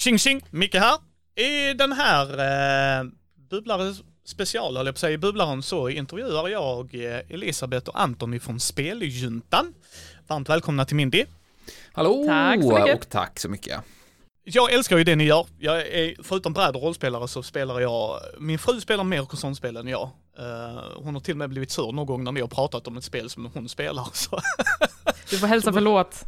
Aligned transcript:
Tjing 0.00 0.18
tjing, 0.18 0.40
Micke 0.50 0.74
här. 0.74 0.98
I 1.36 1.74
den 1.74 1.92
här 1.92 2.28
eh, 3.00 3.04
Bubblare 3.50 3.94
special, 4.24 4.76
höll 4.76 4.86
jag 4.86 4.94
på 4.94 4.96
att 4.96 5.00
säga, 5.00 5.12
i 5.12 5.18
Bubblaren 5.18 5.62
så 5.62 5.88
intervjuar 5.88 6.48
jag 6.48 6.94
eh, 6.94 7.20
Elisabeth 7.28 7.88
och 7.88 8.00
Anton 8.00 8.34
ifrån 8.34 8.60
Speljuntan. 8.60 9.74
Varmt 10.26 10.48
välkomna 10.48 10.84
till 10.84 10.96
Mindy. 10.96 11.24
Hallå 11.92 12.24
Tack 12.26 12.62
så 12.62 12.78
mycket. 12.78 12.94
och 12.94 13.08
tack 13.08 13.40
så 13.40 13.48
mycket. 13.48 13.80
Jag 14.44 14.72
älskar 14.72 14.98
ju 14.98 15.04
det 15.04 15.16
ni 15.16 15.24
gör. 15.24 15.46
Jag 15.58 15.80
är, 15.80 16.14
förutom 16.22 16.52
bräd 16.52 16.76
och 16.76 16.82
rollspelare 16.82 17.28
så 17.28 17.42
spelar 17.42 17.80
jag, 17.80 18.20
min 18.38 18.58
fru 18.58 18.80
spelar 18.80 19.04
mer 19.04 19.24
konsolspel 19.24 19.76
än 19.76 19.88
jag. 19.88 20.10
Eh, 20.38 20.82
hon 20.96 21.14
har 21.14 21.20
till 21.20 21.34
och 21.34 21.38
med 21.38 21.48
blivit 21.48 21.70
sur 21.70 21.92
någon 21.92 22.06
gång 22.06 22.24
när 22.24 22.32
ni 22.32 22.40
har 22.40 22.48
pratat 22.48 22.86
om 22.86 22.96
ett 22.96 23.04
spel 23.04 23.30
som 23.30 23.50
hon 23.54 23.68
spelar. 23.68 24.08
Så. 24.12 24.40
Du 25.30 25.38
får 25.38 25.46
hälsa 25.46 25.72
förlåt. 25.72 26.24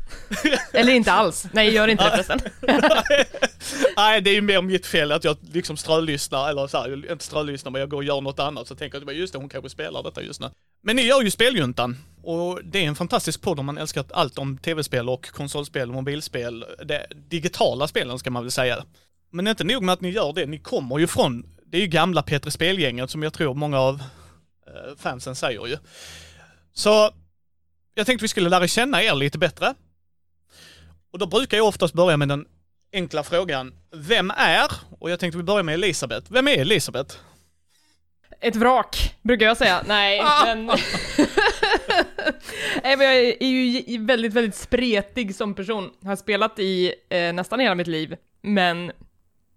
Eller 0.72 0.92
inte 0.92 1.12
alls. 1.12 1.46
Nej, 1.52 1.74
gör 1.74 1.88
inte 1.88 2.04
det 2.04 2.10
förresten. 2.10 2.40
Nej, 3.96 4.20
det 4.20 4.30
är 4.30 4.34
ju 4.34 4.40
mer 4.40 4.62
mitt 4.62 4.86
fel 4.86 5.12
att 5.12 5.24
jag 5.24 5.36
liksom 5.52 5.76
strölyssnar, 5.76 6.50
eller 6.50 6.66
så 6.66 6.78
här, 6.78 7.12
inte 7.12 7.24
strölyssnar 7.24 7.70
men 7.70 7.80
jag 7.80 7.90
går 7.90 7.96
och 7.96 8.04
gör 8.04 8.20
något 8.20 8.38
annat 8.38 8.68
så 8.68 8.74
tänker 8.74 9.02
jag 9.06 9.14
just 9.14 9.32
det, 9.32 9.38
hon 9.38 9.48
kanske 9.48 9.70
spelar 9.70 10.02
detta 10.02 10.22
just 10.22 10.40
nu. 10.40 10.50
Men 10.82 10.96
ni 10.96 11.02
gör 11.02 11.22
ju 11.22 11.30
Speljuntan 11.30 11.96
och 12.22 12.60
det 12.64 12.78
är 12.78 12.88
en 12.88 12.94
fantastisk 12.94 13.42
podd 13.42 13.58
om 13.58 13.66
man 13.66 13.78
älskar 13.78 14.04
allt 14.10 14.38
om 14.38 14.58
tv-spel 14.58 15.08
och 15.08 15.30
konsolspel 15.30 15.88
och 15.88 15.94
mobilspel. 15.94 16.64
Det 16.84 17.06
digitala 17.30 17.88
spelen 17.88 18.18
ska 18.18 18.30
man 18.30 18.42
väl 18.42 18.52
säga. 18.52 18.84
Men 19.30 19.46
inte 19.46 19.64
nog 19.64 19.82
med 19.82 19.92
att 19.92 20.00
ni 20.00 20.10
gör 20.10 20.32
det, 20.32 20.46
ni 20.46 20.58
kommer 20.58 20.98
ju 20.98 21.06
från, 21.06 21.46
det 21.66 21.76
är 21.76 21.80
ju 21.80 21.86
gamla 21.86 22.22
Petre 22.22 22.50
Spelgänget 22.50 23.10
som 23.10 23.22
jag 23.22 23.32
tror 23.32 23.54
många 23.54 23.80
av 23.80 24.02
eh, 24.66 24.96
fansen 24.98 25.34
säger 25.34 25.66
ju. 25.66 25.76
Så 26.74 27.10
jag 27.94 28.06
tänkte 28.06 28.24
vi 28.24 28.28
skulle 28.28 28.48
lära 28.48 28.68
känna 28.68 29.02
er 29.02 29.14
lite 29.14 29.38
bättre. 29.38 29.74
Och 31.12 31.18
då 31.18 31.26
brukar 31.26 31.56
jag 31.56 31.66
oftast 31.66 31.94
börja 31.94 32.16
med 32.16 32.28
den 32.28 32.46
enkla 32.92 33.22
frågan, 33.22 33.74
vem 33.94 34.30
är, 34.30 34.72
och 34.98 35.10
jag 35.10 35.20
tänkte 35.20 35.36
vi 35.38 35.44
börjar 35.44 35.62
med 35.62 35.74
Elisabeth, 35.74 36.32
vem 36.32 36.48
är 36.48 36.58
Elisabeth? 36.58 37.16
Ett 38.40 38.56
vrak, 38.56 39.14
brukar 39.22 39.46
jag 39.46 39.56
säga. 39.56 39.82
Nej, 39.86 40.22
men... 40.44 40.66
Nej, 42.82 42.96
men 42.96 43.06
jag 43.06 43.16
är 43.16 43.44
ju 43.46 44.04
väldigt, 44.06 44.32
väldigt 44.32 44.54
spretig 44.54 45.34
som 45.34 45.54
person. 45.54 45.90
Har 46.04 46.16
spelat 46.16 46.58
i 46.58 46.94
eh, 47.10 47.32
nästan 47.32 47.60
hela 47.60 47.74
mitt 47.74 47.86
liv, 47.86 48.16
men 48.42 48.92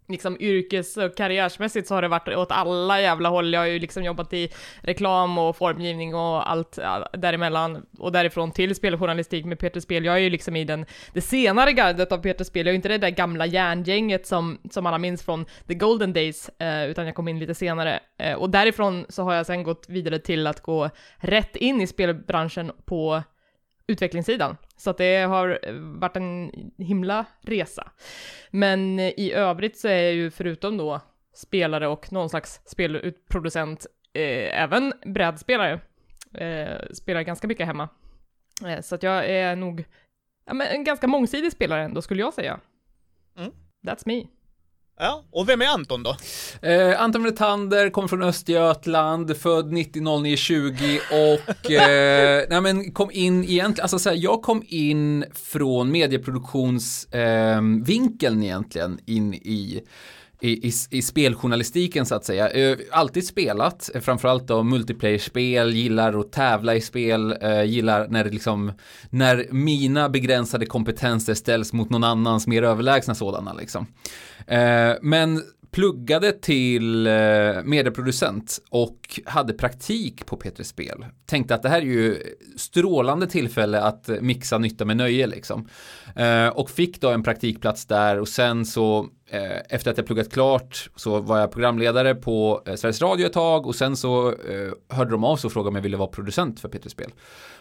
liksom 0.08 0.38
yrkes 0.40 0.98
och 0.98 1.18
karriärsmässigt 1.18 1.88
så 1.88 1.96
har 1.96 2.02
det 2.02 2.08
varit 2.08 2.28
åt 2.28 2.52
alla 2.52 3.02
jävla 3.02 3.30
håll. 3.30 3.54
Jag 3.54 3.60
har 3.60 3.68
ju 3.68 3.80
liksom 3.80 4.04
jobbat 4.04 4.34
i 4.34 4.50
reklam 4.82 5.38
och 5.38 5.58
formgivning 5.58 6.16
och 6.16 6.52
allt 6.52 6.80
däremellan 7.14 7.86
och 7.98 8.12
därifrån 8.12 8.52
till 8.52 8.76
speljournalistik 8.76 9.46
med 9.46 9.60
Peter 9.60 9.80
Spel. 9.80 10.06
Jag 10.06 10.16
är 10.16 10.20
ju 10.20 10.30
liksom 10.30 10.56
i 10.56 10.64
den, 10.64 10.86
det 11.14 11.22
senare 11.22 11.72
gardet 11.72 12.12
av 12.12 12.18
Peter 12.18 12.44
Spel. 12.44 12.66
Jag 12.66 12.74
är 12.74 12.76
inte 12.76 12.90
det 12.90 12.98
där 12.98 13.10
gamla 13.10 13.46
järngänget 13.46 14.28
som, 14.28 14.58
som 14.72 14.86
alla 14.86 14.98
minns 14.98 15.24
från 15.24 15.46
the 15.68 15.74
golden 15.74 16.14
days, 16.14 16.50
eh, 16.60 16.86
utan 16.86 17.06
jag 17.06 17.16
kom 17.16 17.28
in 17.28 17.40
lite 17.40 17.56
senare. 17.56 18.00
Eh, 18.18 18.34
och 18.34 18.50
därifrån 18.50 19.06
så 19.10 19.24
har 19.24 19.34
jag 19.34 19.46
sen 19.46 19.64
gått 19.64 19.86
vidare 19.90 20.20
till 20.20 20.48
att 20.48 20.62
gå 20.62 20.90
rätt 21.18 21.56
in 21.56 21.82
i 21.82 21.88
spelbranschen 21.88 22.72
på 22.86 23.24
utvecklingssidan. 23.88 24.58
Så 24.78 24.90
att 24.90 24.98
det 24.98 25.18
har 25.18 25.60
varit 26.00 26.18
en 26.18 26.52
himla 26.78 27.26
resa. 27.42 27.92
Men 28.52 29.00
i 29.00 29.32
övrigt 29.34 29.78
så 29.78 29.88
är 29.88 30.04
jag 30.04 30.14
ju 30.14 30.32
förutom 30.32 30.78
då 30.78 31.02
spelare 31.34 31.88
och 31.88 32.12
någon 32.12 32.30
slags 32.30 32.62
spelproducent 32.66 33.86
eh, 34.14 34.62
även 34.62 34.94
brädspelare. 35.06 35.80
Eh, 36.34 36.94
spelar 36.94 37.22
ganska 37.22 37.48
mycket 37.48 37.68
hemma. 37.68 37.90
Eh, 38.68 38.82
så 38.82 38.96
att 38.96 39.04
jag 39.04 39.30
är 39.30 39.56
nog 39.56 39.86
ja, 40.46 40.54
men 40.54 40.68
en 40.68 40.84
ganska 40.84 41.08
mångsidig 41.08 41.52
spelare 41.52 41.84
ändå 41.84 42.02
skulle 42.02 42.22
jag 42.22 42.34
säga. 42.34 42.60
Mm. 43.38 43.52
That's 43.88 44.04
me. 44.06 44.26
Ja, 45.00 45.24
och 45.32 45.50
vem 45.50 45.62
är 45.62 45.66
Anton 45.66 46.04
då? 46.04 46.16
Eh, 46.62 47.02
Anton 47.02 47.24
Vretander, 47.24 47.90
kommer 47.90 48.08
från 48.08 48.24
Östergötland, 48.24 49.38
född 49.38 49.74
90-09-20 49.74 51.00
och 51.12 51.72
eh, 51.72 52.46
nej 52.50 52.62
men 52.62 52.92
kom 52.92 53.12
in 53.12 53.44
egentligen, 53.44 53.84
alltså 53.84 54.00
så 54.00 54.10
här, 54.10 54.18
jag 54.18 54.42
kom 54.42 54.64
in 54.68 55.26
från 55.34 55.92
medieproduktionsvinkeln 55.92 58.40
eh, 58.40 58.46
egentligen 58.46 59.00
in 59.06 59.34
i 59.34 59.84
i, 60.46 60.68
i, 60.68 60.72
i 60.90 61.02
speljournalistiken 61.02 62.06
så 62.06 62.16
att 62.16 62.26
säga. 62.26 62.50
Eh, 62.50 62.78
alltid 62.92 63.28
spelat, 63.28 63.90
eh, 63.96 64.02
framförallt 64.02 64.48
då 64.48 64.64
multiplayer-spel, 64.64 65.74
gillar 65.74 66.20
att 66.20 66.32
tävla 66.32 66.76
i 66.76 66.82
spel, 66.82 67.38
eh, 67.42 67.64
gillar 67.64 68.08
när 68.08 68.24
det 68.24 68.30
liksom, 68.30 68.72
när 69.10 69.48
mina 69.52 70.10
begränsade 70.10 70.66
kompetenser 70.66 71.34
ställs 71.34 71.74
mot 71.74 71.90
någon 71.90 72.04
annans 72.04 72.48
mer 72.48 72.64
överlägsna 72.64 73.16
sådana 73.16 73.54
liksom. 73.54 73.88
Eh, 74.48 74.94
men 75.02 75.42
pluggade 75.72 76.32
till 76.32 77.08
eh, 77.08 77.14
medieproducent 77.64 78.60
och 78.70 79.20
hade 79.26 79.54
praktik 79.54 80.26
på 80.26 80.38
P3 80.38 80.64
Spel. 80.64 81.06
Tänkte 81.26 81.56
att 81.56 81.64
det 81.64 81.70
här 81.70 81.82
är 81.82 81.86
ju 81.86 82.18
strålande 82.58 83.28
tillfälle 83.28 83.82
att 83.82 84.10
mixa 84.22 84.58
nytta 84.58 84.86
med 84.86 84.98
nöje 84.98 85.28
liksom. 85.28 85.68
Eh, 86.16 86.48
och 86.48 86.70
fick 86.70 87.02
då 87.02 87.10
en 87.10 87.24
praktikplats 87.24 87.86
där 87.86 88.20
och 88.20 88.28
sen 88.28 88.66
så 88.66 89.08
Eh, 89.30 89.58
efter 89.70 89.92
att 89.92 89.98
jag 89.98 90.06
pluggat 90.06 90.32
klart 90.32 90.90
så 90.96 91.20
var 91.20 91.40
jag 91.40 91.52
programledare 91.52 92.16
på 92.16 92.62
eh, 92.66 92.76
Sveriges 92.76 93.02
Radio 93.02 93.26
ett 93.26 93.34
tag 93.34 93.68
och 93.68 93.76
sen 93.76 93.98
så 93.98 94.30
eh, 94.30 94.72
hörde 94.90 95.12
de 95.12 95.24
av 95.24 95.38
sig 95.38 95.48
och 95.48 95.52
frågade 95.52 95.70
om 95.70 95.76
jag 95.76 95.82
ville 95.82 95.98
vara 95.98 96.08
producent 96.08 96.60
för 96.60 96.70
P3 96.70 96.88
Spel. 96.88 97.12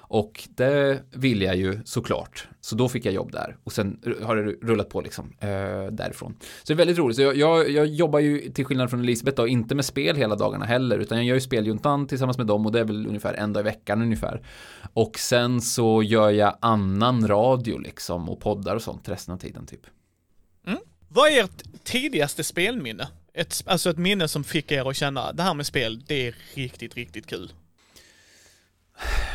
Och 0.06 0.48
det 0.48 1.02
ville 1.10 1.44
jag 1.44 1.56
ju 1.56 1.80
såklart. 1.84 2.48
Så 2.60 2.76
då 2.76 2.88
fick 2.88 3.04
jag 3.04 3.14
jobb 3.14 3.32
där 3.32 3.56
och 3.64 3.72
sen 3.72 4.00
har 4.22 4.36
det 4.36 4.42
rullat 4.42 4.88
på 4.88 5.00
liksom 5.00 5.32
eh, 5.40 5.48
därifrån. 5.92 6.36
Så 6.40 6.46
det 6.66 6.72
är 6.72 6.76
väldigt 6.76 6.98
roligt. 6.98 7.16
Så 7.16 7.22
jag, 7.22 7.36
jag, 7.36 7.70
jag, 7.70 7.86
jobbar 7.86 8.18
ju 8.18 8.50
till 8.50 8.64
skillnad 8.64 8.90
från 8.90 9.00
Elisabeth 9.00 9.36
då, 9.36 9.48
inte 9.48 9.74
med 9.74 9.84
spel 9.84 10.16
hela 10.16 10.36
dagarna 10.36 10.64
heller, 10.64 10.98
utan 10.98 11.18
jag 11.18 11.26
gör 11.26 11.34
ju 11.34 11.40
speljuntan 11.40 12.06
tillsammans 12.06 12.38
med 12.38 12.46
dem 12.46 12.66
och 12.66 12.72
det 12.72 12.80
är 12.80 12.84
väl 12.84 13.06
ungefär 13.06 13.34
en 13.34 13.52
dag 13.52 13.60
i 13.60 13.64
veckan 13.64 14.02
ungefär. 14.02 14.42
Och 14.92 15.18
sen 15.18 15.60
så 15.60 16.02
gör 16.02 16.30
jag 16.30 16.56
annan 16.60 17.28
radio 17.28 17.78
liksom 17.78 18.28
och 18.28 18.40
poddar 18.40 18.74
och 18.74 18.82
sånt 18.82 19.08
resten 19.08 19.34
av 19.34 19.38
tiden 19.38 19.66
typ. 19.66 19.86
Vad 21.14 21.32
är 21.32 21.44
ert 21.44 21.62
tidigaste 21.84 22.44
spelminne? 22.44 23.08
Ett, 23.34 23.62
alltså 23.66 23.90
ett 23.90 23.98
minne 23.98 24.28
som 24.28 24.44
fick 24.44 24.72
er 24.72 24.90
att 24.90 24.96
känna, 24.96 25.32
det 25.32 25.42
här 25.42 25.54
med 25.54 25.66
spel, 25.66 26.02
det 26.06 26.26
är 26.26 26.34
riktigt, 26.54 26.94
riktigt 26.94 27.26
kul. 27.26 27.52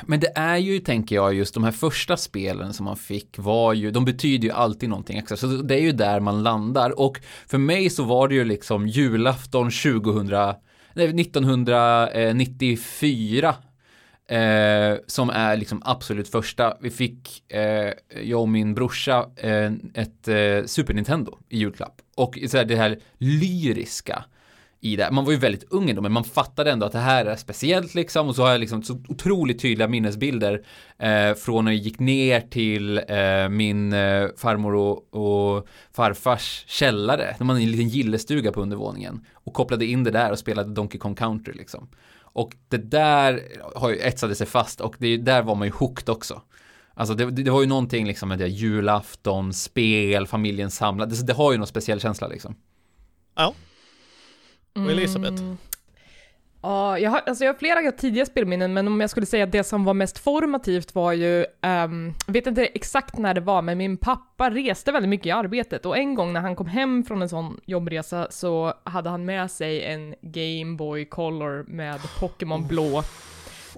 Men 0.05 0.19
det 0.19 0.31
är 0.35 0.57
ju, 0.57 0.79
tänker 0.79 1.15
jag, 1.15 1.33
just 1.33 1.53
de 1.53 1.63
här 1.63 1.71
första 1.71 2.17
spelen 2.17 2.73
som 2.73 2.85
man 2.85 2.97
fick 2.97 3.37
var 3.37 3.73
ju, 3.73 3.91
de 3.91 4.05
betyder 4.05 4.47
ju 4.47 4.53
alltid 4.53 4.89
någonting 4.89 5.17
extra. 5.17 5.37
Så 5.37 5.47
det 5.47 5.75
är 5.75 5.81
ju 5.81 5.91
där 5.91 6.19
man 6.19 6.43
landar. 6.43 6.99
Och 6.99 7.21
för 7.47 7.57
mig 7.57 7.89
så 7.89 8.03
var 8.03 8.27
det 8.27 8.35
ju 8.35 8.45
liksom 8.45 8.87
julafton 8.87 9.71
2000, 9.71 10.27
nej, 10.93 11.21
1994 11.21 13.55
Eh, 14.29 14.97
som 15.07 15.29
är 15.29 15.57
liksom 15.57 15.81
absolut 15.85 16.29
första. 16.29 16.77
Vi 16.81 16.89
fick, 16.89 17.51
eh, 17.53 17.93
jag 18.23 18.41
och 18.41 18.49
min 18.49 18.73
brorsa, 18.73 19.29
eh, 19.35 19.71
ett 19.93 20.27
eh, 20.27 20.65
Super 20.65 20.93
Nintendo 20.93 21.37
i 21.49 21.57
julklapp. 21.57 22.01
Och 22.15 22.39
så 22.47 22.57
här, 22.57 22.65
det 22.65 22.75
här 22.75 22.99
lyriska 23.17 24.23
i 24.81 24.95
det. 24.95 25.11
Man 25.11 25.25
var 25.25 25.31
ju 25.31 25.37
väldigt 25.37 25.63
ung 25.69 25.89
ändå, 25.89 26.01
men 26.01 26.11
man 26.11 26.23
fattade 26.23 26.71
ändå 26.71 26.85
att 26.85 26.91
det 26.91 26.99
här 26.99 27.25
är 27.25 27.35
speciellt 27.35 27.95
liksom. 27.95 28.27
Och 28.27 28.35
så 28.35 28.41
har 28.41 28.51
jag 28.51 28.59
liksom 28.59 28.83
så 28.83 29.01
otroligt 29.07 29.61
tydliga 29.61 29.87
minnesbilder 29.87 30.65
eh, 30.99 31.33
från 31.33 31.65
när 31.65 31.71
jag 31.71 31.81
gick 31.81 31.99
ner 31.99 32.41
till 32.41 32.97
eh, 32.97 33.49
min 33.49 33.93
eh, 33.93 34.27
farmor 34.37 34.75
och, 34.75 35.13
och, 35.13 35.67
farfars 35.93 36.63
källare. 36.67 37.35
När 37.39 37.45
man 37.45 37.57
en 37.57 37.71
liten 37.71 37.89
gillestuga 37.89 38.51
på 38.51 38.61
undervåningen. 38.61 39.25
Och 39.33 39.53
kopplade 39.53 39.85
in 39.85 40.03
det 40.03 40.11
där 40.11 40.31
och 40.31 40.39
spelade 40.39 40.73
Donkey 40.73 40.99
Kong 40.99 41.15
Country 41.15 41.53
liksom. 41.53 41.87
Och 42.33 42.55
det 42.67 42.77
där 42.77 43.43
har 43.75 43.89
ju 43.89 43.99
etsade 43.99 44.35
sig 44.35 44.47
fast 44.47 44.81
och 44.81 44.95
det, 44.99 45.17
där 45.17 45.41
var 45.43 45.55
man 45.55 45.67
ju 45.67 45.73
hooked 45.73 46.09
också. 46.09 46.41
Alltså 46.93 47.13
det, 47.13 47.31
det 47.31 47.51
var 47.51 47.61
ju 47.61 47.67
någonting 47.67 48.07
liksom 48.07 48.29
med 48.29 48.39
det 48.39 48.47
julafton, 48.47 49.53
spel, 49.53 50.27
familjen 50.27 50.71
samlad. 50.71 51.09
Det, 51.09 51.25
det 51.25 51.33
har 51.33 51.51
ju 51.51 51.57
någon 51.57 51.67
speciell 51.67 51.99
känsla 51.99 52.27
liksom. 52.27 52.55
Ja. 53.35 53.53
Och 54.73 54.91
Elisabeth? 54.91 55.41
Mm. 55.41 55.57
Ja, 56.61 56.99
jag 56.99 57.11
har, 57.11 57.21
alltså 57.25 57.43
jag 57.43 57.53
har 57.53 57.57
flera 57.57 57.91
tidiga 57.91 58.25
spelminnen, 58.25 58.73
men 58.73 58.87
om 58.87 59.01
jag 59.01 59.09
skulle 59.09 59.25
säga 59.25 59.43
att 59.43 59.51
det 59.51 59.63
som 59.63 59.85
var 59.85 59.93
mest 59.93 60.19
formativt 60.19 60.95
var 60.95 61.13
ju, 61.13 61.45
um, 61.61 62.15
jag 62.25 62.33
vet 62.33 62.47
inte 62.47 62.65
exakt 62.65 63.17
när 63.17 63.33
det 63.33 63.41
var, 63.41 63.61
men 63.61 63.77
min 63.77 63.97
pappa 63.97 64.49
reste 64.49 64.91
väldigt 64.91 65.09
mycket 65.09 65.25
i 65.25 65.31
arbetet 65.31 65.85
och 65.85 65.97
en 65.97 66.15
gång 66.15 66.33
när 66.33 66.41
han 66.41 66.55
kom 66.55 66.67
hem 66.67 67.03
från 67.03 67.21
en 67.21 67.29
sån 67.29 67.59
jobbresa 67.65 68.27
så 68.29 68.73
hade 68.83 69.09
han 69.09 69.25
med 69.25 69.51
sig 69.51 69.83
en 69.83 70.15
Game 70.21 70.77
Boy 70.77 71.05
Color 71.05 71.65
med 71.67 71.99
Pokémon 72.19 72.67
Blå. 72.67 73.03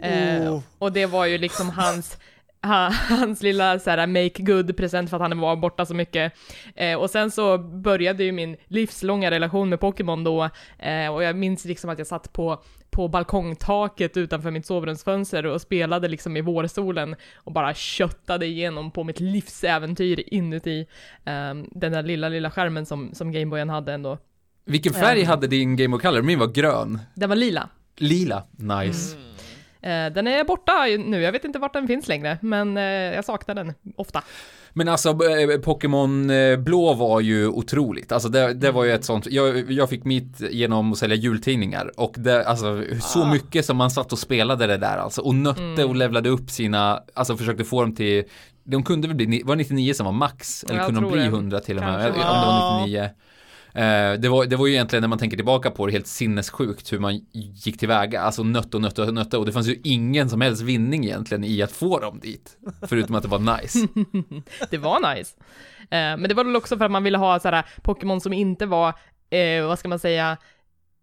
Uh, 0.06 0.54
oh. 0.54 0.62
och 0.78 0.92
det 0.92 1.06
var 1.06 1.26
ju 1.26 1.38
liksom 1.38 1.70
hans 1.70 2.18
hans 3.10 3.44
lilla 3.44 3.80
så 3.80 3.90
här, 3.90 4.08
make 4.08 4.44
good 4.44 4.78
present 4.78 5.10
för 5.10 5.18
att 5.18 5.30
han 5.30 5.40
var 5.40 5.56
borta 5.56 5.86
så 5.86 5.94
mycket. 5.94 6.34
Eh, 6.76 7.00
och 7.00 7.10
sen 7.10 7.32
så 7.32 7.58
började 7.58 8.24
ju 8.24 8.32
min 8.32 8.58
livslånga 8.68 9.32
relation 9.32 9.70
med 9.70 9.80
Pokémon 9.80 10.24
då, 10.24 10.50
eh, 10.80 11.14
och 11.14 11.24
jag 11.24 11.36
minns 11.36 11.66
liksom 11.66 11.90
att 11.90 11.98
jag 11.98 12.08
satt 12.08 12.34
på 12.34 12.64
på 12.92 13.08
balkongtaket 13.08 14.18
utanför 14.18 14.52
mitt 14.52 14.66
sovrumsfönster 14.66 15.46
och 15.46 15.62
spelade 15.62 16.08
liksom 16.08 16.38
i 16.38 16.42
vårsolen 16.42 17.16
och 17.36 17.54
bara 17.54 17.74
köttade 17.74 18.46
igenom 18.46 18.92
på 18.92 19.04
mitt 19.04 19.20
livsäventyr 19.20 20.24
inuti 20.28 20.88
um, 21.26 21.68
den 21.72 21.92
där 21.92 22.04
lilla, 22.04 22.30
lilla 22.30 22.52
skärmen 22.52 22.86
som, 22.86 23.10
som 23.14 23.32
Gameboyen 23.32 23.70
hade 23.70 23.94
ändå. 23.94 24.18
Vilken 24.66 24.94
färg 24.94 25.24
hade 25.24 25.48
din 25.48 25.76
Game 25.76 25.96
of 25.96 26.02
Color? 26.02 26.22
Min 26.22 26.40
var 26.40 26.48
grön. 26.48 27.00
Den 27.16 27.30
var 27.30 27.36
lila. 27.36 27.70
Lila. 27.98 28.44
Nice. 28.52 29.16
Eh, 29.16 29.31
den 29.90 30.28
är 30.28 30.44
borta 30.44 30.86
nu, 31.06 31.22
jag 31.22 31.32
vet 31.32 31.46
inte 31.46 31.60
vart 31.60 31.74
den 31.74 31.88
finns 31.88 32.08
längre, 32.08 32.38
men 32.42 32.78
eh, 32.78 32.84
jag 32.84 33.26
saknar 33.26 33.56
den 33.56 33.74
ofta. 33.96 34.24
Men 34.74 34.88
alltså 34.88 35.10
eh, 35.10 35.60
Pokémon 35.60 36.30
eh, 36.30 36.58
Blå 36.58 36.94
var 36.94 37.20
ju 37.20 37.48
otroligt. 37.48 38.12
Alltså 38.12 38.30
det, 38.30 38.54
det 38.54 38.72
var 38.72 38.84
ju 38.84 38.92
ett 38.92 39.06
sånt, 39.06 39.28
jag, 39.30 39.72
jag 39.72 39.90
fick 39.90 40.04
mitt 40.04 40.42
genom 40.52 40.92
att 40.92 40.98
sälja 40.98 41.16
jultidningar 41.16 41.92
och 42.00 42.16
det, 42.18 42.46
alltså 42.46 42.84
så 43.02 43.26
mycket 43.26 43.66
som 43.66 43.78
man 43.78 43.92
satt 43.92 44.12
och 44.12 44.20
spelade 44.20 44.68
det 44.68 44.78
där 44.78 44.98
alltså 44.98 45.22
och 45.22 45.36
nötte 45.36 45.86
och 45.86 45.96
levlade 45.96 46.30
upp 46.30 46.50
sina, 46.50 47.04
alltså 47.14 47.38
försökte 47.38 47.64
få 47.64 47.82
dem 47.82 47.96
till, 47.96 48.24
de 48.64 48.84
kunde 48.84 49.08
väl 49.08 49.18
bli, 49.18 49.44
var 49.46 49.56
det 49.56 49.64
99 49.64 49.94
som 49.94 50.06
var 50.06 50.14
max? 50.14 50.64
Eller 50.64 50.76
Jag 50.76 50.86
kunde 50.86 51.02
de 51.02 51.12
bli 51.12 51.22
det. 51.22 51.28
100 51.28 51.60
till 51.60 51.78
och 51.78 51.84
med? 51.84 52.02
Kanske 52.02 52.22
Om 52.22 52.40
det 52.42 52.46
var 52.46 52.82
99. 52.82 53.10
Eh, 53.74 54.14
det, 54.14 54.30
var, 54.30 54.46
det 54.46 54.56
var 54.56 54.68
ju 54.68 54.74
egentligen 54.74 55.02
när 55.02 55.08
man 55.08 55.20
tänker 55.20 55.38
tillbaka 55.38 55.72
på 55.72 55.86
det 55.86 55.92
helt 55.92 56.08
sinnessjukt 56.08 56.94
hur 56.94 57.00
man 57.00 57.26
gick 57.32 57.80
tillväga, 57.80 58.22
alltså 58.22 58.44
nötte 58.44 58.78
och 58.78 58.82
nötte 58.82 59.02
och 59.02 59.14
nötte 59.14 59.38
och 59.38 59.46
det 59.46 59.52
fanns 59.52 59.68
ju 59.68 59.80
ingen 59.84 60.30
som 60.30 60.42
helst 60.42 60.62
vinning 60.62 61.06
egentligen 61.06 61.44
i 61.44 61.62
att 61.62 61.72
få 61.72 62.00
dem 62.00 62.20
dit. 62.20 62.58
Förutom 62.88 63.16
att 63.16 63.24
det 63.24 63.30
var 63.30 63.58
nice. 63.58 63.88
Det 64.70 64.78
var 64.78 65.16
nice. 65.16 65.36
Eh, 65.82 65.88
men 65.90 66.24
det 66.24 66.34
var 66.34 66.44
väl 66.44 66.56
också 66.56 66.78
för 66.78 66.86
att 66.86 66.92
man 66.92 67.04
ville 67.04 67.18
ha 67.18 67.40
sådär 67.40 67.66
Pokémon 67.82 68.22
som 68.22 68.34
inte 68.34 68.66
var, 68.66 68.94
eh, 69.30 69.68
vad 69.68 69.80
ska 69.80 69.90
man 69.90 70.00
säga, 70.00 70.38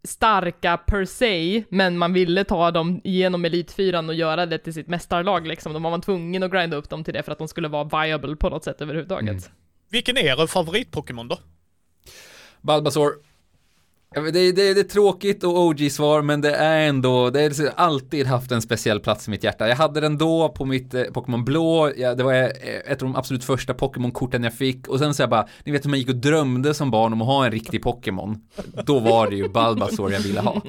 starka 0.04 0.76
per 0.76 1.04
se, 1.04 1.64
men 1.68 1.98
man 1.98 2.12
ville 2.12 2.44
ta 2.44 2.70
dem 2.70 3.00
genom 3.04 3.44
Elitfyran 3.44 4.08
och 4.08 4.14
göra 4.14 4.46
det 4.46 4.58
till 4.58 4.74
sitt 4.74 4.88
mästarlag 4.88 5.46
liksom. 5.46 5.72
Då 5.72 5.78
var 5.78 5.90
man 5.90 6.00
tvungen 6.00 6.42
att 6.42 6.50
grinda 6.50 6.76
upp 6.76 6.90
dem 6.90 7.04
till 7.04 7.14
det 7.14 7.22
för 7.22 7.32
att 7.32 7.38
de 7.38 7.48
skulle 7.48 7.68
vara 7.68 8.02
viable 8.02 8.36
på 8.36 8.48
något 8.48 8.64
sätt 8.64 8.80
överhuvudtaget. 8.80 9.28
Mm. 9.28 9.42
Vilken 9.90 10.16
är 10.16 10.42
er 10.42 10.46
favorit-Pokémon 10.46 11.28
då? 11.28 11.38
Balbasaur. 12.62 13.12
Det 14.14 14.20
är, 14.20 14.52
det, 14.52 14.62
är, 14.62 14.74
det 14.74 14.80
är 14.80 14.84
tråkigt 14.84 15.44
och 15.44 15.58
OG-svar, 15.60 16.22
men 16.22 16.40
det 16.40 16.54
är 16.54 16.88
ändå, 16.88 17.30
det 17.30 17.58
har 17.58 17.72
alltid 17.76 18.26
haft 18.26 18.52
en 18.52 18.62
speciell 18.62 19.00
plats 19.00 19.28
i 19.28 19.30
mitt 19.30 19.44
hjärta. 19.44 19.68
Jag 19.68 19.76
hade 19.76 20.00
den 20.00 20.18
då 20.18 20.48
på 20.48 20.64
mitt 20.64 20.94
eh, 20.94 21.02
Pokémon 21.02 21.44
Blå, 21.44 21.92
jag, 21.96 22.16
det 22.16 22.24
var 22.24 22.32
eh, 22.32 22.46
ett 22.86 23.02
av 23.02 23.08
de 23.08 23.16
absolut 23.16 23.44
första 23.44 23.74
Pokémon-korten 23.74 24.44
jag 24.44 24.54
fick, 24.54 24.88
och 24.88 24.98
sen 24.98 25.14
så 25.14 25.22
jag 25.22 25.30
bara, 25.30 25.48
ni 25.64 25.72
vet 25.72 25.84
hur 25.84 25.90
man 25.90 25.98
gick 25.98 26.08
och 26.08 26.16
drömde 26.16 26.74
som 26.74 26.90
barn 26.90 27.12
om 27.12 27.22
att 27.22 27.26
ha 27.26 27.44
en 27.44 27.50
riktig 27.52 27.82
Pokémon. 27.82 28.40
Då 28.84 28.98
var 28.98 29.30
det 29.30 29.36
ju 29.36 29.48
Balbasaur 29.48 30.12
jag 30.12 30.20
ville 30.20 30.40
ha. 30.40 30.62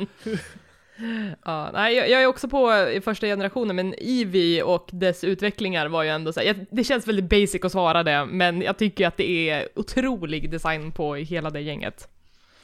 Ja, 1.45 1.69
nej, 1.73 1.95
jag, 1.95 2.09
jag 2.09 2.21
är 2.21 2.25
också 2.25 2.47
på 2.47 2.73
i 2.73 3.01
första 3.01 3.27
generationen, 3.27 3.75
men 3.75 3.93
Eevee 3.97 4.63
och 4.63 4.89
dess 4.91 5.23
utvecklingar 5.23 5.87
var 5.87 6.03
ju 6.03 6.09
ändå 6.09 6.33
så 6.33 6.39
här, 6.39 6.47
jag, 6.47 6.65
det 6.71 6.83
känns 6.83 7.07
väldigt 7.07 7.29
basic 7.29 7.65
att 7.65 7.71
svara 7.71 8.03
det, 8.03 8.25
men 8.25 8.61
jag 8.61 8.77
tycker 8.77 9.07
att 9.07 9.17
det 9.17 9.49
är 9.49 9.67
otrolig 9.75 10.49
design 10.51 10.91
på 10.91 11.15
hela 11.15 11.49
det 11.49 11.61
gänget. 11.61 12.07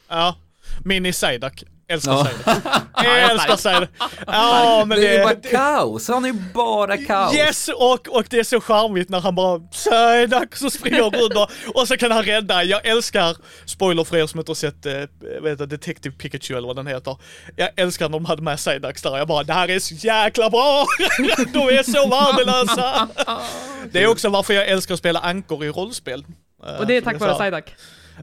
Ja, 0.08 0.36
Mini 0.86 1.12
Psyduck. 1.12 1.64
Älskar 1.88 2.12
Ja. 2.12 2.26
Psyduck. 2.26 3.06
Älskar 3.32 3.56
Psyduck. 3.56 3.90
Ja, 4.28 4.84
men 4.88 5.00
det 5.00 5.08
är 5.08 5.18
ju 5.18 5.24
bara 5.24 5.36
kaos, 5.52 6.08
han 6.08 6.26
är 6.26 6.30
ju 6.30 6.34
bara 6.54 6.98
kaos. 6.98 7.36
Yes, 7.36 7.68
och, 7.68 8.08
och 8.08 8.24
det 8.30 8.40
är 8.40 8.44
så 8.44 8.62
charmigt 8.62 9.10
när 9.10 9.20
han 9.22 9.36
bara 9.36 9.60
Psyduck 9.60 10.56
så 10.56 10.70
springer 10.70 11.02
han 11.04 11.12
runt 11.12 11.36
och, 11.36 11.50
och 11.82 11.88
så 11.88 11.98
kan 11.98 12.12
han 12.12 12.24
rädda. 12.24 12.64
Jag 12.64 12.86
älskar, 12.86 13.38
spoiler 13.66 14.04
för 14.04 14.18
er 14.18 14.28
som 14.28 14.40
inte 14.40 14.50
har 14.50 14.56
sett 14.56 14.86
eh, 14.86 15.68
Detective 15.68 16.16
Pikachu 16.16 16.58
eller 16.58 16.68
vad 16.68 16.76
den 16.76 16.88
heter. 16.88 17.18
Jag 17.56 17.70
älskar 17.76 18.10
när 18.10 18.14
de 18.20 18.26
hade 18.26 18.42
med 18.42 18.58
Psyducks 18.58 19.02
där. 19.02 19.18
Jag 19.18 19.28
bara, 19.28 19.44
det 19.44 19.54
här 19.54 19.70
är 19.70 19.80
så 19.80 19.96
jäkla 19.96 20.50
bra! 20.50 20.86
de 21.54 21.60
är 21.60 21.84
så 21.92 22.10
värdelösa! 22.10 23.08
det 23.92 24.04
är 24.04 24.08
också 24.08 24.30
varför 24.30 24.54
jag 24.54 24.68
älskar 24.68 24.94
att 24.94 25.00
spela 25.00 25.20
ankor 25.20 25.66
i 25.66 25.70
rollspel. 25.70 26.26
Eh, 26.68 26.76
Och 26.76 26.88
det 26.88 26.98
är 26.98 27.02
för 27.02 27.12
tack 27.12 27.20
vare 27.20 27.52
här- 27.52 27.64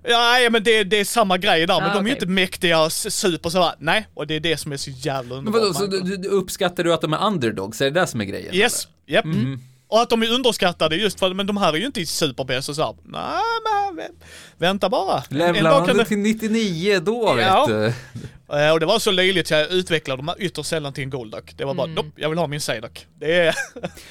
Ja, 0.05 0.49
men 0.51 0.63
det, 0.65 0.85
det 0.85 0.97
är 1.01 1.05
samma 1.05 1.39
grej 1.39 1.67
där, 1.67 1.81
men 1.81 1.91
Ah, 1.91 1.95
de 1.95 2.05
är 2.05 2.09
ju 2.09 2.15
inte 2.15 2.27
mäktiga, 2.27 2.91
super 2.91 3.51
så 3.51 3.63
här. 3.63 3.75
Nej, 3.79 4.07
och 4.15 4.27
det 4.27 4.35
är 4.37 4.41
det 4.41 4.57
som 4.57 4.73
är 4.73 4.77
så 4.77 4.91
jävla 4.91 5.29
Men 5.29 5.39
underbart. 5.39 5.63
vadå, 5.63 5.75
så 5.75 5.87
du, 5.87 6.17
du, 6.17 6.29
uppskattar 6.29 6.85
du 6.85 6.93
att 6.93 7.01
de 7.01 7.13
är 7.13 7.27
underdogs? 7.27 7.81
Är 7.81 7.85
det 7.91 8.01
det 8.01 8.07
som 8.07 8.21
är 8.21 8.25
grejen? 8.25 8.55
Yes, 8.55 8.89
japp. 9.07 9.25
Mm. 9.25 9.61
Och 9.89 10.01
att 10.01 10.11
de 10.11 10.23
är 10.23 10.33
underskattade 10.33 10.97
just 10.97 11.19
för, 11.19 11.35
men 11.35 11.47
de 11.47 11.57
här 11.57 11.73
är 11.73 11.77
ju 11.77 11.87
inte 11.87 12.07
superbäst 12.07 12.69
och 12.69 12.77
så 12.77 12.83
här. 12.83 12.95
Nej, 13.05 13.43
men 13.65 14.05
vä- 14.05 14.25
vänta 14.59 14.89
bara. 14.89 15.23
En 15.31 15.39
Levlar 15.39 15.87
man 15.87 15.97
det 15.97 16.05
till 16.05 16.19
99 16.19 17.01
då 17.01 17.37
Ja. 17.41 17.67
vet 17.67 17.69
du? 17.77 17.87
Eh, 18.57 18.71
Och 18.73 18.81
det 18.81 18.87
var 18.87 18.99
så 18.99 19.11
löjligt, 19.11 19.49
så 19.49 19.55
jag 19.55 19.71
utvecklade 19.71 20.23
dem 20.23 20.35
ytterst 20.39 20.69
sällan 20.69 20.93
till 20.93 21.05
en 21.05 21.11
Golduck. 21.11 21.53
Det 21.57 21.65
var 21.65 21.75
bara, 21.75 21.87
nope, 21.87 22.09
jag 22.17 22.29
vill 22.29 22.39
ha 22.39 22.47
min 22.47 22.61
Psyduck. 22.61 23.07
Det 23.21 23.35
är, 23.41 23.55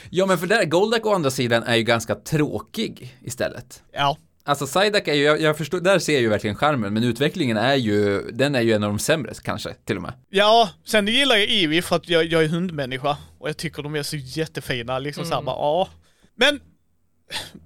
Ja 0.09 0.25
men 0.25 0.37
för 0.37 0.47
där, 0.47 0.65
Golduck 0.65 1.05
å 1.05 1.13
andra 1.13 1.31
sidan 1.31 1.63
är 1.63 1.75
ju 1.75 1.83
ganska 1.83 2.15
tråkig 2.15 3.15
istället. 3.21 3.83
ja. 3.93 4.17
Alltså 4.43 4.65
Psyduck 4.65 5.07
är 5.07 5.13
ju, 5.13 5.23
jag, 5.23 5.41
jag 5.41 5.57
förstår, 5.57 5.79
där 5.79 5.99
ser 5.99 6.13
jag 6.13 6.21
ju 6.21 6.29
verkligen 6.29 6.55
charmen, 6.55 6.93
men 6.93 7.03
utvecklingen 7.03 7.57
är 7.57 7.75
ju, 7.75 8.21
den 8.31 8.55
är 8.55 8.61
ju 8.61 8.73
en 8.73 8.83
av 8.83 8.89
de 8.89 8.99
sämre 8.99 9.33
kanske, 9.43 9.73
till 9.73 9.95
och 9.95 10.01
med. 10.01 10.13
Ja, 10.29 10.69
sen 10.85 11.07
gillar 11.07 11.35
jag 11.35 11.49
Eevee 11.49 11.81
för 11.81 11.95
att 11.95 12.09
jag, 12.09 12.25
jag 12.25 12.43
är 12.43 12.47
hundmänniska 12.47 13.17
och 13.39 13.49
jag 13.49 13.57
tycker 13.57 13.83
de 13.83 13.95
är 13.95 14.03
så 14.03 14.17
jättefina, 14.17 14.99
liksom 14.99 15.25
såhär 15.25 15.41
bara, 15.41 15.55
ja. 15.55 15.89
Men, 16.35 16.59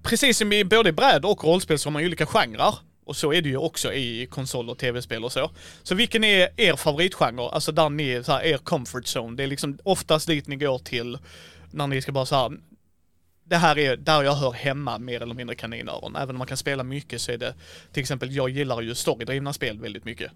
precis 0.03 0.37
som 0.37 0.53
i 0.53 0.63
både 0.63 0.91
bräd 0.91 1.25
och 1.25 1.43
rollspel 1.43 1.79
så 1.79 1.87
har 1.87 1.91
man 1.91 2.01
ju 2.01 2.07
olika 2.07 2.25
genrer. 2.25 2.75
Och 3.05 3.15
så 3.15 3.33
är 3.33 3.41
det 3.41 3.49
ju 3.49 3.57
också 3.57 3.93
i 3.93 4.27
konsol 4.31 4.69
och 4.69 4.77
tv-spel 4.77 5.23
och 5.23 5.31
så. 5.31 5.51
Så 5.83 5.95
vilken 5.95 6.23
är 6.23 6.49
er 6.57 6.75
favoritgenre? 6.75 7.49
Alltså 7.49 7.71
där 7.71 7.89
ni 7.89 8.09
är 8.09 8.23
så 8.23 8.31
här, 8.31 8.43
er 8.43 8.57
comfort 8.57 9.03
zone. 9.05 9.37
Det 9.37 9.43
är 9.43 9.47
liksom 9.47 9.77
oftast 9.83 10.27
dit 10.27 10.47
ni 10.47 10.55
går 10.55 10.79
till 10.79 11.17
när 11.71 11.87
ni 11.87 12.01
ska 12.01 12.11
bara 12.11 12.25
så 12.25 12.35
här. 12.35 12.51
Det 13.47 13.55
här 13.55 13.77
är 13.77 13.97
där 13.97 14.23
jag 14.23 14.33
hör 14.33 14.51
hemma 14.51 14.97
mer 14.97 15.21
eller 15.21 15.35
mindre 15.35 15.55
kaninöron. 15.55 16.15
Även 16.15 16.29
om 16.29 16.37
man 16.37 16.47
kan 16.47 16.57
spela 16.57 16.83
mycket 16.83 17.21
så 17.21 17.31
är 17.31 17.37
det, 17.37 17.55
till 17.91 18.01
exempel 18.01 18.35
jag 18.35 18.49
gillar 18.49 18.81
ju 18.81 18.95
storydrivna 18.95 19.53
spel 19.53 19.79
väldigt 19.79 20.05
mycket. 20.05 20.31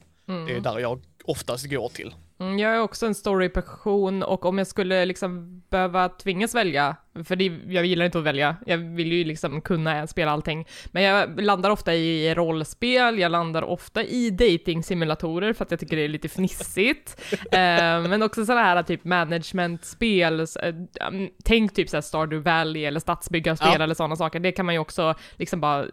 Det 0.47 0.55
är 0.55 0.59
där 0.59 0.79
jag 0.79 1.01
oftast 1.23 1.65
går 1.69 1.89
till. 1.89 2.13
Mm, 2.39 2.59
jag 2.59 2.75
är 2.75 2.81
också 2.81 3.05
en 3.05 3.15
story-person 3.15 4.23
och 4.23 4.45
om 4.45 4.57
jag 4.57 4.67
skulle 4.67 5.05
liksom 5.05 5.61
behöva 5.69 6.09
tvingas 6.09 6.55
välja, 6.55 6.95
för 7.23 7.35
det, 7.35 7.51
jag 7.67 7.85
gillar 7.85 8.05
inte 8.05 8.17
att 8.17 8.23
välja, 8.23 8.55
jag 8.65 8.77
vill 8.77 9.11
ju 9.11 9.23
liksom 9.23 9.61
kunna 9.61 10.07
spela 10.07 10.31
allting, 10.31 10.67
men 10.91 11.03
jag 11.03 11.41
landar 11.41 11.69
ofta 11.69 11.93
i 11.93 12.33
rollspel, 12.35 13.19
jag 13.19 13.31
landar 13.31 13.61
ofta 13.61 14.03
i 14.03 14.29
dating-simulatorer 14.29 15.53
för 15.53 15.65
att 15.65 15.71
jag 15.71 15.79
tycker 15.79 15.97
det 15.97 16.03
är 16.03 16.07
lite 16.09 16.29
fnissigt, 16.29 17.21
eh, 17.51 17.59
men 18.01 18.23
också 18.23 18.45
sådana 18.45 18.63
här 18.63 18.83
typ 18.83 19.03
management-spel, 19.03 20.39
eh, 20.39 20.75
um, 21.07 21.29
tänk 21.43 21.73
typ 21.73 21.89
såhär 21.89 22.01
Stardew 22.01 22.51
Valley 22.51 22.85
eller 22.85 22.99
stadsbyggarspel 22.99 23.69
Ja. 23.77 23.83
eller 23.83 23.95
sådana 23.95 24.15
saker, 24.15 24.39
det 24.39 24.51
kan 24.51 24.65
man 24.65 24.75
ju 24.75 24.79
också 24.79 25.15
liksom 25.35 25.61
bara 25.61 25.85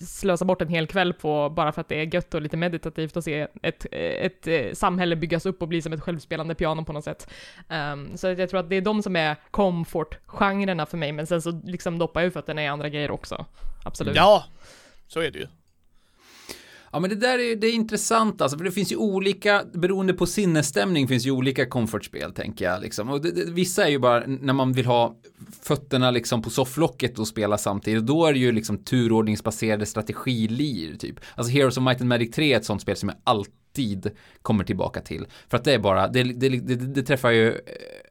slösa 0.00 0.44
bort 0.44 0.62
en 0.62 0.68
hel 0.68 0.86
kväll 0.86 1.12
på 1.12 1.50
bara 1.50 1.72
för 1.72 1.80
att 1.80 1.88
det 1.88 2.00
är 2.00 2.14
gött 2.14 2.34
och 2.34 2.42
lite 2.42 2.56
meditativt 2.56 3.16
att 3.16 3.24
se 3.24 3.46
ett, 3.62 3.86
ett, 3.92 4.46
eh, 4.46 4.72
samhälle 4.72 5.16
byggas 5.16 5.46
upp 5.46 5.62
och 5.62 5.68
bli 5.68 5.83
som 5.84 5.92
ett 5.92 6.00
självspelande 6.00 6.54
piano 6.54 6.84
på 6.84 6.92
något 6.92 7.04
sätt. 7.04 7.30
Ehm, 7.68 8.16
så 8.16 8.26
att 8.26 8.38
jag 8.38 8.50
tror 8.50 8.60
att 8.60 8.70
det 8.70 8.76
är 8.76 8.80
de 8.80 9.02
som 9.02 9.16
är 9.16 9.36
comfort-genrerna 9.50 10.86
för 10.86 10.96
mig, 10.96 11.12
men 11.12 11.26
sen 11.26 11.42
så 11.42 11.60
liksom 11.64 11.98
doppar 11.98 12.20
jag 12.20 12.26
ju 12.26 12.30
fötterna 12.30 12.64
i 12.64 12.66
andra 12.66 12.88
grejer 12.88 13.10
också. 13.10 13.46
Absolut. 13.84 14.16
Ja, 14.16 14.44
så 15.08 15.20
är 15.20 15.30
det 15.30 15.38
ju. 15.38 15.46
Ja 16.94 17.00
men 17.00 17.10
det 17.10 17.16
där 17.16 17.38
är, 17.38 17.56
det 17.56 17.66
är 17.66 17.72
intressant 17.72 18.40
alltså, 18.40 18.58
för 18.58 18.64
det 18.64 18.70
finns 18.70 18.92
ju 18.92 18.96
olika, 18.96 19.64
beroende 19.72 20.14
på 20.14 20.26
sinnesstämning 20.26 21.08
finns 21.08 21.26
ju 21.26 21.30
olika 21.30 21.66
komfortspel 21.66 22.32
tänker 22.32 22.64
jag 22.64 22.82
liksom. 22.82 23.10
Och 23.10 23.22
det, 23.22 23.30
det, 23.30 23.50
vissa 23.50 23.84
är 23.84 23.88
ju 23.88 23.98
bara 23.98 24.24
när 24.26 24.52
man 24.52 24.72
vill 24.72 24.86
ha 24.86 25.16
fötterna 25.62 26.10
liksom 26.10 26.42
på 26.42 26.50
sofflocket 26.50 27.18
och 27.18 27.28
spela 27.28 27.58
samtidigt, 27.58 28.06
då 28.06 28.26
är 28.26 28.32
det 28.32 28.38
ju 28.38 28.52
liksom 28.52 28.78
turordningsbaserade 28.78 29.86
strategilir 29.86 30.96
typ. 30.96 31.20
Alltså 31.34 31.52
Heroes 31.52 31.76
of 31.76 31.84
Might 31.84 32.00
and 32.00 32.08
Magic 32.08 32.30
3 32.30 32.52
är 32.52 32.56
ett 32.56 32.64
sånt 32.64 32.82
spel 32.82 32.96
som 32.96 33.08
jag 33.08 33.18
alltid 33.24 33.54
kommer 34.42 34.64
tillbaka 34.64 35.00
till. 35.00 35.26
För 35.48 35.56
att 35.56 35.64
det 35.64 35.72
är 35.72 35.78
bara, 35.78 36.08
det, 36.08 36.22
det, 36.22 36.48
det, 36.48 36.74
det 36.74 37.02
träffar 37.02 37.30
ju 37.30 37.48
eh, 37.48 37.54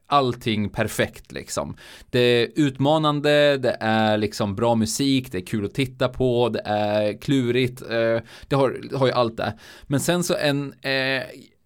allting 0.06 0.70
perfekt 0.70 1.32
liksom. 1.32 1.76
Det 2.10 2.18
är 2.18 2.48
utmanande, 2.54 3.58
det 3.58 3.76
är 3.80 4.18
liksom 4.18 4.54
bra 4.54 4.74
musik, 4.74 5.32
det 5.32 5.38
är 5.38 5.46
kul 5.46 5.64
att 5.64 5.74
titta 5.74 6.08
på, 6.08 6.48
det 6.48 6.62
är 6.64 7.20
klurigt, 7.20 7.82
eh, 7.82 8.20
det 8.48 8.56
har, 8.56 8.80
det 8.90 8.96
har 8.96 9.06
ju 9.06 9.12
allt 9.12 9.36
det. 9.36 9.58
Men 9.82 10.00
sen 10.00 10.24
så 10.24 10.34
en, 10.34 10.72
eh, 10.72 11.22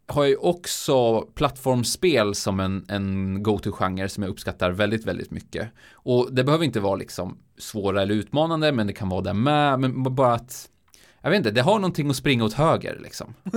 har 0.07 0.23
jag 0.23 0.29
ju 0.29 0.37
också 0.37 1.21
plattformsspel 1.21 2.35
som 2.35 2.61
en, 2.61 2.85
en 2.89 3.43
go-to-genre 3.43 4.09
som 4.09 4.23
jag 4.23 4.31
uppskattar 4.31 4.71
väldigt, 4.71 5.07
väldigt 5.07 5.31
mycket. 5.31 5.69
Och 5.93 6.29
det 6.33 6.45
behöver 6.45 6.65
inte 6.65 6.81
vara 6.81 6.97
liksom 6.97 7.39
svåra 7.59 8.03
eller 8.03 8.15
utmanande, 8.15 8.73
men 8.73 8.87
det 8.87 8.93
kan 8.93 9.09
vara 9.09 9.23
det 9.23 9.35
med, 9.35 9.81
men 9.81 10.03
bara 10.03 10.35
att 10.35 10.69
jag 11.29 11.31
vet 11.31 11.37
inte, 11.39 11.51
det 11.51 11.61
har 11.63 11.75
någonting 11.75 12.11
att 12.11 12.17
springa 12.17 12.45
åt 12.45 12.53
höger 12.55 12.99
liksom. 13.03 13.35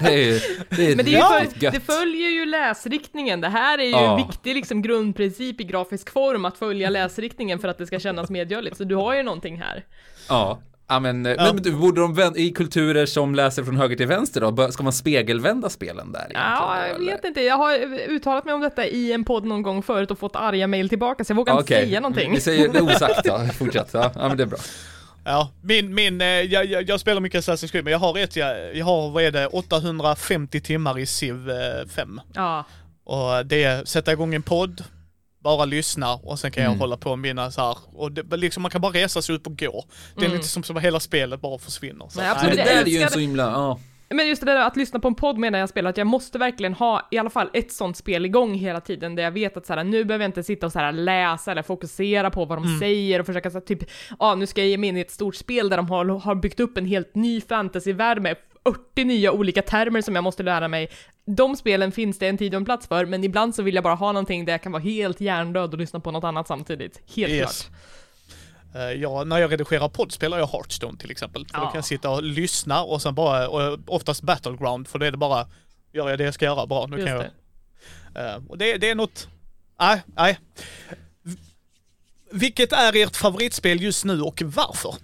Det 0.00 0.28
är, 0.30 0.42
det 0.76 0.92
är 0.92 0.96
Men 0.96 1.04
det, 1.04 1.10
är 1.10 1.12
ju 1.12 1.18
Ja, 1.18 1.42
gött. 1.54 1.74
det 1.74 1.80
följer 1.80 2.30
ju 2.30 2.46
läsriktningen. 2.46 3.40
Det 3.40 3.48
här 3.48 3.78
är 3.78 3.82
ju 3.82 3.90
Ja. 3.90 4.18
en 4.20 4.26
viktig 4.26 4.54
liksom, 4.54 4.82
grundprincip 4.82 5.60
i 5.60 5.64
grafisk 5.64 6.10
form, 6.10 6.44
att 6.44 6.58
följa 6.58 6.90
läsriktningen 6.90 7.58
för 7.58 7.68
att 7.68 7.78
det 7.78 7.86
ska 7.86 7.98
kännas 8.00 8.30
medgörligt. 8.30 8.76
Så 8.76 8.84
du 8.84 8.94
har 8.94 9.14
ju 9.14 9.22
någonting 9.22 9.58
här. 9.60 9.84
Ja. 10.28 10.58
Ja, 10.90 11.00
men, 11.00 11.26
eh, 11.26 11.34
men 11.36 11.56
du, 11.56 11.72
borde 11.72 12.00
de 12.00 12.34
i 12.36 12.50
kulturer 12.50 13.06
som 13.06 13.34
läser 13.34 13.64
från 13.64 13.76
höger 13.76 13.96
till 13.96 14.06
vänster 14.06 14.40
då, 14.40 14.72
ska 14.72 14.82
man 14.82 14.92
spegelvända 14.92 15.68
spelen 15.70 16.12
där? 16.12 16.26
Ja, 16.34 16.86
jag 16.88 16.98
vet 16.98 17.24
inte. 17.24 17.40
Jag 17.40 17.56
har 17.56 17.78
uttalat 18.08 18.44
mig 18.44 18.54
om 18.54 18.60
detta 18.60 18.86
i 18.86 19.12
en 19.12 19.24
podd 19.24 19.44
någon 19.44 19.62
gång 19.62 19.82
förut 19.82 20.10
och 20.10 20.18
fått 20.18 20.36
arga 20.36 20.66
mejl 20.66 20.88
tillbaka, 20.88 21.24
så 21.24 21.30
jag 21.30 21.36
vågar 21.36 21.52
inte 21.52 21.64
Okej, 21.64 21.84
säga 21.86 22.00
någonting. 22.00 22.32
Vi 22.34 22.40
säger 22.40 22.68
det 22.68 22.80
osagt 22.80 23.24
då, 23.24 23.38
fortsätt. 23.58 23.90
Ja, 23.92 24.10
ja, 24.14 24.28
men 24.28 24.36
det 24.36 24.42
är 24.42 24.46
bra. 24.46 24.58
Ja, 25.28 25.50
min, 25.62 25.94
min, 25.94 26.20
eh, 26.20 26.26
jag, 26.26 26.64
jag, 26.66 26.88
jag 26.88 27.00
spelar 27.00 27.20
mycket 27.20 27.44
Assassin's 27.44 27.70
Creed, 27.70 27.84
men 27.84 27.92
jag 27.92 27.98
har 27.98 28.18
ett, 28.18 28.36
jag, 28.36 28.76
jag 28.76 28.84
har, 28.84 29.10
vad 29.10 29.22
är 29.22 29.30
det, 29.32 29.46
850 29.46 30.60
timmar 30.60 30.98
i 30.98 31.06
Civ 31.06 31.50
eh, 31.50 31.86
5. 31.88 32.20
Ja, 32.34 32.64
Och 33.04 33.46
det 33.46 33.64
är 33.64 33.84
sätta 33.84 34.12
igång 34.12 34.34
en 34.34 34.42
podd, 34.42 34.84
bara 35.44 35.64
lyssna 35.64 36.14
och 36.14 36.38
sen 36.38 36.50
kan 36.50 36.62
jag 36.62 36.70
Mm. 36.70 36.80
hålla 36.80 36.96
på 36.96 37.08
med 37.16 37.18
mina 37.18 37.50
så 37.50 37.60
här. 37.60 37.76
Och 37.94 38.12
det, 38.12 38.36
liksom, 38.36 38.62
man 38.62 38.70
kan 38.70 38.80
bara 38.80 38.92
resa 38.92 39.22
sig 39.22 39.34
upp 39.34 39.46
och 39.46 39.58
gå. 39.58 39.84
Det 40.14 40.20
är 40.20 40.24
Mm. 40.26 40.36
lite 40.36 40.48
som 40.48 40.62
som 40.62 40.76
hela 40.76 41.00
spelet 41.00 41.40
bara 41.40 41.58
försvinner. 41.58 42.06
Så. 42.10 42.20
Nej, 42.20 42.28
absolut. 42.30 42.56
det 42.56 42.64
där 42.64 42.82
är 42.82 42.86
ju 42.86 43.02
en 43.02 43.10
så 43.10 43.18
himla, 43.18 43.42
ja. 43.42 43.78
Men 44.10 44.28
just 44.28 44.40
det 44.40 44.46
där 44.52 44.56
att 44.66 44.76
lyssna 44.76 45.00
på 45.00 45.08
en 45.08 45.14
podd 45.14 45.38
medan 45.38 45.60
jag 45.60 45.68
spelar, 45.68 45.90
att 45.90 45.96
jag 45.96 46.06
måste 46.06 46.38
verkligen 46.38 46.74
ha 46.74 47.08
i 47.10 47.18
alla 47.18 47.30
fall 47.30 47.50
ett 47.52 47.72
sånt 47.72 47.96
spel 47.96 48.24
igång 48.26 48.54
hela 48.54 48.80
tiden 48.80 49.14
där 49.14 49.22
jag 49.22 49.30
vet 49.30 49.56
att 49.56 49.66
så 49.66 49.74
här, 49.74 49.84
nu 49.84 50.04
behöver 50.04 50.24
jag 50.24 50.28
inte 50.28 50.42
sitta 50.42 50.66
och 50.66 50.72
så 50.72 50.78
här, 50.78 50.92
läsa 50.92 51.50
eller 51.52 51.62
fokusera 51.62 52.30
på 52.30 52.44
vad 52.44 52.58
de 52.58 52.64
Mm. 52.64 52.78
säger 52.78 53.20
och 53.20 53.26
försöka 53.26 53.50
så 53.50 53.58
här, 53.58 53.64
typ, 53.66 53.82
ja 54.10 54.16
ah, 54.18 54.34
nu 54.34 54.46
ska 54.46 54.60
jag 54.60 54.68
ge 54.68 54.78
mig 54.78 54.88
in 54.88 54.96
i 54.96 55.00
ett 55.00 55.10
stort 55.10 55.34
spel 55.36 55.68
där 55.68 55.76
de 55.76 55.90
har, 55.90 56.04
har 56.04 56.34
byggt 56.34 56.60
upp 56.60 56.78
en 56.78 56.86
helt 56.86 57.14
ny 57.14 57.40
fantasyvärld 57.40 58.22
med 58.22 58.36
40 58.64 59.04
nya 59.04 59.32
olika 59.32 59.62
termer 59.62 60.00
som 60.02 60.14
jag 60.14 60.24
måste 60.24 60.42
lära 60.42 60.68
mig. 60.68 60.88
De 61.26 61.56
spelen 61.56 61.92
finns 61.92 62.18
det 62.18 62.28
en 62.28 62.38
tid 62.38 62.54
och 62.54 62.58
en 62.58 62.64
plats 62.64 62.86
för, 62.88 63.06
men 63.06 63.24
ibland 63.24 63.54
så 63.54 63.62
vill 63.62 63.74
jag 63.74 63.84
bara 63.84 63.94
ha 63.94 64.12
någonting 64.12 64.44
där 64.44 64.52
jag 64.52 64.62
kan 64.62 64.72
vara 64.72 64.82
helt 64.82 65.20
hjärndöd 65.20 65.72
och 65.72 65.78
lyssna 65.78 66.00
på 66.00 66.10
något 66.10 66.24
annat 66.24 66.46
samtidigt. 66.48 67.02
Helt 67.16 67.32
Yes. 67.32 67.62
klart. 67.68 67.78
Eh, 68.74 68.80
Ja, 68.92 69.24
när 69.24 69.38
jag 69.38 69.52
redigerar 69.52 69.88
podd 69.88 70.12
spelar 70.12 70.38
jag 70.38 70.46
Hearthstone 70.46 70.98
till 70.98 71.10
exempel. 71.10 71.46
För 71.46 71.58
då 71.58 71.64
Ja. 71.64 71.66
kan 71.70 71.78
jag 71.78 71.84
sitta 71.84 72.10
och 72.10 72.22
lyssna 72.22 72.82
och 72.82 73.02
sen 73.02 73.14
bara, 73.14 73.48
och 73.48 73.78
oftast 73.86 74.22
Battleground, 74.22 74.88
för 74.88 74.98
då 74.98 75.06
är 75.06 75.10
det 75.10 75.16
bara, 75.16 75.46
gör 75.92 76.08
jag 76.08 76.18
det 76.18 76.24
jag 76.24 76.34
ska 76.34 76.44
göra, 76.44 76.66
bra, 76.66 76.86
nu 76.86 76.96
Just 76.96 77.06
kan 77.08 77.16
jag. 77.16 77.24
det. 78.14 78.20
Eh, 78.20 78.36
och 78.48 78.58
det, 78.58 78.76
det 78.78 78.90
är 78.90 78.94
något, 78.94 79.28
nej, 79.80 80.02
nej. 80.16 80.38
Vilket 82.32 82.72
är 82.72 82.96
ert 82.96 83.16
favoritspel 83.16 83.80
just 83.82 84.04
nu 84.04 84.22
och 84.22 84.42
varför? 84.44 84.94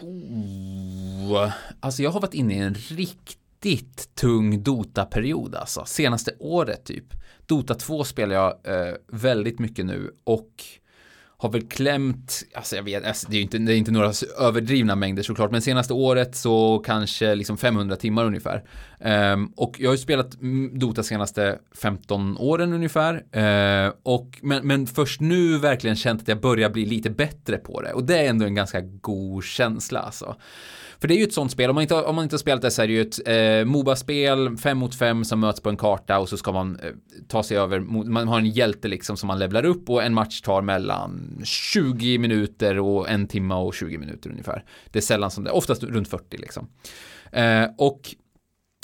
Oh, 0.00 1.50
alltså 1.80 2.02
jag 2.02 2.10
har 2.10 2.20
varit 2.20 2.34
inne 2.34 2.54
i 2.54 2.58
en 2.58 2.74
riktigt 2.74 4.14
tung 4.14 4.62
Dota-period 4.62 5.54
alltså. 5.54 5.84
Senaste 5.84 6.32
året 6.38 6.84
typ. 6.84 7.04
Dota 7.46 7.74
2 7.74 8.04
spelar 8.04 8.34
jag 8.34 8.50
eh, 8.64 8.94
väldigt 9.08 9.58
mycket 9.58 9.86
nu 9.86 10.10
och 10.24 10.48
har 11.42 11.48
väl 11.48 11.68
klämt, 11.68 12.42
alltså 12.54 12.76
jag 12.76 12.82
vet, 12.82 13.04
alltså 13.04 13.26
det 13.30 13.34
är 13.34 13.38
ju 13.38 13.42
inte, 13.42 13.58
det 13.58 13.74
är 13.74 13.76
inte 13.76 13.90
några 13.90 14.12
överdrivna 14.38 14.96
mängder 14.96 15.22
såklart, 15.22 15.50
men 15.50 15.62
senaste 15.62 15.92
året 15.92 16.36
så 16.36 16.78
kanske 16.78 17.34
liksom 17.34 17.58
500 17.58 17.96
timmar 17.96 18.24
ungefär. 18.24 18.64
Um, 19.34 19.52
och 19.56 19.80
jag 19.80 19.88
har 19.88 19.94
ju 19.94 19.98
spelat 19.98 20.36
Dota 20.72 21.02
senaste 21.02 21.58
15 21.82 22.36
åren 22.38 22.72
ungefär. 22.72 23.14
Uh, 23.14 23.92
och, 24.02 24.38
men, 24.42 24.66
men 24.66 24.86
först 24.86 25.20
nu 25.20 25.58
verkligen 25.58 25.96
känt 25.96 26.22
att 26.22 26.28
jag 26.28 26.40
börjar 26.40 26.70
bli 26.70 26.84
lite 26.84 27.10
bättre 27.10 27.56
på 27.56 27.80
det. 27.82 27.92
Och 27.92 28.04
det 28.04 28.18
är 28.18 28.30
ändå 28.30 28.44
en 28.44 28.54
ganska 28.54 28.80
god 28.80 29.44
känsla 29.44 30.00
alltså. 30.00 30.36
För 31.02 31.08
det 31.08 31.14
är 31.14 31.18
ju 31.18 31.24
ett 31.24 31.32
sånt 31.32 31.52
spel, 31.52 31.70
om 31.70 31.74
man 31.74 31.82
inte, 31.82 31.94
om 31.94 32.16
man 32.16 32.22
inte 32.22 32.34
har 32.34 32.38
spelat 32.38 32.62
det 32.62 32.70
så 32.70 32.82
är 32.82 32.86
det 32.86 32.92
ju 32.92 33.00
ett 33.00 33.28
eh, 33.28 33.64
Moba-spel, 33.64 34.56
fem 34.56 34.78
mot 34.78 34.94
fem 34.94 35.24
som 35.24 35.40
möts 35.40 35.60
på 35.60 35.68
en 35.68 35.76
karta 35.76 36.18
och 36.18 36.28
så 36.28 36.36
ska 36.36 36.52
man 36.52 36.78
eh, 36.82 36.90
ta 37.28 37.42
sig 37.42 37.56
över, 37.56 37.80
man 37.80 38.28
har 38.28 38.38
en 38.38 38.46
hjälte 38.46 38.88
liksom 38.88 39.16
som 39.16 39.26
man 39.26 39.38
levlar 39.38 39.64
upp 39.64 39.90
och 39.90 40.02
en 40.02 40.14
match 40.14 40.40
tar 40.40 40.62
mellan 40.62 41.40
20 41.44 42.18
minuter 42.18 42.78
och 42.78 43.10
en 43.10 43.26
timme 43.26 43.54
och 43.54 43.74
20 43.74 43.98
minuter 43.98 44.30
ungefär. 44.30 44.64
Det 44.90 44.98
är 44.98 45.00
sällan 45.00 45.30
som 45.30 45.44
det, 45.44 45.50
oftast 45.50 45.82
runt 45.82 46.08
40 46.08 46.36
liksom. 46.36 46.68
Eh, 47.32 47.64
och 47.78 48.14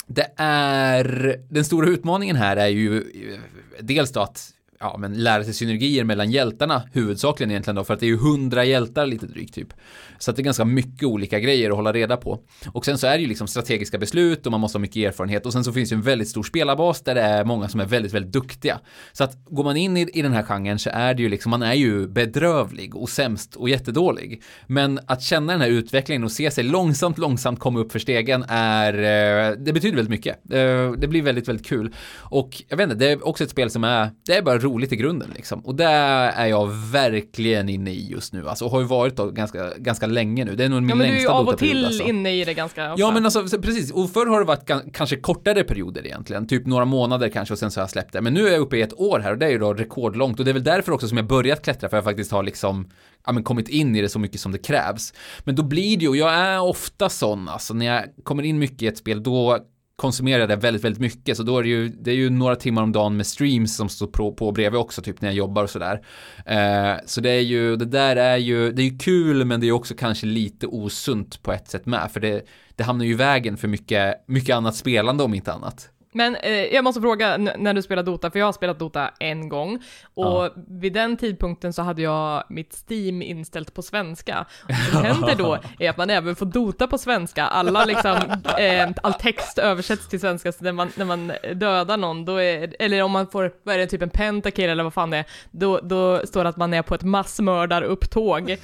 det 0.07 0.33
är, 0.37 1.35
den 1.49 1.65
stora 1.65 1.89
utmaningen 1.89 2.35
här 2.35 2.57
är 2.57 2.67
ju 2.67 2.97
eh, 2.97 3.39
dels 3.79 4.11
då 4.11 4.19
att 4.19 4.53
ja, 4.79 4.95
men 4.99 5.23
lära 5.23 5.43
sig 5.43 5.53
synergier 5.53 6.03
mellan 6.03 6.31
hjältarna 6.31 6.83
huvudsakligen 6.93 7.51
egentligen 7.51 7.75
då, 7.75 7.83
för 7.83 7.93
att 7.93 7.99
det 7.99 8.05
är 8.05 8.07
ju 8.07 8.17
hundra 8.17 8.65
hjältar 8.65 9.05
lite 9.05 9.25
drygt 9.25 9.53
typ. 9.53 9.73
Så 10.17 10.31
att 10.31 10.37
det 10.37 10.41
är 10.41 10.43
ganska 10.43 10.65
mycket 10.65 11.03
olika 11.03 11.39
grejer 11.39 11.69
att 11.69 11.75
hålla 11.75 11.93
reda 11.93 12.17
på. 12.17 12.39
Och 12.73 12.85
sen 12.85 12.97
så 12.97 13.07
är 13.07 13.11
det 13.11 13.21
ju 13.21 13.27
liksom 13.27 13.47
strategiska 13.47 13.97
beslut 13.97 14.45
och 14.45 14.51
man 14.51 14.61
måste 14.61 14.77
ha 14.77 14.81
mycket 14.81 15.07
erfarenhet 15.07 15.45
och 15.45 15.53
sen 15.53 15.63
så 15.63 15.73
finns 15.73 15.89
det 15.89 15.93
ju 15.93 15.97
en 15.97 16.01
väldigt 16.01 16.27
stor 16.27 16.43
spelarbas 16.43 17.01
där 17.01 17.15
det 17.15 17.21
är 17.21 17.45
många 17.45 17.69
som 17.69 17.79
är 17.79 17.85
väldigt, 17.85 18.13
väldigt 18.13 18.33
duktiga. 18.33 18.79
Så 19.11 19.23
att 19.23 19.45
går 19.45 19.63
man 19.63 19.77
in 19.77 19.97
i, 19.97 20.09
i 20.13 20.21
den 20.21 20.33
här 20.33 20.43
genren 20.43 20.79
så 20.79 20.89
är 20.93 21.13
det 21.13 21.23
ju 21.23 21.29
liksom, 21.29 21.49
man 21.49 21.63
är 21.63 21.73
ju 21.73 22.07
bedrövlig 22.07 22.95
och 22.95 23.09
sämst 23.09 23.55
och 23.55 23.69
jättedålig. 23.69 24.43
Men 24.67 24.99
att 25.07 25.21
känna 25.21 25.51
den 25.51 25.61
här 25.61 25.69
utvecklingen 25.69 26.23
och 26.23 26.31
se 26.31 26.51
sig 26.51 26.63
långsamt, 26.63 27.17
långsamt 27.17 27.59
komma 27.59 27.79
upp 27.79 27.91
för 27.91 27.99
stegen 27.99 28.45
är, 28.47 28.93
eh, 28.93 29.55
det 29.57 29.73
betyder 29.73 29.95
väldigt 29.95 30.09
mycket. 30.09 30.35
Eh, 30.53 30.91
det 30.91 31.07
blir 31.07 31.21
väldigt, 31.21 31.47
väldigt 31.47 31.67
kul. 31.67 31.95
Och 32.17 32.63
jag 32.67 32.77
vet 32.77 32.83
inte, 32.83 32.95
det 32.95 33.11
är 33.11 33.27
också 33.27 33.43
ett 33.43 33.49
spel 33.49 33.69
som 33.69 33.83
är, 33.83 34.09
det 34.25 34.37
är 34.37 34.41
bara 34.41 34.57
roligt 34.57 34.68
i 34.69 34.95
grunden 34.95 35.29
liksom. 35.35 35.59
Och 35.59 35.75
det 35.75 35.83
är 35.85 36.45
jag 36.47 36.67
verkligen 36.91 37.69
inne 37.69 37.91
i 37.91 38.11
just 38.11 38.33
nu, 38.33 38.49
alltså 38.49 38.65
och 38.65 38.71
har 38.71 38.79
ju 38.79 38.85
varit 38.85 39.15
då 39.15 39.31
ganska, 39.31 39.71
ganska 39.77 40.05
länge 40.07 40.45
nu. 40.45 40.55
Det 40.55 40.65
är 40.65 40.69
nog 40.69 40.81
min 40.81 40.89
Ja 40.89 40.95
men 40.95 40.97
du 40.97 41.03
är 41.03 41.07
ju 41.07 41.13
längsta 41.13 41.33
av 41.33 41.47
och 41.47 41.57
till 41.57 41.85
alltså. 41.85 42.03
inne 42.03 42.31
i 42.31 42.45
det 42.45 42.53
ganska 42.53 42.93
ofta. 42.93 43.01
Ja 43.01 43.11
men 43.11 43.25
alltså 43.25 43.47
så- 43.47 43.61
precis, 43.61 43.91
och 43.91 44.09
förr 44.09 44.25
har 44.25 44.39
det 44.39 44.45
varit 44.45 44.93
kanske 44.93 45.15
kortare 45.15 45.63
perioder 45.63 46.05
egentligen, 46.05 46.47
typ 46.47 46.65
några 46.65 46.85
månader 46.85 47.29
kanske 47.29 47.53
och 47.53 47.59
sen 47.59 47.71
så 47.71 47.79
har 47.79 47.83
jag 47.83 47.89
släppt 47.89 48.13
det. 48.13 48.21
Men 48.21 48.33
nu 48.33 48.47
är 48.47 48.51
jag 48.51 48.59
uppe 48.61 48.77
i 48.77 48.81
ett 48.81 48.99
år 48.99 49.19
här 49.19 49.31
och 49.31 49.37
det 49.37 49.45
är 49.45 49.49
ju 49.49 49.57
då 49.59 49.73
rekordlångt 49.73 50.39
och 50.39 50.45
det 50.45 50.51
är 50.51 50.53
väl 50.53 50.63
därför 50.63 50.91
också 50.91 51.07
som 51.07 51.17
jag 51.17 51.27
börjat 51.27 51.61
klättra 51.63 51.89
för 51.89 51.97
jag 51.97 52.03
faktiskt 52.03 52.31
har 52.31 52.43
liksom 52.43 52.89
ja, 53.25 53.31
men 53.31 53.43
kommit 53.43 53.69
in 53.69 53.95
i 53.95 54.01
det 54.01 54.09
så 54.09 54.19
mycket 54.19 54.39
som 54.41 54.51
det 54.51 54.57
krävs. 54.57 55.13
Men 55.43 55.55
då 55.55 55.63
blir 55.63 55.97
det 55.97 56.03
ju, 56.03 56.09
och 56.09 56.17
jag 56.17 56.33
är 56.33 56.61
ofta 56.61 57.09
sån 57.09 57.49
alltså, 57.49 57.73
när 57.73 57.85
jag 57.85 58.03
kommer 58.23 58.43
in 58.43 58.59
mycket 58.59 58.81
i 58.81 58.87
ett 58.87 58.97
spel 58.97 59.23
då 59.23 59.59
konsumerar 59.99 60.39
jag 60.39 60.49
det 60.49 60.55
väldigt, 60.55 60.83
väldigt 60.83 61.01
mycket. 61.01 61.37
Så 61.37 61.43
då 61.43 61.57
är 61.57 61.63
det 61.63 61.69
ju, 61.69 61.89
det 61.89 62.11
är 62.11 62.15
ju 62.15 62.29
några 62.29 62.55
timmar 62.55 62.83
om 62.83 62.91
dagen 62.91 63.17
med 63.17 63.27
streams 63.27 63.75
som 63.75 63.89
står 63.89 64.07
på, 64.07 64.33
på 64.33 64.51
bredvid 64.51 64.79
också, 64.79 65.01
typ 65.01 65.21
när 65.21 65.29
jag 65.29 65.35
jobbar 65.35 65.63
och 65.63 65.69
sådär. 65.69 66.01
Eh, 66.45 66.93
så 67.05 67.21
det 67.21 67.29
är 67.29 67.41
ju, 67.41 67.75
det 67.75 67.85
där 67.85 68.15
är 68.15 68.37
ju, 68.37 68.71
det 68.71 68.81
är 68.81 68.83
ju 68.83 68.97
kul, 68.97 69.45
men 69.45 69.59
det 69.59 69.67
är 69.67 69.71
också 69.71 69.95
kanske 69.95 70.25
lite 70.25 70.67
osunt 70.67 71.43
på 71.43 71.53
ett 71.53 71.67
sätt 71.67 71.85
med, 71.85 72.11
för 72.11 72.19
det, 72.19 72.45
det 72.75 72.83
hamnar 72.83 73.05
ju 73.05 73.11
i 73.11 73.15
vägen 73.15 73.57
för 73.57 73.67
mycket, 73.67 74.23
mycket 74.27 74.55
annat 74.55 74.75
spelande 74.75 75.23
om 75.23 75.33
inte 75.33 75.53
annat. 75.53 75.89
Men 76.11 76.35
eh, 76.35 76.51
jag 76.51 76.83
måste 76.83 77.01
fråga 77.01 77.37
när 77.37 77.73
du 77.73 77.81
spelar 77.81 78.03
Dota, 78.03 78.31
för 78.31 78.39
jag 78.39 78.45
har 78.45 78.53
spelat 78.53 78.79
Dota 78.79 79.11
en 79.19 79.49
gång 79.49 79.83
och 80.13 80.25
Ja. 80.25 80.49
vid 80.67 80.93
den 80.93 81.17
tidpunkten 81.17 81.73
så 81.73 81.81
hade 81.81 82.01
jag 82.01 82.43
mitt 82.49 82.83
Steam 82.89 83.21
inställt 83.21 83.73
på 83.73 83.81
svenska. 83.81 84.45
Och 84.63 84.67
det 84.67 84.91
som 84.91 85.03
händer 85.05 85.35
då 85.35 85.57
är 85.79 85.89
att 85.89 85.97
man 85.97 86.09
även 86.09 86.35
får 86.35 86.45
Dota 86.45 86.87
på 86.87 86.97
svenska. 86.97 87.45
Alla 87.45 87.85
liksom, 87.85 88.15
eh, 88.59 88.89
all 89.03 89.13
text 89.13 89.57
översätts 89.57 90.07
till 90.09 90.19
svenska, 90.19 90.51
så 90.51 90.63
när 90.63 90.71
man, 90.71 90.89
när 90.95 91.05
man 91.05 91.31
dödar 91.55 91.97
någon, 91.97 92.25
då 92.25 92.35
är, 92.41 92.75
eller 92.79 93.01
om 93.03 93.11
man 93.11 93.27
får, 93.27 93.51
vad 93.63 93.75
är 93.75 93.79
det, 93.79 93.87
typ 93.87 94.01
en 94.01 94.09
pentakill 94.09 94.69
eller 94.69 94.83
vad 94.83 94.93
fan 94.93 95.09
det 95.09 95.17
är, 95.17 95.25
då, 95.51 95.79
då 95.83 96.21
står 96.27 96.43
det 96.43 96.49
att 96.49 96.57
man 96.57 96.73
är 96.73 96.81
på 96.81 96.95
ett 96.95 97.03
massmördarupptåg. 97.03 98.49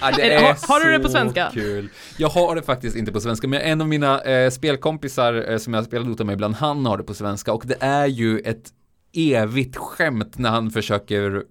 Ja, 0.00 0.10
det 0.16 0.32
är 0.34 0.42
har- 0.42 0.68
har 0.68 0.80
du 0.86 0.92
det 0.92 0.98
på 1.00 1.08
svenska? 1.08 1.50
Kul. 1.52 1.88
Jag 2.18 2.28
har 2.28 2.54
det 2.54 2.62
faktiskt 2.62 2.96
inte 2.96 3.12
på 3.12 3.20
svenska, 3.20 3.48
men 3.48 3.60
en 3.60 3.80
av 3.80 3.88
mina 3.88 4.20
eh, 4.22 4.50
spelkompisar 4.50 5.50
eh, 5.50 5.58
som 5.58 5.74
jag 5.74 5.84
spelar 5.84 6.04
Dota 6.06 6.24
med 6.24 6.32
ibland, 6.32 6.54
han 6.62 6.86
har 6.86 6.98
det 6.98 7.04
på 7.04 7.14
svenska 7.14 7.52
och 7.52 7.64
det 7.66 7.76
är 7.80 8.06
ju 8.06 8.38
ett 8.38 8.72
evigt 9.12 9.76
skämt 9.76 10.38
när 10.38 10.50
han 10.50 10.70
försöker 10.70 11.42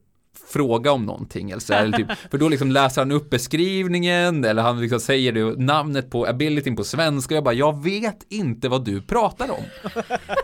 fråga 0.47 0.91
om 0.91 1.05
någonting 1.05 1.51
Alltså, 1.51 1.73
eller 1.73 1.97
typ, 1.97 2.07
för 2.31 2.37
då 2.37 2.49
liksom 2.49 2.71
läser 2.71 3.01
han 3.01 3.11
upp 3.11 3.29
beskrivningen 3.29 4.45
eller 4.45 4.61
han 4.61 4.81
liksom 4.81 4.99
säger 4.99 5.31
det, 5.31 5.63
namnet 5.63 6.09
på 6.09 6.27
abilityn 6.27 6.75
på 6.75 6.83
svenska 6.83 7.33
och 7.33 7.37
jag 7.37 7.43
bara, 7.43 7.53
jag 7.53 7.83
vet 7.83 8.25
inte 8.29 8.69
vad 8.69 8.85
du 8.85 9.01
pratar 9.01 9.51
om. 9.51 9.63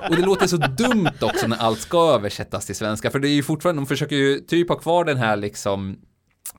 Och 0.09 0.15
det 0.15 0.21
låter 0.21 0.47
så 0.47 0.57
dumt 0.57 1.17
också 1.21 1.47
när 1.47 1.57
allt 1.57 1.79
ska 1.79 2.13
översättas 2.13 2.65
till 2.65 2.75
svenska, 2.75 3.11
för 3.11 3.19
det 3.19 3.29
är 3.29 3.35
ju 3.35 3.43
fortfarande, 3.43 3.81
de 3.81 3.87
försöker 3.87 4.15
ju 4.15 4.39
typ 4.39 4.69
ha 4.69 4.75
kvar 4.75 5.05
den 5.05 5.17
här 5.17 5.35
liksom 5.35 5.97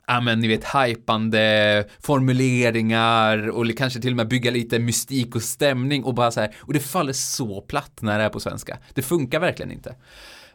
ja 0.08 0.20
men 0.20 0.40
ni 0.40 0.48
vet 0.48 0.64
hypande 0.64 1.84
formuleringar 2.00 3.48
och 3.48 3.76
kanske 3.76 4.00
till 4.00 4.12
och 4.12 4.16
med 4.16 4.28
bygga 4.28 4.50
lite 4.50 4.78
mystik 4.78 5.36
och 5.36 5.42
stämning 5.42 6.04
och 6.04 6.14
bara 6.14 6.30
så 6.30 6.40
här, 6.40 6.56
och 6.60 6.72
det 6.72 6.80
faller 6.80 7.12
så 7.12 7.60
platt 7.60 7.98
när 8.02 8.18
det 8.18 8.24
är 8.24 8.28
på 8.28 8.40
svenska. 8.40 8.78
Det 8.94 9.02
funkar 9.02 9.40
verkligen 9.40 9.72
inte. 9.72 9.94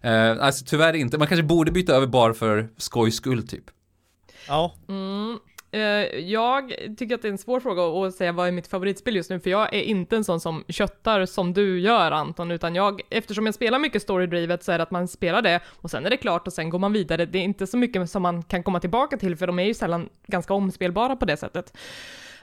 Uh, 0.05 0.43
alltså 0.43 0.65
tyvärr 0.65 0.93
inte, 0.93 1.17
man 1.17 1.27
kanske 1.27 1.43
borde 1.43 1.71
byta 1.71 1.93
över 1.93 2.07
bara 2.07 2.33
för 2.33 2.69
skojs 2.77 3.15
skull 3.15 3.47
typ. 3.47 3.63
Ja. 4.47 4.75
Mm. 4.89 5.39
Eh, 5.73 6.19
jag 6.19 6.73
tycker 6.97 7.15
att 7.15 7.21
det 7.21 7.27
är 7.27 7.31
en 7.31 7.37
svår 7.37 7.59
fråga 7.59 8.07
att 8.07 8.15
säga 8.15 8.31
vad 8.31 8.47
är 8.47 8.51
mitt 8.51 8.67
favoritspel 8.67 9.15
just 9.15 9.29
nu, 9.29 9.39
för 9.39 9.49
jag 9.49 9.73
är 9.73 9.81
inte 9.81 10.15
en 10.15 10.23
sån 10.23 10.39
som 10.39 10.63
köttar 10.67 11.25
som 11.25 11.53
du 11.53 11.79
gör 11.79 12.11
Anton, 12.11 12.51
utan 12.51 12.75
jag, 12.75 13.01
eftersom 13.09 13.45
jag 13.45 13.55
spelar 13.55 13.79
mycket 13.79 14.01
storydrivet 14.01 14.63
så 14.63 14.71
är 14.71 14.77
det 14.77 14.83
att 14.83 14.91
man 14.91 15.07
spelar 15.07 15.41
det 15.41 15.59
och 15.67 15.91
sen 15.91 16.05
är 16.05 16.09
det 16.09 16.17
klart 16.17 16.47
och 16.47 16.53
sen 16.53 16.69
går 16.69 16.79
man 16.79 16.93
vidare. 16.93 17.25
Det 17.25 17.37
är 17.37 17.43
inte 17.43 17.67
så 17.67 17.77
mycket 17.77 18.09
som 18.09 18.21
man 18.21 18.43
kan 18.43 18.63
komma 18.63 18.79
tillbaka 18.79 19.17
till, 19.17 19.35
för 19.35 19.47
de 19.47 19.59
är 19.59 19.63
ju 19.63 19.73
sällan 19.73 20.09
ganska 20.27 20.53
omspelbara 20.53 21.15
på 21.15 21.25
det 21.25 21.37
sättet. 21.37 21.73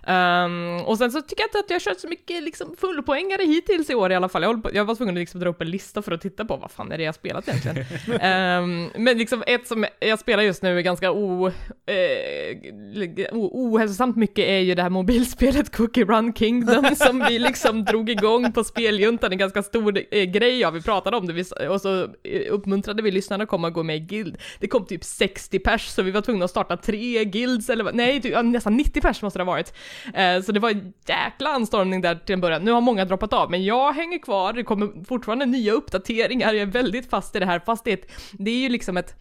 Um, 0.06 0.80
och 0.84 0.98
sen 0.98 1.12
så 1.12 1.22
tycker 1.22 1.42
jag 1.42 1.48
inte 1.48 1.58
att 1.58 1.70
jag 1.70 1.74
har 1.74 1.80
kört 1.80 2.00
så 2.00 2.08
mycket 2.08 2.42
liksom 2.42 2.76
fullpoängare 2.78 3.42
hittills 3.42 3.90
i 3.90 3.94
år 3.94 4.12
i 4.12 4.14
alla 4.14 4.28
fall. 4.28 4.42
Jag, 4.42 4.62
på, 4.62 4.70
jag 4.72 4.84
var 4.84 4.94
tvungen 4.94 5.14
att 5.14 5.20
liksom 5.20 5.40
dra 5.40 5.48
upp 5.48 5.60
en 5.60 5.70
lista 5.70 6.02
för 6.02 6.12
att 6.12 6.20
titta 6.20 6.44
på 6.44 6.56
vad 6.56 6.70
fan 6.70 6.92
är 6.92 6.98
det 6.98 7.04
jag 7.04 7.14
spelat 7.14 7.48
egentligen. 7.48 7.86
um, 8.06 8.90
men 9.04 9.18
liksom 9.18 9.42
ett 9.46 9.66
som 9.66 9.86
jag 10.00 10.18
spelar 10.18 10.42
just 10.42 10.62
nu 10.62 10.78
är 10.78 10.82
ganska 10.82 11.12
o, 11.12 11.46
eh, 11.86 13.26
ohälsosamt 13.32 14.16
mycket 14.16 14.48
är 14.48 14.58
ju 14.58 14.74
det 14.74 14.82
här 14.82 14.90
mobilspelet 14.90 15.70
Cookie 15.76 16.04
Run 16.04 16.34
Kingdom 16.34 16.94
som 16.96 17.24
vi 17.28 17.38
liksom 17.38 17.84
drog 17.84 18.10
igång 18.10 18.52
på 18.52 18.64
speljuntan, 18.64 19.32
en 19.32 19.38
ganska 19.38 19.62
stor 19.62 19.98
eh, 20.10 20.24
grej 20.24 20.60
ja, 20.60 20.70
vi 20.70 20.82
pratade 20.82 21.16
om 21.16 21.26
det 21.26 21.68
och 21.68 21.80
så 21.80 22.02
eh, 22.02 22.42
uppmuntrade 22.50 23.02
vi 23.02 23.10
lyssnarna 23.10 23.44
att 23.44 23.50
komma 23.50 23.66
och 23.66 23.74
gå 23.74 23.82
med 23.82 23.96
i 23.96 24.00
guild. 24.00 24.38
Det 24.60 24.68
kom 24.68 24.86
typ 24.86 25.04
60 25.04 25.58
pers 25.58 25.86
så 25.86 26.02
vi 26.02 26.10
var 26.10 26.20
tvungna 26.20 26.44
att 26.44 26.50
starta 26.50 26.76
tre 26.76 27.24
guilds 27.24 27.70
eller 27.70 27.92
nej, 27.92 28.22
typ, 28.22 28.44
nästan 28.44 28.76
90 28.76 29.00
pers 29.00 29.22
måste 29.22 29.38
det 29.38 29.44
ha 29.44 29.52
varit. 29.52 29.74
Eh, 30.14 30.42
så 30.42 30.52
det 30.52 30.60
var 30.60 30.70
en 30.70 30.92
jäkla 31.06 31.50
anstormning 31.50 32.00
där 32.00 32.14
till 32.14 32.32
en 32.32 32.40
början. 32.40 32.64
Nu 32.64 32.70
har 32.70 32.80
många 32.80 33.04
droppat 33.04 33.32
av, 33.32 33.50
men 33.50 33.64
jag 33.64 33.92
hänger 33.92 34.18
kvar, 34.18 34.52
det 34.52 34.64
kommer 34.64 35.04
fortfarande 35.04 35.46
nya 35.46 35.72
uppdateringar, 35.72 36.52
jag 36.52 36.62
är 36.62 36.66
väldigt 36.66 37.10
fast 37.10 37.36
i 37.36 37.38
det 37.38 37.46
här, 37.46 37.58
fast 37.66 37.84
det 37.84 37.90
är, 37.90 37.96
ett, 37.96 38.10
det 38.32 38.50
är 38.50 38.58
ju 38.58 38.68
liksom 38.68 38.96
ett 38.96 39.16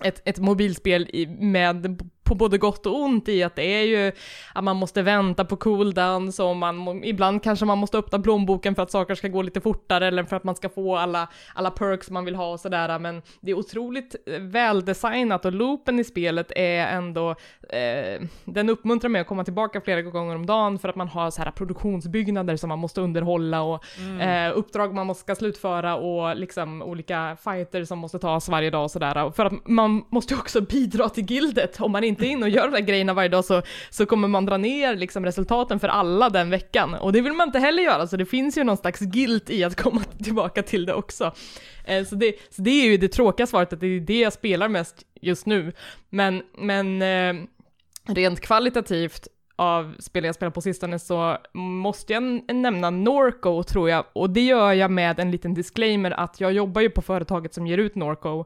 ett, 0.00 0.22
ett 0.24 0.38
mobilspel 0.38 1.26
med 1.38 2.02
på 2.24 2.34
både 2.34 2.58
gott 2.58 2.86
och 2.86 3.00
ont 3.00 3.28
i 3.28 3.42
att 3.42 3.56
det 3.56 3.62
är 3.62 3.82
ju 3.82 4.12
att 4.52 4.64
man 4.64 4.76
måste 4.76 5.02
vänta 5.02 5.44
på 5.44 5.56
cooldowns 5.56 6.38
och 6.38 6.56
man, 6.56 7.04
ibland 7.04 7.42
kanske 7.42 7.64
man 7.64 7.78
måste 7.78 7.98
öppna 7.98 8.18
plånboken 8.18 8.74
för 8.74 8.82
att 8.82 8.90
saker 8.90 9.14
ska 9.14 9.28
gå 9.28 9.42
lite 9.42 9.60
fortare 9.60 10.08
eller 10.08 10.24
för 10.24 10.36
att 10.36 10.44
man 10.44 10.56
ska 10.56 10.68
få 10.68 10.96
alla, 10.96 11.28
alla 11.54 11.70
perks 11.70 12.10
man 12.10 12.24
vill 12.24 12.34
ha 12.34 12.52
och 12.52 12.60
sådär, 12.60 12.98
men 12.98 13.22
det 13.40 13.50
är 13.50 13.58
otroligt 13.58 14.16
eh, 14.26 14.40
väldesignat 14.40 15.44
och 15.44 15.52
loopen 15.52 15.98
i 16.00 16.04
spelet 16.04 16.52
är 16.56 16.86
ändå, 16.86 17.30
eh, 17.68 18.22
den 18.44 18.68
uppmuntrar 18.68 19.08
mig 19.08 19.20
att 19.20 19.26
komma 19.26 19.44
tillbaka 19.44 19.80
flera 19.80 20.02
gånger 20.02 20.34
om 20.34 20.46
dagen 20.46 20.78
för 20.78 20.88
att 20.88 20.96
man 20.96 21.08
har 21.08 21.30
så 21.30 21.42
här 21.42 21.50
produktionsbyggnader 21.50 22.56
som 22.56 22.68
man 22.68 22.78
måste 22.78 23.00
underhålla 23.00 23.62
och 23.62 23.84
mm. 23.98 24.20
eh, 24.50 24.58
uppdrag 24.58 24.94
man 24.94 25.14
ska 25.14 25.34
slutföra 25.34 25.96
och 25.96 26.36
liksom 26.36 26.82
olika 26.82 27.36
fighter 27.44 27.84
som 27.84 27.98
måste 27.98 28.18
tas 28.18 28.48
varje 28.48 28.70
dag 28.70 28.84
och 28.84 28.90
sådär, 28.90 29.30
för 29.30 29.44
att 29.44 29.68
man 29.68 30.04
måste 30.08 30.34
också 30.34 30.60
bidra 30.60 31.08
till 31.08 31.30
gildet 31.30 31.80
om 31.80 31.92
man 31.92 32.04
inte 32.04 32.13
inte 32.14 32.26
in 32.26 32.42
och 32.42 32.48
gör 32.48 32.64
de 32.64 32.70
där 32.70 32.86
grejerna 32.86 33.14
varje 33.14 33.28
dag 33.28 33.44
så, 33.44 33.62
så 33.90 34.06
kommer 34.06 34.28
man 34.28 34.46
dra 34.46 34.56
ner 34.56 34.96
liksom 34.96 35.24
resultaten 35.24 35.80
för 35.80 35.88
alla 35.88 36.30
den 36.30 36.50
veckan. 36.50 36.94
Och 36.94 37.12
det 37.12 37.20
vill 37.20 37.32
man 37.32 37.48
inte 37.48 37.58
heller 37.58 37.82
göra, 37.82 38.06
så 38.06 38.16
det 38.16 38.26
finns 38.26 38.58
ju 38.58 38.64
någon 38.64 38.76
slags 38.76 39.00
guilt 39.00 39.50
i 39.50 39.64
att 39.64 39.76
komma 39.76 40.02
tillbaka 40.24 40.62
till 40.62 40.86
det 40.86 40.94
också. 40.94 41.34
Eh, 41.84 42.04
så, 42.04 42.14
det, 42.14 42.34
så 42.50 42.62
det 42.62 42.70
är 42.70 42.84
ju 42.84 42.96
det 42.96 43.08
tråkiga 43.08 43.46
svaret, 43.46 43.72
att 43.72 43.80
det 43.80 43.86
är 43.86 44.00
det 44.00 44.20
jag 44.20 44.32
spelar 44.32 44.68
mest 44.68 45.02
just 45.20 45.46
nu. 45.46 45.72
Men, 46.10 46.42
men 46.58 47.02
eh, 47.02 47.34
rent 48.06 48.40
kvalitativt 48.40 49.28
av 49.56 49.94
spel 49.98 50.24
jag 50.24 50.34
spelat 50.34 50.54
på 50.54 50.60
sistone 50.60 50.98
så 50.98 51.36
måste 51.52 52.12
jag 52.12 52.54
nämna 52.54 52.90
Norco 52.90 53.62
tror 53.62 53.90
jag, 53.90 54.04
och 54.12 54.30
det 54.30 54.40
gör 54.40 54.72
jag 54.72 54.90
med 54.90 55.20
en 55.20 55.30
liten 55.30 55.54
disclaimer 55.54 56.10
att 56.10 56.40
jag 56.40 56.52
jobbar 56.52 56.80
ju 56.80 56.90
på 56.90 57.02
företaget 57.02 57.54
som 57.54 57.66
ger 57.66 57.78
ut 57.78 57.94
Norco, 57.94 58.44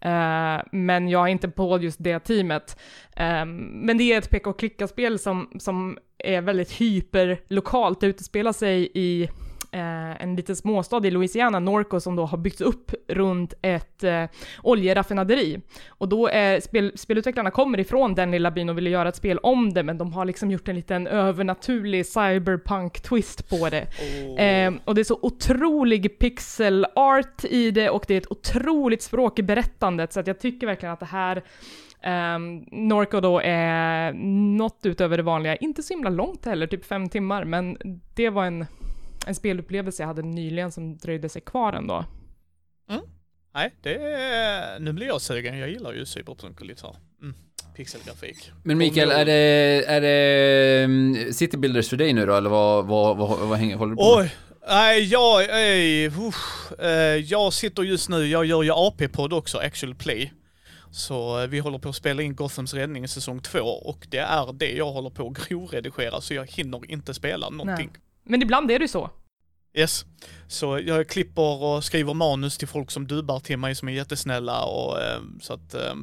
eh, 0.00 0.58
men 0.72 1.08
jag 1.08 1.26
är 1.26 1.28
inte 1.28 1.48
på 1.48 1.78
just 1.78 2.04
det 2.04 2.18
teamet. 2.18 2.80
Eh, 3.16 3.44
men 3.44 3.98
det 3.98 4.12
är 4.12 4.18
ett 4.18 4.30
peka 4.30 4.50
och 4.50 4.58
klicka-spel 4.58 5.18
som, 5.18 5.50
som 5.58 5.98
är 6.18 6.40
väldigt 6.40 6.72
hyperlokalt, 6.72 8.00
det 8.00 8.06
utspelar 8.06 8.52
sig 8.52 8.90
i 8.94 9.28
eh, 9.70 10.22
en 10.22 10.36
liten 10.36 10.56
småstad 10.56 11.06
i 11.06 11.10
Louisiana, 11.10 11.58
Norco, 11.58 12.00
som 12.00 12.16
då 12.16 12.24
har 12.24 12.38
byggts 12.38 12.60
upp 12.60 12.94
runt 13.08 13.54
ett 13.62 14.04
eh, 14.04 14.24
oljeraffinaderi. 14.62 15.60
Och 15.88 16.08
då 16.08 16.28
är 16.28 16.60
spel, 16.60 16.92
spelutvecklarna 16.96 17.50
kommer 17.50 17.80
ifrån 17.80 18.14
den 18.14 18.30
lilla 18.30 18.50
byn 18.50 18.68
och 18.68 18.78
ville 18.78 18.90
göra 18.90 19.08
ett 19.08 19.16
spel 19.16 19.38
om 19.38 19.72
det, 19.72 19.82
men 19.82 19.98
de 19.98 20.12
har 20.12 20.24
liksom 20.24 20.50
gjort 20.50 20.68
en 20.68 20.76
liten 20.76 21.06
övernaturlig 21.06 22.06
cyberpunk-twist 22.06 23.48
på 23.48 23.68
det. 23.68 23.86
Oh. 24.00 24.40
Eh, 24.40 24.72
och 24.84 24.94
det 24.94 25.00
är 25.00 25.04
så 25.04 25.18
otrolig 25.22 26.18
pixel 26.18 26.86
art 26.94 27.44
i 27.44 27.70
det 27.70 27.90
och 27.90 28.04
det 28.08 28.14
är 28.14 28.18
ett 28.18 28.32
otroligt 28.32 29.02
språk 29.02 29.38
i 29.38 29.42
berättandet, 29.42 30.12
så 30.12 30.20
att 30.20 30.26
jag 30.26 30.40
tycker 30.40 30.66
verkligen 30.66 30.92
att 30.92 31.00
det 31.00 31.06
här 31.06 31.42
Um, 32.06 32.64
Norco 32.70 33.20
då 33.20 33.40
är 33.44 34.12
något 34.56 34.80
utöver 34.82 35.16
det 35.16 35.22
vanliga, 35.22 35.56
inte 35.56 35.82
så 35.82 35.94
himla 35.94 36.10
långt 36.10 36.44
heller, 36.44 36.66
typ 36.66 36.84
fem 36.84 37.08
timmar, 37.08 37.44
men 37.44 37.78
det 38.14 38.30
var 38.30 38.44
en 38.44 38.66
en 39.28 39.34
spelupplevelse 39.34 40.02
jag 40.02 40.06
hade 40.06 40.22
nyligen 40.22 40.72
som 40.72 40.96
dröjde 40.96 41.28
sig 41.28 41.42
kvar 41.42 41.72
ändå. 41.72 42.04
Mm. 42.90 43.02
Nej, 43.54 43.74
det 43.82 43.94
är, 43.94 44.80
nu 44.80 44.92
blir 44.92 45.06
jag 45.06 45.20
sugen. 45.20 45.58
Jag 45.58 45.70
gillar 45.70 45.92
ju 45.92 46.06
cyberpunk 46.06 46.60
och 46.60 46.66
lite 46.66 46.80
så 46.80 46.96
mm. 47.22 47.34
pixelgrafik. 47.76 48.50
Men 48.64 48.78
Mikael, 48.78 49.10
är 49.10 49.24
det, 49.24 49.84
är 49.86 50.00
det 50.00 50.84
um, 50.84 51.32
City 51.32 51.56
Builders 51.56 51.88
för 51.88 51.96
dig 51.96 52.12
nu 52.12 52.26
då, 52.26 52.34
eller 52.34 52.50
vad, 52.50 52.86
vad, 52.86 53.16
vad, 53.16 53.38
vad 53.38 53.58
hänger, 53.58 53.76
håller 53.76 53.90
du 53.90 53.96
på 53.96 54.16
med? 54.16 54.24
Oj, 54.24 54.34
nej, 54.68 55.04
jag, 55.04 55.44
ej, 55.44 56.06
uh, 56.06 56.90
jag 57.16 57.52
sitter 57.52 57.82
just 57.82 58.08
nu, 58.08 58.26
jag 58.26 58.44
gör 58.44 58.62
ju 58.62 58.72
AP-podd 58.72 59.32
också, 59.32 59.58
Actual 59.58 59.94
Play. 59.94 60.32
Så 60.90 61.42
eh, 61.42 61.48
vi 61.48 61.58
håller 61.58 61.78
på 61.78 61.88
att 61.88 61.96
spela 61.96 62.22
in 62.22 62.36
Gothams 62.36 62.74
räddning 62.74 63.08
säsong 63.08 63.40
två 63.40 63.60
och 63.60 64.06
det 64.10 64.18
är 64.18 64.52
det 64.52 64.72
jag 64.72 64.92
håller 64.92 65.10
på 65.10 65.28
att 65.28 65.48
grovredigera 65.48 66.20
så 66.20 66.34
jag 66.34 66.46
hinner 66.46 66.90
inte 66.90 67.14
spela 67.14 67.50
någonting. 67.50 67.90
Nej. 67.92 68.02
Men 68.28 68.42
ibland 68.42 68.70
är 68.70 68.78
det 68.78 68.88
så. 68.88 69.10
Yes. 69.74 70.04
Så 70.48 70.78
jag 70.78 71.08
klipper 71.08 71.62
och 71.62 71.84
skriver 71.84 72.14
manus 72.14 72.58
till 72.58 72.68
folk 72.68 72.90
som 72.90 73.06
dubbar 73.06 73.40
till 73.40 73.56
mig 73.58 73.74
som 73.74 73.88
är 73.88 73.92
jättesnälla 73.92 74.64
och 74.64 75.02
eh, 75.02 75.20
så 75.40 75.52
att 75.52 75.74
eh, 75.74 75.94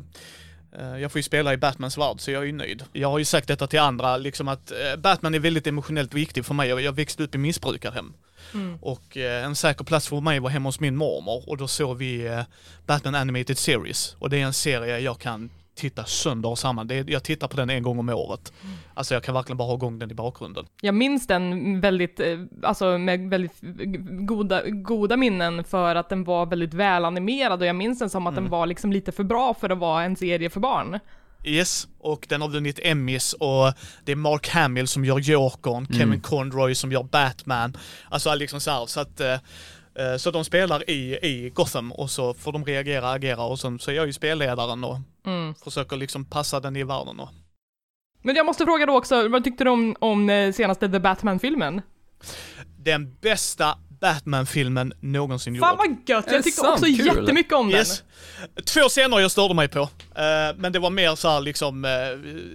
eh, 0.79 0.97
jag 0.97 1.11
får 1.11 1.19
ju 1.19 1.23
spela 1.23 1.53
i 1.53 1.57
Batmans 1.57 1.97
värld 1.97 2.15
så 2.19 2.31
jag 2.31 2.41
är 2.41 2.45
ju 2.45 2.51
nöjd. 2.51 2.83
Jag 2.93 3.11
har 3.11 3.19
ju 3.19 3.25
sagt 3.25 3.47
detta 3.47 3.67
till 3.67 3.79
andra, 3.79 4.17
liksom 4.17 4.47
att 4.47 4.71
eh, 4.71 4.95
Batman 4.97 5.35
är 5.35 5.39
väldigt 5.39 5.67
emotionellt 5.67 6.13
viktig 6.13 6.45
för 6.45 6.53
mig. 6.53 6.69
Jag, 6.69 6.81
jag 6.81 6.93
växte 6.93 7.23
upp 7.23 7.35
i 7.35 7.37
missbrukarhem. 7.37 8.13
Mm. 8.53 8.77
Och 8.81 9.17
eh, 9.17 9.45
en 9.45 9.55
säker 9.55 9.83
plats 9.83 10.07
för 10.07 10.21
mig 10.21 10.39
var 10.39 10.49
hemma 10.49 10.67
hos 10.69 10.79
min 10.79 10.95
mormor 10.95 11.49
och 11.49 11.57
då 11.57 11.67
såg 11.67 11.97
vi 11.97 12.27
eh, 12.27 12.41
Batman 12.85 13.15
Animated 13.15 13.57
Series. 13.57 14.15
Och 14.19 14.29
det 14.29 14.37
är 14.37 14.45
en 14.45 14.53
serie 14.53 14.99
jag 14.99 15.19
kan 15.19 15.49
titta 15.75 16.05
sönder 16.05 16.49
och 16.49 16.59
samman. 16.59 16.87
Det 16.87 16.95
är, 16.95 17.09
jag 17.09 17.23
tittar 17.23 17.47
på 17.47 17.57
den 17.57 17.69
en 17.69 17.83
gång 17.83 17.99
om 17.99 18.09
året. 18.09 18.53
Mm. 18.63 18.75
Alltså 18.93 19.13
jag 19.13 19.23
kan 19.23 19.33
verkligen 19.33 19.57
bara 19.57 19.67
ha 19.67 19.75
igång 19.75 19.99
den 19.99 20.11
i 20.11 20.13
bakgrunden. 20.13 20.65
Jag 20.81 20.95
minns 20.95 21.27
den 21.27 21.81
väldigt, 21.81 22.19
eh, 22.19 22.39
alltså 22.63 22.97
med 22.97 23.29
väldigt 23.29 23.53
goda, 24.27 24.69
goda 24.69 25.17
minnen 25.17 25.63
för 25.63 25.95
att 25.95 26.09
den 26.09 26.23
var 26.23 26.45
väldigt 26.45 26.73
välanimerad 26.73 27.61
och 27.61 27.67
jag 27.67 27.75
minns 27.75 27.99
den 27.99 28.09
som 28.09 28.27
att 28.27 28.31
mm. 28.31 28.43
den 28.43 28.51
var 28.51 28.65
liksom 28.65 28.91
lite 28.91 29.11
för 29.11 29.23
bra 29.23 29.53
för 29.53 29.69
att 29.69 29.77
vara 29.77 30.03
en 30.03 30.15
serie 30.15 30.49
för 30.49 30.59
barn. 30.59 30.99
Yes, 31.43 31.87
och 31.99 32.25
den 32.29 32.41
har 32.41 32.49
vunnit 32.49 32.79
Emmys 32.83 33.33
och 33.33 33.73
det 34.03 34.11
är 34.11 34.15
Mark 34.15 34.49
Hamill 34.49 34.87
som 34.87 35.05
gör 35.05 35.19
Jokern, 35.19 35.85
mm. 35.85 35.99
Kevin 35.99 36.21
Conroy 36.21 36.75
som 36.75 36.91
gör 36.91 37.03
Batman. 37.03 37.77
Alltså 38.09 38.35
liksom 38.35 38.59
så 38.59 38.71
här, 38.71 38.85
så 38.85 38.99
att 38.99 39.19
eh, 39.19 39.35
så 40.17 40.31
de 40.31 40.45
spelar 40.45 40.89
i, 40.89 41.19
i 41.21 41.49
Gotham 41.49 41.91
och 41.91 42.09
så 42.09 42.33
får 42.33 42.51
de 42.51 42.65
reagera, 42.65 43.11
agera 43.11 43.43
och 43.43 43.59
så, 43.59 43.77
så 43.77 43.91
är 43.91 43.95
jag 43.95 44.05
ju 44.05 44.13
spelledaren 44.13 44.83
och 44.83 44.97
mm. 45.25 45.55
försöker 45.55 45.97
liksom 45.97 46.25
passa 46.25 46.59
den 46.59 46.75
i 46.75 46.83
världen. 46.83 47.19
Och. 47.19 47.29
Men 48.21 48.35
jag 48.35 48.45
måste 48.45 48.65
fråga 48.65 48.85
då 48.85 48.97
också, 48.97 49.27
vad 49.27 49.43
tyckte 49.43 49.63
du 49.63 49.69
om, 49.69 49.95
om 49.99 50.29
eh, 50.29 50.53
senaste 50.53 50.89
The 50.89 50.99
Batman-filmen? 50.99 51.81
Den 52.77 53.15
bästa 53.21 53.77
Batman-filmen 54.05 54.93
någonsin 54.99 55.55
gjord. 55.55 55.65
Fan 55.65 55.77
vad 55.77 55.87
gött, 55.87 56.25
jag 56.31 56.43
tyckte 56.43 56.61
också 56.61 56.85
Kul. 56.85 57.05
jättemycket 57.05 57.53
om 57.53 57.71
yes. 57.71 58.03
den. 58.55 58.65
Två 58.65 58.89
scener 58.89 59.19
jag 59.19 59.31
störde 59.31 59.53
mig 59.53 59.67
på, 59.67 59.79
uh, 59.79 59.87
men 60.57 60.71
det 60.71 60.79
var 60.79 60.89
mer 60.89 61.15
så 61.15 61.29
här 61.29 61.41
liksom, 61.41 61.85
uh, 61.85 61.91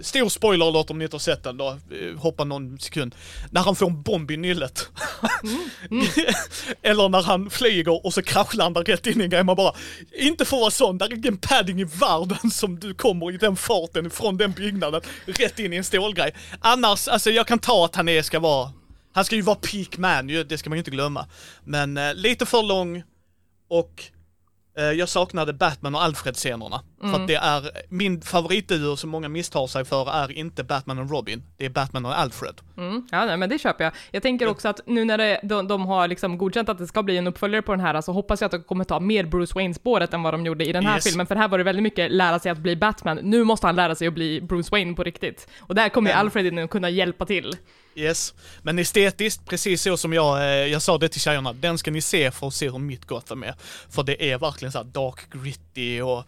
stor 0.02 0.28
spoiler 0.28 0.68
alert 0.68 0.90
om 0.90 0.98
ni 0.98 1.04
inte 1.04 1.14
har 1.14 1.20
sett 1.20 1.44
den 1.44 1.56
då, 1.56 1.78
uh, 1.92 2.18
hoppa 2.18 2.44
någon 2.44 2.78
sekund. 2.78 3.14
När 3.50 3.60
han 3.60 3.76
får 3.76 3.86
en 3.86 4.02
bomb 4.02 4.30
i 4.30 4.36
nyllet. 4.36 4.88
Mm. 5.42 5.56
Mm. 5.90 6.06
Eller 6.82 7.08
när 7.08 7.22
han 7.22 7.50
flyger 7.50 8.06
och 8.06 8.14
så 8.14 8.22
kraschlandar 8.22 8.84
rätt 8.84 9.06
in 9.06 9.20
i 9.20 9.24
en 9.24 9.30
grej, 9.30 9.44
man 9.44 9.56
bara, 9.56 9.74
inte 10.12 10.44
för 10.44 10.56
att 10.56 10.60
vara 10.60 10.70
sån, 10.70 10.98
där 10.98 11.06
är 11.06 11.16
ingen 11.16 11.38
padding 11.38 11.80
i 11.80 11.84
världen 11.84 12.50
som 12.52 12.78
du 12.78 12.94
kommer 12.94 13.34
i 13.34 13.36
den 13.36 13.56
farten 13.56 14.10
från 14.10 14.36
den 14.36 14.52
byggnaden, 14.52 15.00
rätt 15.26 15.58
in 15.58 15.72
i 15.72 15.76
en 15.76 15.84
stålgrej. 15.84 16.34
Annars, 16.60 17.08
alltså 17.08 17.30
jag 17.30 17.46
kan 17.46 17.58
ta 17.58 17.84
att 17.84 17.96
han 17.96 18.08
är, 18.08 18.22
ska 18.22 18.38
vara 18.38 18.72
han 19.12 19.24
ska 19.24 19.36
ju 19.36 19.42
vara 19.42 19.56
peak 19.56 19.98
man 19.98 20.28
ju, 20.28 20.44
det 20.44 20.58
ska 20.58 20.70
man 20.70 20.76
ju 20.76 20.80
inte 20.80 20.90
glömma. 20.90 21.26
Men 21.64 21.96
eh, 21.96 22.14
lite 22.14 22.46
för 22.46 22.62
lång 22.62 23.02
och 23.68 24.04
eh, 24.78 24.84
jag 24.84 25.08
saknade 25.08 25.52
Batman 25.52 25.94
och 25.94 26.02
Alfred-scenerna. 26.02 26.82
Mm. 27.02 27.14
För 27.14 27.20
att 27.20 27.28
det 27.28 27.34
är, 27.34 27.70
min 27.88 28.22
favoritduo 28.22 28.96
som 28.96 29.10
många 29.10 29.28
misstar 29.28 29.66
sig 29.66 29.84
för 29.84 30.10
är 30.10 30.32
inte 30.32 30.64
Batman 30.64 30.98
och 30.98 31.10
Robin, 31.10 31.42
det 31.56 31.64
är 31.64 31.70
Batman 31.70 32.06
och 32.06 32.18
Alfred. 32.18 32.54
Mm. 32.76 33.08
Ja, 33.10 33.24
nej, 33.24 33.36
men 33.36 33.48
det 33.48 33.58
köper 33.58 33.84
jag. 33.84 33.92
Jag 34.10 34.22
tänker 34.22 34.48
också 34.48 34.68
att 34.68 34.80
nu 34.86 35.04
när 35.04 35.18
det, 35.18 35.40
de, 35.42 35.68
de, 35.68 35.86
har 35.86 36.08
liksom 36.08 36.38
godkänt 36.38 36.68
att 36.68 36.78
det 36.78 36.86
ska 36.86 37.02
bli 37.02 37.16
en 37.16 37.26
uppföljare 37.26 37.62
på 37.62 37.72
den 37.72 37.80
här, 37.80 38.00
så 38.00 38.12
hoppas 38.12 38.40
jag 38.40 38.46
att 38.46 38.52
de 38.52 38.62
kommer 38.62 38.84
ta 38.84 39.00
mer 39.00 39.24
Bruce 39.24 39.52
Wayne-spåret 39.54 40.14
än 40.14 40.22
vad 40.22 40.34
de 40.34 40.46
gjorde 40.46 40.64
i 40.64 40.72
den 40.72 40.86
här 40.86 40.94
yes. 40.94 41.04
filmen, 41.04 41.26
för 41.26 41.36
här 41.36 41.48
var 41.48 41.58
det 41.58 41.64
väldigt 41.64 41.82
mycket 41.82 42.12
lära 42.12 42.38
sig 42.38 42.52
att 42.52 42.58
bli 42.58 42.76
Batman. 42.76 43.16
Nu 43.22 43.44
måste 43.44 43.66
han 43.66 43.76
lära 43.76 43.94
sig 43.94 44.08
att 44.08 44.14
bli 44.14 44.40
Bruce 44.40 44.68
Wayne 44.72 44.94
på 44.94 45.02
riktigt. 45.02 45.48
Och 45.60 45.74
där 45.74 45.88
kommer 45.88 46.10
ju 46.10 46.16
Alfred 46.16 46.46
in 46.46 46.58
och 46.58 46.70
kunna 46.70 46.90
hjälpa 46.90 47.26
till. 47.26 47.56
Yes, 47.94 48.34
men 48.62 48.78
estetiskt, 48.78 49.46
precis 49.46 49.82
så 49.82 49.96
som 49.96 50.12
jag, 50.12 50.38
eh, 50.38 50.66
jag 50.66 50.82
sa 50.82 50.98
det 50.98 51.08
till 51.08 51.20
tjejerna, 51.20 51.52
den 51.52 51.78
ska 51.78 51.90
ni 51.90 52.00
se 52.00 52.30
för 52.30 52.46
att 52.46 52.54
se 52.54 52.70
hur 52.70 52.78
mitt 52.78 53.04
Gotham 53.04 53.42
är. 53.42 53.54
För 53.90 54.02
det 54.02 54.30
är 54.30 54.38
verkligen 54.38 54.72
så 54.72 54.78
här 54.78 54.84
dark 54.84 55.32
gritty 55.32 56.00
och 56.00 56.24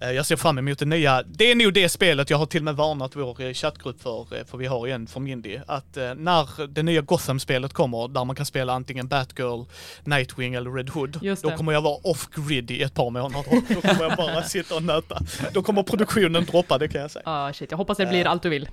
eh, 0.00 0.10
jag 0.10 0.26
ser 0.26 0.36
fram 0.36 0.58
emot 0.58 0.78
det 0.78 0.84
nya. 0.84 1.22
Det 1.22 1.50
är 1.50 1.54
nog 1.54 1.74
det 1.74 1.88
spelet 1.88 2.30
jag 2.30 2.38
har 2.38 2.46
till 2.46 2.60
och 2.60 2.64
med 2.64 2.76
varnat 2.76 3.16
vår 3.16 3.42
eh, 3.42 3.52
chattgrupp 3.52 4.02
för, 4.02 4.44
för 4.44 4.58
vi 4.58 4.66
har 4.66 4.88
en 4.88 5.06
från 5.06 5.24
Mindy, 5.24 5.58
att 5.66 5.96
när 5.96 6.66
det 6.66 6.82
nya 6.82 7.00
Gotham-spelet 7.00 7.72
kommer, 7.72 8.08
där 8.08 8.24
man 8.24 8.36
kan 8.36 8.46
spela 8.46 8.72
antingen 8.72 9.08
Batgirl, 9.08 9.64
Nightwing 10.04 10.54
eller 10.54 10.70
Red 10.70 10.90
Hood, 10.90 11.36
då 11.42 11.50
kommer 11.50 11.72
jag 11.72 11.82
vara 11.82 11.96
off-grid 12.02 12.70
i 12.70 12.82
ett 12.82 12.94
par 12.94 13.10
månader. 13.10 13.62
Då 13.74 13.80
kommer 13.80 14.02
jag 14.02 14.16
bara 14.16 14.42
sitta 14.42 14.74
och 14.74 14.82
nöta. 14.82 15.18
Då 15.52 15.62
kommer 15.62 15.82
produktionen 15.82 16.44
droppa, 16.44 16.78
det 16.78 16.88
kan 16.88 17.00
jag 17.00 17.10
säga. 17.10 17.22
Ah 17.26 17.52
shit, 17.52 17.70
jag 17.70 17.78
hoppas 17.78 17.98
det 17.98 18.06
blir 18.06 18.26
allt 18.26 18.42
du 18.42 18.48
vill. 18.48 18.68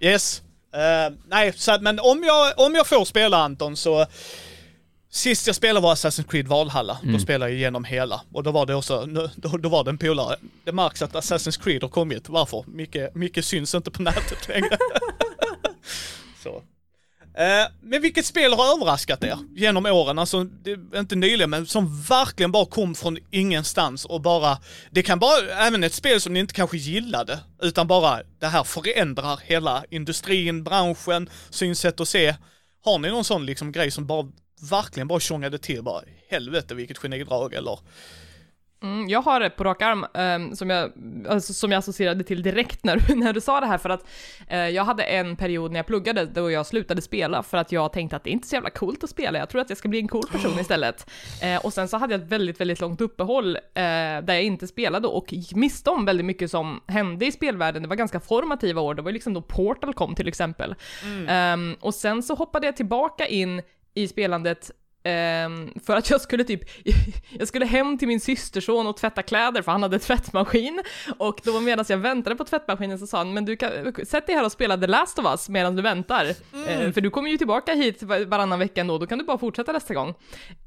Yes. 0.00 0.42
Eh, 0.74 1.14
nej, 1.26 1.52
så 1.56 1.72
att, 1.72 1.82
men 1.82 2.00
om 2.00 2.24
jag, 2.24 2.66
om 2.66 2.74
jag 2.74 2.86
får 2.86 3.04
spela 3.04 3.36
Anton 3.36 3.76
så 3.76 4.06
Sist 5.16 5.46
jag 5.46 5.56
spelade 5.56 5.84
var 5.84 5.94
Assassin's 5.94 6.30
Creed 6.30 6.48
Valhalla. 6.48 6.98
Då 7.02 7.18
spelade 7.18 7.50
jag 7.50 7.58
igenom 7.58 7.84
hela. 7.84 8.20
Och 8.32 8.42
då 8.42 8.50
var 8.50 8.66
det 8.66 8.74
också, 8.74 9.06
då, 9.36 9.48
då 9.58 9.68
var 9.68 9.84
det 9.84 9.90
en 9.90 9.98
polare. 9.98 10.36
Det 10.64 10.72
märks 10.72 11.02
att 11.02 11.12
Assassin's 11.12 11.62
Creed 11.62 11.82
har 11.82 11.88
kommit. 11.88 12.28
Varför? 12.28 12.64
Mycket, 12.66 13.14
mycket 13.14 13.44
syns 13.44 13.74
inte 13.74 13.90
på 13.90 14.02
nätet 14.02 14.48
längre. 14.48 14.78
Eh, 17.36 17.66
men 17.80 18.02
vilket 18.02 18.26
spel 18.26 18.52
har 18.52 18.74
överraskat 18.76 19.24
er 19.24 19.38
genom 19.56 19.86
åren? 19.86 20.18
Alltså, 20.18 20.44
det 20.44 20.98
inte 20.98 21.16
nyligen, 21.16 21.50
men 21.50 21.66
som 21.66 22.02
verkligen 22.02 22.52
bara 22.52 22.66
kom 22.66 22.94
från 22.94 23.18
ingenstans 23.30 24.04
och 24.04 24.20
bara, 24.20 24.58
det 24.90 25.02
kan 25.02 25.18
vara 25.18 25.66
även 25.66 25.84
ett 25.84 25.94
spel 25.94 26.20
som 26.20 26.32
ni 26.32 26.40
inte 26.40 26.54
kanske 26.54 26.76
gillade, 26.76 27.38
utan 27.62 27.86
bara 27.86 28.22
det 28.38 28.46
här 28.46 28.64
förändrar 28.64 29.40
hela 29.44 29.84
industrin, 29.90 30.64
branschen, 30.64 31.30
synsätt 31.50 32.00
och 32.00 32.08
se. 32.08 32.34
Har 32.84 32.98
ni 32.98 33.08
någon 33.08 33.24
sån 33.24 33.46
liksom 33.46 33.72
grej 33.72 33.90
som 33.90 34.06
bara 34.06 34.26
verkligen 34.70 35.08
bara 35.08 35.20
tjongade 35.20 35.58
till 35.58 35.82
bara, 35.82 36.02
helvete 36.30 36.74
vilket 36.74 36.98
genidrag 36.98 37.54
eller? 37.54 37.78
Mm, 38.86 39.08
jag 39.08 39.22
har 39.22 39.40
ett 39.40 39.56
på 39.56 39.64
rak 39.64 39.82
arm 39.82 40.06
ehm, 40.14 40.56
som, 40.56 40.70
jag, 40.70 40.92
alltså, 41.28 41.52
som 41.52 41.72
jag 41.72 41.78
associerade 41.78 42.24
till 42.24 42.42
direkt 42.42 42.84
när, 42.84 43.14
när 43.16 43.32
du 43.32 43.40
sa 43.40 43.60
det 43.60 43.66
här 43.66 43.78
för 43.78 43.90
att 43.90 44.06
eh, 44.48 44.58
jag 44.58 44.84
hade 44.84 45.02
en 45.02 45.36
period 45.36 45.72
när 45.72 45.78
jag 45.78 45.86
pluggade 45.86 46.26
då 46.26 46.50
jag 46.50 46.66
slutade 46.66 47.02
spela 47.02 47.42
för 47.42 47.58
att 47.58 47.72
jag 47.72 47.92
tänkte 47.92 48.16
att 48.16 48.24
det 48.24 48.30
är 48.30 48.32
inte 48.32 48.48
så 48.48 48.54
jävla 48.54 48.70
coolt 48.70 49.04
att 49.04 49.10
spela, 49.10 49.38
jag 49.38 49.48
tror 49.48 49.60
att 49.60 49.70
jag 49.70 49.78
ska 49.78 49.88
bli 49.88 49.98
en 49.98 50.08
cool 50.08 50.26
person 50.32 50.58
istället. 50.58 51.10
Eh, 51.42 51.64
och 51.64 51.72
sen 51.72 51.88
så 51.88 51.96
hade 51.96 52.14
jag 52.14 52.22
ett 52.22 52.28
väldigt, 52.28 52.60
väldigt 52.60 52.80
långt 52.80 53.00
uppehåll 53.00 53.56
eh, 53.56 53.60
där 53.74 54.34
jag 54.34 54.42
inte 54.42 54.66
spelade 54.66 55.08
och 55.08 55.32
gick 55.32 55.54
miste 55.54 55.90
om 55.90 56.04
väldigt 56.04 56.26
mycket 56.26 56.50
som 56.50 56.80
hände 56.86 57.26
i 57.26 57.32
spelvärlden. 57.32 57.82
Det 57.82 57.88
var 57.88 57.96
ganska 57.96 58.20
formativa 58.20 58.80
år, 58.80 58.94
det 58.94 59.02
var 59.02 59.12
liksom 59.12 59.34
då 59.34 59.42
Portal 59.42 59.94
kom 59.94 60.14
till 60.14 60.28
exempel. 60.28 60.74
Ehm, 61.28 61.76
och 61.80 61.94
sen 61.94 62.22
så 62.22 62.34
hoppade 62.34 62.66
jag 62.66 62.76
tillbaka 62.76 63.26
in 63.26 63.62
i 63.94 64.08
spelandet 64.08 64.70
Ehm, 65.06 65.70
för 65.86 65.96
att 65.96 66.10
jag 66.10 66.20
skulle 66.20 66.44
typ, 66.44 66.60
jag 67.38 67.48
skulle 67.48 67.66
hem 67.66 67.98
till 67.98 68.08
min 68.08 68.20
systerson 68.20 68.86
och 68.86 68.96
tvätta 68.96 69.22
kläder 69.22 69.62
för 69.62 69.72
han 69.72 69.82
hade 69.82 69.98
tvättmaskin. 69.98 70.82
Och 71.18 71.40
då 71.44 71.60
medan 71.60 71.84
jag 71.88 71.98
väntade 71.98 72.36
på 72.36 72.44
tvättmaskinen 72.44 72.98
så 72.98 73.06
sa 73.06 73.18
han, 73.18 73.34
men 73.34 73.44
du 73.44 73.56
kan, 73.56 73.70
sätt 74.06 74.26
dig 74.26 74.36
här 74.36 74.44
och 74.44 74.52
spela 74.52 74.76
The 74.78 74.86
Last 74.86 75.18
of 75.18 75.24
Us 75.24 75.48
medan 75.48 75.76
du 75.76 75.82
väntar. 75.82 76.24
Eh, 76.68 76.92
för 76.92 77.00
du 77.00 77.10
kommer 77.10 77.30
ju 77.30 77.36
tillbaka 77.38 77.72
hit 77.72 78.02
var- 78.02 78.24
varannan 78.24 78.58
vecka 78.58 78.80
ändå, 78.80 78.98
då 78.98 79.06
kan 79.06 79.18
du 79.18 79.24
bara 79.24 79.38
fortsätta 79.38 79.72
nästa 79.72 79.94
gång. 79.94 80.14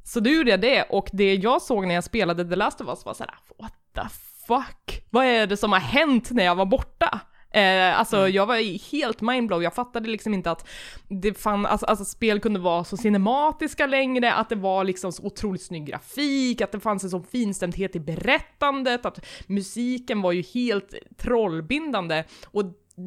Så 0.03 0.19
då 0.19 0.29
gjorde 0.29 0.51
jag 0.51 0.61
det, 0.61 0.83
och 0.83 1.07
det 1.13 1.35
jag 1.35 1.61
såg 1.61 1.87
när 1.87 1.95
jag 1.95 2.03
spelade 2.03 2.49
The 2.49 2.55
Last 2.55 2.81
of 2.81 2.87
Us 2.87 3.05
var 3.05 3.13
såhär, 3.13 3.33
what 3.59 3.73
the 3.95 4.09
fuck? 4.47 5.05
Vad 5.09 5.25
är 5.25 5.47
det 5.47 5.57
som 5.57 5.71
har 5.71 5.79
hänt 5.79 6.31
när 6.31 6.45
jag 6.45 6.55
var 6.55 6.65
borta? 6.65 7.19
Eh, 7.51 7.99
alltså 7.99 8.29
jag 8.29 8.45
var 8.45 8.91
helt 8.91 9.21
mindblow, 9.21 9.63
jag 9.63 9.75
fattade 9.75 10.09
liksom 10.09 10.33
inte 10.33 10.51
att 10.51 10.67
det 11.07 11.33
fann, 11.33 11.65
alltså, 11.65 11.85
alltså 11.85 12.05
spel 12.05 12.39
kunde 12.39 12.59
vara 12.59 12.83
så 12.83 12.97
cinematiska 12.97 13.87
längre, 13.87 14.33
att 14.33 14.49
det 14.49 14.55
var 14.55 14.83
liksom 14.83 15.11
så 15.11 15.23
otroligt 15.23 15.63
snygg 15.63 15.85
grafik, 15.85 16.61
att 16.61 16.71
det 16.71 16.79
fanns 16.79 17.03
en 17.03 17.09
sån 17.09 17.23
finstämdhet 17.23 17.95
i 17.95 17.99
berättandet, 17.99 19.05
att 19.05 19.25
musiken 19.47 20.21
var 20.21 20.31
ju 20.31 20.41
helt 20.41 20.93
trollbindande. 21.17 22.23
Och 22.45 22.63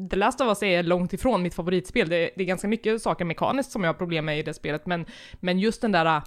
The 0.09 0.15
Last 0.15 0.41
of 0.41 0.47
Us 0.47 0.63
är 0.63 0.83
långt 0.83 1.13
ifrån 1.13 1.41
mitt 1.41 1.53
favoritspel, 1.53 2.09
det, 2.09 2.29
det 2.35 2.43
är 2.43 2.47
ganska 2.47 2.67
mycket 2.67 3.01
saker 3.01 3.25
mekaniskt 3.25 3.71
som 3.71 3.83
jag 3.83 3.89
har 3.89 3.97
problem 3.97 4.25
med 4.25 4.39
i 4.39 4.43
det 4.43 4.53
spelet, 4.53 4.85
men, 4.85 5.05
men 5.33 5.59
just 5.59 5.81
den 5.81 5.91
där 5.91 6.21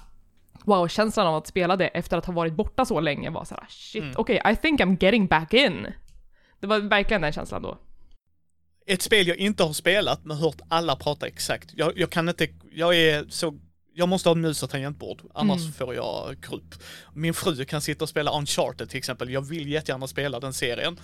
wow-känslan 0.65 1.27
av 1.27 1.37
att 1.37 1.47
spela 1.47 1.77
det 1.77 1.87
efter 1.87 2.19
att 2.19 2.27
ha 2.27 2.33
varit 2.33 2.53
borta 2.53 2.85
så 2.85 3.01
länge 3.01 3.31
var 3.31 3.45
såhär 3.45 3.67
shit, 3.69 4.03
okej, 4.17 4.43
I 4.53 4.57
think 4.57 4.81
I'm 4.81 4.97
getting 5.01 5.27
back 5.27 5.55
in. 5.55 5.87
Det 6.61 6.67
var 6.67 6.79
verkligen 6.79 7.23
den 7.23 7.33
känslan 7.33 7.63
då. 7.63 7.79
Ett 8.87 9.03
spel 9.03 9.29
jag 9.29 9.37
inte 9.37 9.63
har 9.63 9.73
spelat 9.73 10.25
men 10.25 10.37
hört 10.37 10.61
alla 10.69 10.97
prata 10.97 11.27
exakt. 11.27 11.71
Jag, 11.75 11.99
jag 11.99 12.11
kan 12.11 12.29
inte, 12.29 12.49
jag 12.73 12.97
är 12.97 13.27
så, 13.29 13.59
jag 13.95 14.09
måste 14.09 14.29
ha 14.29 14.35
en 14.35 14.41
mus 14.41 14.63
och 14.63 14.71
tangentbord, 14.71 15.23
annars 15.35 15.77
får 15.77 15.95
jag 15.95 16.37
krupp. 16.43 16.75
Min 17.15 17.35
fru 17.35 17.65
kan 17.65 17.81
sitta 17.81 18.05
och 18.05 18.09
spela 18.09 18.39
Uncharted 18.39 18.91
till 18.91 18.99
exempel, 18.99 19.31
jag 19.31 19.41
vill 19.41 19.69
jättegärna 19.69 20.07
spela 20.07 20.41
den 20.41 20.53
serien. 20.53 21.01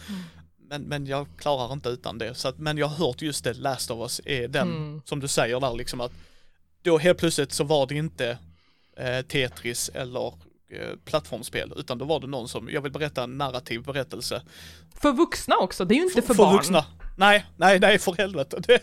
Men, 0.69 0.83
men 0.83 1.07
jag 1.07 1.27
klarar 1.39 1.73
inte 1.73 1.89
utan 1.89 2.19
det. 2.19 2.35
Så 2.35 2.49
att, 2.49 2.59
men 2.59 2.79
jag 2.79 2.87
har 2.87 3.07
hört 3.07 3.23
just 3.23 3.45
det, 3.45 3.55
Last 3.55 3.91
of 3.91 4.01
Us 4.01 4.21
är 4.25 4.49
den, 4.49 5.03
som 5.05 5.21
du 5.21 5.29
säger 5.29 5.61
där 5.61 5.75
liksom 5.75 6.01
att 6.01 6.13
då 6.83 6.99
helt 6.99 7.19
plötsligt 7.19 7.53
så 7.53 7.65
var 7.65 7.87
det 7.87 7.95
inte 7.95 8.39
eh, 8.97 9.23
Tetris 9.23 9.91
eller 9.95 10.27
eh, 10.73 10.97
plattformsspel, 11.05 11.73
utan 11.77 11.99
då 11.99 12.05
var 12.05 12.21
det 12.21 12.27
någon 12.27 12.49
som, 12.49 12.69
jag 12.71 12.81
vill 12.81 12.93
berätta 12.93 13.23
en 13.23 13.39
narrativ 13.39 13.83
berättelse. 13.83 14.43
För 15.03 15.13
vuxna 15.13 15.57
också, 15.57 15.85
det 15.85 15.95
är 15.95 15.97
ju 15.97 16.03
inte 16.03 16.23
för, 16.23 16.35
barn. 16.35 16.53
vuxna. 16.53 16.85
Nej, 17.17 17.45
nej, 17.57 17.79
nej 17.81 17.99
för 17.99 18.13
helvete. 18.13 18.57
Det, 18.67 18.81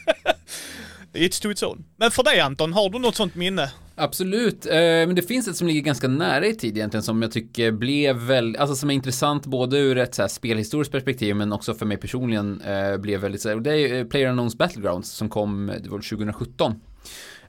det 1.12 1.20
är 1.20 1.26
ett 1.26 1.34
stort 1.34 1.52
its. 1.52 1.64
Men 1.98 2.12
för 2.12 2.24
dig 2.24 2.40
Anton, 2.40 2.74
har 2.74 2.90
du 2.90 3.00
något 3.00 3.16
sånt 3.16 3.36
minne? 3.36 3.72
Absolut, 3.96 4.66
eh, 4.66 4.74
men 4.80 5.16
det 5.16 5.22
finns 5.22 5.48
ett 5.48 5.56
som 5.56 5.68
ligger 5.68 5.82
ganska 5.82 6.08
nära 6.08 6.46
i 6.46 6.56
tid 6.56 6.78
egentligen 6.78 7.04
som 7.04 7.22
jag 7.22 7.32
tycker 7.32 7.72
blev 7.72 8.16
väldigt, 8.16 8.62
alltså 8.62 8.76
som 8.76 8.90
är 8.90 8.94
intressant 8.94 9.46
både 9.46 9.78
ur 9.78 9.98
ett 9.98 10.16
så 10.16 10.22
här 10.22 10.30
spelhistoriskt 10.30 10.92
perspektiv 10.92 11.36
men 11.36 11.54
också 11.54 11.74
för 11.74 11.86
mig 11.86 11.98
personligen 11.98 12.62
eh, 12.62 12.98
blev 12.98 13.20
väldigt 13.20 13.42
så 13.42 13.50
här, 13.50 13.56
och 13.56 13.62
det 13.62 13.72
är 13.72 13.76
ju 13.76 14.00
eh, 14.00 14.30
Unknowns 14.30 14.58
Battlegrounds 14.58 15.10
som 15.10 15.30
kom, 15.30 15.72
det 15.84 15.90
var 15.90 15.98
2017. 15.98 16.82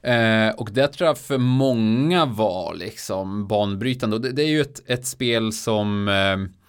Eh, 0.03 0.49
och 0.57 0.71
det 0.73 0.89
tror 0.89 1.07
jag 1.07 1.19
för 1.19 1.39
många 1.39 2.27
var 2.27 2.75
liksom 2.75 3.47
banbrytande 3.47 4.17
och 4.17 4.23
det, 4.23 4.33
det 4.33 4.43
är 4.43 4.49
ju 4.49 4.61
ett, 4.61 4.81
ett 4.87 5.07
spel 5.07 5.53
som 5.53 6.09
Eh, 6.09 6.60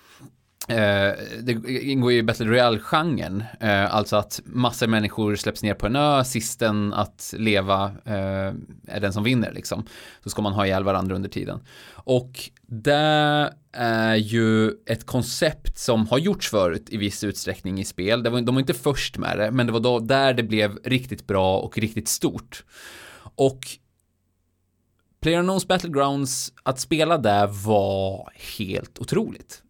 Eh, 0.71 1.13
det 1.41 1.81
ingår 1.81 2.11
ju 2.11 2.17
i 2.17 2.23
Battle 2.23 2.45
Royale-genren, 2.45 3.43
eh, 3.59 3.95
alltså 3.95 4.15
att 4.15 4.41
massor 4.45 4.87
människor 4.87 5.35
släpps 5.35 5.63
ner 5.63 5.73
på 5.73 5.85
en 5.85 5.95
ö, 5.95 6.23
sisten 6.23 6.93
att 6.93 7.33
leva 7.37 7.85
eh, 8.05 8.53
är 8.87 8.99
den 8.99 9.13
som 9.13 9.23
vinner 9.23 9.51
liksom. 9.51 9.85
Så 10.23 10.29
ska 10.29 10.41
man 10.41 10.53
ha 10.53 10.65
ihjäl 10.65 10.83
varandra 10.83 11.15
under 11.15 11.29
tiden. 11.29 11.59
Och 11.93 12.49
det 12.61 13.53
är 13.71 14.15
ju 14.15 14.71
ett 14.85 15.05
koncept 15.05 15.77
som 15.77 16.07
har 16.07 16.17
gjorts 16.17 16.49
förut 16.49 16.87
i 16.89 16.97
viss 16.97 17.23
utsträckning 17.23 17.79
i 17.79 17.85
spel. 17.85 18.23
Det 18.23 18.29
var, 18.29 18.41
de 18.41 18.55
var 18.55 18.59
inte 18.59 18.73
först 18.73 19.17
med 19.17 19.37
det, 19.37 19.51
men 19.51 19.65
det 19.65 19.73
var 19.73 19.79
då 19.79 19.99
där 19.99 20.33
det 20.33 20.43
blev 20.43 20.79
riktigt 20.83 21.27
bra 21.27 21.59
och 21.59 21.77
riktigt 21.77 22.07
stort. 22.07 22.63
Och 23.35 23.59
PlayerUnknown's 25.23 25.67
Battlegrounds, 25.67 26.53
att 26.63 26.79
spela 26.79 27.17
där 27.17 27.47
var 27.47 28.29
helt 28.57 28.99
otroligt. 28.99 29.60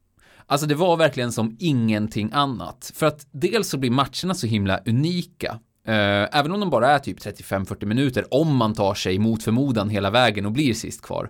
Alltså 0.51 0.67
det 0.67 0.75
var 0.75 0.97
verkligen 0.97 1.31
som 1.31 1.55
ingenting 1.59 2.29
annat. 2.33 2.91
För 2.95 3.05
att 3.05 3.27
dels 3.31 3.69
så 3.69 3.77
blir 3.77 3.91
matcherna 3.91 4.33
så 4.33 4.47
himla 4.47 4.79
unika. 4.85 5.59
Eh, 5.87 6.37
även 6.39 6.51
om 6.51 6.59
de 6.59 6.69
bara 6.69 6.91
är 6.91 6.99
typ 6.99 7.19
35-40 7.19 7.85
minuter, 7.85 8.25
om 8.33 8.55
man 8.55 8.73
tar 8.73 8.93
sig 8.93 9.19
mot 9.19 9.43
förmodan 9.43 9.89
hela 9.89 10.09
vägen 10.09 10.45
och 10.45 10.51
blir 10.51 10.73
sist 10.73 11.01
kvar. 11.01 11.29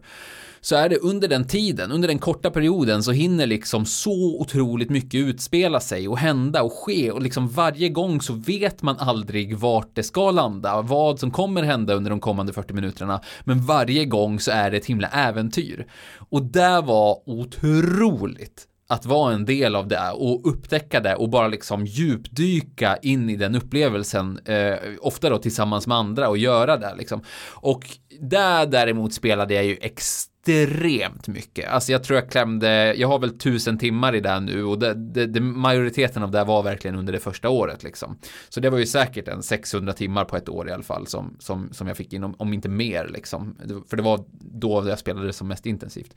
Så 0.61 0.75
är 0.75 0.89
det 0.89 0.97
under 0.97 1.27
den 1.27 1.47
tiden, 1.47 1.91
under 1.91 2.07
den 2.07 2.19
korta 2.19 2.51
perioden, 2.51 3.03
så 3.03 3.11
hinner 3.11 3.47
liksom 3.47 3.85
så 3.85 4.41
otroligt 4.41 4.89
mycket 4.89 5.17
utspela 5.17 5.79
sig 5.79 6.07
och 6.07 6.17
hända 6.17 6.63
och 6.63 6.73
ske 6.73 7.11
och 7.11 7.21
liksom 7.21 7.47
varje 7.47 7.89
gång 7.89 8.21
så 8.21 8.33
vet 8.33 8.81
man 8.81 8.97
aldrig 8.99 9.57
vart 9.57 9.95
det 9.95 10.03
ska 10.03 10.31
landa, 10.31 10.81
vad 10.81 11.19
som 11.19 11.31
kommer 11.31 11.63
hända 11.63 11.93
under 11.93 12.09
de 12.09 12.19
kommande 12.19 12.53
40 12.53 12.73
minuterna. 12.73 13.21
Men 13.43 13.65
varje 13.65 14.05
gång 14.05 14.39
så 14.39 14.51
är 14.51 14.71
det 14.71 14.77
ett 14.77 14.85
himla 14.85 15.07
äventyr. 15.07 15.87
Och 16.29 16.43
det 16.43 16.81
var 16.81 17.29
otroligt 17.29 18.67
att 18.91 19.05
vara 19.05 19.33
en 19.33 19.45
del 19.45 19.75
av 19.75 19.87
det 19.87 20.11
och 20.11 20.49
upptäcka 20.49 20.99
det 20.99 21.15
och 21.15 21.29
bara 21.29 21.47
liksom 21.47 21.85
djupdyka 21.85 22.97
in 23.01 23.29
i 23.29 23.35
den 23.35 23.55
upplevelsen, 23.55 24.39
eh, 24.45 24.75
ofta 25.01 25.29
då 25.29 25.37
tillsammans 25.37 25.87
med 25.87 25.97
andra 25.97 26.29
och 26.29 26.37
göra 26.37 26.77
det 26.77 26.95
liksom. 26.95 27.21
Och 27.49 27.83
där 28.21 28.65
däremot 28.65 29.13
spelade 29.13 29.53
jag 29.53 29.65
ju 29.65 29.77
extremt 29.81 30.30
extremt 30.47 31.27
mycket. 31.27 31.69
Alltså 31.69 31.91
jag 31.91 32.03
tror 32.03 32.19
jag 32.19 32.29
klämde, 32.29 32.93
jag 32.93 33.07
har 33.07 33.19
väl 33.19 33.37
tusen 33.37 33.77
timmar 33.77 34.15
i 34.15 34.19
det 34.19 34.39
nu 34.39 34.63
och 34.63 34.79
det, 34.79 34.93
det, 34.93 35.25
det, 35.25 35.39
majoriteten 35.39 36.23
av 36.23 36.31
det 36.31 36.43
var 36.43 36.63
verkligen 36.63 36.95
under 36.95 37.13
det 37.13 37.19
första 37.19 37.49
året 37.49 37.83
liksom. 37.83 38.17
Så 38.49 38.59
det 38.59 38.69
var 38.69 38.77
ju 38.77 38.85
säkert 38.85 39.27
en 39.27 39.43
600 39.43 39.93
timmar 39.93 40.25
på 40.25 40.37
ett 40.37 40.49
år 40.49 40.69
i 40.69 40.71
alla 40.71 40.83
fall 40.83 41.07
som, 41.07 41.35
som, 41.39 41.69
som 41.71 41.87
jag 41.87 41.97
fick 41.97 42.13
in, 42.13 42.23
om, 42.23 42.35
om 42.37 42.53
inte 42.53 42.69
mer 42.69 43.09
liksom. 43.13 43.55
För 43.89 43.97
det 43.97 44.03
var 44.03 44.23
då 44.39 44.89
jag 44.89 44.99
spelade 44.99 45.33
som 45.33 45.47
mest 45.47 45.65
intensivt. 45.65 46.15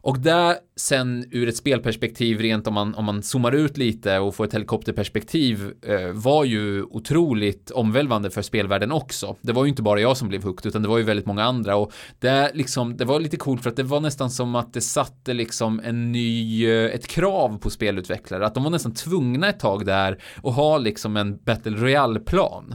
Och 0.00 0.18
där 0.18 0.56
sen 0.76 1.24
ur 1.30 1.48
ett 1.48 1.56
spelperspektiv 1.56 2.40
rent 2.40 2.66
om 2.66 2.74
man, 2.74 2.94
om 2.94 3.04
man 3.04 3.22
zoomar 3.22 3.52
ut 3.52 3.76
lite 3.76 4.18
och 4.18 4.34
får 4.34 4.44
ett 4.44 4.54
helikopterperspektiv 4.54 5.72
eh, 5.82 6.08
var 6.12 6.44
ju 6.44 6.82
otroligt 6.82 7.70
omvälvande 7.70 8.30
för 8.30 8.42
spelvärlden 8.42 8.92
också. 8.92 9.36
Det 9.40 9.52
var 9.52 9.64
ju 9.64 9.68
inte 9.68 9.82
bara 9.82 10.00
jag 10.00 10.16
som 10.16 10.28
blev 10.28 10.42
hooked 10.42 10.66
utan 10.66 10.82
det 10.82 10.88
var 10.88 10.98
ju 10.98 11.04
väldigt 11.04 11.26
många 11.26 11.44
andra 11.44 11.76
och 11.76 11.92
det 12.18 12.50
liksom, 12.54 12.96
det 12.96 13.04
var 13.04 13.20
lite 13.20 13.36
coolt 13.58 13.62
för 13.62 13.70
att 13.70 13.76
det 13.76 13.82
var 13.82 14.00
nästan 14.00 14.30
som 14.30 14.54
att 14.54 14.72
det 14.72 14.80
satte 14.80 15.34
liksom 15.34 15.80
en 15.84 16.12
ny, 16.12 16.66
eh, 16.66 16.94
ett 16.94 17.06
krav 17.06 17.58
på 17.58 17.70
spelutvecklare, 17.70 18.46
att 18.46 18.54
de 18.54 18.64
var 18.64 18.70
nästan 18.70 18.94
tvungna 18.94 19.48
ett 19.48 19.60
tag 19.60 19.86
där 19.86 20.18
och 20.42 20.52
ha 20.52 20.78
liksom 20.78 21.16
en 21.16 21.38
Battle 21.44 21.76
Royale-plan. 21.76 22.74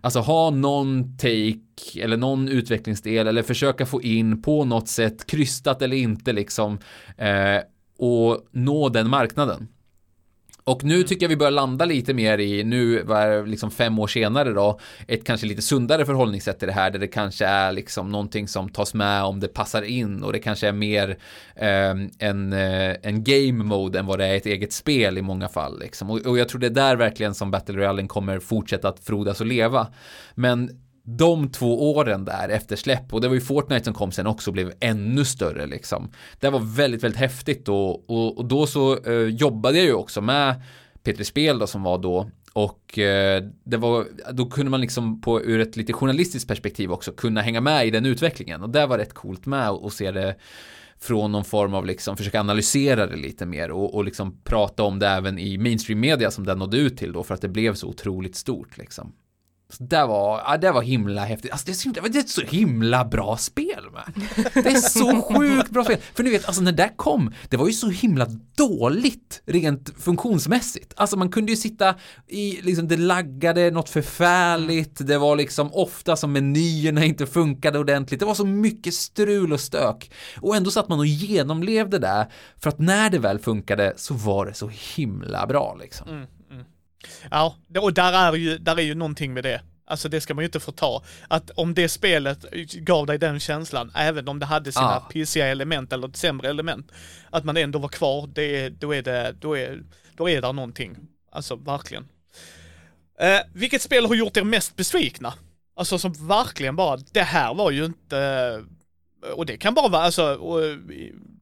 Alltså 0.00 0.20
ha 0.20 0.50
någon 0.50 1.16
take 1.16 2.02
eller 2.02 2.16
någon 2.16 2.48
utvecklingsdel 2.48 3.26
eller 3.26 3.42
försöka 3.42 3.86
få 3.86 4.02
in 4.02 4.42
på 4.42 4.64
något 4.64 4.88
sätt 4.88 5.26
krystat 5.26 5.82
eller 5.82 5.96
inte 5.96 6.32
liksom 6.32 6.78
eh, 7.16 7.62
och 7.98 8.38
nå 8.52 8.88
den 8.88 9.08
marknaden. 9.08 9.68
Och 10.68 10.84
nu 10.84 11.02
tycker 11.02 11.24
jag 11.24 11.28
vi 11.28 11.36
börjar 11.36 11.50
landa 11.50 11.84
lite 11.84 12.14
mer 12.14 12.38
i, 12.38 12.64
nu 12.64 13.02
var 13.02 13.46
liksom 13.46 13.70
fem 13.70 13.98
år 13.98 14.06
senare 14.06 14.52
då, 14.52 14.80
ett 15.06 15.24
kanske 15.24 15.46
lite 15.46 15.62
sundare 15.62 16.06
förhållningssätt 16.06 16.58
till 16.58 16.68
det 16.68 16.74
här, 16.74 16.90
där 16.90 16.98
det 16.98 17.06
kanske 17.06 17.46
är 17.46 17.72
liksom 17.72 18.12
någonting 18.12 18.48
som 18.48 18.68
tas 18.68 18.94
med 18.94 19.24
om 19.24 19.40
det 19.40 19.48
passar 19.48 19.82
in 19.82 20.22
och 20.22 20.32
det 20.32 20.38
kanske 20.38 20.68
är 20.68 20.72
mer 20.72 21.18
eh, 21.56 21.94
en, 22.18 22.52
en 23.02 23.24
game 23.24 23.64
mode 23.64 23.98
än 23.98 24.06
vad 24.06 24.18
det 24.18 24.26
är 24.26 24.36
ett 24.36 24.46
eget 24.46 24.72
spel 24.72 25.18
i 25.18 25.22
många 25.22 25.48
fall. 25.48 25.80
Liksom. 25.80 26.10
Och, 26.10 26.26
och 26.26 26.38
jag 26.38 26.48
tror 26.48 26.60
det 26.60 26.66
är 26.66 26.70
där 26.70 26.96
verkligen 26.96 27.34
som 27.34 27.50
Battle 27.50 27.76
Royale 27.76 28.06
kommer 28.06 28.38
fortsätta 28.38 28.88
att 28.88 29.00
frodas 29.00 29.40
och 29.40 29.46
leva. 29.46 29.86
Men 30.34 30.70
de 31.16 31.50
två 31.50 31.92
åren 31.92 32.24
där 32.24 32.48
efter 32.48 32.76
släpp 32.76 33.14
och 33.14 33.20
det 33.20 33.28
var 33.28 33.34
ju 33.34 33.40
Fortnite 33.40 33.84
som 33.84 33.94
kom 33.94 34.12
sen 34.12 34.26
också 34.26 34.50
och 34.50 34.54
blev 34.54 34.72
ännu 34.80 35.24
större 35.24 35.66
liksom. 35.66 36.10
Det 36.40 36.50
var 36.50 36.60
väldigt, 36.60 37.02
väldigt 37.02 37.20
häftigt 37.20 37.68
och, 37.68 38.10
och, 38.10 38.38
och 38.38 38.44
då 38.44 38.66
så 38.66 39.04
eh, 39.04 39.28
jobbade 39.28 39.78
jag 39.78 39.86
ju 39.86 39.92
också 39.92 40.20
med 40.20 40.62
Petri 41.02 41.24
Spel 41.24 41.58
då 41.58 41.66
som 41.66 41.82
var 41.82 41.98
då 41.98 42.30
och 42.52 42.98
eh, 42.98 43.44
det 43.64 43.76
var, 43.76 44.06
då 44.32 44.46
kunde 44.46 44.70
man 44.70 44.80
liksom 44.80 45.20
på 45.20 45.42
ur 45.42 45.60
ett 45.60 45.76
lite 45.76 45.92
journalistiskt 45.92 46.48
perspektiv 46.48 46.92
också 46.92 47.12
kunna 47.12 47.40
hänga 47.40 47.60
med 47.60 47.86
i 47.86 47.90
den 47.90 48.06
utvecklingen 48.06 48.62
och 48.62 48.70
det 48.70 48.86
var 48.86 48.98
rätt 48.98 49.14
coolt 49.14 49.46
med 49.46 49.70
och 49.70 49.92
se 49.92 50.10
det 50.10 50.36
från 51.00 51.32
någon 51.32 51.44
form 51.44 51.74
av 51.74 51.86
liksom 51.86 52.16
försöka 52.16 52.40
analysera 52.40 53.06
det 53.06 53.16
lite 53.16 53.46
mer 53.46 53.70
och, 53.70 53.94
och 53.94 54.04
liksom 54.04 54.40
prata 54.44 54.82
om 54.82 54.98
det 54.98 55.08
även 55.08 55.38
i 55.38 55.58
mainstream 55.58 56.00
media 56.00 56.30
som 56.30 56.44
den 56.44 56.58
nådde 56.58 56.78
ut 56.78 56.96
till 56.96 57.12
då 57.12 57.22
för 57.22 57.34
att 57.34 57.40
det 57.40 57.48
blev 57.48 57.74
så 57.74 57.88
otroligt 57.88 58.36
stort 58.36 58.78
liksom. 58.78 59.12
Så 59.72 59.82
det 59.82 60.06
var, 60.06 60.42
ja, 60.46 60.56
det 60.56 60.72
var 60.72 60.82
himla 60.82 61.24
häftigt. 61.24 61.52
Alltså 61.52 61.66
det 61.66 61.72
är, 61.72 61.74
så, 61.74 61.88
det 61.90 62.18
är 62.18 62.20
ett 62.20 62.28
så 62.28 62.40
himla 62.40 63.04
bra 63.04 63.36
spel 63.36 63.84
med. 63.92 64.26
Det 64.54 64.70
är 64.70 64.80
så 64.80 65.22
sjukt 65.34 65.70
bra 65.70 65.84
spel. 65.84 65.98
För 66.14 66.24
ni 66.24 66.30
vet, 66.30 66.46
alltså 66.46 66.62
när 66.62 66.72
det 66.72 66.90
kom, 66.96 67.32
det 67.48 67.56
var 67.56 67.66
ju 67.66 67.72
så 67.72 67.88
himla 67.88 68.26
dåligt 68.56 69.42
rent 69.46 69.90
funktionsmässigt. 69.98 70.92
Alltså 70.96 71.16
man 71.16 71.30
kunde 71.30 71.52
ju 71.52 71.56
sitta 71.56 71.94
i, 72.26 72.60
liksom 72.62 72.88
det 72.88 72.96
laggade 72.96 73.70
något 73.70 73.88
förfärligt, 73.88 75.06
det 75.06 75.18
var 75.18 75.36
liksom 75.36 75.70
ofta 75.72 76.16
som 76.16 76.32
menyerna 76.32 77.04
inte 77.04 77.26
funkade 77.26 77.78
ordentligt, 77.78 78.20
det 78.20 78.26
var 78.26 78.34
så 78.34 78.46
mycket 78.46 78.94
strul 78.94 79.52
och 79.52 79.60
stök. 79.60 80.10
Och 80.40 80.56
ändå 80.56 80.70
satt 80.70 80.88
man 80.88 80.98
och 80.98 81.06
genomlevde 81.06 81.98
det, 81.98 82.28
för 82.56 82.68
att 82.68 82.78
när 82.78 83.10
det 83.10 83.18
väl 83.18 83.38
funkade 83.38 83.92
så 83.96 84.14
var 84.14 84.46
det 84.46 84.54
så 84.54 84.70
himla 84.96 85.46
bra 85.46 85.76
liksom. 85.80 86.08
Mm. 86.08 86.26
Ja, 87.30 87.56
och 87.78 87.94
där 87.94 88.12
är 88.12 88.32
ju, 88.32 88.58
där 88.58 88.78
är 88.78 88.82
ju 88.82 88.94
någonting 88.94 89.34
med 89.34 89.44
det. 89.44 89.60
Alltså 89.84 90.08
det 90.08 90.20
ska 90.20 90.34
man 90.34 90.42
ju 90.42 90.46
inte 90.46 90.60
få 90.60 90.72
ta. 90.72 91.02
Att 91.28 91.50
om 91.50 91.74
det 91.74 91.88
spelet 91.88 92.50
gav 92.72 93.06
dig 93.06 93.18
den 93.18 93.40
känslan, 93.40 93.92
även 93.94 94.28
om 94.28 94.38
det 94.38 94.46
hade 94.46 94.72
sina 94.72 94.96
ah. 94.96 95.00
pissiga 95.00 95.46
element 95.46 95.92
eller 95.92 96.10
sämre 96.14 96.48
element, 96.48 96.92
att 97.30 97.44
man 97.44 97.56
ändå 97.56 97.78
var 97.78 97.88
kvar, 97.88 98.26
det, 98.26 98.68
då 98.68 98.94
är 98.94 99.02
det, 99.02 99.34
då 99.40 99.56
är, 99.56 99.82
då 100.16 100.28
är 100.28 100.42
det 100.42 100.52
någonting. 100.52 100.96
Alltså 101.32 101.56
verkligen. 101.56 102.08
Eh, 103.20 103.40
vilket 103.52 103.82
spel 103.82 104.06
har 104.06 104.14
gjort 104.14 104.36
er 104.36 104.44
mest 104.44 104.76
besvikna? 104.76 105.34
Alltså 105.76 105.98
som 105.98 106.28
verkligen 106.28 106.76
bara, 106.76 106.96
det 106.96 107.22
här 107.22 107.54
var 107.54 107.70
ju 107.70 107.84
inte, 107.84 108.64
och 109.34 109.46
det 109.46 109.56
kan 109.56 109.74
bara 109.74 109.88
vara, 109.88 110.02
alltså, 110.02 110.34
och, 110.34 110.60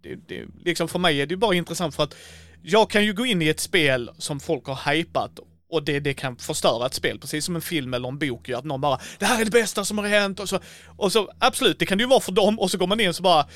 det, 0.01 0.15
det, 0.15 0.45
liksom 0.65 0.89
för 0.89 0.99
mig 0.99 1.21
är 1.21 1.27
det 1.27 1.33
ju 1.33 1.37
bara 1.37 1.55
intressant 1.55 1.95
för 1.95 2.03
att 2.03 2.15
jag 2.63 2.91
kan 2.91 3.05
ju 3.05 3.13
gå 3.13 3.27
in 3.27 3.43
i 3.43 3.49
ett 3.49 3.61
spel 3.61 4.11
som 4.19 4.41
folk 4.41 4.67
har 4.67 4.93
hypat 4.93 5.41
och 5.69 5.83
det, 5.83 6.01
det 6.01 6.15
kan 6.15 6.37
förstöra 6.37 6.87
ett 6.87 6.95
spel, 6.95 7.19
precis 7.19 7.45
som 7.45 7.57
en 7.57 7.63
film 7.63 7.95
eller 7.95 8.09
en 8.09 8.19
bok 8.19 8.49
gör, 8.49 8.59
att 8.59 8.65
någon 8.65 8.81
bara 8.81 9.01
Det 9.19 9.27
här 9.27 9.41
är 9.41 9.45
det 9.45 9.51
bästa 9.51 9.85
som 9.85 9.99
har 9.99 10.07
hänt 10.07 10.41
och 10.41 10.49
så, 10.49 10.59
och 10.97 11.13
så 11.13 11.31
absolut, 11.39 11.79
det 11.79 11.87
kan 11.87 11.99
det 11.99 12.03
ju 12.03 12.09
vara 12.09 12.21
för 12.21 12.33
dem 12.33 12.59
och 12.59 12.71
så 12.71 12.79
går 12.79 12.87
man 12.87 13.01
in 13.01 13.09
och 13.09 13.17
så 13.17 13.23
bara 13.23 13.47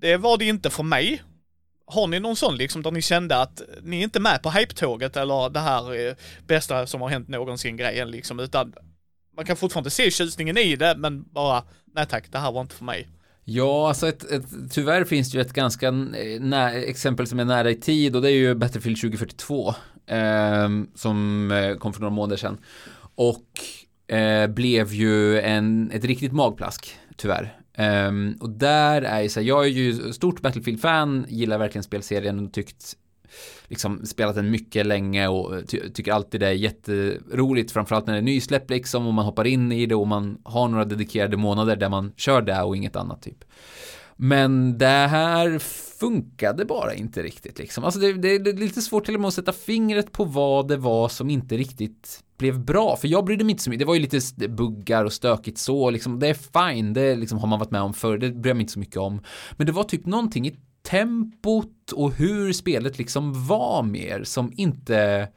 Det 0.00 0.16
var 0.16 0.38
det 0.38 0.44
inte 0.44 0.70
för 0.70 0.82
mig. 0.82 1.22
Har 1.86 2.06
ni 2.06 2.20
någon 2.20 2.36
sån 2.36 2.56
liksom 2.56 2.82
där 2.82 2.90
ni 2.90 3.02
kände 3.02 3.36
att 3.36 3.62
ni 3.82 3.98
är 3.98 4.02
inte 4.02 4.20
med 4.20 4.42
på 4.42 4.50
hype-tåget 4.50 5.16
eller 5.16 5.50
det 5.50 5.60
här 5.60 6.16
bästa 6.46 6.86
som 6.86 7.00
har 7.00 7.08
hänt 7.08 7.28
någonsin 7.28 7.76
grejen 7.76 8.10
liksom, 8.10 8.40
utan 8.40 8.74
man 9.36 9.44
kan 9.44 9.56
fortfarande 9.56 9.90
se 9.90 10.10
tjusningen 10.10 10.58
i 10.58 10.76
det, 10.76 10.94
men 10.96 11.22
bara 11.22 11.64
nej 11.94 12.06
tack, 12.06 12.32
det 12.32 12.38
här 12.38 12.52
var 12.52 12.60
inte 12.60 12.74
för 12.74 12.84
mig. 12.84 13.08
Ja, 13.44 13.88
alltså 13.88 14.08
ett, 14.08 14.30
ett, 14.30 14.44
tyvärr 14.70 15.04
finns 15.04 15.32
det 15.32 15.38
ju 15.38 15.42
ett 15.42 15.52
ganska 15.52 15.90
nä, 15.90 16.72
exempel 16.72 17.26
som 17.26 17.40
är 17.40 17.44
nära 17.44 17.70
i 17.70 17.74
tid 17.74 18.16
och 18.16 18.22
det 18.22 18.30
är 18.30 18.36
ju 18.36 18.54
Battlefield 18.54 19.00
2042 19.00 19.74
ehm, 20.06 20.82
eh, 20.82 20.98
som 20.98 21.76
kom 21.78 21.92
för 21.92 22.00
några 22.00 22.14
månader 22.14 22.36
sedan 22.36 22.58
och 23.14 23.46
eh, 24.16 24.46
blev 24.46 24.92
ju 24.92 25.40
en, 25.40 25.90
ett 25.90 26.04
riktigt 26.04 26.32
magplask 26.32 26.98
tyvärr. 27.16 27.58
Um, 27.78 28.38
och 28.40 28.50
där 28.50 29.02
är 29.02 29.20
ju 29.20 29.28
så 29.28 29.40
här, 29.40 29.46
jag 29.46 29.64
är 29.64 29.68
ju 29.68 30.12
stort 30.12 30.40
Battlefield-fan, 30.40 31.26
gillar 31.28 31.58
verkligen 31.58 31.82
spelserien 31.82 32.46
och 32.46 32.52
tyckt 32.52 32.96
liksom 33.68 34.06
spelat 34.06 34.34
den 34.34 34.50
mycket 34.50 34.86
länge 34.86 35.28
och 35.28 35.56
eh, 35.56 35.62
ty 35.62 35.90
tycker 35.90 36.12
alltid 36.12 36.40
det 36.40 36.46
är 36.46 36.52
jätteroligt, 36.52 37.72
framförallt 37.72 38.06
när 38.06 38.14
det 38.14 38.20
är 38.20 38.22
nysläpp 38.22 38.70
liksom 38.70 39.06
och 39.06 39.14
man 39.14 39.24
hoppar 39.24 39.46
in 39.46 39.72
i 39.72 39.86
det 39.86 39.94
och 39.94 40.08
man 40.08 40.38
har 40.44 40.68
några 40.68 40.84
dedikerade 40.84 41.36
månader 41.36 41.76
där 41.76 41.88
man 41.88 42.12
kör 42.16 42.42
det 42.42 42.62
och 42.62 42.76
inget 42.76 42.96
annat 42.96 43.22
typ. 43.22 43.44
Men 44.16 44.78
det 44.78 44.86
här 44.86 45.58
funkade 45.98 46.64
bara 46.64 46.94
inte 46.94 47.22
riktigt 47.22 47.58
liksom. 47.58 47.84
Alltså 47.84 48.00
det, 48.00 48.12
det, 48.12 48.38
det, 48.38 48.50
är 48.50 48.54
lite 48.54 48.82
svårt 48.82 49.04
till 49.04 49.14
och 49.14 49.20
med 49.20 49.28
att 49.28 49.34
sätta 49.34 49.52
fingret 49.52 50.12
på 50.12 50.24
vad 50.24 50.68
det 50.68 50.76
var 50.76 51.08
som 51.08 51.30
inte 51.30 51.56
riktigt 51.56 52.24
blev 52.38 52.64
bra. 52.64 52.96
För 52.96 53.08
jag 53.08 53.24
brydde 53.24 53.44
mig 53.44 53.50
inte 53.50 53.62
så 53.62 53.70
mycket. 53.70 53.78
Det 53.78 53.84
var 53.84 53.94
ju 53.94 54.00
lite 54.00 54.48
buggar 54.48 55.04
och 55.04 55.12
stökigt 55.12 55.58
så 55.58 55.90
liksom. 55.90 56.18
Det 56.18 56.28
är 56.28 56.70
fine. 56.74 56.92
Det 56.92 57.16
liksom 57.16 57.38
har 57.38 57.48
man 57.48 57.58
varit 57.58 57.70
med 57.70 57.82
om 57.82 57.94
förr. 57.94 58.18
Det 58.18 58.30
bryr 58.30 58.50
jag 58.50 58.56
mig 58.56 58.62
inte 58.62 58.72
så 58.72 58.78
mycket 58.78 58.96
om. 58.96 59.20
Men 59.52 59.66
det 59.66 59.72
var 59.72 59.84
typ 59.84 60.06
någonting 60.06 60.46
i 60.46 60.56
tempot 60.84 61.92
och 61.92 62.12
hur 62.12 62.52
spelet 62.52 62.98
liksom 62.98 63.46
var 63.46 63.82
mer 63.82 64.24
som 64.24 64.52
inte 64.56 65.28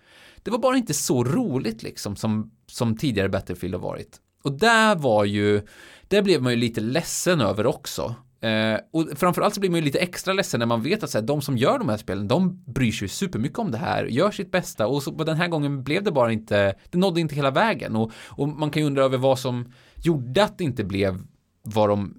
det 0.47 0.51
var 0.51 0.59
bara 0.59 0.77
inte 0.77 0.93
så 0.93 1.23
roligt 1.23 1.83
liksom 1.83 2.15
som, 2.15 2.51
som 2.67 2.97
tidigare 2.97 3.29
Battlefield 3.29 3.75
har 3.75 3.81
varit. 3.81 4.17
Och 4.43 4.51
där 4.51 4.95
var 4.95 5.25
ju, 5.25 5.61
där 6.07 6.21
blev 6.21 6.41
man 6.41 6.53
ju 6.53 6.57
lite 6.59 6.81
ledsen 6.81 7.41
över 7.41 7.65
också. 7.65 8.15
Eh, 8.41 8.79
och 8.91 9.07
framförallt 9.15 9.53
så 9.53 9.59
blir 9.59 9.69
man 9.69 9.79
ju 9.79 9.85
lite 9.85 9.99
extra 9.99 10.33
ledsen 10.33 10.59
när 10.59 10.67
man 10.67 10.81
vet 10.81 11.03
att 11.03 11.09
så 11.09 11.17
här, 11.17 11.25
de 11.25 11.41
som 11.41 11.57
gör 11.57 11.79
de 11.79 11.89
här 11.89 11.97
spelen, 11.97 12.27
de 12.27 12.63
bryr 12.65 12.91
sig 12.91 13.07
supermycket 13.07 13.59
om 13.59 13.71
det 13.71 13.77
här, 13.77 14.05
gör 14.05 14.31
sitt 14.31 14.51
bästa 14.51 14.87
och 14.87 15.03
så, 15.03 15.11
den 15.11 15.37
här 15.37 15.47
gången 15.47 15.83
blev 15.83 16.03
det 16.03 16.11
bara 16.11 16.31
inte, 16.31 16.75
det 16.89 16.97
nådde 16.97 17.21
inte 17.21 17.35
hela 17.35 17.51
vägen 17.51 17.95
och, 17.95 18.11
och 18.25 18.47
man 18.47 18.69
kan 18.69 18.81
ju 18.81 18.87
undra 18.87 19.03
över 19.03 19.17
vad 19.17 19.39
som 19.39 19.73
gjorde 19.95 20.43
att 20.43 20.57
det 20.57 20.63
inte 20.63 20.83
blev 20.83 21.21
vad 21.63 21.89
de 21.89 22.15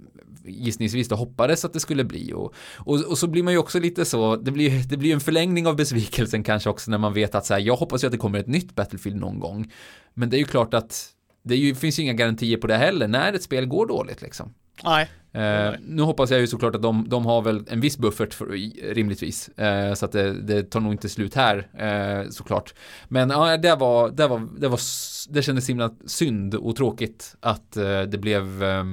gissningsvis 0.49 1.09
då 1.09 1.17
hoppades 1.17 1.65
att 1.65 1.73
det 1.73 1.81
skulle 1.81 2.05
bli 2.05 2.33
och, 2.33 2.55
och, 2.77 3.01
och, 3.01 3.19
så 3.19 3.27
blir 3.27 3.43
man 3.43 3.53
ju 3.53 3.59
också 3.59 3.81
lite 3.81 4.05
så, 4.05 4.37
det 4.37 4.51
blir, 4.51 4.89
det 4.89 4.97
blir 4.97 5.15
en 5.15 5.21
förlängning 5.21 5.67
av 5.67 5.77
besvikelsen 5.77 6.43
kanske 6.43 6.71
också 6.71 6.91
när 6.91 6.99
man 6.99 7.13
vet 7.13 7.35
att 7.35 7.47
så 7.47 7.55
här, 7.55 7.61
jag 7.61 7.77
hoppas 7.77 8.05
ju 8.05 8.07
att 8.07 8.13
det 8.13 8.19
kommer 8.19 8.39
ett 8.39 8.47
nytt 8.47 8.75
Battlefield 8.75 9.17
någon 9.17 9.41
gång. 9.41 9.73
Men 10.15 10.31
det 10.31 10.37
är 10.37 10.39
ju 10.39 10.45
klart 10.45 10.75
att 10.75 11.13
det 11.43 11.57
ju, 11.57 11.75
finns 11.75 11.99
ju 11.99 12.03
inga 12.03 12.13
garantier 12.13 12.57
på 12.57 12.67
det 12.67 12.77
heller 12.77 13.09
när 13.09 13.33
ett 13.33 13.43
spel 13.43 13.67
går 13.67 13.87
dåligt 13.87 14.23
liksom. 14.23 14.55
Nej. 14.85 15.09
Eh, 15.33 15.75
nu 15.81 16.03
hoppas 16.03 16.31
jag 16.31 16.41
ju 16.41 16.47
såklart 16.47 16.75
att 16.75 16.83
de, 16.83 17.09
de 17.09 17.27
har 17.27 17.43
väl 17.43 17.65
en 17.69 17.81
viss 17.81 17.99
buffert 17.99 18.35
för, 18.35 18.47
rimligtvis. 18.95 19.49
Eh, 19.49 19.95
så 19.95 20.05
att 20.05 20.13
det, 20.13 20.33
det, 20.33 20.63
tar 20.63 20.81
nog 20.81 20.93
inte 20.93 21.09
slut 21.09 21.35
här 21.35 21.69
eh, 21.79 22.31
såklart. 22.31 22.75
Men 23.09 23.31
ja, 23.31 23.57
det 23.57 23.75
var, 23.75 24.11
det 24.11 24.27
var, 24.27 24.49
det 24.59 24.69
var, 24.69 24.81
det 25.29 25.43
kändes 25.43 25.69
himla 25.69 25.91
synd 26.07 26.55
och 26.55 26.77
tråkigt 26.77 27.37
att 27.41 27.77
eh, 27.77 28.03
det 28.03 28.19
blev 28.19 28.63
eh, 28.63 28.85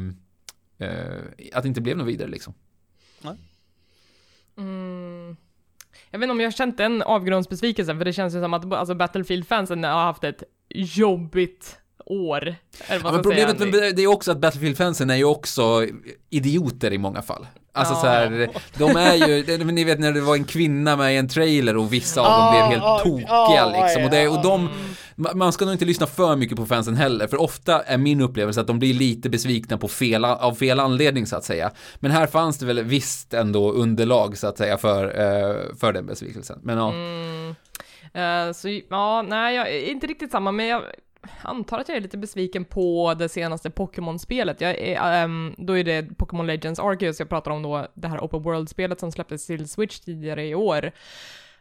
att 1.53 1.63
det 1.63 1.67
inte 1.67 1.81
blev 1.81 1.97
något 1.97 2.07
vidare 2.07 2.29
liksom. 2.29 2.53
Nej. 3.21 3.35
Mm. 4.57 5.37
Jag 6.11 6.19
vet 6.19 6.23
inte 6.23 6.31
om 6.31 6.39
jag 6.39 6.47
har 6.47 6.51
känt 6.51 6.77
den 6.77 7.01
avgrundsbesvikelsen, 7.01 7.97
för 7.97 8.05
det 8.05 8.13
känns 8.13 8.35
ju 8.35 8.41
som 8.41 8.53
att 8.53 8.73
alltså, 8.73 8.93
Battlefield-fansen 8.95 9.83
har 9.83 10.03
haft 10.03 10.23
ett 10.23 10.43
jobbigt 10.69 11.77
år. 12.05 12.55
Ja, 12.89 12.99
men 13.03 13.21
problemet 13.21 13.59
med 13.59 13.71
det 13.71 14.03
är 14.03 14.07
också 14.07 14.31
att 14.31 14.37
Battlefield-fansen 14.37 15.09
är 15.09 15.15
ju 15.15 15.23
också 15.23 15.87
idioter 16.29 16.93
i 16.93 16.97
många 16.97 17.21
fall. 17.21 17.47
Alltså 17.71 17.93
Ja. 17.93 18.01
så 18.01 18.07
här, 18.07 18.49
de 18.77 18.95
är 18.95 19.27
ju, 19.27 19.63
ni 19.63 19.83
vet 19.83 19.99
när 19.99 20.11
det 20.11 20.21
var 20.21 20.35
en 20.35 20.43
kvinna 20.43 20.95
med 20.95 21.13
i 21.13 21.17
en 21.17 21.29
trailer 21.29 21.77
och 21.77 21.93
vissa 21.93 22.21
av 22.21 22.27
dem 22.41 22.69
blev 22.69 22.81
helt 22.81 23.03
tokiga 23.03 23.83
liksom. 23.83 24.03
Och, 24.03 24.09
det, 24.09 24.27
och 24.27 24.43
de, 24.43 24.69
man 25.15 25.53
ska 25.53 25.65
nog 25.65 25.73
inte 25.73 25.85
lyssna 25.85 26.07
för 26.07 26.35
mycket 26.35 26.57
på 26.57 26.65
fansen 26.65 26.95
heller, 26.95 27.27
för 27.27 27.41
ofta 27.41 27.81
är 27.81 27.97
min 27.97 28.21
upplevelse 28.21 28.61
att 28.61 28.67
de 28.67 28.79
blir 28.79 28.93
lite 28.93 29.29
besvikna 29.29 29.77
på 29.77 29.87
fel, 29.87 30.25
av 30.25 30.53
fel 30.53 30.79
anledning 30.79 31.25
så 31.25 31.35
att 31.35 31.43
säga. 31.43 31.71
Men 31.95 32.11
här 32.11 32.27
fanns 32.27 32.57
det 32.57 32.65
väl 32.65 32.83
visst 32.83 33.33
ändå 33.33 33.71
underlag 33.71 34.37
så 34.37 34.47
att 34.47 34.57
säga 34.57 34.77
för, 34.77 35.03
eh, 35.05 35.75
för 35.79 35.93
den 35.93 36.05
besvikelsen. 36.05 36.59
Men 36.63 36.77
ja, 36.77 36.93
Mm. 36.93 37.55
Uh, 38.15 38.53
så 38.53 38.81
ja, 38.89 39.21
nej, 39.21 39.55
jag 39.55 39.69
är 39.69 39.91
inte 39.91 40.07
riktigt 40.07 40.31
samma, 40.31 40.51
men 40.51 40.65
jag 40.65 40.83
antar 41.41 41.79
att 41.79 41.89
jag 41.89 41.97
är 41.97 42.01
lite 42.01 42.17
besviken 42.17 42.65
på 42.65 43.13
det 43.13 43.29
senaste 43.29 43.69
Pokémon-spelet. 43.69 44.61
Um, 45.25 45.55
då 45.57 45.77
är 45.77 45.83
det 45.83 46.17
Pokémon 46.17 46.47
Legends 46.47 46.79
Arceus 46.79 47.19
jag 47.19 47.29
pratar 47.29 47.51
om 47.51 47.63
då, 47.63 47.87
det 47.93 48.07
här 48.07 48.19
Open 48.19 48.43
World-spelet 48.43 48.99
som 48.99 49.11
släpptes 49.11 49.47
till 49.47 49.69
Switch 49.69 49.99
tidigare 49.99 50.47
i 50.47 50.55
år. 50.55 50.91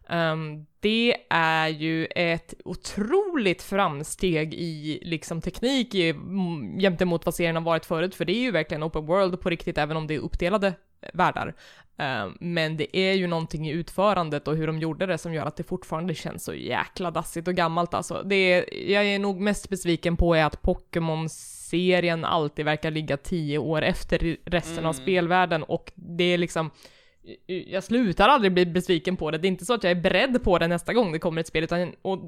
Ehm, 0.08 0.66
det 0.80 1.16
är 1.30 1.68
ju 1.68 2.06
ett 2.06 2.54
otroligt 2.64 3.62
framsteg 3.62 4.54
i 4.54 5.00
liksom 5.02 5.40
teknik 5.40 5.94
i, 5.94 6.10
mm, 6.10 6.80
jämte 6.80 7.04
mot 7.04 7.24
vad 7.24 7.34
serien 7.34 7.56
har 7.56 7.62
varit 7.62 7.86
förut, 7.86 8.14
för 8.14 8.24
det 8.24 8.32
är 8.32 8.40
ju 8.40 8.50
verkligen 8.50 8.84
open 8.84 9.06
world 9.06 9.40
på 9.40 9.50
riktigt, 9.50 9.78
även 9.78 9.96
om 9.96 10.06
det 10.06 10.14
är 10.14 10.18
uppdelade 10.18 10.66
eh, 11.00 11.08
världar. 11.14 11.54
Ehm, 11.96 12.36
men 12.40 12.76
det 12.76 12.96
är 12.96 13.12
ju 13.12 13.26
någonting 13.26 13.68
i 13.68 13.72
utförandet 13.72 14.48
och 14.48 14.56
hur 14.56 14.66
de 14.66 14.78
gjorde 14.78 15.06
det 15.06 15.18
som 15.18 15.34
gör 15.34 15.46
att 15.46 15.56
det 15.56 15.62
fortfarande 15.62 16.14
känns 16.14 16.44
så 16.44 16.54
jäkla 16.54 17.10
dassigt 17.10 17.48
och 17.48 17.54
gammalt 17.54 17.94
alltså. 17.94 18.22
Det 18.22 18.64
jag 18.86 19.04
är 19.04 19.18
nog 19.18 19.40
mest 19.40 19.68
besviken 19.68 20.16
på 20.16 20.34
är 20.34 20.44
att 20.44 20.62
Pokémon-serien 20.62 22.24
alltid 22.24 22.64
verkar 22.64 22.90
ligga 22.90 23.16
tio 23.16 23.58
år 23.58 23.82
efter 23.82 24.36
resten 24.44 24.86
av 24.86 24.92
spelvärlden 24.92 25.62
och 25.62 25.92
det 25.94 26.24
är 26.24 26.38
liksom 26.38 26.70
jag 27.46 27.84
slutar 27.84 28.28
aldrig 28.28 28.52
bli 28.52 28.66
besviken 28.66 29.16
på 29.16 29.30
det. 29.30 29.38
Det 29.38 29.46
är 29.46 29.50
inte 29.50 29.64
så 29.64 29.74
att 29.74 29.84
jag 29.84 29.90
är 29.90 30.00
beredd 30.00 30.44
på 30.44 30.58
det 30.58 30.68
nästa 30.68 30.92
gång 30.92 31.12
det 31.12 31.18
kommer 31.18 31.40
ett 31.40 31.46
spel, 31.46 31.64
utan 31.64 31.92
och 32.02 32.18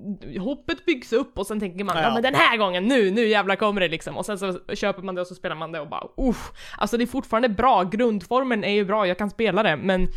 hoppet 0.41 0.85
byggs 0.85 1.13
upp 1.13 1.39
och 1.39 1.47
sen 1.47 1.61
tänker 1.61 1.85
man 1.85 1.97
ja. 1.97 2.03
Ja. 2.03 2.15
men 2.15 2.23
den 2.23 2.35
här 2.35 2.57
gången, 2.57 2.85
nu, 2.85 3.11
nu 3.11 3.29
jävlar 3.29 3.57
kommer 3.57 3.81
det 3.81 3.89
liksom. 3.89 4.17
Och 4.17 4.27
sen 4.27 4.39
så 4.39 4.61
köper 4.75 5.03
man 5.03 5.15
det 5.15 5.21
och 5.21 5.27
så 5.27 5.35
spelar 5.35 5.57
man 5.57 5.73
det 5.73 5.81
och 5.81 5.89
bara 5.89 6.09
usch. 6.19 6.53
Alltså 6.79 6.97
det 6.97 7.05
är 7.05 7.07
fortfarande 7.07 7.49
bra, 7.49 7.83
grundformen 7.83 8.65
är 8.65 8.73
ju 8.73 8.85
bra, 8.85 9.07
jag 9.07 9.19
kan 9.19 9.31
spela 9.31 9.63
det, 9.63 9.77
men 9.77 10.09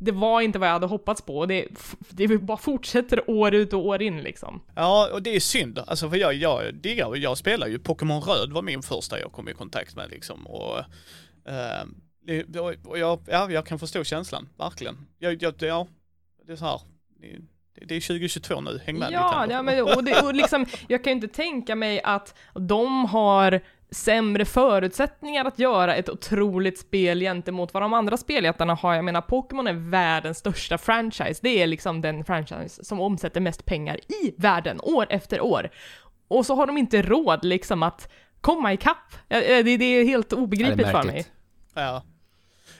det 0.00 0.12
var 0.12 0.40
inte 0.40 0.58
vad 0.58 0.68
jag 0.68 0.72
hade 0.72 0.86
hoppats 0.86 1.22
på 1.22 1.38
och 1.38 1.48
det, 1.48 1.66
det 2.10 2.28
bara 2.38 2.56
fortsätter 2.56 3.30
år 3.30 3.54
ut 3.54 3.72
och 3.72 3.86
år 3.86 4.02
in 4.02 4.20
liksom. 4.20 4.62
Ja, 4.74 5.08
och 5.12 5.22
det 5.22 5.36
är 5.36 5.40
synd. 5.40 5.78
Alltså 5.86 6.10
för 6.10 6.16
jag, 6.16 6.34
jag 6.34 6.74
diggar, 6.74 7.16
jag 7.16 7.38
spelar 7.38 7.66
ju 7.66 7.78
Pokémon 7.78 8.20
Röd 8.22 8.52
var 8.52 8.62
min 8.62 8.82
första 8.82 9.20
jag 9.20 9.32
kom 9.32 9.48
i 9.48 9.52
kontakt 9.52 9.96
med 9.96 10.10
liksom. 10.10 10.46
Och, 10.46 10.78
eh, 11.48 11.84
det- 12.46 12.60
och 12.84 12.98
jag, 12.98 13.18
ja, 13.26 13.50
jag 13.50 13.66
kan 13.66 13.78
förstå 13.78 14.04
känslan, 14.04 14.48
verkligen. 14.58 14.96
Jag, 15.18 15.42
jag, 15.42 15.54
ja, 15.58 15.86
det 16.46 16.52
är 16.52 16.56
så 16.56 16.64
här. 16.64 16.80
Det, 17.20 17.38
det 17.86 17.96
är 17.96 18.00
2022 18.00 18.60
nu, 18.60 18.80
häng 18.86 18.98
med 18.98 19.12
Ja, 19.12 19.42
lite. 19.42 19.54
ja 19.54 19.62
men 19.62 19.82
och, 19.82 20.04
det, 20.04 20.20
och 20.22 20.34
liksom, 20.34 20.66
jag 20.88 21.04
kan 21.04 21.10
ju 21.10 21.14
inte 21.14 21.28
tänka 21.28 21.74
mig 21.74 22.00
att 22.04 22.34
de 22.54 23.04
har 23.04 23.60
sämre 23.90 24.44
förutsättningar 24.44 25.44
att 25.44 25.58
göra 25.58 25.94
ett 25.94 26.08
otroligt 26.08 26.78
spel 26.78 27.20
gentemot 27.20 27.74
vad 27.74 27.82
de 27.82 27.92
andra 27.94 28.16
speljättarna 28.16 28.74
har. 28.74 28.94
Jag 28.94 29.04
menar, 29.04 29.20
Pokémon 29.20 29.66
är 29.66 29.72
världens 29.90 30.38
största 30.38 30.78
franchise. 30.78 31.40
Det 31.42 31.62
är 31.62 31.66
liksom 31.66 32.00
den 32.00 32.24
franchise 32.24 32.84
som 32.84 33.00
omsätter 33.00 33.40
mest 33.40 33.64
pengar 33.64 33.96
i 33.96 34.34
världen, 34.36 34.80
år 34.82 35.06
efter 35.10 35.40
år. 35.40 35.70
Och 36.28 36.46
så 36.46 36.54
har 36.54 36.66
de 36.66 36.78
inte 36.78 37.02
råd 37.02 37.44
liksom 37.44 37.82
att 37.82 38.12
komma 38.40 38.72
ikapp. 38.72 39.12
Ja, 39.28 39.40
Det, 39.40 39.76
det 39.76 39.84
är 39.84 40.04
helt 40.04 40.32
obegripligt 40.32 40.88
för 40.88 41.02
mig. 41.02 41.26
Ja. 41.74 42.02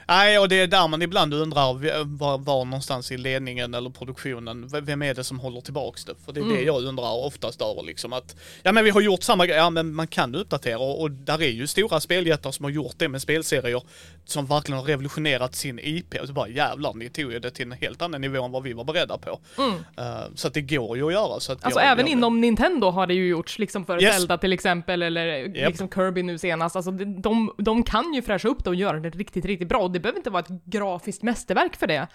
Nej, 0.09 0.39
och 0.39 0.49
det 0.49 0.61
är 0.61 0.67
där 0.67 0.89
man 0.89 1.03
ibland 1.03 1.35
undrar 1.35 1.75
var, 2.19 2.39
var 2.39 2.65
någonstans 2.65 3.13
i 3.13 3.17
ledningen 3.17 3.75
eller 3.75 3.91
produktionen, 3.91 4.69
vem 4.83 5.03
är 5.03 5.15
det 5.15 5.25
som 5.25 5.41
håller 5.41 5.61
tillbaks 5.61 6.05
det? 6.05 6.15
För 6.25 6.33
det 6.33 6.41
är 6.41 6.45
det 6.45 6.49
Mm. 6.49 6.67
jag 6.67 6.85
undrar 6.85 7.25
oftast 7.27 7.63
över 7.63 7.83
liksom 7.83 8.13
att, 8.13 8.37
ja 8.63 8.73
men 8.73 8.85
vi 8.85 8.91
har 8.91 9.01
gjort 9.01 9.23
samma 9.23 9.47
grej, 9.47 9.57
ja 9.57 9.71
men 9.71 9.95
man 9.95 10.07
kan 10.07 10.35
uppdatera 10.35 10.79
och, 10.79 11.01
och 11.01 11.11
där 11.11 11.43
är 11.43 11.49
ju 11.49 11.67
stora 11.67 12.01
speljättar 12.01 12.51
som 12.51 12.65
har 12.65 12.71
gjort 12.71 12.95
det 12.97 13.09
med 13.09 13.23
spelserier 13.23 13.83
som 14.25 14.47
verkligen 14.47 14.79
har 14.79 14.87
revolutionerat 14.87 15.55
sin 15.55 15.79
IP 15.83 16.15
och 16.21 16.27
så 16.27 16.33
bara 16.33 16.49
jävlar, 16.49 16.95
ni 16.95 17.09
tog 17.09 17.33
ju 17.33 17.39
det 17.39 17.51
till 17.51 17.67
en 17.67 17.73
helt 17.73 18.03
annan 18.03 18.21
nivå 18.21 18.45
än 18.45 18.53
vad 18.53 18.63
vi 18.63 18.73
var 18.73 18.85
beredda 18.85 19.19
på. 19.19 19.41
Mm. 19.59 19.75
Eh, 19.97 20.25
så 20.35 20.49
att 20.49 20.55
det 20.55 20.61
går 20.61 20.97
ju 20.97 21.07
att 21.07 21.13
göra. 21.13 21.41
Så 21.41 21.53
att 21.53 21.65
Alltså 21.65 21.81
jag, 21.81 21.91
även 21.93 22.07
jag, 22.07 22.13
inom 22.13 22.41
Nintendo 22.41 22.91
har 22.91 23.07
det 23.07 23.15
ju 23.15 23.29
gjorts, 23.29 23.59
liksom 23.59 23.87
för 23.87 24.03
Yes. 24.03 24.17
Zelda 24.17 24.39
till 24.39 24.53
exempel, 24.53 25.03
eller 25.03 25.49
liksom 25.69 25.89
Kirby 25.89 26.23
nu 26.23 26.39
senast. 26.39 26.77
Alltså 26.77 26.91
de, 26.91 27.21
de, 27.23 27.53
de 27.59 27.83
kan 27.83 28.15
ju 28.15 28.23
fräscha 28.23 28.49
upp 28.49 28.65
det 28.65 28.71
och 28.71 28.77
göra 28.77 29.01
det 29.01 29.11
riktigt, 29.11 29.45
riktigt 29.45 29.69
bra. 29.69 29.89
Det 29.99 30.03
behöver 30.03 30.19
inte 30.19 30.31
vara 30.31 30.43
ett 30.43 30.65
grafiskt 30.65 31.23
mästerverk 31.23 31.77
för 31.77 31.87
det. 31.87 32.07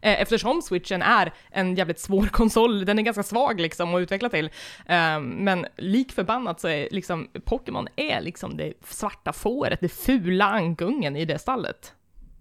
Eh, 0.00 0.20
eftersom 0.20 0.62
switchen 0.62 1.02
är 1.02 1.32
en 1.50 1.74
jävligt 1.74 2.00
svår 2.00 2.26
konsol, 2.32 2.84
den 2.84 2.98
är 2.98 3.02
ganska 3.02 3.22
svag 3.22 3.60
liksom 3.60 3.94
att 3.94 4.00
utveckla 4.00 4.28
till. 4.28 4.50
Eh, 4.86 5.20
men 5.20 5.66
lik 5.76 6.12
förbannat 6.12 6.60
så 6.60 6.68
är 6.68 6.88
liksom 6.90 7.28
Pokémon 7.44 7.88
är 7.96 8.20
liksom 8.20 8.56
det 8.56 8.72
svarta 8.84 9.32
fåret, 9.32 9.80
det 9.80 9.88
fula 9.88 10.44
ankungen 10.44 11.16
i 11.16 11.24
det 11.24 11.38
stallet. 11.38 11.92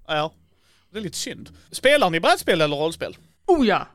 Ja, 0.08 0.34
det 0.92 0.98
är 1.00 1.02
lite 1.02 1.18
synd. 1.18 1.50
Spelar 1.72 2.10
ni 2.10 2.20
brädspel 2.20 2.62
eller 2.62 2.78
rollspel? 2.78 3.18
Oh 3.48 3.68
ja! 3.68 3.88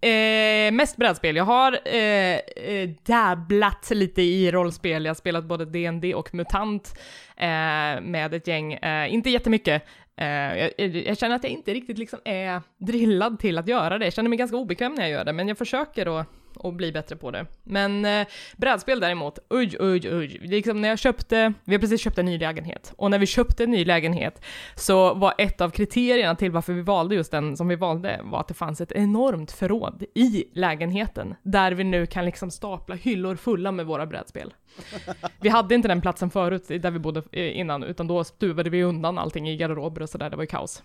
Eh, 0.00 0.72
mest 0.72 0.96
brädspel. 0.96 1.36
Jag 1.36 1.44
har 1.44 1.78
eh, 1.84 2.38
eh, 2.38 2.88
dabblat 3.06 3.90
lite 3.90 4.22
i 4.22 4.50
rollspel. 4.50 5.04
Jag 5.04 5.10
har 5.10 5.14
spelat 5.14 5.44
både 5.44 5.64
D&D 5.64 6.14
och 6.14 6.34
MUTANT 6.34 6.98
eh, 7.36 8.00
med 8.00 8.34
ett 8.34 8.46
gäng. 8.46 8.72
Eh, 8.72 9.14
inte 9.14 9.30
jättemycket. 9.30 9.82
Eh, 10.20 10.58
jag, 10.58 10.72
jag 10.96 11.18
känner 11.18 11.36
att 11.36 11.42
jag 11.42 11.52
inte 11.52 11.74
riktigt 11.74 11.98
liksom 11.98 12.18
är 12.24 12.62
drillad 12.78 13.38
till 13.38 13.58
att 13.58 13.68
göra 13.68 13.98
det. 13.98 14.06
Jag 14.06 14.12
känner 14.12 14.28
mig 14.28 14.38
ganska 14.38 14.56
obekväm 14.56 14.94
när 14.94 15.02
jag 15.02 15.10
gör 15.10 15.24
det, 15.24 15.32
men 15.32 15.48
jag 15.48 15.58
försöker 15.58 16.20
att, 16.20 16.26
att 16.64 16.74
bli 16.74 16.92
bättre 16.92 17.16
på 17.16 17.30
det. 17.30 17.46
Men 17.64 18.04
eh, 18.04 18.26
brädspel 18.56 19.00
däremot, 19.00 19.38
uj, 19.50 19.76
uj, 19.80 20.08
uj. 20.08 20.38
Liksom 20.42 20.80
när 20.80 20.88
jag 20.88 20.98
köpte, 20.98 21.52
vi 21.64 21.74
har 21.74 21.80
precis 21.80 22.00
köpt 22.00 22.18
en 22.18 22.26
ny 22.26 22.38
lägenhet, 22.38 22.92
och 22.96 23.10
när 23.10 23.18
vi 23.18 23.26
köpte 23.26 23.64
en 23.64 23.70
ny 23.70 23.84
lägenhet 23.84 24.44
så 24.74 25.14
var 25.14 25.34
ett 25.38 25.60
av 25.60 25.70
kriterierna 25.70 26.34
till 26.34 26.50
varför 26.50 26.72
vi 26.72 26.82
valde 26.82 27.14
just 27.14 27.30
den 27.30 27.56
som 27.56 27.68
vi 27.68 27.76
valde 27.76 28.20
var 28.22 28.40
att 28.40 28.48
det 28.48 28.54
fanns 28.54 28.80
ett 28.80 28.92
enormt 28.92 29.52
förråd 29.52 30.04
i 30.14 30.44
lägenheten 30.52 31.34
där 31.42 31.72
vi 31.72 31.84
nu 31.84 32.06
kan 32.06 32.24
liksom 32.24 32.50
stapla 32.50 32.94
hyllor 32.94 33.36
fulla 33.36 33.72
med 33.72 33.86
våra 33.86 34.06
brädspel. 34.06 34.54
Vi 35.40 35.48
hade 35.48 35.74
inte 35.74 35.88
den 35.88 36.00
platsen 36.00 36.30
förut 36.30 36.68
där 36.68 36.90
vi 36.90 36.98
bodde 36.98 37.22
eh, 37.32 37.58
innan, 37.58 37.84
utan 37.84 38.06
då 38.06 38.24
stuvade 38.24 38.70
vi 38.70 38.82
undan 38.82 39.18
allting 39.18 39.48
i 39.48 39.56
garderober 39.56 40.02
och 40.02 40.08
sådär, 40.08 40.30
det 40.30 40.36
var 40.36 40.42
ju 40.42 40.46
kaos. 40.46 40.82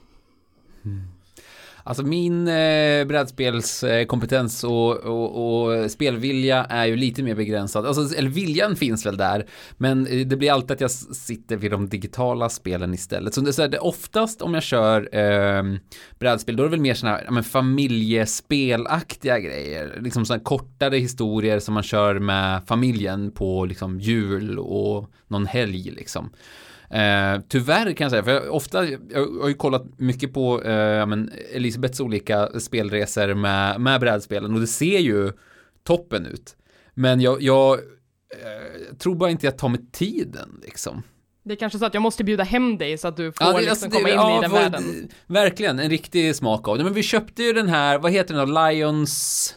Alltså 1.85 2.03
min 2.03 2.47
eh, 2.47 3.05
brädspelskompetens 3.05 4.63
och, 4.63 4.97
och, 4.97 5.63
och 5.63 5.91
spelvilja 5.91 6.65
är 6.65 6.85
ju 6.85 6.95
lite 6.95 7.23
mer 7.23 7.35
begränsad. 7.35 7.85
Alltså, 7.85 8.15
eller 8.17 8.29
viljan 8.29 8.75
finns 8.75 9.05
väl 9.05 9.17
där, 9.17 9.45
men 9.77 10.07
eh, 10.07 10.27
det 10.27 10.37
blir 10.37 10.51
alltid 10.51 10.71
att 10.71 10.81
jag 10.81 10.91
sitter 10.91 11.57
vid 11.57 11.71
de 11.71 11.89
digitala 11.89 12.49
spelen 12.49 12.93
istället. 12.93 13.33
Så 13.33 13.41
det 13.41 13.49
är, 13.49 13.51
så 13.51 13.61
här, 13.61 13.69
det 13.69 13.79
oftast 13.79 14.41
om 14.41 14.53
jag 14.53 14.63
kör 14.63 15.15
eh, 15.15 15.63
brädspel, 16.19 16.55
då 16.55 16.63
är 16.63 16.67
det 16.67 16.71
väl 16.71 16.81
mer 16.81 16.93
sådana 16.93 17.17
här 17.17 17.31
men 17.31 17.43
familjespelaktiga 17.43 19.39
grejer. 19.39 19.99
Liksom 20.01 20.25
sådana 20.25 20.43
kortare 20.43 20.97
historier 20.97 21.59
som 21.59 21.73
man 21.73 21.83
kör 21.83 22.19
med 22.19 22.61
familjen 22.67 23.31
på 23.31 23.65
liksom 23.65 23.99
jul 23.99 24.59
och 24.59 25.09
någon 25.27 25.45
helg 25.45 25.91
liksom. 25.91 26.29
Eh, 26.93 27.41
tyvärr 27.49 27.93
kan 27.93 28.05
jag 28.05 28.11
säga, 28.11 28.23
för 28.23 28.31
jag, 28.31 28.53
ofta, 28.55 28.85
jag 28.89 29.27
har 29.41 29.47
ju 29.47 29.53
kollat 29.53 29.99
mycket 29.99 30.33
på 30.33 30.63
eh, 30.63 31.05
men 31.05 31.31
Elisabeths 31.53 31.99
olika 31.99 32.59
spelresor 32.59 33.33
med, 33.33 33.81
med 33.81 33.99
brädspelen 34.01 34.53
och 34.53 34.59
det 34.59 34.67
ser 34.67 34.99
ju 34.99 35.31
toppen 35.83 36.25
ut. 36.25 36.55
Men 36.93 37.21
jag, 37.21 37.41
jag 37.41 37.73
eh, 37.73 38.95
tror 38.99 39.15
bara 39.15 39.29
inte 39.29 39.45
jag 39.45 39.57
tar 39.57 39.69
mig 39.69 39.79
tiden 39.91 40.59
liksom. 40.63 41.03
Det 41.43 41.53
är 41.53 41.55
kanske 41.55 41.79
så 41.79 41.85
att 41.85 41.93
jag 41.93 42.03
måste 42.03 42.23
bjuda 42.23 42.43
hem 42.43 42.77
dig 42.77 42.97
så 42.97 43.07
att 43.07 43.17
du 43.17 43.31
får 43.31 43.47
Ja, 43.47 43.53
det- 43.53 43.57
liksom 43.59 43.71
alltså, 43.71 43.85
det- 43.89 43.95
komma 43.95 44.09
in 44.09 44.15
ja, 44.15 44.37
i 44.37 44.41
den 44.41 44.51
världen. 44.51 45.09
Verkligen, 45.27 45.79
en 45.79 45.89
riktig 45.89 46.35
smak 46.35 46.67
av 46.67 46.77
det. 46.77 46.83
Men 46.83 46.93
vi 46.93 47.03
köpte 47.03 47.43
ju 47.43 47.53
den 47.53 47.69
här, 47.69 47.99
vad 47.99 48.11
heter 48.11 48.35
den 48.35 48.49
då, 48.53 48.69
Lions... 48.69 49.55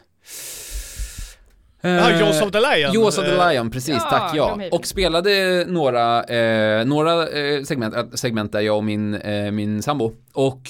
Ja, 1.80 2.10
Eh, 2.10 2.20
Jaws 2.20 2.42
of 2.42 2.50
the 2.50 2.60
Lion. 2.60 2.92
Jaws 2.92 3.18
of 3.18 3.24
the 3.24 3.36
Eh, 3.36 3.48
Lion, 3.50 3.70
precis, 3.70 3.94
Ja, 3.94 4.10
tack 4.10 4.36
ja. 4.36 4.60
Och 4.72 4.86
spelade 4.86 5.64
några, 5.68 6.24
eh, 6.24 6.84
några 6.86 7.28
eh, 7.28 7.62
segment, 7.62 8.18
segment 8.18 8.52
där 8.52 8.60
jag 8.60 8.76
och 8.76 8.84
min, 8.84 9.14
eh, 9.14 9.50
min 9.50 9.82
sambo. 9.82 10.12
Och 10.32 10.60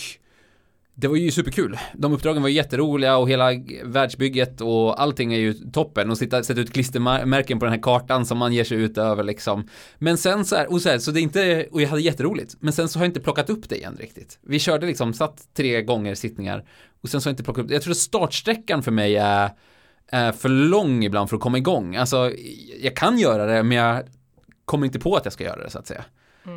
det 0.98 1.08
var 1.08 1.16
ju 1.16 1.30
superkul. 1.30 1.78
De 1.94 2.12
uppdragen 2.12 2.42
var 2.42 2.48
jätteroliga 2.48 3.16
och 3.16 3.30
hela 3.30 3.50
världsbygget 3.84 4.60
och 4.60 5.02
allting 5.02 5.34
är 5.34 5.38
ju 5.38 5.52
toppen. 5.52 6.10
Och 6.10 6.18
sitta, 6.18 6.42
sätta 6.42 6.60
ut 6.60 6.72
klistermärken 6.72 7.58
på 7.58 7.64
den 7.64 7.74
här 7.74 7.82
kartan 7.82 8.26
som 8.26 8.38
man 8.38 8.52
ger 8.52 8.64
sig 8.64 8.78
ut 8.78 8.98
över 8.98 9.22
liksom. 9.24 9.68
Men 9.98 10.18
sen 10.18 10.44
så 10.44 10.56
här, 10.56 10.72
och 10.72 10.82
så 10.82 10.88
här, 10.88 10.98
så 10.98 11.10
det 11.10 11.20
är 11.20 11.22
inte, 11.22 11.66
och 11.70 11.82
jag 11.82 11.88
hade 11.88 12.02
jätteroligt. 12.02 12.54
Men 12.60 12.72
sen 12.72 12.88
så 12.88 12.98
har 12.98 13.04
jag 13.04 13.10
inte 13.10 13.20
plockat 13.20 13.50
upp 13.50 13.68
det 13.68 13.76
igen 13.76 13.96
riktigt. 14.00 14.38
Vi 14.42 14.58
körde 14.58 14.86
liksom, 14.86 15.12
satt 15.14 15.42
tre 15.56 15.82
gånger 15.82 16.14
sittningar. 16.14 16.64
Och 17.02 17.08
sen 17.08 17.20
så 17.20 17.26
har 17.26 17.30
jag 17.30 17.34
inte 17.34 17.44
plockat 17.44 17.62
upp 17.62 17.68
det. 17.68 17.74
Jag 17.74 17.82
tror 17.82 17.92
att 17.92 17.96
startsträckan 17.98 18.82
för 18.82 18.90
mig 18.92 19.16
är 19.16 19.50
är 20.08 20.32
för 20.32 20.48
lång 20.48 21.04
ibland 21.04 21.28
för 21.28 21.36
att 21.36 21.42
komma 21.42 21.58
igång. 21.58 21.96
Alltså, 21.96 22.32
jag 22.80 22.96
kan 22.96 23.18
göra 23.18 23.46
det, 23.46 23.62
men 23.62 23.78
jag 23.78 24.02
kommer 24.64 24.86
inte 24.86 24.98
på 24.98 25.16
att 25.16 25.24
jag 25.24 25.32
ska 25.32 25.44
göra 25.44 25.62
det 25.64 25.70
så 25.70 25.78
att 25.78 25.86
säga. 25.86 26.04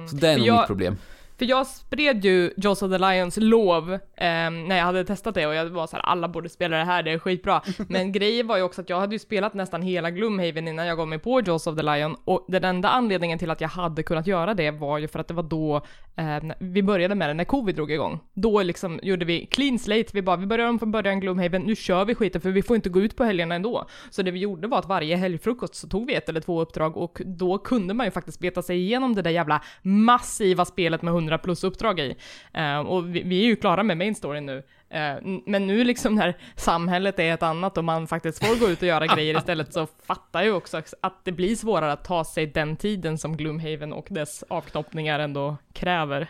Så 0.09 0.15
det 0.15 0.27
är 0.29 0.37
nog 0.37 0.47
jag- 0.47 0.57
mitt 0.57 0.67
problem. 0.67 0.97
För 1.39 1.45
jag 1.45 1.67
spred 1.67 2.25
ju 2.25 2.53
Jaws 2.57 2.81
of 2.81 2.91
the 2.91 2.97
Lions 2.97 3.37
lov 3.37 3.93
eh, 3.93 3.99
när 4.49 4.77
jag 4.77 4.85
hade 4.85 5.05
testat 5.05 5.35
det 5.35 5.47
och 5.47 5.53
jag 5.53 5.65
var 5.65 5.87
så 5.87 5.95
här, 5.95 6.03
alla 6.03 6.27
borde 6.27 6.49
spela 6.49 6.77
det 6.77 6.83
här, 6.83 7.03
det 7.03 7.11
är 7.11 7.19
skitbra. 7.19 7.61
Men 7.87 8.11
grejen 8.11 8.47
var 8.47 8.57
ju 8.57 8.63
också 8.63 8.81
att 8.81 8.89
jag 8.89 8.99
hade 8.99 9.15
ju 9.15 9.19
spelat 9.19 9.53
nästan 9.53 9.81
hela 9.81 10.11
Gloomhaven 10.11 10.67
innan 10.67 10.87
jag 10.87 10.97
gav 10.97 11.07
mig 11.07 11.19
på 11.19 11.41
Jaws 11.41 11.67
of 11.67 11.75
the 11.75 11.83
Lion 11.83 12.15
och 12.25 12.45
den 12.47 12.63
enda 12.63 12.89
anledningen 12.89 13.39
till 13.39 13.51
att 13.51 13.61
jag 13.61 13.69
hade 13.69 14.03
kunnat 14.03 14.27
göra 14.27 14.53
det 14.53 14.71
var 14.71 14.97
ju 14.97 15.07
för 15.07 15.19
att 15.19 15.27
det 15.27 15.33
var 15.33 15.43
då 15.43 15.75
eh, 16.15 16.43
vi 16.59 16.83
började 16.83 17.15
med 17.15 17.29
det, 17.29 17.33
när 17.33 17.43
covid 17.43 17.75
drog 17.75 17.91
igång. 17.91 18.19
Då 18.33 18.63
liksom 18.63 18.99
gjorde 19.03 19.25
vi 19.25 19.45
clean 19.45 19.79
slate, 19.79 20.09
vi 20.13 20.21
bara, 20.21 20.37
vi 20.37 20.45
börjar 20.45 20.67
om 20.67 20.79
från 20.79 20.91
början 20.91 21.19
Gloomhaven, 21.19 21.61
nu 21.61 21.75
kör 21.75 22.05
vi 22.05 22.15
skiten 22.15 22.41
för 22.41 22.49
vi 22.49 22.61
får 22.61 22.75
inte 22.75 22.89
gå 22.89 23.01
ut 23.01 23.15
på 23.15 23.23
helgerna 23.23 23.55
ändå. 23.55 23.85
Så 24.09 24.21
det 24.21 24.31
vi 24.31 24.39
gjorde 24.39 24.67
var 24.67 24.79
att 24.79 24.87
varje 24.87 25.15
helgfrukost 25.15 25.75
så 25.75 25.87
tog 25.87 26.07
vi 26.07 26.15
ett 26.15 26.29
eller 26.29 26.41
två 26.41 26.61
uppdrag 26.61 26.97
och 26.97 27.21
då 27.25 27.57
kunde 27.57 27.93
man 27.93 28.07
ju 28.07 28.11
faktiskt 28.11 28.39
beta 28.39 28.61
sig 28.61 28.77
igenom 28.77 29.15
det 29.15 29.21
där 29.21 29.31
jävla 29.31 29.61
massiva 29.81 30.65
spelet 30.65 31.01
med 31.01 31.13
100 31.13 31.28
plus 31.37 31.63
uppdrag 31.63 31.99
i. 31.99 32.15
Eh, 32.53 32.79
och 32.79 33.15
vi, 33.15 33.23
vi, 33.23 33.41
är 33.43 33.45
ju 33.45 33.55
klara 33.55 33.83
med 33.83 33.97
main 33.97 34.15
story 34.15 34.41
nu. 34.41 34.63
Eh, 34.89 35.15
men 35.45 35.67
nu 35.67 35.83
liksom 35.83 36.15
när 36.15 36.37
samhället 36.55 37.19
är 37.19 37.33
ett 37.33 37.43
annat 37.43 37.77
och 37.77 37.83
man 37.83 38.07
faktiskt 38.07 38.45
får 38.45 38.59
gå 38.59 38.69
ut 38.69 38.81
och 38.81 38.87
göra 38.87 39.07
grejer 39.07 39.37
istället 39.37 39.73
så 39.73 39.87
fattar 40.03 40.43
jag 40.43 40.57
också 40.57 40.81
att 41.01 41.25
det 41.25 41.31
blir 41.31 41.55
svårare 41.55 41.91
att 41.91 42.03
ta 42.03 42.23
sig 42.23 42.45
den 42.45 42.75
tiden 42.75 43.17
som 43.17 43.37
Gloomhaven 43.37 43.93
och 43.93 44.07
dess 44.09 44.43
avknoppningar 44.47 45.19
ändå 45.19 45.57
kräver. 45.73 46.27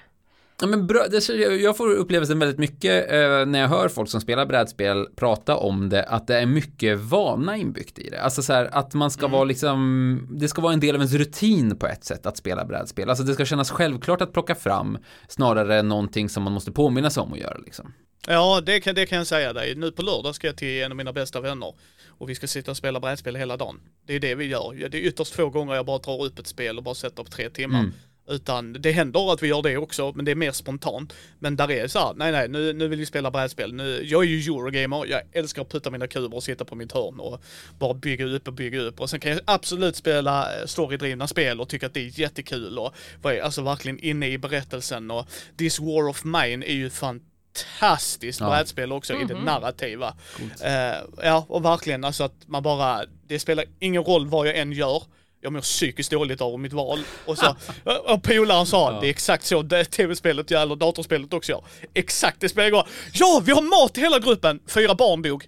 Ja, 0.62 0.68
men 0.68 0.88
bra, 0.88 1.07
det, 1.07 1.30
jag 1.55 1.78
får 1.78 1.89
upplevelsen 1.95 2.39
väldigt 2.39 2.57
mycket 2.57 3.12
eh, 3.12 3.45
när 3.45 3.60
jag 3.60 3.68
hör 3.68 3.89
folk 3.89 4.10
som 4.10 4.22
spelar 4.22 4.45
brädspel 4.45 5.07
prata 5.16 5.55
om 5.55 5.89
det, 5.89 6.03
att 6.03 6.28
det 6.28 6.39
är 6.39 6.45
mycket 6.45 6.99
vana 6.99 7.57
inbyggt 7.57 7.99
i 7.99 8.10
det. 8.10 8.22
Alltså 8.22 8.43
så 8.43 8.53
här, 8.53 8.70
att 8.72 8.93
man 8.93 9.12
ska 9.12 9.26
mm. 9.26 9.32
vara 9.32 9.43
liksom, 9.43 10.28
det 10.32 10.47
ska 10.47 10.62
vara 10.62 10.74
en 10.74 10.80
del 10.80 10.95
av 10.95 11.01
ens 11.01 11.14
rutin 11.14 11.78
på 11.78 11.88
ett 11.88 12.03
sätt 12.03 12.26
att 12.26 12.38
spela 12.38 12.66
brädspel. 12.66 13.10
Alltså 13.10 13.24
det 13.24 13.34
ska 13.34 13.45
kännas 13.45 13.72
självklart 13.72 14.22
att 14.22 14.34
plocka 14.34 14.55
fram, 14.55 14.97
snarare 15.28 15.80
än 15.80 15.88
någonting 15.88 16.30
som 16.30 16.43
man 16.43 16.53
måste 16.53 16.72
påminna 16.72 17.10
sig 17.10 17.24
om 17.24 17.34
att 17.34 17.39
göra 17.39 17.57
liksom. 17.57 17.93
Ja, 18.28 18.62
det 18.66 18.80
kan, 18.80 18.95
det 18.95 19.05
kan 19.05 19.18
jag 19.18 19.28
säga 19.28 19.53
dig. 19.53 19.76
Nu 19.76 19.91
på 19.91 20.01
lördag 20.01 20.36
ska 20.36 20.47
jag 20.47 20.57
till 20.57 20.84
en 20.84 20.91
av 20.91 20.97
mina 20.97 21.14
bästa 21.14 21.41
vänner 21.41 21.74
och 22.07 22.30
vi 22.30 22.36
ska 22.36 22.47
sitta 22.47 22.72
och 22.72 22.78
spela 22.78 22.99
brädspel 22.99 23.36
hela 23.36 23.57
dagen. 23.57 23.80
Det 24.05 24.16
är 24.16 24.20
det 24.20 24.36
vi 24.36 24.45
gör. 24.45 24.89
Det 24.89 24.97
är 24.97 25.01
ytterst 25.01 25.36
få 25.36 25.49
gånger 25.49 25.76
jag 25.76 25.86
bara 25.86 25.97
drar 25.97 26.26
upp 26.26 26.39
ett 26.39 26.47
spel 26.47 26.78
och 26.78 26.84
bara 26.84 26.95
sätter 26.95 27.22
upp 27.22 27.32
tre 27.32 27.49
timmar. 27.49 27.80
Mm. 27.80 27.93
Utan 28.30 28.73
det 28.73 28.91
händer 28.91 29.34
att 29.34 29.43
vi 29.43 29.47
gör 29.47 29.61
det 29.61 29.77
också, 29.77 30.11
men 30.15 30.25
det 30.25 30.32
är 30.32 30.36
mer 30.36 30.51
spontant. 30.51 31.13
Men 31.39 31.55
där 31.55 31.71
är 31.71 31.88
så 31.88 31.99
här, 31.99 32.13
nej 32.13 32.32
nej, 32.32 32.47
nu, 32.47 32.73
nu 32.73 32.88
vill 32.88 32.99
vi 32.99 33.05
spela 33.05 33.32
brädspel. 33.32 33.73
Nu, 33.73 34.01
jag 34.03 34.23
är 34.23 34.27
ju 34.27 34.39
Eurogamer, 34.39 35.05
jag 35.05 35.21
älskar 35.32 35.61
att 35.61 35.69
putta 35.69 35.89
mina 35.89 36.07
kuber 36.07 36.38
och 36.38 36.43
sitta 36.43 36.65
på 36.65 36.75
mitt 36.75 36.91
hörn 36.91 37.19
och 37.19 37.43
bara 37.80 37.93
bygga 37.93 38.25
upp 38.25 38.47
och 38.47 38.53
bygga 38.53 38.82
upp. 38.82 38.99
Och 38.99 39.09
sen 39.09 39.19
kan 39.19 39.32
jag 39.32 39.39
absolut 39.45 39.95
spela 39.95 40.59
eh, 40.59 40.65
storydrivna 40.65 41.27
spel 41.27 41.61
och 41.61 41.69
tycka 41.69 41.86
att 41.86 41.93
det 41.93 41.99
är 41.99 42.19
jättekul 42.19 42.80
och 42.80 42.93
vara 43.21 43.43
alltså 43.43 43.61
verkligen 43.61 43.99
inne 43.99 44.27
i 44.27 44.38
berättelsen. 44.38 45.11
Och 45.11 45.27
This 45.57 45.80
War 45.80 46.07
of 46.07 46.23
Mine 46.23 46.65
är 46.65 46.73
ju 46.73 46.89
fantastiskt 46.89 48.39
ja. 48.39 48.49
brädspel 48.49 48.91
också 48.91 49.13
mm 49.13 49.27
-hmm. 49.27 49.32
i 49.32 49.34
det 49.34 49.36
mhm. 49.36 49.45
narrativa. 49.45 50.15
Uh, 50.39 51.23
ja, 51.23 51.45
och 51.49 51.65
verkligen 51.65 52.03
alltså 52.03 52.23
att 52.23 52.47
man 52.47 52.63
bara, 52.63 53.01
det 53.27 53.39
spelar 53.39 53.65
ingen 53.80 54.03
roll 54.03 54.27
vad 54.27 54.47
jag 54.47 54.57
än 54.57 54.71
gör 54.71 55.03
jag 55.42 55.54
mår 55.54 55.62
psykiskt 55.62 56.12
dåligt 56.12 56.42
av 56.42 56.60
mitt 56.60 56.74
val. 56.74 57.00
Och 57.26 57.38
så, 57.38 57.56
och 58.06 58.24
polaren 58.24 58.66
sa, 58.66 58.92
ja. 58.92 59.00
det 59.02 59.08
är 59.08 59.10
exakt 59.10 59.46
så 59.46 59.62
det 59.62 59.86
tv-spelet 59.86 60.52
eller 60.52 60.76
datorspelet 60.76 61.34
också 61.34 61.52
gör. 61.52 61.64
Exakt, 61.94 62.42
det 62.42 62.50
spelar 62.50 62.68
igår. 62.68 62.88
Ja, 63.14 63.42
vi 63.46 63.52
har 63.52 63.62
mat 63.62 63.98
i 63.98 64.02
hela 64.02 64.20
gruppen! 64.20 64.60
Fyra 64.68 64.96
barn 64.96 65.22
dog. 65.22 65.48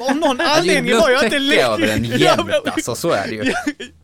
Av 0.00 0.16
någon 0.16 0.40
anledning 0.40 0.96
var 0.96 1.10
jag 1.10 1.24
inte 1.24 1.38
lika... 1.38 1.66
över 1.66 1.88
en 1.88 2.04
jämt 2.18 2.50
alltså, 2.66 2.94
så 2.94 3.10
är 3.10 3.28
det 3.28 3.34
ju. 3.34 3.52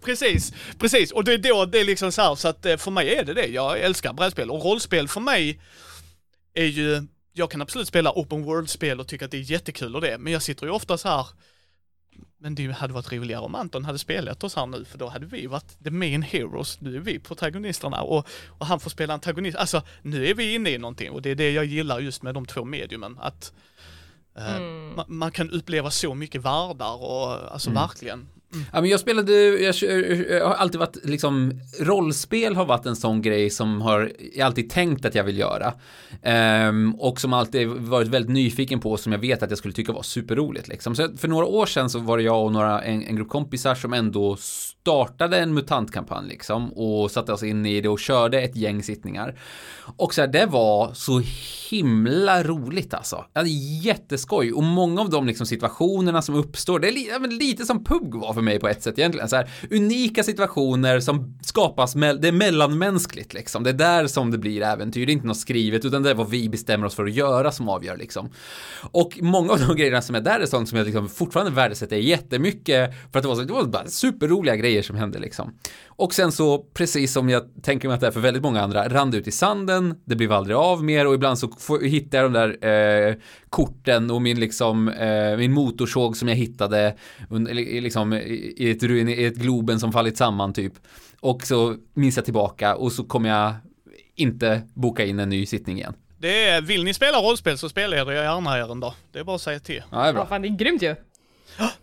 precis, 0.05 0.53
precis. 0.79 1.13
Och 1.13 1.25
det 1.25 1.33
är 1.33 1.39
då 1.39 1.65
det 1.65 1.81
är 1.81 1.85
liksom 1.85 2.13
så 2.13 2.23
här, 2.23 2.35
så 2.35 2.49
att 2.49 2.67
eh, 2.67 2.77
för 2.77 2.91
mig 2.91 3.15
är 3.15 3.25
det 3.25 3.35
det. 3.35 3.47
Jag 3.47 3.81
älskar 3.81 4.13
brädspel 4.13 4.51
och 4.51 4.65
rollspel 4.65 5.09
för 5.09 5.21
mig 5.21 5.61
är 6.55 6.65
ju, 6.65 7.03
jag 7.33 7.51
kan 7.51 7.63
absolut 7.63 7.89
spela 7.89 8.13
open 8.13 8.45
world-spel 8.45 9.01
och 9.01 9.09
tycka 9.09 9.25
att 9.25 9.31
det 9.31 9.37
är 9.37 9.51
jättekul 9.51 9.95
och 9.95 10.01
det, 10.01 10.19
men 10.19 10.33
jag 10.33 10.43
sitter 10.43 10.67
ju 10.67 10.73
ofta 10.73 10.99
så 10.99 11.09
här 11.09 11.27
men 12.41 12.55
det 12.55 12.73
hade 12.73 12.93
varit 12.93 13.13
roligare 13.13 13.41
om 13.43 13.55
Anton 13.55 13.85
hade 13.85 13.99
spelat 13.99 14.45
oss 14.45 14.57
här 14.57 14.67
nu, 14.67 14.85
för 14.85 14.99
då 14.99 15.09
hade 15.09 15.27
vi 15.27 15.47
varit 15.47 15.85
the 15.85 15.91
main 15.91 16.23
heroes. 16.23 16.81
Nu 16.81 16.97
är 16.97 17.01
vi 17.01 17.19
protagonisterna 17.19 18.03
och, 18.03 18.29
och 18.49 18.67
han 18.67 18.81
får 18.81 18.91
spela 18.91 19.15
antagonist. 19.15 19.57
Alltså, 19.57 19.83
nu 20.03 20.27
är 20.27 20.35
vi 20.35 20.55
inne 20.55 20.71
i 20.71 20.79
någonting 20.79 21.11
och 21.11 21.23
det 21.23 21.31
är 21.31 21.35
det 21.35 21.51
jag 21.51 21.65
gillar 21.65 22.01
just 22.01 22.23
med 22.23 22.35
de 22.35 22.47
två 22.47 22.65
mediumen. 22.65 23.19
Att 23.21 23.53
uh, 24.39 24.57
mm. 24.57 24.95
man, 24.97 25.05
man, 25.09 25.31
kan 25.31 25.51
uppleva 25.51 25.91
så 25.91 26.15
mycket 26.15 26.43
världar 26.43 27.03
och 27.03 27.53
alltså 27.53 27.71
mm. 27.71 27.83
verkligen. 27.83 28.29
Mm. 28.53 28.67
Ja, 28.73 28.81
men 28.81 28.91
jag 28.91 29.01
spelade, 29.01 29.33
jag, 29.33 29.75
jag, 30.31 30.47
har 30.47 30.55
alltid 30.55 30.79
varit 30.79 30.97
liksom, 31.05 31.61
rollspel 31.81 32.57
har 32.57 32.65
varit 32.65 32.87
en 32.87 32.97
sån 32.97 33.23
grej 33.23 33.51
som 33.51 33.81
har, 33.81 34.13
jag 34.35 34.47
alltid 34.47 34.71
tänkt 34.71 35.05
att 35.05 35.15
jag 35.15 35.25
vill 35.25 35.39
göra. 35.39 35.73
Um, 36.69 36.95
och 36.95 37.21
som 37.21 37.33
alltid 37.33 37.69
varit 37.69 38.09
väldigt 38.09 38.31
nyfiken 38.31 38.81
på, 38.81 38.97
som 38.97 39.13
jag 39.13 39.19
vet 39.19 39.43
att 39.43 39.51
jag 39.51 39.59
skulle 39.59 39.75
tycka 39.75 39.93
var 39.93 40.03
superroligt 40.03 40.69
liksom. 40.69 40.95
Så 40.95 41.17
för 41.17 41.29
några 41.29 41.47
år 41.47 41.67
sedan 41.67 41.91
så 41.91 41.99
var 41.99 42.17
det 42.17 42.23
jag 42.23 42.45
och 42.45 42.53
några, 42.53 42.83
en, 42.83 43.03
en 43.03 43.17
grupp 43.17 43.29
kompisar 43.29 43.75
som 43.75 43.93
ändå 43.93 44.37
startade 44.81 45.39
en 45.39 45.55
mutantkampanj 45.55 46.29
liksom 46.29 46.73
och 46.73 47.11
satte 47.11 47.33
oss 47.33 47.43
in 47.43 47.67
i 47.67 47.81
det 47.81 47.89
och 47.89 47.99
körde 47.99 48.41
ett 48.41 48.57
gäng 48.57 48.83
sittningar. 48.83 49.39
Och 49.97 50.15
så 50.15 50.21
här, 50.21 50.29
det 50.29 50.47
var 50.47 50.93
så 50.95 51.23
himla 51.71 52.43
roligt 52.43 52.95
alltså. 52.95 53.25
Det 53.33 53.49
jätteskoj 53.83 54.53
och 54.53 54.63
många 54.63 55.01
av 55.01 55.11
de 55.11 55.27
liksom 55.27 55.47
situationerna 55.47 56.23
som 56.23 56.35
uppstår, 56.35 56.79
det 56.79 56.89
är 56.89 56.93
li 56.93 57.39
lite 57.39 57.65
som 57.65 57.85
PUG 57.85 58.15
var 58.15 58.35
för 58.35 58.41
mig 58.41 58.59
på 58.59 58.69
ett 58.69 58.83
sätt 58.83 58.99
egentligen. 58.99 59.29
Så 59.29 59.37
här, 59.37 59.51
unika 59.71 60.23
situationer 60.23 61.01
som 61.01 61.39
skapas, 61.43 61.93
det 61.93 62.29
är 62.29 62.33
mellanmänskligt 62.33 63.35
liksom. 63.35 63.63
Det 63.65 63.71
är 63.71 63.75
där 63.75 64.07
som 64.07 64.31
det 64.31 64.39
blir 64.39 64.63
äventyr, 64.63 65.07
det 65.07 65.13
är 65.13 65.15
inte 65.15 65.27
något 65.27 65.37
skrivet 65.37 65.85
utan 65.85 66.03
det 66.03 66.11
är 66.11 66.15
vad 66.15 66.31
vi 66.31 66.49
bestämmer 66.49 66.87
oss 66.87 66.95
för 66.95 67.05
att 67.05 67.15
göra 67.15 67.53
som 67.53 67.69
avgör 67.69 67.97
liksom. 67.97 68.31
Och 68.91 69.19
många 69.23 69.53
av 69.53 69.61
de 69.61 69.77
grejerna 69.77 70.03
som 70.03 70.15
är 70.15 70.21
där 70.21 70.41
är 70.41 70.47
sånt 70.47 70.69
som 70.69 70.79
jag 70.79 70.85
liksom 70.85 71.09
fortfarande 71.09 71.53
värdesätter 71.53 71.97
jättemycket 71.97 72.95
för 73.13 73.19
att 73.19 73.23
det 73.23 73.29
var, 73.29 73.37
så, 73.37 73.43
det 73.43 73.53
var 73.53 73.65
bara 73.65 73.87
superroliga 73.87 74.57
grejer 74.57 74.70
som 74.83 74.97
hände 74.97 75.19
liksom. 75.19 75.55
Och 75.87 76.15
sen 76.15 76.33
så, 76.33 76.59
precis 76.59 77.13
som 77.13 77.29
jag 77.29 77.43
tänker 77.63 77.89
mig 77.89 77.95
att 77.95 78.01
det 78.01 78.07
är 78.07 78.11
för 78.11 78.21
väldigt 78.21 78.43
många 78.43 78.63
andra, 78.63 78.89
rann 78.89 79.11
det 79.11 79.17
ut 79.17 79.29
i 79.29 79.31
sanden, 79.31 80.01
det 80.05 80.17
blev 80.17 80.33
aldrig 80.33 80.57
av 80.57 80.85
mer 80.85 81.07
och 81.07 81.15
ibland 81.15 81.39
så 81.39 81.49
får, 81.49 81.81
hittar 81.81 82.19
jag 82.19 82.33
de 82.33 82.39
där 82.39 83.09
eh, 83.09 83.15
korten 83.51 84.11
och 84.11 84.23
min 84.23 84.41
liksom, 84.41 84.89
eh, 84.89 85.37
min 85.37 85.53
motorsåg 85.53 86.17
som 86.17 86.29
jag 86.29 86.37
hittade 86.37 86.95
liksom, 87.53 88.13
i, 88.13 88.71
ett, 88.71 88.83
i 88.83 89.25
ett 89.25 89.37
Globen 89.37 89.81
som 89.81 89.93
fallit 89.93 90.17
samman 90.17 90.53
typ. 90.53 90.73
Och 91.21 91.43
så 91.43 91.77
minns 91.95 92.17
jag 92.17 92.25
tillbaka 92.25 92.77
och 92.77 92.93
så 92.93 93.05
kommer 93.05 93.29
jag 93.29 93.55
inte 94.15 94.63
boka 94.75 95.05
in 95.05 95.19
en 95.19 95.29
ny 95.29 95.47
sittning 95.47 95.77
igen. 95.77 95.95
Det 96.19 96.45
är, 96.45 96.61
vill 96.61 96.85
ni 96.85 96.95
spela 96.95 97.19
rollspel 97.19 97.59
så 97.59 97.69
spelar 97.69 97.97
jag 97.97 98.15
gärna 98.15 98.59
er 98.59 98.73
en 98.73 98.81
dag. 98.81 98.95
Det 99.13 99.19
är 99.19 99.25
bara 99.25 99.37
att 99.37 99.43
säga 99.43 99.61
till. 99.61 99.83
Ja, 99.91 100.03
det 100.03 100.09
är 100.09 100.13
bra. 100.13 100.23
Ja, 100.23 100.27
fan, 100.27 100.43
det 100.43 100.49
är 100.49 100.57
grymt 100.57 100.83
ju. 100.83 100.95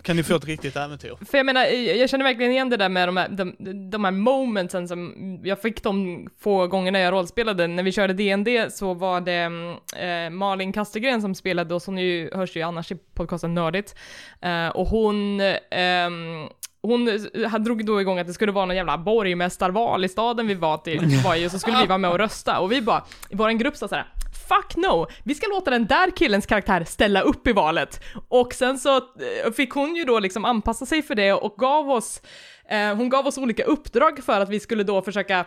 Kan 0.01 0.15
ni 0.15 0.23
få 0.23 0.35
ett 0.35 0.45
riktigt 0.45 0.75
äventyr? 0.75 1.15
För 1.25 1.37
jag 1.37 1.45
menar, 1.45 1.65
jag 1.65 2.09
känner 2.09 2.25
verkligen 2.25 2.51
igen 2.51 2.69
det 2.69 2.77
där 2.77 2.89
med 2.89 3.07
de 3.07 3.17
här, 3.17 3.29
de, 3.29 3.55
de 3.89 4.03
här 4.03 4.11
momentsen 4.11 4.87
som 4.87 5.13
jag 5.43 5.61
fick 5.61 5.83
de 5.83 6.27
få 6.39 6.67
gångerna 6.67 6.99
jag 6.99 7.13
rollspelade. 7.13 7.67
När 7.67 7.83
vi 7.83 7.91
körde 7.91 8.13
DND 8.13 8.47
så 8.73 8.93
var 8.93 9.21
det 9.21 9.51
eh, 10.05 10.29
Malin 10.29 10.73
Kastegren 10.73 11.21
som 11.21 11.35
spelade 11.35 11.75
och 11.75 11.83
hon 11.85 11.97
ju, 11.97 12.29
hörs 12.33 12.55
ju 12.55 12.61
annars 12.61 12.91
i 12.91 12.95
podcasten 13.13 13.53
Nördigt. 13.53 13.95
Eh, 14.41 14.67
och 14.67 14.87
hon 14.87 15.41
eh, 15.41 16.09
hon 16.81 17.05
drog 17.63 17.85
då 17.85 18.01
igång 18.01 18.19
att 18.19 18.27
det 18.27 18.33
skulle 18.33 18.51
vara 18.51 18.65
någon 18.65 18.75
jävla 18.75 18.97
borgmästarval 18.97 20.05
i 20.05 20.09
staden 20.09 20.47
vi 20.47 20.53
var 20.53 20.77
till, 20.77 21.21
var 21.25 21.35
i, 21.35 21.47
och 21.47 21.51
så 21.51 21.59
skulle 21.59 21.81
vi 21.81 21.85
vara 21.85 21.97
med 21.97 22.11
och 22.11 22.17
rösta. 22.17 22.59
Och 22.59 22.71
vi 22.71 22.81
bara, 22.81 23.03
i 23.29 23.35
vår 23.35 23.49
grupp 23.49 23.77
sa 23.77 23.87
såhär, 23.87 24.05
fuck 24.47 24.75
no, 24.75 25.07
vi 25.23 25.35
ska 25.35 25.47
låta 25.47 25.71
den 25.71 25.85
där 25.85 26.11
killens 26.11 26.45
karaktär 26.45 26.83
ställa 26.83 27.21
upp 27.21 27.47
i 27.47 27.53
valet. 27.53 28.03
Och 28.29 28.53
sen 28.53 28.79
så 28.79 28.95
eh, 28.97 29.51
fick 29.55 29.71
hon 29.71 29.95
ju 29.95 30.03
då 30.03 30.19
liksom 30.19 30.45
anpassa 30.45 30.85
sig 30.85 31.01
för 31.01 31.15
det 31.15 31.33
och 31.33 31.55
gav 31.57 31.89
oss 31.89 32.21
hon 32.97 33.09
gav 33.09 33.27
oss 33.27 33.37
olika 33.37 33.63
uppdrag 33.63 34.23
för 34.23 34.41
att 34.41 34.49
vi 34.49 34.59
skulle 34.59 34.83
då 34.83 35.01
försöka 35.01 35.39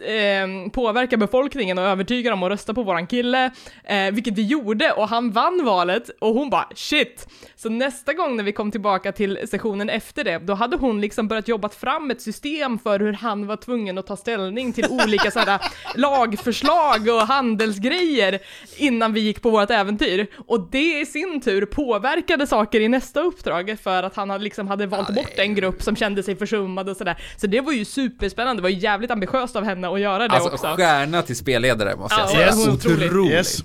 eh, 0.00 0.70
påverka 0.72 1.16
befolkningen 1.16 1.78
och 1.78 1.84
övertyga 1.84 2.30
dem 2.30 2.42
att 2.42 2.50
rösta 2.50 2.74
på 2.74 2.82
våran 2.82 3.06
kille, 3.06 3.50
eh, 3.84 4.10
vilket 4.12 4.34
vi 4.34 4.46
gjorde 4.46 4.92
och 4.92 5.08
han 5.08 5.30
vann 5.30 5.64
valet 5.64 6.10
och 6.20 6.34
hon 6.34 6.50
bara 6.50 6.68
shit. 6.74 7.28
Så 7.56 7.68
nästa 7.68 8.12
gång 8.12 8.36
när 8.36 8.44
vi 8.44 8.52
kom 8.52 8.70
tillbaka 8.70 9.12
till 9.12 9.38
sessionen 9.50 9.88
efter 9.90 10.24
det, 10.24 10.38
då 10.38 10.54
hade 10.54 10.76
hon 10.76 11.00
liksom 11.00 11.28
börjat 11.28 11.48
jobba 11.48 11.68
fram 11.68 12.10
ett 12.10 12.22
system 12.22 12.78
för 12.78 13.00
hur 13.00 13.12
han 13.12 13.46
var 13.46 13.56
tvungen 13.56 13.98
att 13.98 14.06
ta 14.06 14.16
ställning 14.16 14.72
till 14.72 14.86
olika 14.90 15.30
sådana 15.30 15.60
lagförslag 15.94 17.08
och 17.08 17.20
handelsgrejer 17.20 18.38
innan 18.76 19.12
vi 19.12 19.20
gick 19.20 19.42
på 19.42 19.50
vårt 19.50 19.70
äventyr. 19.70 20.26
Och 20.46 20.68
det 20.70 21.00
i 21.00 21.06
sin 21.06 21.40
tur 21.40 21.66
påverkade 21.66 22.46
saker 22.46 22.80
i 22.80 22.88
nästa 22.88 23.20
uppdrag 23.20 23.76
för 23.82 24.02
att 24.02 24.16
han 24.16 24.42
liksom 24.42 24.68
hade 24.68 24.86
valt 24.86 25.14
bort 25.14 25.38
en 25.38 25.54
grupp 25.54 25.82
som 25.82 25.96
kände 25.96 26.22
sig 26.22 26.36
försummad 26.36 26.67
försummad 26.68 26.88
och 26.88 26.96
sådär. 26.96 27.16
Så 27.36 27.46
det 27.46 27.60
var 27.60 27.72
ju 27.72 27.84
superspännande, 27.84 28.60
det 28.60 28.62
var 28.62 28.70
ju 28.70 28.78
jävligt 28.78 29.10
ambitiöst 29.10 29.56
av 29.56 29.64
henne 29.64 29.88
att 29.88 30.00
göra 30.00 30.28
det 30.28 30.34
alltså, 30.34 30.50
också. 30.50 30.66
Alltså 30.66 30.82
stjärna 30.82 31.22
till 31.22 31.36
spelledare 31.36 31.96
måste 31.96 32.20
jag 32.20 32.30
säga. 32.30 32.46
Yes. 32.46 32.68
Otroligt. 32.68 33.32
Yes. 33.32 33.58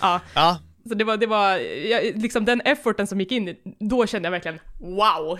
Ja. 0.00 0.20
ja. 0.34 0.58
Så 0.88 0.94
det 0.94 1.04
var, 1.04 1.16
det 1.16 1.26
var, 1.26 1.58
liksom 2.18 2.44
den 2.44 2.60
efforten 2.60 3.06
som 3.06 3.20
gick 3.20 3.32
in, 3.32 3.56
då 3.80 4.06
kände 4.06 4.26
jag 4.26 4.30
verkligen 4.30 4.58
wow. 4.80 5.38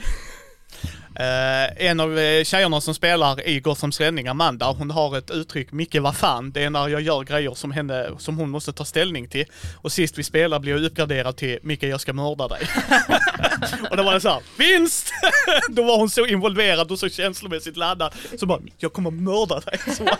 Uh, 1.20 1.86
en 1.86 2.00
av 2.00 2.18
eh, 2.18 2.44
tjejerna 2.44 2.80
som 2.80 2.94
spelar 2.94 3.48
i 3.48 3.60
Gothams 3.60 4.00
räddning, 4.00 4.28
Amanda, 4.28 4.66
hon 4.66 4.90
har 4.90 5.18
ett 5.18 5.30
uttryck, 5.30 5.72
Micke 5.72 5.96
vad 6.00 6.16
fan, 6.16 6.52
det 6.52 6.64
är 6.64 6.70
när 6.70 6.88
jag 6.88 7.00
gör 7.00 7.24
grejer 7.24 7.54
som 7.54 7.70
henne, 7.70 8.10
som 8.18 8.36
hon 8.36 8.50
måste 8.50 8.72
ta 8.72 8.84
ställning 8.84 9.28
till. 9.28 9.44
Och 9.76 9.92
sist 9.92 10.18
vi 10.18 10.22
spelade 10.22 10.60
blev 10.60 10.76
jag 10.76 10.84
uppgraderad 10.84 11.36
till 11.36 11.58
Micke 11.62 11.82
jag 11.82 12.00
ska 12.00 12.12
mörda 12.12 12.48
dig. 12.48 12.60
och 13.90 13.96
då 13.96 14.02
var 14.02 14.14
det 14.14 14.20
så 14.20 14.28
här, 14.28 14.42
vinst! 14.58 15.12
då 15.68 15.82
var 15.82 15.98
hon 15.98 16.10
så 16.10 16.26
involverad 16.26 16.92
och 16.92 16.98
så 16.98 17.08
känslomässigt 17.08 17.76
laddad, 17.76 18.14
så 18.40 18.46
bara, 18.46 18.60
jag 18.78 18.92
kommer 18.92 19.10
mörda 19.10 19.60
dig. 19.60 19.78
Så 19.96 20.04
bara, 20.04 20.18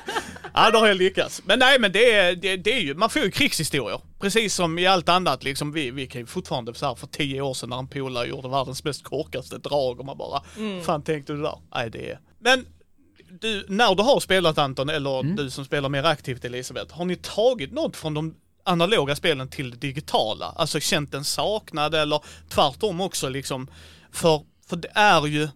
ja, 0.54 0.70
då 0.70 0.78
har 0.78 0.86
jag 0.86 0.96
lyckats. 0.96 1.42
Men 1.44 1.58
nej, 1.58 1.78
men 1.80 1.92
det 1.92 2.12
är, 2.12 2.36
det, 2.36 2.56
det 2.56 2.72
är 2.72 2.80
ju, 2.80 2.94
man 2.94 3.10
får 3.10 3.22
ju 3.22 3.30
krigshistorier. 3.30 4.00
Precis 4.20 4.54
som 4.54 4.78
i 4.78 4.86
allt 4.86 5.08
annat, 5.08 5.44
liksom 5.44 5.72
vi, 5.72 5.90
vi 5.90 6.06
kan 6.06 6.20
ju 6.20 6.26
fortfarande 6.26 6.74
så 6.74 6.86
här 6.86 6.94
för 6.94 7.06
tio 7.06 7.40
år 7.40 7.54
sedan 7.54 7.68
när 7.68 7.78
en 7.78 7.88
polare 7.88 8.26
gjorde 8.26 8.48
världens 8.48 8.84
mest 8.84 9.04
korkaste 9.04 9.58
drag 9.58 10.00
och 10.00 10.06
man 10.06 10.18
bara, 10.18 10.42
fan 10.82 11.02
tänkte 11.02 11.32
du 11.32 11.42
där? 11.42 11.58
Nej, 11.74 11.90
det 11.90 12.10
är... 12.10 12.18
Men 12.38 12.66
du, 13.40 13.66
när 13.68 13.94
du 13.94 14.02
har 14.02 14.20
spelat 14.20 14.58
Anton, 14.58 14.88
eller 14.88 15.36
du 15.36 15.50
som 15.50 15.64
spelar 15.64 15.88
mer 15.88 16.04
aktivt 16.04 16.44
Elisabeth, 16.44 16.94
har 16.94 17.04
ni 17.04 17.16
tagit 17.16 17.72
något 17.72 17.96
från 17.96 18.14
de 18.14 18.34
analoga 18.64 19.16
spelen 19.16 19.48
till 19.48 19.70
det 19.70 19.76
digitala? 19.76 20.46
Alltså 20.56 20.80
känt 20.80 21.14
en 21.14 21.24
saknad 21.24 21.94
eller 21.94 22.20
tvärtom 22.48 23.00
också 23.00 23.28
liksom? 23.28 23.70
För, 24.12 24.42
för 24.66 24.76
det 24.76 24.90
är 24.94 25.26
ju, 25.26 25.48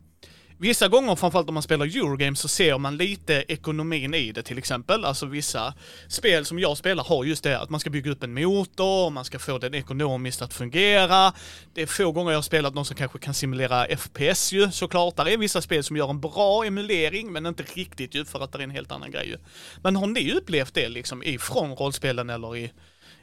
Vissa 0.59 0.88
gånger, 0.88 1.16
framförallt 1.16 1.48
om 1.48 1.54
man 1.54 1.62
spelar 1.62 1.86
Eurogames, 1.86 2.40
så 2.40 2.48
ser 2.48 2.78
man 2.78 2.96
lite 2.96 3.44
ekonomin 3.48 4.14
i 4.14 4.32
det 4.32 4.42
till 4.42 4.59
exempel. 4.59 5.04
Alltså 5.04 5.26
vissa 5.26 5.74
spel 6.09 6.44
som 6.44 6.59
jag 6.59 6.76
spelar 6.76 7.04
har 7.04 7.24
just 7.24 7.44
det 7.44 7.61
att 7.61 7.70
man 7.70 7.80
ska 7.80 7.90
bygga 7.90 8.11
upp 8.11 8.22
en 8.22 8.34
motor, 8.34 9.11
man 9.11 9.24
ska 9.24 9.38
få 9.38 9.59
den 9.59 9.74
ekonomiskt 9.74 10.42
att 10.42 10.54
fungera. 10.54 11.32
Det 11.74 11.82
är 11.82 11.86
få 11.86 12.12
gånger 12.12 12.30
jag 12.30 12.38
har 12.38 12.42
spelat 12.42 12.74
någon 12.74 12.84
som 12.84 12.96
kanske 12.96 13.18
kan 13.18 13.34
simulera 13.34 13.96
FPS 13.96 14.52
ju 14.52 14.70
såklart. 14.70 15.16
Där 15.16 15.28
är 15.28 15.36
vissa 15.36 15.62
spel 15.62 15.84
som 15.84 15.96
gör 15.96 16.11
en 16.11 16.20
bra 16.20 16.64
emulering, 16.64 17.32
men 17.32 17.46
inte 17.46 17.62
riktigt 17.62 18.14
ju 18.14 18.24
för 18.24 18.40
att 18.40 18.52
det 18.52 18.59
är 18.59 18.62
en 18.62 18.70
helt 18.70 18.92
annan 18.92 19.11
grej 19.11 19.28
ju. 19.28 19.36
Men 19.82 19.96
har 19.96 20.07
ni 20.07 20.32
upplevt 20.32 20.74
det 20.74 20.88
liksom 20.88 21.22
ifrån 21.22 21.70
rollspelen 21.74 22.30
eller 22.30 22.57
i, 22.57 22.72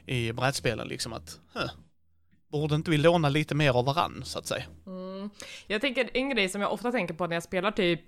i 0.06 0.32
brädspelen 0.32 0.88
liksom 0.88 1.12
att, 1.12 1.38
huh, 1.54 1.70
borde 2.60 2.74
inte 2.74 2.90
vi 2.90 2.98
låna 2.98 3.28
lite 3.28 3.54
mer 3.54 3.78
av 3.78 3.84
varann 3.84 4.22
så 4.24 4.38
att 4.38 4.46
säga? 4.46 4.64
Mm. 4.86 5.30
Jag 5.66 5.80
tänker, 5.80 6.10
en 6.14 6.30
grej 6.30 6.48
som 6.48 6.60
jag 6.60 6.72
ofta 6.72 6.92
tänker 6.92 7.14
på 7.14 7.26
när 7.26 7.36
jag 7.36 7.42
spelar 7.42 7.70
typ 7.70 8.00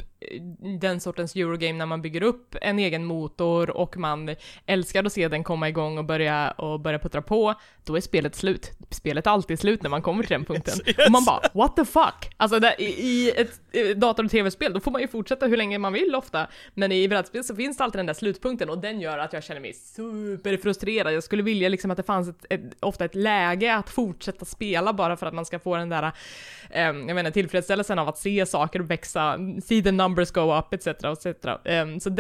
den 0.81 1.01
sortens 1.01 1.37
Eurogame 1.37 1.79
när 1.79 1.87
man 1.87 2.03
bygger 2.03 2.23
upp 2.23 2.57
en 2.61 2.79
egen 2.79 3.05
motor 3.05 3.71
och 3.71 3.97
man 3.97 4.35
älskar 4.67 5.05
att 5.05 5.13
se 5.13 5.29
den 5.29 5.45
komma 5.45 5.69
igång 5.69 5.99
och 5.99 6.05
börja, 6.05 6.51
och 6.51 6.81
börja 6.81 6.99
puttra 6.99 7.23
på, 7.23 7.55
då 7.85 7.97
är 7.97 8.01
spelet 8.01 8.35
slut. 8.35 8.73
Spelet 8.91 9.27
är 9.27 9.31
alltid 9.31 9.59
slut 9.59 9.83
när 9.83 9.91
man 9.91 10.03
kommer 10.03 10.23
till 10.23 10.33
den 10.33 10.45
punkten. 10.55 10.75
Yes, 10.79 10.99
yes. 10.99 11.07
Och 11.07 11.13
man 11.13 11.25
bara, 11.25 11.41
what 11.55 11.77
the 11.77 11.85
fuck? 11.85 12.35
Alltså 12.37 12.61
där, 12.61 12.81
i, 12.81 13.33
ett 13.37 13.61
eh, 13.73 13.97
dator 13.97 14.25
och 14.25 14.31
tv-spel, 14.31 14.73
då 14.73 14.81
får 14.81 14.91
man 14.91 15.01
ju 15.01 15.09
fortsätta 15.09 15.47
hur 15.47 15.57
länge 15.57 15.79
man 15.79 15.93
vill 15.93 16.15
ofta. 16.15 16.47
Men 16.75 16.93
i 16.93 17.09
brädspel 17.09 17.45
så 17.45 17.57
finns 17.57 17.77
det 17.77 17.85
alltid 17.85 17.99
den 17.99 18.07
där 18.07 18.15
slutpunkten 18.15 18.71
och 18.71 18.79
den 18.79 19.01
gör 19.01 19.19
att 19.19 19.33
jag 19.33 19.45
känner 19.45 19.61
mig 19.61 19.73
superfrustrerad. 19.73 21.15
Jag 21.15 21.23
skulle 21.23 21.43
vilja 21.43 21.69
liksom 21.69 21.91
att 21.91 21.97
det 21.97 22.03
fanns 22.03 22.29
ett, 22.29 22.47
ett, 22.51 22.61
ofta 22.81 23.05
ett 23.05 23.15
läge 23.15 23.75
att 23.75 23.91
fortsätta 23.91 24.45
spela 24.45 24.93
bara 24.93 25.17
för 25.17 25.27
att 25.27 25.35
man 25.35 25.47
ska 25.47 25.59
få 25.59 25.77
den 25.77 25.89
där 25.89 26.03
um, 26.03 27.09
jag 27.09 27.15
menar 27.15 27.31
tillfredsställelsen 27.31 27.99
av 27.99 28.09
att 28.09 28.19
se 28.19 28.47
saker 28.47 28.81
växa, 28.81 29.39
the 29.69 29.93
numbers 30.07 30.31
go 30.31 30.59
up 30.59 30.75
etc. 30.75 30.87
etc. 30.87 31.27
Um, 31.65 32.01
så 32.01 32.11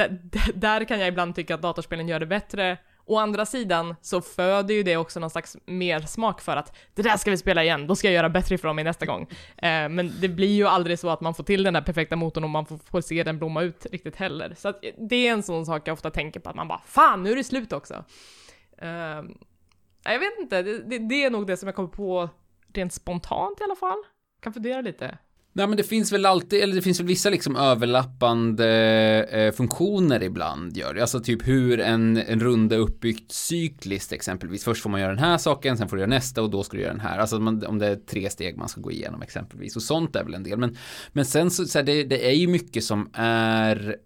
där, 0.54 0.84
kan 0.84 0.98
jag 1.00 1.08
ibland 1.08 1.34
tycka 1.34 1.54
att 1.54 1.62
datorspelen 1.62 2.08
gör 2.08 2.20
det 2.20 2.26
bättre. 2.26 2.78
Å 3.08 3.18
andra 3.18 3.46
sidan 3.46 3.94
så 4.02 4.20
föder 4.20 4.74
ju 4.74 4.82
det 4.82 4.96
också 4.96 5.20
någon 5.20 5.30
slags 5.30 5.56
mer 5.66 6.00
smak 6.00 6.40
för 6.40 6.56
att 6.56 6.76
det 6.94 7.02
där 7.02 7.16
ska 7.16 7.30
vi 7.30 7.36
spela 7.36 7.64
igen, 7.64 7.86
då 7.86 7.96
ska 7.96 8.08
jag 8.08 8.14
göra 8.14 8.28
bättre 8.28 8.54
ifrån 8.54 8.76
mig 8.76 8.84
nästa 8.84 9.06
gång. 9.06 9.22
Eh, 9.56 9.88
men 9.88 10.12
det 10.20 10.28
blir 10.28 10.54
ju 10.56 10.66
aldrig 10.66 10.98
så 10.98 11.08
att 11.08 11.20
man 11.20 11.34
får 11.34 11.44
till 11.44 11.62
den 11.62 11.74
där 11.74 11.80
perfekta 11.80 12.16
motorn 12.16 12.44
och 12.44 12.50
man 12.50 12.66
får, 12.66 12.78
får 12.78 13.00
se 13.00 13.22
den 13.22 13.38
blomma 13.38 13.62
ut 13.62 13.86
riktigt 13.92 14.16
heller. 14.16 14.54
Så 14.56 14.68
att 14.68 14.84
det 15.08 15.28
är 15.28 15.32
en 15.32 15.42
sån 15.42 15.66
sak 15.66 15.88
jag 15.88 15.92
ofta 15.92 16.10
tänker 16.10 16.40
på, 16.40 16.50
att 16.50 16.56
man 16.56 16.68
bara 16.68 16.82
fan, 16.86 17.22
nu 17.22 17.32
är 17.32 17.36
det 17.36 17.44
slut 17.44 17.72
också. 17.72 18.04
Eh, 18.78 19.22
jag 20.04 20.18
vet 20.18 20.38
inte, 20.38 20.62
det, 20.62 20.78
det, 20.78 20.98
det 20.98 21.24
är 21.24 21.30
nog 21.30 21.46
det 21.46 21.56
som 21.56 21.66
jag 21.66 21.76
kommer 21.76 21.88
på 21.88 22.28
rent 22.74 22.92
spontant 22.92 23.60
i 23.60 23.64
alla 23.64 23.76
fall. 23.76 23.98
Kan 24.40 24.52
fundera 24.52 24.80
lite. 24.80 25.18
Nej 25.56 25.66
men 25.66 25.76
det 25.76 25.82
finns 25.82 26.12
väl 26.12 26.26
alltid, 26.26 26.62
eller 26.62 26.74
det 26.74 26.82
finns 26.82 27.00
väl 27.00 27.06
vissa 27.06 27.30
liksom 27.30 27.56
överlappande 27.56 28.68
eh, 29.30 29.52
funktioner 29.52 30.22
ibland 30.22 30.76
gör 30.76 30.94
det. 30.94 31.00
Alltså 31.00 31.20
typ 31.20 31.48
hur 31.48 31.80
en, 31.80 32.16
en 32.16 32.40
runda 32.40 32.76
uppbyggt 32.76 33.32
cykliskt 33.32 34.12
exempelvis. 34.12 34.64
Först 34.64 34.82
får 34.82 34.90
man 34.90 35.00
göra 35.00 35.14
den 35.14 35.24
här 35.24 35.38
saken, 35.38 35.78
sen 35.78 35.88
får 35.88 35.96
du 35.96 36.00
göra 36.00 36.10
nästa 36.10 36.42
och 36.42 36.50
då 36.50 36.62
ska 36.62 36.76
du 36.76 36.82
göra 36.82 36.92
den 36.92 37.00
här. 37.00 37.18
Alltså 37.18 37.40
man, 37.40 37.66
om 37.66 37.78
det 37.78 37.86
är 37.86 37.96
tre 37.96 38.30
steg 38.30 38.56
man 38.56 38.68
ska 38.68 38.80
gå 38.80 38.90
igenom 38.90 39.22
exempelvis. 39.22 39.76
Och 39.76 39.82
sånt 39.82 40.16
är 40.16 40.24
väl 40.24 40.34
en 40.34 40.42
del. 40.42 40.58
Men, 40.58 40.76
men 41.12 41.24
sen 41.24 41.50
så, 41.50 41.64
så 41.64 41.78
här, 41.78 41.84
det, 41.84 42.04
det 42.04 42.28
är 42.28 42.34
ju 42.34 42.46
mycket 42.46 42.84
som 42.84 43.10
är 43.12 43.96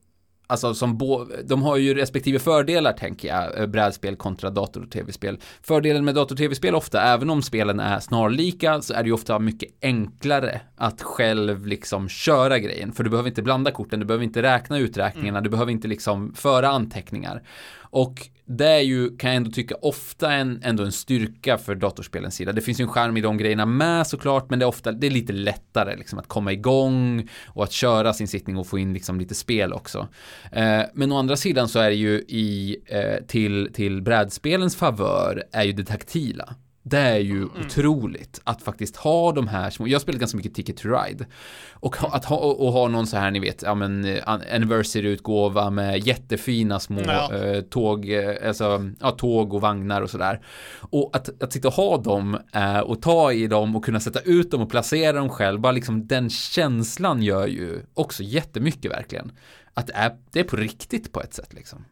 Alltså 0.51 0.75
som 0.75 0.99
bo, 0.99 1.25
de 1.45 1.63
har 1.63 1.77
ju 1.77 1.95
respektive 1.95 2.39
fördelar 2.39 2.93
tänker 2.93 3.29
jag, 3.29 3.59
eh, 3.59 3.67
brädspel 3.67 4.17
kontra 4.17 4.51
dator 4.51 4.83
och 4.83 4.91
tv-spel. 4.91 5.39
Fördelen 5.63 6.05
med 6.05 6.15
dator 6.15 6.35
och 6.35 6.39
tv-spel 6.39 6.75
ofta, 6.75 7.03
även 7.03 7.31
om 7.31 7.43
spelen 7.43 7.81
är 7.81 8.01
snarlika, 8.01 8.83
så 8.83 8.95
är 8.95 9.03
det 9.03 9.07
ju 9.07 9.13
ofta 9.13 9.39
mycket 9.39 9.71
enklare 9.83 10.61
att 10.77 11.03
själv 11.03 11.67
liksom 11.67 12.09
köra 12.09 12.59
grejen. 12.59 12.93
För 12.93 13.05
du 13.05 13.11
behöver 13.11 13.29
inte 13.29 13.43
blanda 13.43 13.71
korten, 13.71 14.01
du 14.01 14.07
behöver 14.07 14.25
inte 14.25 14.43
räkna 14.43 14.79
uträkningarna, 14.79 15.39
mm. 15.39 15.45
du 15.45 15.51
behöver 15.51 15.73
inte 15.73 15.89
liksom 15.89 16.35
föra 16.35 16.69
anteckningar. 16.69 17.43
Och 17.91 18.29
det 18.45 18.67
är 18.67 18.81
ju, 18.81 19.17
kan 19.17 19.31
jag 19.31 19.37
ändå 19.37 19.51
tycka, 19.51 19.75
ofta 19.83 20.33
en, 20.33 20.61
ändå 20.63 20.85
en 20.85 20.93
styrka 20.93 21.59
för 21.59 21.75
datorspelens 21.75 22.35
sida. 22.35 22.53
Det 22.53 22.61
finns 22.61 22.81
ju 22.81 22.83
en 22.83 22.89
charm 22.89 23.17
i 23.17 23.21
de 23.21 23.39
grejerna 23.39 23.67
med 23.67 24.07
såklart, 24.07 24.51
men 24.51 24.59
det 24.59 24.65
är 24.65 24.69
ofta, 24.69 24.93
det 24.93 25.07
är 25.07 25.11
lite 25.11 25.33
lättare 25.33 25.97
liksom 25.97 26.19
att 26.19 26.29
komma 26.29 26.53
igång 26.53 27.29
och 27.47 27.65
att 27.65 27.73
köra 27.73 28.13
sin 28.13 28.29
sittning 28.29 28.57
och 28.57 28.67
få 28.67 28.79
in 28.79 28.93
liksom 28.93 29.21
lite 29.21 29.35
spel 29.35 29.73
också. 29.73 30.09
Eh, 30.53 30.83
men 30.95 31.13
å 31.13 31.19
andra 31.19 31.37
sidan 31.37 31.69
så 31.69 31.79
är 31.79 31.91
det 31.91 31.97
ju 31.97 32.25
i, 32.29 32.77
eh, 32.87 33.27
till, 33.27 33.71
till 33.73 34.03
brädspelens 34.03 34.77
favör 34.77 35.45
är 35.53 35.65
ju 35.65 35.73
det 35.73 35.85
taktila. 35.85 36.55
Det 36.83 36.99
är 36.99 37.19
ju 37.19 37.37
mm. 37.37 37.51
otroligt 37.61 38.41
att 38.45 38.63
faktiskt 38.63 38.97
ha 38.97 39.33
de 39.33 39.49
här 39.49 39.71
små, 39.71 39.89
jag 39.89 39.95
har 39.95 40.01
spelat 40.01 40.21
ganska 40.21 40.37
mycket 40.37 40.55
Ticket 40.55 40.77
to 40.77 40.89
Ride. 40.89 41.27
Och 41.73 41.97
ha, 41.97 42.09
att 42.09 42.25
ha, 42.25 42.37
och 42.37 42.73
ha 42.73 42.89
någon 42.89 43.07
så 43.07 43.17
här, 43.17 43.31
ni 43.31 43.41
vet, 43.41 43.63
ja 43.63 43.75
men 43.75 44.05
eh, 44.05 44.29
anniversary-utgåva 44.29 45.71
med 45.71 46.07
jättefina 46.07 46.81
små 46.81 47.01
ja. 47.07 47.35
eh, 47.35 47.61
tåg, 47.61 48.11
eh, 48.11 48.49
alltså, 48.49 48.91
ja, 49.01 49.11
tåg 49.11 49.55
och 49.55 49.61
vagnar 49.61 50.03
och 50.03 50.11
sådär. 50.11 50.41
Och 50.81 51.11
att, 51.13 51.43
att 51.43 51.53
sitta 51.53 51.69
och 51.69 51.75
ha 51.75 51.97
dem 51.97 52.39
eh, 52.53 52.81
och 52.81 53.03
ta 53.03 53.33
i 53.33 53.47
dem 53.47 53.77
och 53.77 53.85
kunna 53.85 54.01
sätta 54.01 54.21
ut 54.21 54.51
dem 54.51 54.63
och 54.63 54.71
placera 54.71 55.13
dem 55.13 55.29
själv, 55.29 55.61
bara 55.61 55.73
liksom 55.73 56.07
den 56.07 56.31
känslan 56.31 57.23
gör 57.23 57.47
ju 57.47 57.83
också 57.95 58.23
jättemycket 58.23 58.91
verkligen. 58.91 59.33
Att 59.75 59.87
det 59.87 59.93
är, 59.93 60.17
det 60.33 60.41
är 60.41 60.45
på 60.45 60.57
riktigt 60.57 61.13
på 61.13 61.21
ett 61.21 61.35
sätt 61.35 61.53
liksom. 61.55 61.85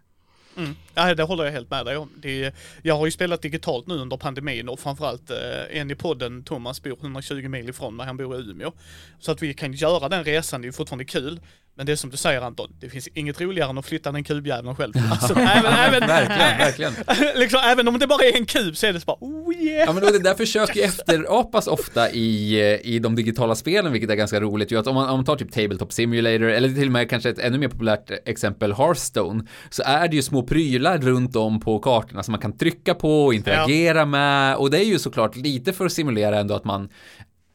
Mm. 0.59 0.77
Ja, 0.95 1.15
det 1.15 1.23
håller 1.23 1.45
jag 1.45 1.53
helt 1.53 1.71
med 1.71 1.87
dig 1.87 1.97
om. 1.97 2.11
Det, 2.17 2.55
jag 2.83 2.97
har 2.97 3.07
ju 3.07 3.11
spelat 3.11 3.43
digitalt 3.43 3.87
nu 3.87 3.95
under 3.95 4.17
pandemin 4.17 4.69
och 4.69 4.81
framförallt 4.81 5.31
eh, 5.31 5.81
en 5.81 5.91
i 5.91 5.95
podden, 5.95 6.45
Thomas, 6.45 6.83
bor 6.83 6.99
120 7.01 7.49
mil 7.49 7.69
ifrån 7.69 7.97
mig, 7.97 8.07
han 8.07 8.17
bor 8.17 8.37
i 8.37 8.51
Umeå. 8.51 8.73
Så 9.19 9.33
att 9.33 9.43
vi 9.43 9.55
kan 9.55 9.73
göra 9.73 10.09
den 10.09 10.25
resan, 10.25 10.61
det 10.61 10.65
är 10.65 10.69
ju 10.69 10.73
fortfarande 10.73 11.05
kul. 11.05 11.41
Men 11.79 11.87
det 11.87 11.93
är 11.93 11.97
som 11.97 12.11
du 12.11 12.17
säger 12.17 12.41
Anton, 12.41 12.71
det 12.81 12.89
finns 12.89 13.09
inget 13.15 13.41
roligare 13.41 13.71
än 13.71 13.79
att 13.79 13.87
flytta 13.87 14.13
den 14.13 14.25
kubjäveln 14.25 14.77
själv. 14.77 14.93
Alltså, 15.11 15.35
även, 15.35 15.73
även, 15.73 16.09
verkligen, 16.09 16.59
verkligen. 16.59 16.93
liksom, 17.41 17.61
även 17.65 17.89
om 17.89 17.99
det 17.99 18.07
bara 18.07 18.25
är 18.25 18.37
en 18.37 18.47
kub 18.47 18.77
så 18.77 18.87
är 18.87 18.93
det 18.93 19.01
så 19.01 19.05
bara, 19.05 19.17
oh 19.21 19.55
yeah. 19.55 19.87
Ja 19.87 19.93
men 19.93 20.03
det 20.03 20.19
där 20.19 20.35
försöker 20.35 20.85
efterapas 20.85 21.67
ofta 21.67 22.11
i, 22.11 22.61
eh, 22.61 22.91
i 22.95 22.99
de 22.99 23.17
digitala 23.17 23.55
spelen, 23.55 23.93
vilket 23.93 24.11
är 24.11 24.15
ganska 24.15 24.41
roligt. 24.41 24.73
Ju 24.73 24.79
att 24.79 24.87
om 24.87 24.95
man, 24.95 25.09
om 25.09 25.17
man 25.19 25.25
tar 25.25 25.37
typ 25.37 25.53
Tabletop 25.53 25.93
Simulator, 25.93 26.45
eller 26.45 26.69
till 26.69 26.87
och 26.87 26.93
med 26.93 27.11
kanske 27.11 27.31
ett 27.31 27.39
ännu 27.39 27.59
mer 27.59 27.69
populärt 27.69 28.11
exempel, 28.25 28.73
Hearthstone, 28.73 29.45
så 29.71 29.83
är 29.87 30.09
det 30.09 30.17
ju 30.17 30.23
små 30.23 30.43
prylar 30.43 30.99
runt 30.99 31.37
om 31.37 31.61
på 31.61 31.79
kartorna 31.79 32.23
som 32.23 32.33
man 32.33 32.41
kan 32.41 32.59
trycka 32.59 32.95
på 32.95 33.25
och 33.25 33.35
interagera 33.35 33.99
ja. 33.99 34.05
med. 34.05 34.57
Och 34.57 34.71
det 34.71 34.79
är 34.79 34.85
ju 34.85 34.99
såklart 34.99 35.37
lite 35.37 35.73
för 35.73 35.87
att 35.87 35.93
simulera 35.93 36.39
ändå 36.39 36.55
att 36.55 36.65
man 36.65 36.89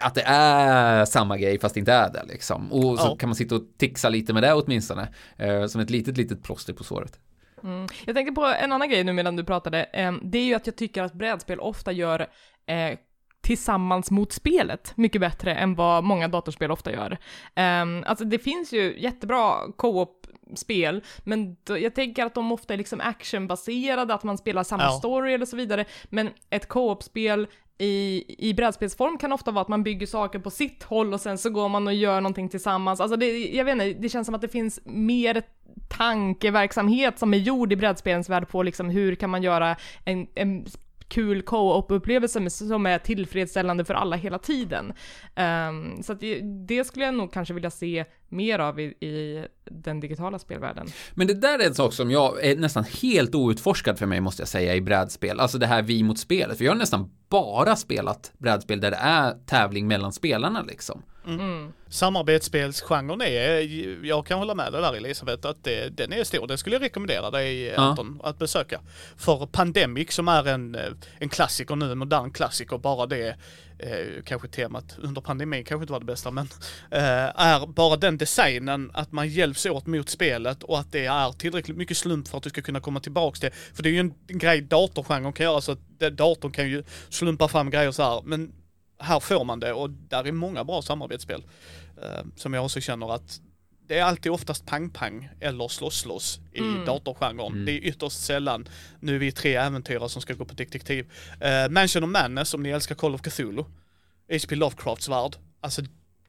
att 0.04 0.16
det 0.16 0.24
är 0.26 1.06
samma 1.06 1.38
grej 1.38 1.60
fast 1.60 1.74
det 1.76 1.80
inte 1.80 1.94
är 1.94 2.14
det 2.14 2.24
liksom. 2.28 2.74
Och 2.74 3.00
så 3.00 3.08
ja. 3.08 3.16
kan 3.16 3.30
man 3.30 3.36
sitta 3.36 3.56
och 3.56 3.62
tixa 3.78 4.10
lite 4.10 4.34
med 4.34 4.44
det 4.44 4.54
åtminstone. 4.54 5.08
Eh, 5.38 5.66
som 5.66 5.82
ett 5.82 5.90
litet, 5.90 6.18
litet 6.18 6.44
plåster 6.44 6.74
på 6.74 6.84
såret. 6.84 7.20
Mm. 7.64 7.88
Jag 8.06 8.16
tänkte 8.16 8.34
på 8.34 8.46
en 8.46 8.72
annan 8.72 8.90
grej 8.90 9.04
nu 9.04 9.14
medan 9.14 9.36
du 9.36 9.44
pratade. 9.44 9.84
Eh, 9.84 10.12
det 10.22 10.38
är 10.38 10.46
ju 10.46 10.54
att 10.54 10.68
jag 10.68 10.76
tycker 10.76 11.04
att 11.04 11.14
brädspel 11.14 11.60
ofta 11.60 11.92
gör 11.92 12.28
eh, 12.66 12.98
tillsammans 13.44 14.12
mot 14.12 14.32
spelet 14.32 14.94
mycket 14.96 15.22
bättre 15.22 15.56
än 15.56 15.76
vad 15.76 16.04
många 16.04 16.28
datorspel 16.28 16.72
ofta 16.72 16.92
gör. 16.92 17.18
Um, 17.56 18.04
alltså 18.08 18.26
det 18.26 18.40
finns 18.40 18.74
ju 18.74 19.00
jättebra 19.00 19.58
co-op 19.76 20.28
spel, 20.56 21.04
men 21.24 21.56
då, 21.64 21.78
jag 21.78 21.96
tänker 21.96 22.26
att 22.26 22.34
de 22.34 22.52
ofta 22.52 22.74
är 22.74 22.78
liksom 22.78 23.02
actionbaserade, 23.02 24.14
att 24.14 24.24
man 24.24 24.38
spelar 24.38 24.64
samma 24.64 24.84
ja. 24.84 24.92
story 24.92 25.34
eller 25.34 25.46
så 25.46 25.56
vidare, 25.56 25.86
men 26.10 26.30
ett 26.50 26.68
co-op-spel 26.68 27.48
i, 27.78 28.26
i 28.50 28.54
brädspelsform 28.54 29.18
kan 29.18 29.32
ofta 29.34 29.52
vara 29.52 29.62
att 29.62 29.68
man 29.68 29.84
bygger 29.84 30.08
saker 30.08 30.40
på 30.40 30.50
sitt 30.50 30.84
håll 30.84 31.14
och 31.14 31.22
sen 31.22 31.38
så 31.38 31.50
går 31.50 31.70
man 31.70 31.88
och 31.88 31.94
gör 31.94 32.22
någonting 32.22 32.50
tillsammans. 32.50 33.00
Alltså 33.00 33.18
det, 33.18 33.48
jag 33.48 33.66
vet 33.66 33.72
inte, 33.72 33.94
det 33.94 34.10
känns 34.10 34.26
som 34.26 34.36
att 34.36 34.42
det 34.42 34.48
finns 34.48 34.80
mer 34.86 35.44
tankeverksamhet 35.90 37.20
som 37.20 37.34
är 37.34 37.38
gjord 37.38 37.74
i 37.74 37.76
brädspelens 37.76 38.30
värld 38.30 38.48
på 38.48 38.64
liksom 38.64 38.90
hur 38.90 39.16
kan 39.16 39.30
man 39.30 39.44
göra 39.44 39.76
en, 40.06 40.28
en 40.36 40.66
kul 41.08 41.42
co-op-upplevelse 41.42 42.50
som 42.50 42.86
är 42.86 42.98
tillfredsställande 42.98 43.86
för 43.86 43.94
alla 43.94 44.16
hela 44.16 44.40
tiden. 44.40 44.94
Um, 45.36 46.04
så 46.04 46.14
att 46.14 46.20
det, 46.20 46.40
det, 46.68 46.84
skulle 46.84 47.06
jag 47.06 47.14
nog 47.14 47.34
kanske 47.34 47.54
vilja 47.54 47.72
se 47.72 48.06
mer 48.34 48.60
av 48.60 48.80
i, 48.80 48.84
i 48.84 49.46
den 49.66 50.00
digitala 50.00 50.40
spelvärlden. 50.40 50.88
Men 51.14 51.28
det 51.28 51.34
där 51.34 51.60
är 51.60 51.68
en 51.68 51.76
sak 51.76 51.94
som 51.94 52.12
jag 52.12 52.46
är 52.46 52.56
nästan 52.56 52.84
helt 53.02 53.36
outforskad 53.36 54.00
för 54.00 54.06
mig 54.06 54.22
måste 54.22 54.42
jag 54.42 54.48
säga 54.48 54.76
i 54.76 54.82
brädspel. 54.82 55.40
Alltså 55.40 55.58
det 55.58 55.68
här 55.68 55.82
vi 55.82 56.04
mot 56.04 56.20
spelet. 56.20 56.58
För 56.58 56.66
jag 56.66 56.72
har 56.72 56.78
nästan 56.78 57.12
bara 57.30 57.76
spelat 57.76 58.32
brädspel 58.38 58.80
där 58.80 58.92
det 58.92 58.98
är 58.98 59.34
tävling 59.46 59.88
mellan 59.88 60.14
spelarna 60.14 60.62
liksom. 60.62 61.02
Mm. 61.28 61.74
Samarbetsspelsgenren 61.90 63.22
är, 63.22 64.06
jag 64.06 64.26
kan 64.26 64.40
hålla 64.40 64.56
med 64.56 64.72
dig 64.72 64.82
där 64.82 64.94
Elisabeth, 64.94 65.48
att 65.48 65.64
det, 65.64 65.90
den 65.90 66.14
är 66.14 66.24
stor. 66.24 66.48
Det 66.48 66.58
skulle 66.58 66.76
jag 66.76 66.84
rekommendera 66.84 67.32
dig 67.32 67.64
Ja. 67.64 67.82
Anton 67.82 68.22
att 68.24 68.40
besöka. 68.40 68.82
För 69.18 69.46
Pandemic 69.46 70.14
som 70.14 70.28
är 70.28 70.48
en, 70.48 70.78
en 71.20 71.30
klassiker 71.30 71.76
nu, 71.76 71.92
en 71.92 71.98
modern 71.98 72.32
klassiker, 72.32 72.78
bara 72.78 73.06
det 73.06 73.36
eh, 73.80 74.24
kanske 74.26 74.48
temat 74.48 74.98
under 74.98 75.22
pandemin 75.22 75.64
kanske 75.64 75.84
inte 75.84 75.94
var 75.94 76.00
det 76.00 76.06
bästa 76.06 76.32
men 76.32 76.48
eh, 76.92 77.42
är 77.42 77.68
bara 77.68 77.98
den 77.98 78.18
designen 78.18 78.92
att 78.94 79.12
man 79.12 79.30
hjälps 79.30 79.66
åt 79.66 79.88
mot 79.88 80.10
spelet 80.10 80.64
och 80.64 80.80
att 80.80 80.92
det 80.92 81.06
är 81.06 81.32
tillräckligt 81.32 81.78
mycket 81.78 81.98
slump 81.98 82.28
för 82.28 82.38
att 82.38 82.44
du 82.44 82.50
ska 82.50 82.62
kunna 82.62 82.80
komma 82.80 83.00
tillbaks 83.00 83.40
till. 83.40 83.52
För 83.74 83.84
det 83.84 83.90
är 83.90 83.94
ju 83.94 84.00
en 84.00 84.14
grej 84.28 84.62
datorgenren 84.62 85.34
kan 85.34 85.44
göra 85.44 85.62
så 85.62 85.72
att 85.72 86.00
datorn 86.00 86.52
kan 86.52 86.70
ju 86.70 86.84
slumpa 87.10 87.48
fram 87.48 87.70
grejer 87.70 87.92
så 87.92 88.04
här 88.04 88.22
men 88.26 88.52
här 89.00 89.20
får 89.20 89.44
man 89.44 89.60
det 89.60 89.74
och 89.74 89.90
där 89.90 90.28
är 90.28 90.32
många 90.32 90.64
bra 90.64 90.82
samarbetsspel. 90.82 91.44
Eh, 92.02 92.26
som 92.36 92.54
jag 92.54 92.66
också 92.66 92.82
känner 92.82 93.16
att 93.16 93.40
det 93.88 94.00
är 94.00 94.04
alltid 94.04 94.32
oftast 94.32 94.66
pang-pang 94.66 95.30
eller 95.40 95.68
slåss-slåss 95.68 96.40
i 96.54 96.60
Mm. 96.60 96.86
datorgenren. 96.86 97.66
Det 97.66 97.72
är 97.72 97.80
ytterst 97.88 98.20
sällan, 98.26 98.68
nu 99.00 99.16
är 99.16 99.20
vi 99.20 99.32
tre 99.32 99.56
äventyrare 99.56 100.10
som 100.10 100.22
ska 100.22 100.34
gå 100.34 100.46
på 100.46 100.54
detektiv. 100.54 101.06
Uh, 101.32 101.70
Mansion 101.72 102.04
of 102.04 102.10
Madness, 102.10 102.54
om 102.54 102.64
ni 102.64 102.70
älskar 102.70 102.96
Call 102.96 103.16
of 103.16 103.22
Cthulhu. 103.22 103.64
H.P. 104.32 104.56
Lovecrafts 104.56 105.10
värld. 105.10 105.36
Alltså 105.62 105.82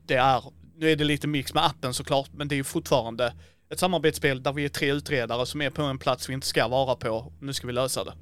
det 0.06 0.14
är, 0.14 0.42
nu 0.76 0.90
är 0.90 0.96
det 0.96 1.04
lite 1.04 1.26
mix 1.26 1.54
med 1.54 1.64
appen 1.66 1.94
såklart, 1.94 2.28
men 2.32 2.48
det 2.48 2.54
är 2.54 2.56
ju 2.56 2.64
fortfarande 2.64 3.34
ett 3.70 3.78
samarbetsspel 3.78 4.42
där 4.42 4.52
vi 4.52 4.64
är 4.64 4.68
tre 4.68 4.92
utredare 4.92 5.46
som 5.46 5.62
är 5.62 5.70
på 5.70 5.82
en 5.82 5.98
plats 5.98 6.28
vi 6.28 6.32
inte 6.34 6.46
ska 6.46 6.68
vara 6.68 6.96
på. 6.96 7.32
Nu 7.40 7.52
ska 7.52 7.66
vi 7.66 7.72
lösa 7.72 8.04
det. 8.04 8.12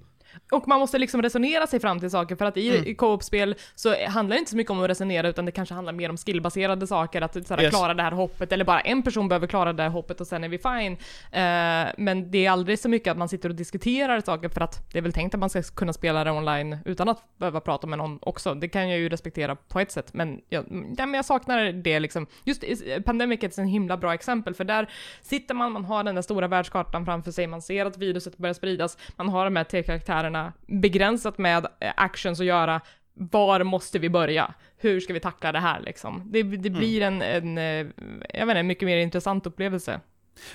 Och 0.50 0.68
man 0.68 0.80
måste 0.80 0.98
liksom 0.98 1.22
resonera 1.22 1.66
sig 1.66 1.80
fram 1.80 2.00
till 2.00 2.10
saker, 2.10 2.36
för 2.36 2.44
att 2.44 2.56
i, 2.56 2.78
Mm. 2.78 2.94
co-op-spel 2.94 3.54
så 3.74 4.06
handlar 4.08 4.34
det 4.36 4.38
inte 4.38 4.50
så 4.50 4.56
mycket 4.56 4.70
om 4.70 4.82
att 4.82 4.90
resonera, 4.90 5.28
utan 5.28 5.44
det 5.44 5.52
kanske 5.52 5.74
handlar 5.74 5.92
mer 5.92 6.10
om 6.10 6.16
skillbaserade 6.16 6.86
saker, 6.86 7.22
att 7.22 7.46
såhär, 7.46 7.62
Yes. 7.62 7.70
klara 7.70 7.94
det 7.94 8.02
här 8.02 8.12
hoppet, 8.12 8.52
eller 8.52 8.64
bara 8.64 8.80
en 8.80 9.02
person 9.02 9.28
behöver 9.28 9.46
klara 9.46 9.72
det 9.72 9.82
här 9.82 9.90
hoppet 9.90 10.20
och 10.20 10.26
sen 10.26 10.44
är 10.44 10.48
vi 10.48 10.58
fine. 10.58 10.92
Eh, 11.32 11.92
men 11.98 12.30
det 12.30 12.46
är 12.46 12.50
aldrig 12.50 12.78
så 12.78 12.88
mycket 12.88 13.10
att 13.10 13.18
man 13.18 13.28
sitter 13.28 13.48
och 13.48 13.54
diskuterar 13.54 14.20
saker, 14.20 14.48
för 14.48 14.60
att 14.60 14.92
det 14.92 14.98
är 14.98 15.02
väl 15.02 15.12
tänkt 15.12 15.34
att 15.34 15.40
man 15.40 15.50
ska 15.50 15.62
kunna 15.62 15.92
spela 15.92 16.24
det 16.24 16.30
online 16.30 16.78
utan 16.84 17.08
att 17.08 17.22
behöva 17.38 17.60
prata 17.60 17.86
med 17.86 17.98
någon 17.98 18.18
också. 18.22 18.54
Det 18.54 18.68
kan 18.68 18.88
jag 18.88 18.98
ju 18.98 19.08
respektera 19.08 19.56
på 19.56 19.80
ett 19.80 19.92
sätt, 19.92 20.14
men 20.14 20.40
jag, 20.48 20.64
ja, 20.98 21.06
men 21.06 21.14
jag 21.14 21.24
saknar 21.24 21.72
det 21.72 22.00
liksom. 22.00 22.26
Just 22.44 22.64
i- 22.64 23.02
Pandemic 23.06 23.42
är 23.42 23.46
ett 23.46 23.54
så 23.54 23.62
himla 23.62 23.96
bra 23.96 24.14
exempel, 24.14 24.54
för 24.54 24.64
där 24.64 24.88
sitter 25.22 25.54
man, 25.54 25.72
man 25.72 25.84
har 25.84 26.04
den 26.04 26.14
där 26.14 26.22
stora 26.22 26.48
världskartan 26.48 27.04
framför 27.04 27.30
sig, 27.30 27.46
man 27.46 27.62
ser 27.62 27.86
att 27.86 27.98
viruset 27.98 28.38
börjar 28.38 28.54
spridas, 28.54 28.98
man 29.16 29.28
har 29.28 29.44
de 29.44 29.56
här 29.56 29.64
tre 29.64 29.82
karaktärerna 29.82 30.21
begränsat 30.66 31.38
med 31.38 31.66
eh, 31.80 31.92
actions 31.96 32.40
att 32.40 32.46
göra. 32.46 32.80
Var 33.14 33.64
måste 33.64 33.98
vi 33.98 34.10
börja? 34.10 34.54
Hur 34.76 35.00
ska 35.00 35.12
vi 35.12 35.20
tackla 35.20 35.52
det 35.52 35.58
här 35.58 35.80
liksom? 35.80 36.30
Det, 36.32 36.42
det 36.42 36.70
blir 36.70 37.02
en, 37.02 37.22
en, 37.22 37.58
eh, 37.58 37.64
jag 37.64 37.86
vet 38.30 38.40
inte, 38.40 38.58
en 38.58 38.66
mycket 38.66 38.86
mer 38.86 38.96
intressant 38.96 39.46
upplevelse. 39.46 40.00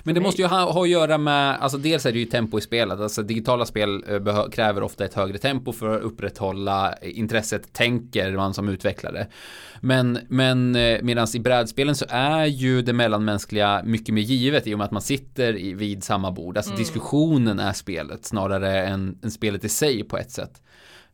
Men 0.02 0.14
det 0.14 0.20
måste 0.20 0.42
ju 0.42 0.48
ha, 0.48 0.72
ha 0.72 0.82
att 0.82 0.88
göra 0.88 1.18
med, 1.18 1.58
alltså 1.60 1.78
dels 1.78 2.06
är 2.06 2.12
det 2.12 2.18
ju 2.18 2.24
tempo 2.24 2.58
i 2.58 2.60
spelet, 2.60 3.00
alltså 3.00 3.22
digitala 3.22 3.66
spel 3.66 4.04
eh, 4.08 4.48
kräver 4.48 4.82
ofta 4.82 5.04
ett 5.04 5.14
högre 5.14 5.38
tempo 5.38 5.72
för 5.72 5.96
att 5.96 6.02
upprätthålla 6.02 6.94
intresset, 7.02 7.72
tänker 7.72 8.36
man 8.36 8.54
som 8.54 8.68
utvecklare. 8.68 9.26
Men, 9.80 10.18
men 10.28 10.76
eh, 10.76 11.02
medan 11.02 11.26
i 11.34 11.40
brädspelen 11.40 11.94
så 11.94 12.04
är 12.08 12.46
ju 12.46 12.82
det 12.82 12.92
mellanmänskliga 12.92 13.82
mycket 13.84 14.14
mer 14.14 14.22
givet 14.22 14.66
i 14.66 14.74
och 14.74 14.78
med 14.78 14.84
att 14.84 14.90
man 14.90 15.02
sitter 15.02 15.52
vid 15.74 16.04
samma 16.04 16.32
bord. 16.32 16.56
Alltså 16.56 16.74
diskussionen 16.74 17.58
är 17.60 17.72
spelet 17.72 18.24
snarare 18.24 18.82
än, 18.86 19.18
än 19.22 19.30
spelet 19.30 19.64
i 19.64 19.68
sig 19.68 20.04
på 20.04 20.18
ett 20.18 20.30
sätt. 20.30 20.62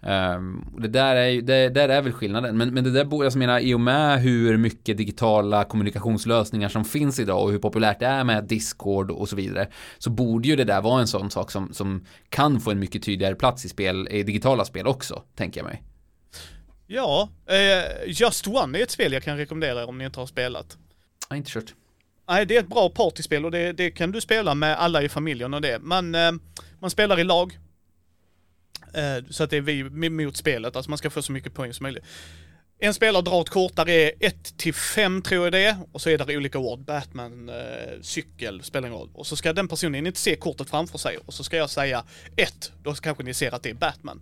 Um, 0.06 0.66
det 0.78 0.88
där 0.88 1.16
är 1.16 1.42
det, 1.42 1.68
där 1.68 1.88
är 1.88 2.02
väl 2.02 2.12
skillnaden. 2.12 2.56
Men, 2.56 2.74
men 2.74 2.84
det 2.84 2.90
där 2.90 3.04
borde, 3.04 3.26
jag 3.26 3.36
menar, 3.36 3.58
i 3.58 3.74
och 3.74 3.80
med 3.80 4.20
hur 4.20 4.56
mycket 4.56 4.96
digitala 4.96 5.64
kommunikationslösningar 5.64 6.68
som 6.68 6.84
finns 6.84 7.18
idag 7.20 7.42
och 7.42 7.50
hur 7.50 7.58
populärt 7.58 8.00
det 8.00 8.06
är 8.06 8.24
med 8.24 8.44
Discord 8.44 9.10
och 9.10 9.28
så 9.28 9.36
vidare, 9.36 9.68
så 9.98 10.10
borde 10.10 10.48
ju 10.48 10.56
det 10.56 10.64
där 10.64 10.82
vara 10.82 11.00
en 11.00 11.06
sån 11.06 11.30
sak 11.30 11.50
som, 11.50 11.72
som 11.72 12.06
kan 12.28 12.60
få 12.60 12.70
en 12.70 12.78
mycket 12.78 13.02
tydligare 13.02 13.34
plats 13.34 13.64
i 13.64 13.68
spel, 13.68 14.08
i 14.10 14.22
digitala 14.22 14.64
spel 14.64 14.86
också, 14.86 15.22
tänker 15.36 15.60
jag 15.60 15.66
mig. 15.66 15.82
Ja, 16.86 17.28
eh, 17.46 18.10
Just 18.10 18.46
One 18.46 18.78
är 18.78 18.82
ett 18.82 18.90
spel 18.90 19.12
jag 19.12 19.22
kan 19.22 19.36
rekommendera 19.36 19.82
er 19.82 19.88
om 19.88 19.98
ni 19.98 20.04
inte 20.04 20.20
har 20.20 20.26
spelat. 20.26 20.78
Jag 21.28 21.34
har 21.34 21.36
inte 21.36 21.50
kört. 21.50 21.74
Nej, 22.28 22.46
det 22.46 22.56
är 22.56 22.60
ett 22.60 22.68
bra 22.68 22.88
partyspel 22.88 23.44
och 23.44 23.50
det, 23.50 23.72
det 23.72 23.90
kan 23.90 24.12
du 24.12 24.20
spela 24.20 24.54
med 24.54 24.76
alla 24.78 25.02
i 25.02 25.08
familjen 25.08 25.54
och 25.54 25.60
det. 25.60 25.78
Man, 25.82 26.14
eh, 26.14 26.32
man 26.80 26.90
spelar 26.90 27.20
i 27.20 27.24
lag. 27.24 27.58
Eh, 28.94 29.24
så 29.30 29.44
att 29.44 29.50
det 29.50 29.56
är 29.56 29.60
vi 29.60 30.10
mot 30.10 30.36
spelet, 30.36 30.76
alltså 30.76 30.90
man 30.90 30.98
ska 30.98 31.10
få 31.10 31.22
så 31.22 31.32
mycket 31.32 31.54
poäng 31.54 31.72
som 31.72 31.84
möjligt. 31.84 32.04
En 32.78 32.94
spelare 32.94 33.22
drar 33.22 33.40
ett 33.40 33.48
kort, 33.50 33.76
där 33.76 33.88
är 33.88 34.12
1 34.20 34.58
till 34.58 34.74
5 34.74 35.22
tror 35.22 35.44
jag 35.44 35.52
det 35.52 35.64
är. 35.64 35.76
Och 35.92 36.00
så 36.00 36.10
är 36.10 36.18
det 36.18 36.36
olika 36.36 36.58
ord. 36.58 36.78
Batman, 36.78 37.48
eh, 37.48 37.54
cykel, 38.02 38.62
spelar 38.62 38.88
ingen 38.88 38.98
roll. 38.98 39.10
Och 39.14 39.26
så 39.26 39.36
ska 39.36 39.52
den 39.52 39.68
personen 39.68 40.06
inte 40.06 40.20
se 40.20 40.36
kortet 40.36 40.70
framför 40.70 40.98
sig. 40.98 41.18
Och 41.26 41.34
så 41.34 41.44
ska 41.44 41.56
jag 41.56 41.70
säga 41.70 42.04
1. 42.36 42.72
Då 42.82 42.94
kanske 42.94 43.22
ni 43.22 43.34
ser 43.34 43.54
att 43.54 43.62
det 43.62 43.70
är 43.70 43.74
Batman. 43.74 44.20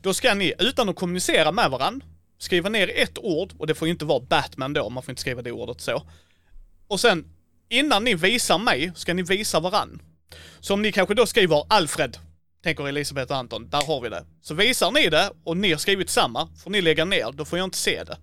Då 0.00 0.14
ska 0.14 0.34
ni, 0.34 0.54
utan 0.58 0.88
att 0.88 0.96
kommunicera 0.96 1.52
med 1.52 1.70
varandra, 1.70 2.06
skriva 2.38 2.68
ner 2.68 2.90
ett 2.96 3.18
ord. 3.18 3.52
Och 3.58 3.66
det 3.66 3.74
får 3.74 3.88
ju 3.88 3.92
inte 3.92 4.04
vara 4.04 4.20
Batman 4.20 4.72
då, 4.72 4.90
man 4.90 5.02
får 5.02 5.12
inte 5.12 5.20
skriva 5.20 5.42
det 5.42 5.52
ordet 5.52 5.80
så. 5.80 6.02
Och 6.88 7.00
sen, 7.00 7.24
innan 7.68 8.04
ni 8.04 8.14
visar 8.14 8.58
mig, 8.58 8.92
ska 8.94 9.14
ni 9.14 9.22
visa 9.22 9.60
varann. 9.60 10.02
Så 10.60 10.74
om 10.74 10.82
ni 10.82 10.92
kanske 10.92 11.14
då 11.14 11.26
skriver 11.26 11.64
Alfred, 11.68 12.16
tänker 12.62 12.88
Elisabeth 12.88 13.32
och 13.32 13.38
Anton, 13.38 13.68
där 13.70 13.86
har 13.86 14.00
vi 14.00 14.08
det. 14.08 14.24
Så 14.42 14.54
visar 14.54 14.90
ni 14.90 15.08
det 15.08 15.30
och 15.44 15.56
ni 15.56 15.70
har 15.70 15.78
skrivit 15.78 16.10
samma, 16.10 16.48
får 16.64 16.70
ni 16.70 16.80
lägga 16.80 17.04
ner, 17.04 17.32
då 17.32 17.44
får 17.44 17.58
jag 17.58 17.66
inte 17.66 17.78
se 17.78 18.04
det. 18.04 18.16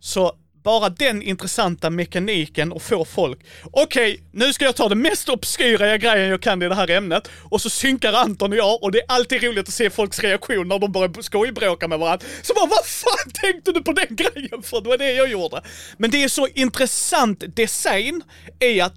Så 0.00 0.36
bara 0.64 0.88
den 0.88 1.22
intressanta 1.22 1.90
mekaniken 1.90 2.72
och 2.72 2.82
få 2.82 3.04
folk, 3.04 3.38
okej, 3.64 4.20
nu 4.32 4.52
ska 4.52 4.64
jag 4.64 4.76
ta 4.76 4.88
det 4.88 4.94
mest 4.94 5.28
obskyra 5.28 5.96
grejen 5.98 6.30
jag 6.30 6.42
kan 6.42 6.62
i 6.62 6.68
det 6.68 6.74
här 6.74 6.90
ämnet 6.90 7.30
och 7.42 7.60
så 7.60 7.70
synkar 7.70 8.12
Anton 8.12 8.52
och 8.52 8.58
jag 8.58 8.82
och 8.82 8.92
det 8.92 8.98
är 8.98 9.04
alltid 9.08 9.42
roligt 9.42 9.68
att 9.68 9.74
se 9.74 9.90
folks 9.90 10.20
reaktion 10.20 10.68
när 10.68 10.78
de 10.78 10.92
börjar 10.92 11.22
skojbråka 11.22 11.88
med 11.88 11.98
varandra. 11.98 12.26
Så 12.42 12.54
bara, 12.54 12.66
vad 12.66 12.86
fan 12.86 13.32
tänkte 13.42 13.72
du 13.72 13.82
på 13.82 13.92
den 13.92 14.06
grejen 14.16 14.62
för? 14.62 14.80
Det 14.80 14.88
var 14.88 14.98
det 14.98 15.12
jag 15.12 15.30
gjorde. 15.30 15.62
Men 15.98 16.10
det 16.10 16.24
är 16.24 16.28
så 16.28 16.46
intressant 16.46 17.44
design 17.56 18.22
i 18.60 18.80
att 18.80 18.94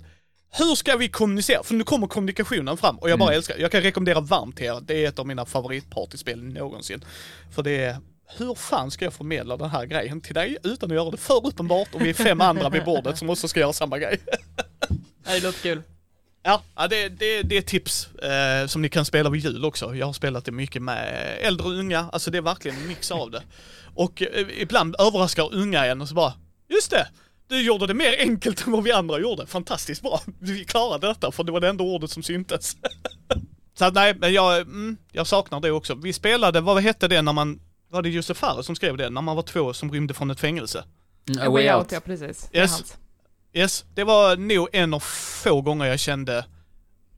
hur 0.51 0.75
ska 0.75 0.95
vi 0.95 1.09
kommunicera? 1.09 1.63
För 1.63 1.73
nu 1.73 1.83
kommer 1.83 2.07
kommunikationen 2.07 2.77
fram 2.77 2.97
och 2.97 3.09
jag 3.09 3.19
bara 3.19 3.33
älskar 3.33 3.57
Jag 3.57 3.71
kan 3.71 3.81
rekommendera 3.81 4.19
varmt 4.19 4.57
till 4.57 4.65
er. 4.65 4.81
Det 4.81 5.05
är 5.05 5.09
ett 5.09 5.19
av 5.19 5.27
mina 5.27 5.45
favoritpartyspel 5.45 6.43
någonsin. 6.43 7.05
För 7.55 7.63
det 7.63 7.83
är, 7.83 7.97
hur 8.37 8.55
fan 8.55 8.91
ska 8.91 9.05
jag 9.05 9.13
förmedla 9.13 9.57
den 9.57 9.69
här 9.69 9.85
grejen 9.85 10.21
till 10.21 10.33
dig 10.35 10.57
utan 10.63 10.91
att 10.91 10.95
göra 10.95 11.11
det 11.11 11.17
för 11.17 11.47
uppenbart 11.47 11.95
och 11.95 12.01
vi 12.01 12.09
är 12.09 12.13
fem 12.13 12.41
andra 12.41 12.69
vid 12.69 12.85
bordet 12.85 13.17
som 13.17 13.29
också 13.29 13.47
ska 13.47 13.59
göra 13.59 13.73
samma 13.73 13.99
grej. 13.99 14.19
Det 15.23 15.43
låter 15.43 15.61
kul. 15.61 15.81
Ja, 16.43 16.61
ja 16.75 16.87
det, 16.87 17.09
det, 17.09 17.41
det 17.41 17.57
är 17.57 17.61
tips 17.61 18.15
eh, 18.15 18.67
som 18.67 18.81
ni 18.81 18.89
kan 18.89 19.05
spela 19.05 19.29
vid 19.29 19.43
jul 19.43 19.65
också. 19.65 19.95
Jag 19.95 20.05
har 20.05 20.13
spelat 20.13 20.45
det 20.45 20.51
mycket 20.51 20.81
med 20.81 21.37
äldre 21.41 21.67
och 21.67 21.73
unga, 21.73 22.09
alltså 22.11 22.31
det 22.31 22.37
är 22.37 22.41
verkligen 22.41 22.77
en 22.77 22.87
mix 22.87 23.11
av 23.11 23.31
det. 23.31 23.43
Och 23.95 24.21
eh, 24.21 24.47
ibland 24.57 24.95
överraskar 24.99 25.53
unga 25.53 25.85
en 25.85 26.01
och 26.01 26.07
så 26.07 26.15
bara, 26.15 26.33
just 26.69 26.91
det, 26.91 27.07
du 27.47 27.61
gjorde 27.61 27.87
det 27.87 27.93
mer 27.93 28.15
enkelt 28.19 28.67
än 28.67 28.71
vad 28.71 28.83
vi 28.83 28.91
andra 28.91 29.19
gjorde. 29.19 29.47
Fantastiskt 29.47 30.01
bra. 30.01 30.21
Vi 30.39 30.65
klarade 30.65 31.07
detta 31.07 31.31
för 31.31 31.43
det 31.43 31.51
var 31.51 31.59
det 31.59 31.69
enda 31.69 31.83
ordet 31.83 32.11
som 32.11 32.23
syntes. 32.23 32.77
så 33.77 33.85
att, 33.85 33.93
nej, 33.93 34.15
men 34.15 34.33
jag, 34.33 34.61
mm, 34.61 34.97
jag 35.11 35.27
saknar 35.27 35.59
det 35.59 35.71
också. 35.71 35.95
Vi 35.95 36.13
spelade, 36.13 36.61
vad 36.61 36.83
hette 36.83 37.07
det 37.07 37.21
när 37.21 37.33
man, 37.33 37.59
var 37.89 38.01
det 38.01 38.09
Josef 38.09 38.37
Fares 38.37 38.65
som 38.65 38.75
skrev 38.75 38.97
det? 38.97 39.09
När 39.09 39.21
man 39.21 39.35
var 39.35 39.43
två 39.43 39.73
som 39.73 39.91
rymde 39.91 40.13
från 40.13 40.31
ett 40.31 40.39
fängelse. 40.39 40.83
Mm, 41.29 41.47
A 41.47 41.51
way 41.51 41.71
out, 41.73 41.91
ja 41.91 41.99
precis. 41.99 42.49
Yes. 42.53 42.97
Yes, 43.53 43.85
det 43.95 44.03
var 44.03 44.35
nog 44.35 44.67
en 44.73 44.93
av 44.93 44.99
få 45.43 45.61
gånger 45.61 45.85
jag 45.85 45.99
kände 45.99 46.45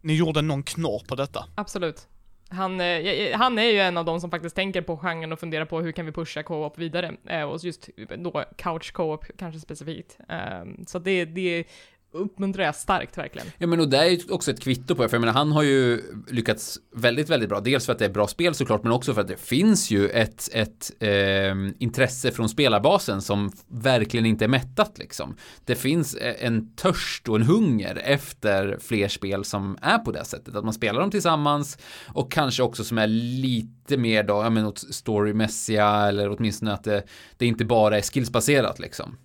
ni 0.01 0.15
gjorde 0.15 0.41
någon 0.41 0.63
knorr 0.63 1.03
på 1.07 1.15
detta. 1.15 1.45
Absolut. 1.55 2.07
Han, 2.51 2.81
eh, 2.81 3.37
han 3.37 3.59
är 3.59 3.63
ju 3.63 3.79
en 3.79 3.97
av 3.97 4.05
de 4.05 4.21
som 4.21 4.31
faktiskt 4.31 4.55
tänker 4.55 4.81
på 4.81 4.97
genren 4.97 5.31
och 5.31 5.39
funderar 5.39 5.65
på 5.65 5.81
hur 5.81 5.91
kan 5.91 6.05
vi 6.05 6.11
pusha 6.11 6.43
co-op 6.43 6.77
vidare. 6.77 7.15
Eh, 7.25 7.43
och 7.43 7.59
just 7.63 7.89
då 8.17 8.43
couch 8.57 8.93
co-op 8.93 9.25
kanske 9.37 9.59
specifikt. 9.59 10.17
Ehm, 10.29 10.85
så 10.87 10.99
det, 10.99 11.25
det 11.25 11.67
uppmuntrar 12.12 12.66
jag 12.66 12.76
starkt 12.76 13.18
verkligen. 13.18 13.47
Ja 13.57 13.68
men 13.68 13.80
och 13.80 13.89
det 13.89 13.97
är 13.97 14.05
ju 14.05 14.20
också 14.30 14.51
ett 14.51 14.62
kvitto 14.62 14.95
på 14.95 15.03
det, 15.03 15.10
för 15.10 15.16
jag 15.16 15.22
menar 15.22 15.34
han 15.34 15.51
har 15.51 15.64
ju 15.64 16.01
lyckats 16.28 16.80
väldigt, 16.95 17.30
väldigt 17.30 17.49
bra. 17.49 17.60
Dels 17.60 17.86
för 17.86 17.93
att 17.93 17.99
det 17.99 18.05
är 18.05 18.10
bra 18.10 18.28
spel 18.28 18.53
såklart, 18.55 18.84
men 18.84 18.91
också 18.91 19.14
för 19.14 19.22
att 19.22 19.28
det 19.28 19.39
finns 19.39 19.91
ju 19.91 20.10
ett, 20.10 20.49
ett 20.53 20.91
eh, 20.99 21.55
intresse 21.80 22.32
från 22.32 22.49
spelarbasen 22.49 23.22
som 23.22 23.51
verkligen 23.68 24.26
inte 24.26 24.45
är 24.45 24.49
mättat 24.49 24.97
liksom. 24.97 25.36
Det 25.66 25.76
finns 25.76 26.16
e-, 26.16 26.36
en 26.39 26.76
törst 26.76 27.30
och 27.30 27.36
en 27.36 27.43
hunger 27.43 27.95
efter 27.95 28.78
fler 28.82 29.07
spel 29.07 29.45
som 29.45 29.78
är 29.82 29.97
på 29.97 30.12
det 30.12 30.26
sättet, 30.26 30.55
att 30.55 30.64
man 30.64 30.74
spelar 30.74 31.01
dem 31.01 31.12
tillsammans 31.12 31.78
och 32.07 32.32
kanske 32.32 32.64
också 32.64 32.84
som 32.84 32.97
är 32.97 33.07
lite 33.07 33.97
mer 33.97 34.24
då, 34.24 34.34
ja 34.34 34.49
men 34.49 34.66
åt 34.66 34.80
storymässiga 34.80 35.88
eller 35.88 36.30
åtminstone 36.30 36.74
att 36.74 36.84
det, 36.84 37.03
det 37.38 37.45
inte 37.45 37.66
bara 37.66 37.97
är 37.97 38.01
skillsbaserat 38.01 38.80
liksom. 38.80 39.18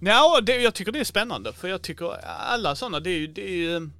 Ja, 0.00 0.40
det, 0.42 0.56
jag 0.56 0.74
tycker 0.74 0.92
det 0.92 1.00
är 1.00 1.04
spännande 1.04 1.52
för 1.52 1.68
jag 1.68 1.82
tycker 1.82 2.24
alla 2.26 2.76
sådana, 2.76 3.00
det 3.00 3.10
är 3.10 3.18
ju, 3.18 3.26
det 3.26 3.42
är 3.50 3.56
ju 3.56 3.90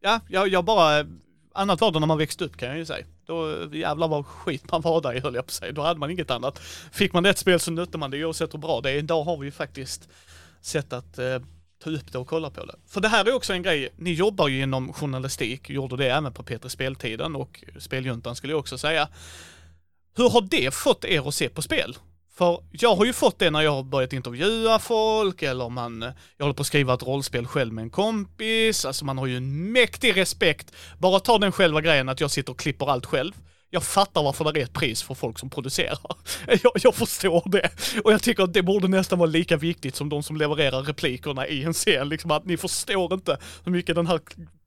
Ja, 0.00 0.20
jag, 0.28 0.48
jag 0.48 0.64
bara, 0.64 1.06
annat 1.54 1.80
var 1.80 1.92
det 1.92 2.00
när 2.00 2.06
man 2.06 2.18
växte 2.18 2.44
upp 2.44 2.56
kan 2.56 2.68
jag 2.68 2.78
ju 2.78 2.86
säga. 2.86 3.06
Då 3.26 3.68
jävlar 3.72 4.08
vad 4.08 4.26
skit 4.26 4.70
man 4.70 4.80
var 4.80 5.00
där 5.00 5.14
i 5.14 5.20
höll 5.20 5.34
jag 5.34 5.44
på 5.44 5.48
att 5.48 5.54
säga. 5.54 5.72
Då 5.72 5.82
hade 5.82 6.00
man 6.00 6.10
inget 6.10 6.30
annat. 6.30 6.58
Fick 6.92 7.12
man 7.12 7.26
ett 7.26 7.38
spel 7.38 7.60
så 7.60 7.70
nötte 7.70 7.98
man 7.98 8.10
det 8.10 8.24
oavsett 8.24 8.54
hur 8.54 8.58
bra 8.58 8.80
det 8.80 8.90
är. 8.90 8.94
Idag 8.94 9.24
har 9.24 9.36
vi 9.36 9.46
ju 9.46 9.50
faktiskt 9.50 10.08
sett 10.60 10.92
att 10.92 11.18
eh, 11.18 11.38
ta 11.84 11.90
upp 11.90 12.12
det 12.12 12.18
och 12.18 12.28
kolla 12.28 12.50
på 12.50 12.64
det. 12.64 12.74
För 12.86 13.00
det 13.00 13.08
här 13.08 13.24
är 13.24 13.34
också 13.34 13.52
en 13.52 13.62
grej, 13.62 13.88
ni 13.96 14.12
jobbar 14.12 14.48
ju 14.48 14.62
inom 14.62 14.92
journalistik, 14.92 15.70
gjorde 15.70 15.96
det 15.96 16.10
även 16.10 16.32
på 16.32 16.42
Peter 16.42 16.68
Speltiden 16.68 17.36
och 17.36 17.64
Speljuntan 17.78 18.36
skulle 18.36 18.52
jag 18.52 18.60
också 18.60 18.78
säga. 18.78 19.08
Hur 20.16 20.30
har 20.30 20.40
det 20.40 20.74
fått 20.74 21.04
er 21.04 21.28
att 21.28 21.34
se 21.34 21.48
på 21.48 21.62
spel? 21.62 21.96
För 22.38 22.60
jag 22.70 22.94
har 22.94 23.04
ju 23.04 23.12
fått 23.12 23.38
det 23.38 23.50
när 23.50 23.60
jag 23.60 23.70
har 23.70 23.82
börjat 23.82 24.12
intervjua 24.12 24.78
folk 24.78 25.42
eller 25.42 25.68
man, 25.68 26.02
jag 26.36 26.44
håller 26.44 26.54
på 26.54 26.60
att 26.60 26.66
skriva 26.66 26.94
ett 26.94 27.02
rollspel 27.02 27.46
själv 27.46 27.72
med 27.72 27.82
en 27.82 27.90
kompis, 27.90 28.84
alltså 28.84 29.04
man 29.04 29.18
har 29.18 29.26
ju 29.26 29.36
en 29.36 29.72
mäktig 29.72 30.16
respekt. 30.16 30.72
Bara 30.98 31.20
ta 31.20 31.38
den 31.38 31.52
själva 31.52 31.80
grejen 31.80 32.08
att 32.08 32.20
jag 32.20 32.30
sitter 32.30 32.52
och 32.52 32.58
klipper 32.58 32.90
allt 32.90 33.06
själv. 33.06 33.32
Jag 33.70 33.82
fattar 33.82 34.22
varför 34.22 34.52
det 34.52 34.60
är 34.60 34.64
ett 34.64 34.72
pris 34.72 35.02
för 35.02 35.14
folk 35.14 35.38
som 35.38 35.50
producerar. 35.50 35.98
Jag, 36.62 36.72
jag 36.74 36.94
förstår 36.94 37.50
det. 37.50 37.70
Och 38.04 38.12
jag 38.12 38.22
tycker 38.22 38.42
att 38.42 38.52
det 38.52 38.62
borde 38.62 38.88
nästan 38.88 39.18
vara 39.18 39.30
lika 39.30 39.56
viktigt 39.56 39.96
som 39.96 40.08
de 40.08 40.22
som 40.22 40.36
levererar 40.36 40.82
replikerna 40.82 41.46
i 41.46 41.64
en 41.64 41.72
scen. 41.72 42.08
Liksom 42.08 42.30
att 42.30 42.44
ni 42.44 42.56
förstår 42.56 43.14
inte 43.14 43.38
hur 43.64 43.72
mycket 43.72 43.94
den 43.94 44.06
här 44.06 44.20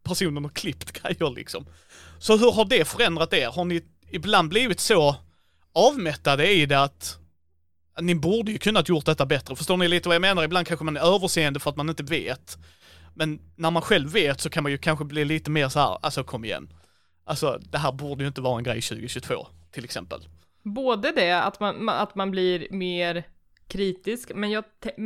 personen 0.04 0.44
har 0.44 0.52
klippt 0.52 0.92
grejer 0.92 1.36
liksom. 1.36 1.66
Så 2.20 2.38
hur 2.38 2.52
har 2.52 2.66
det 2.66 2.88
förändrat 2.88 3.34
er? 3.34 3.48
Har 3.48 3.66
ni 3.66 3.82
ibland 4.10 4.50
blivit 4.50 4.80
så 4.80 5.16
avmättade 5.74 6.52
i 6.52 6.66
det 6.66 6.84
att 6.84 7.18
ni 8.00 8.16
borde 8.16 8.52
ju 8.52 8.58
kunnat 8.58 8.90
gjort 8.90 9.06
detta 9.06 9.26
bättre. 9.26 9.56
Förstår 9.56 9.78
ni 9.78 9.88
lite 9.88 10.10
vad 10.10 10.16
jag 10.16 10.22
menar? 10.22 10.44
Ibland 10.44 10.68
kanske 10.68 10.86
man 10.86 10.98
är 10.98 11.16
överseende 11.16 11.60
för 11.60 11.70
att 11.70 11.78
man 11.78 11.90
inte 11.90 12.04
vet. 12.04 12.58
Men 13.14 13.40
när 13.56 13.72
man 13.72 13.82
själv 13.82 14.12
vet 14.12 14.42
så 14.42 14.50
kan 14.50 14.64
man 14.64 14.72
ju 14.72 14.78
kanske 14.78 15.06
bli 15.06 15.26
lite 15.26 15.52
mer 15.52 15.70
så 15.70 15.80
här, 15.80 15.98
alltså 16.02 16.24
kom 16.24 16.46
igen. 16.46 16.74
Alltså 17.26 17.60
det 17.72 17.78
här 17.78 17.92
borde 17.92 18.24
ju 18.24 18.28
inte 18.28 18.42
vara 18.42 18.58
en 18.58 18.64
grej 18.64 18.82
2022, 18.82 19.48
till 19.72 19.84
exempel. 19.84 20.28
Både 20.64 21.12
det, 21.12 21.44
att 21.44 21.60
man, 21.60 21.90
att 21.90 22.16
man 22.16 22.32
blir 22.32 22.68
mer 22.72 23.24
kritisk, 23.72 24.32
men 24.36 24.52
jag 24.52 24.64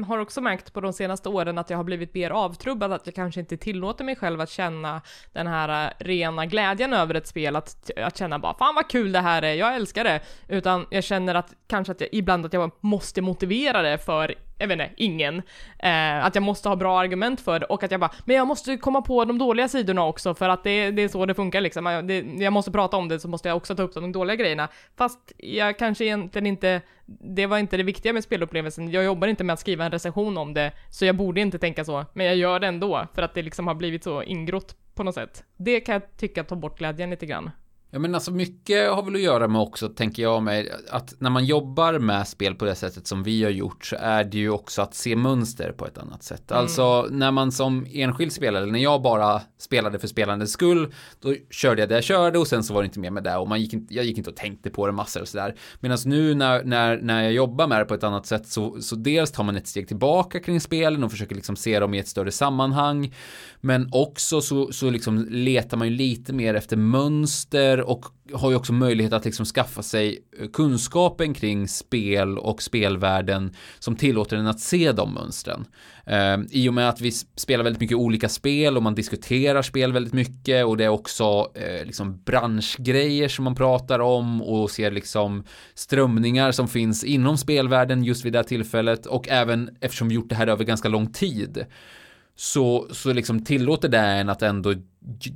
har 0.08 0.20
också 0.20 0.42
märkt 0.42 0.74
på 0.74 0.82
de 0.82 0.94
senaste 0.94 1.30
åren 1.30 1.58
att 1.58 1.70
jag 1.70 1.78
har 1.78 1.84
blivit 1.84 2.14
mer 2.14 2.30
avtrubbad, 2.30 2.92
att 2.92 3.06
jag 3.06 3.16
kanske 3.16 3.40
inte 3.40 3.58
tillåter 3.58 4.04
mig 4.04 4.16
själv 4.16 4.42
att 4.42 4.50
känna 4.50 5.02
den 5.34 5.48
här 5.48 5.86
eh, 5.86 6.06
rena 6.06 6.46
glädjen 6.46 6.94
över 6.94 7.16
ett 7.16 7.28
spel, 7.28 7.56
att, 7.56 7.92
att 7.98 8.18
känna 8.18 8.40
bara 8.40 8.54
fan 8.54 8.76
vad 8.76 8.90
kul 8.90 9.12
det 9.12 9.20
här 9.20 9.42
är, 9.42 9.54
jag 9.54 9.76
älskar 9.76 10.04
det, 10.04 10.22
utan 10.48 10.86
jag 10.90 11.04
känner 11.04 11.36
att 11.36 11.54
kanske 11.68 11.92
att 11.92 12.02
jag, 12.02 12.10
ibland 12.12 12.46
att 12.46 12.54
jag 12.54 12.72
måste 12.80 13.22
motivera 13.22 13.82
det 13.82 13.98
för 13.98 14.36
jag 14.58 14.68
vet 14.68 14.80
inte, 14.80 14.90
ingen. 14.98 15.42
Eh, 15.80 16.26
att 16.26 16.36
jag 16.36 16.44
måste 16.44 16.70
ha 16.70 16.76
bra 16.76 17.00
argument 17.00 17.42
för 17.42 17.60
det 17.60 17.66
och 17.66 17.84
att 17.84 17.92
jag 17.92 18.00
bara, 18.00 18.12
men 18.26 18.36
jag 18.36 18.48
måste 18.48 18.78
komma 18.78 19.02
på 19.02 19.26
de 19.26 19.38
dåliga 19.38 19.68
sidorna 19.68 20.06
också 20.06 20.36
för 20.36 20.50
att 20.50 20.64
det, 20.64 20.92
det 20.92 21.02
är 21.02 21.08
så 21.08 21.26
det 21.26 21.34
funkar 21.34 21.62
liksom. 21.62 21.86
Jag, 21.86 22.08
det, 22.08 22.20
jag 22.20 22.54
måste 22.54 22.72
prata 22.72 22.98
om 22.98 23.08
det 23.08 23.20
så 23.20 23.28
måste 23.28 23.48
jag 23.48 23.58
också 23.58 23.76
ta 23.76 23.84
upp 23.84 23.94
de 23.94 24.12
dåliga 24.12 24.36
grejerna. 24.36 24.68
Fast 24.98 25.32
jag 25.38 25.80
kanske 25.80 26.06
egentligen 26.06 26.46
inte, 26.46 26.82
det 27.06 27.46
var 27.46 27.58
inte 27.58 27.78
det 27.78 27.84
viktiga 27.84 28.14
med 28.14 28.24
spelupplevelsen. 28.24 28.92
Jag 28.92 29.04
jobbar 29.04 29.28
inte 29.28 29.44
med 29.44 29.54
att 29.54 29.60
skriva 29.60 29.86
en 29.86 29.92
recension 29.92 30.38
om 30.38 30.54
det, 30.54 30.72
så 30.90 31.06
jag 31.06 31.16
borde 31.16 31.42
inte 31.42 31.60
tänka 31.60 31.86
så. 31.86 32.06
Men 32.14 32.26
jag 32.26 32.36
gör 32.36 32.60
det 32.60 32.68
ändå, 32.68 33.08
för 33.14 33.22
att 33.22 33.34
det 33.34 33.42
liksom 33.42 33.68
har 33.68 33.76
blivit 33.76 34.04
så 34.04 34.24
ingrott 34.24 34.76
på 34.96 35.04
något 35.04 35.16
sätt. 35.16 35.44
Det 35.58 35.80
kan 35.80 35.94
jag 35.94 36.18
tycka 36.18 36.44
tar 36.44 36.56
bort 36.56 36.78
glädjen 36.78 37.10
lite 37.10 37.26
grann. 37.26 37.52
Ja 37.96 38.00
men 38.00 38.16
alltså 38.16 38.32
mycket 38.32 38.92
har 38.92 39.04
väl 39.04 39.16
att 39.16 39.22
göra 39.22 39.48
med 39.48 39.62
också, 39.62 39.90
tänker 39.90 40.24
jag 40.24 40.44
med, 40.44 40.68
att 40.90 41.14
när 41.20 41.30
man 41.30 41.46
jobbar 41.46 42.00
med 42.00 42.28
spel 42.28 42.56
på 42.56 42.66
det 42.66 42.76
sättet 42.76 43.08
som 43.08 43.24
vi 43.24 43.44
har 43.44 43.52
gjort 43.52 43.86
så 43.86 43.96
är 44.00 44.24
det 44.24 44.38
ju 44.38 44.50
också 44.50 44.82
att 44.82 44.96
se 44.96 45.16
mönster 45.16 45.72
på 45.72 45.88
ett 45.88 45.98
annat 45.98 46.24
sätt. 46.24 46.52
Mm. 46.52 46.62
Alltså 46.62 47.08
när 47.12 47.32
man 47.32 47.52
som 47.52 47.86
enskild 47.94 48.32
spelare, 48.34 48.64
eller 48.64 48.72
när 48.72 48.80
jag 48.80 49.02
bara 49.02 49.42
spelade 49.60 50.00
för 50.00 50.08
spelandets 50.08 50.52
skull, 50.52 50.94
då 51.22 51.36
körde 51.50 51.82
jag 51.82 51.90
det 51.90 51.96
jag 51.96 52.04
körde 52.04 52.40
och 52.40 52.48
sen 52.48 52.64
så 52.64 52.74
var 52.74 52.82
det 52.82 52.86
inte 52.86 53.00
mer 53.00 53.12
med 53.12 53.24
det 53.24 53.36
och 53.36 53.48
man 53.48 53.62
gick 53.62 53.74
inte, 53.74 53.94
jag 53.94 54.06
gick 54.06 54.18
inte 54.18 54.30
och 54.30 54.36
tänkte 54.36 54.70
på 54.70 54.88
det 54.88 54.94
massor 54.94 55.22
och 55.22 55.28
sådär. 55.28 55.56
Medan 55.80 55.98
nu 56.06 56.36
när, 56.36 56.64
när, 56.64 56.98
när 56.98 57.24
jag 57.24 57.34
jobbar 57.34 57.68
med 57.68 57.80
det 57.82 57.86
på 57.86 57.94
ett 57.94 58.04
annat 58.04 58.26
sätt 58.26 58.48
så, 58.48 58.82
så 58.82 58.96
dels 58.96 59.32
tar 59.32 59.44
man 59.44 59.56
ett 59.56 59.68
steg 59.68 59.88
tillbaka 59.88 60.40
kring 60.40 60.62
spelen 60.62 61.04
och 61.04 61.12
försöker 61.12 61.36
liksom 61.36 61.56
se 61.56 61.80
dem 61.80 61.94
i 61.94 62.00
ett 62.00 62.08
större 62.08 62.32
sammanhang. 62.32 63.14
Men 63.62 63.90
också 63.92 64.42
så, 64.42 64.72
så 64.72 64.90
liksom 64.90 65.28
letar 65.30 65.78
man 65.78 65.88
ju 65.88 65.94
lite 65.94 66.34
mer 66.34 66.54
efter 66.54 66.78
mönster 66.78 67.85
och 67.86 68.06
har 68.34 68.50
ju 68.50 68.56
också 68.56 68.74
möjlighet 68.74 69.14
att 69.14 69.26
liksom 69.26 69.46
skaffa 69.46 69.84
sig 69.84 70.26
eh, 70.40 70.48
kunskapen 70.48 71.34
kring 71.34 71.68
spel 71.68 72.38
och 72.38 72.62
spelvärlden 72.62 73.54
som 73.80 73.96
tillåter 73.96 74.38
en 74.38 74.48
att 74.48 74.60
se 74.60 74.92
de 74.92 75.14
mönstren. 75.14 75.66
Ehm, 76.06 76.48
I 76.52 76.70
och 76.70 76.74
med 76.74 76.90
att 76.90 77.02
vi 77.02 77.12
spelar 77.12 77.64
väldigt 77.64 77.82
mycket 77.82 77.98
olika 77.98 78.30
spel 78.30 78.78
och 78.78 78.84
man 78.84 78.96
diskuterar 78.96 79.62
spel 79.62 79.94
väldigt 79.94 80.14
mycket 80.14 80.66
och 80.66 80.78
det 80.78 80.84
är 80.84 80.90
också 80.90 81.52
eh, 81.56 81.86
liksom 81.86 82.22
branschgrejer 82.26 83.28
som 83.28 83.44
man 83.44 83.56
pratar 83.56 84.00
om 84.00 84.42
och 84.42 84.72
ser 84.72 84.92
liksom 84.92 85.44
strömningar 85.74 86.52
som 86.52 86.68
finns 86.68 87.04
inom 87.04 87.38
spelvärlden 87.38 88.04
just 88.04 88.26
vid 88.26 88.34
det 88.34 88.40
här 88.40 88.44
tillfället 88.44 89.06
och 89.06 89.30
även 89.30 89.70
eftersom 89.82 90.08
vi 90.08 90.16
gjort 90.16 90.30
det 90.30 90.36
här 90.36 90.48
över 90.48 90.64
ganska 90.64 90.90
lång 90.90 91.14
tid 91.14 91.66
så, 92.36 92.88
så 92.92 93.14
liksom 93.14 93.44
tillåter 93.44 93.90
det 93.90 94.00
en 94.00 94.30
att 94.30 94.42
ändå 94.42 94.74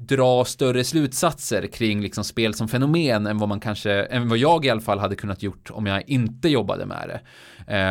dra 0.07 0.45
större 0.45 0.83
slutsatser 0.83 1.67
kring 1.67 2.01
liksom 2.01 2.23
spel 2.23 2.53
som 2.53 2.67
fenomen 2.67 3.27
än 3.27 3.37
vad 3.37 3.49
man 3.49 3.59
kanske, 3.59 3.91
än 3.91 4.29
vad 4.29 4.37
jag 4.37 4.65
i 4.65 4.69
alla 4.69 4.81
fall 4.81 4.99
hade 4.99 5.15
kunnat 5.15 5.43
gjort 5.43 5.71
om 5.71 5.85
jag 5.85 6.09
inte 6.09 6.49
jobbade 6.49 6.85
med 6.85 7.09
det. 7.09 7.21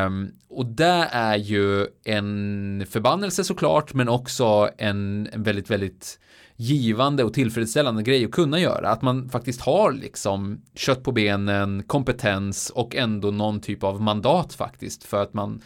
Um, 0.07 0.33
och 0.49 0.67
det 0.67 1.09
är 1.11 1.37
ju 1.37 1.87
en 2.05 2.87
förbannelse 2.91 3.45
såklart, 3.45 3.95
men 3.95 4.09
också 4.09 4.71
en, 4.79 5.29
en 5.33 5.43
väldigt, 5.43 5.71
väldigt 5.71 6.19
givande 6.57 7.25
och 7.25 7.35
tillfredsställande 7.35 8.03
grej 8.03 8.25
att 8.25 8.31
kunna 8.31 8.61
göra. 8.61 8.91
Att 8.91 9.03
man 9.03 9.29
faktiskt 9.29 9.61
har 9.61 9.93
liksom 9.93 10.63
kött 10.75 11.03
på 11.03 11.13
benen, 11.13 11.83
kompetens 11.83 12.71
och 12.71 12.97
ändå 12.97 13.31
någon 13.31 13.61
typ 13.61 13.85
av 13.85 14.03
mandat 14.03 14.55
faktiskt 14.55 15.05
för 15.05 15.23
att 15.23 15.35
man 15.35 15.63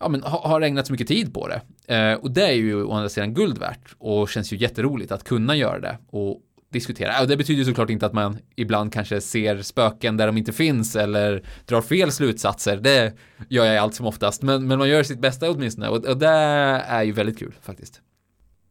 ja, 0.00 0.08
men, 0.08 0.22
ha, 0.22 0.48
har 0.48 0.60
ägnat 0.60 0.86
så 0.86 0.92
mycket 0.92 1.08
tid 1.08 1.34
på 1.34 1.48
det. 1.48 1.60
Eh, 1.94 2.14
och 2.14 2.30
det 2.30 2.46
är 2.46 2.52
ju 2.52 2.82
å 2.82 2.92
andra 2.92 3.08
sidan 3.08 3.34
guld 3.34 3.58
värt 3.58 3.94
och 3.98 4.28
känns 4.28 4.52
ju 4.52 4.56
jätteroligt 4.56 5.12
att 5.12 5.24
kunna 5.24 5.56
göra 5.56 5.80
det 5.80 5.98
och 6.10 6.40
diskutera. 6.70 7.20
Och 7.20 7.28
det 7.28 7.36
betyder 7.36 7.64
såklart 7.64 7.90
inte 7.90 8.06
att 8.06 8.12
man 8.12 8.38
ibland 8.56 8.92
kanske 8.92 9.20
ser 9.20 9.62
spöken 9.62 10.16
där 10.16 10.26
de 10.26 10.36
inte 10.36 10.52
finns 10.52 10.96
eller 10.96 11.42
drar 11.66 11.82
fel 11.82 12.12
slutsatser. 12.12 12.76
Det 12.76 13.12
gör 13.48 13.64
jag 13.64 13.76
allt 13.76 13.94
som 13.94 14.06
oftast, 14.06 14.42
men, 14.42 14.66
men 14.66 14.78
man 14.78 14.88
gör 14.88 15.02
sitt 15.02 15.20
bästa 15.20 15.50
åtminstone 15.50 15.88
och, 15.88 16.04
och 16.04 16.18
det 16.18 16.28
är 16.28 17.02
ju 17.02 17.12
väldigt 17.12 17.38
kul 17.38 17.54
faktiskt. 17.62 18.00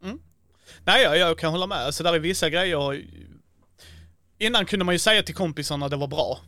Mm. 0.03 0.19
Nej, 0.83 1.03
jag, 1.03 1.17
jag 1.17 1.39
kan 1.39 1.51
hålla 1.51 1.67
med. 1.67 1.77
Alltså 1.77 2.03
där 2.03 2.13
är 2.13 2.19
vissa 2.19 2.49
grejer 2.49 3.01
Innan 4.41 4.65
kunde 4.65 4.85
man 4.85 4.95
ju 4.95 4.99
säga 4.99 5.23
till 5.23 5.35
kompisarna 5.35 5.85
att 5.85 5.91
det 5.91 5.97
var 5.97 6.07
bra 6.07 6.39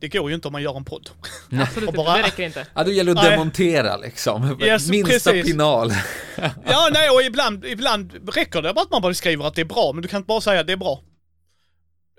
det 0.00 0.08
går 0.08 0.28
ju 0.28 0.34
inte 0.34 0.48
om 0.48 0.52
man 0.52 0.62
gör 0.62 0.76
en 0.76 0.84
podd. 0.84 1.10
Absolut 1.60 1.94
bara... 1.94 2.16
det 2.16 2.22
räcker 2.22 2.42
inte. 2.42 2.66
Ja, 2.74 2.84
det 2.84 2.92
gäller 2.92 3.12
att 3.12 3.22
demontera 3.22 3.96
liksom. 3.96 4.56
Yes, 4.62 4.88
Minsta 4.88 5.30
precis. 5.30 5.46
pinal. 5.46 5.92
ja, 6.66 6.88
nej, 6.92 7.10
och 7.10 7.22
ibland, 7.22 7.64
ibland 7.64 8.34
räcker 8.34 8.62
det 8.62 8.74
bara 8.74 8.82
att 8.82 8.90
man 8.90 9.02
bara 9.02 9.14
skriver 9.14 9.44
att 9.44 9.54
det 9.54 9.60
är 9.60 9.64
bra, 9.64 9.92
men 9.92 10.02
du 10.02 10.08
kan 10.08 10.18
inte 10.18 10.26
bara 10.26 10.40
säga 10.40 10.60
att 10.60 10.66
det 10.66 10.72
är 10.72 10.76
bra. 10.76 11.00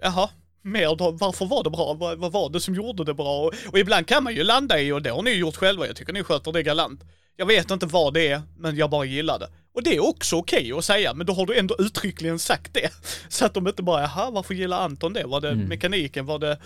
Jaha, 0.01 0.29
mer 0.61 0.95
då, 0.95 1.11
varför 1.11 1.45
var 1.45 1.63
det 1.63 1.69
bra? 1.69 1.93
Vad, 1.93 2.19
vad 2.19 2.31
var 2.31 2.49
det 2.49 2.59
som 2.59 2.75
gjorde 2.75 3.03
det 3.03 3.13
bra? 3.13 3.39
Och, 3.39 3.53
och, 3.71 3.79
ibland 3.79 4.07
kan 4.07 4.23
man 4.23 4.35
ju 4.35 4.43
landa 4.43 4.79
i, 4.79 4.91
och 4.91 5.01
det 5.01 5.09
har 5.09 5.21
ni 5.21 5.31
gjort 5.31 5.55
själva, 5.55 5.87
jag 5.87 5.95
tycker 5.95 6.13
ni 6.13 6.23
sköter 6.23 6.51
det 6.51 6.63
galant. 6.63 7.01
Jag 7.35 7.45
vet 7.45 7.71
inte 7.71 7.85
vad 7.85 8.13
det 8.13 8.27
är, 8.27 8.41
men 8.57 8.75
jag 8.75 8.89
bara 8.89 9.05
gillar 9.05 9.39
det. 9.39 9.49
Och 9.73 9.83
det 9.83 9.95
är 9.95 10.07
också 10.09 10.35
okej 10.35 10.59
okay 10.59 10.77
att 10.77 10.85
säga, 10.85 11.13
men 11.13 11.25
då 11.25 11.33
har 11.33 11.45
du 11.45 11.59
ändå 11.59 11.75
uttryckligen 11.79 12.39
sagt 12.39 12.73
det. 12.73 12.89
Så 13.29 13.45
att 13.45 13.53
de 13.53 13.67
inte 13.67 13.83
bara, 13.83 14.01
jaha, 14.01 14.31
varför 14.31 14.53
gillar 14.53 14.81
Anton 14.81 15.13
det? 15.13 15.23
Var 15.23 15.41
det 15.41 15.49
mm. 15.49 15.65
mekaniken? 15.65 16.25
Var 16.25 16.39
det 16.39 16.57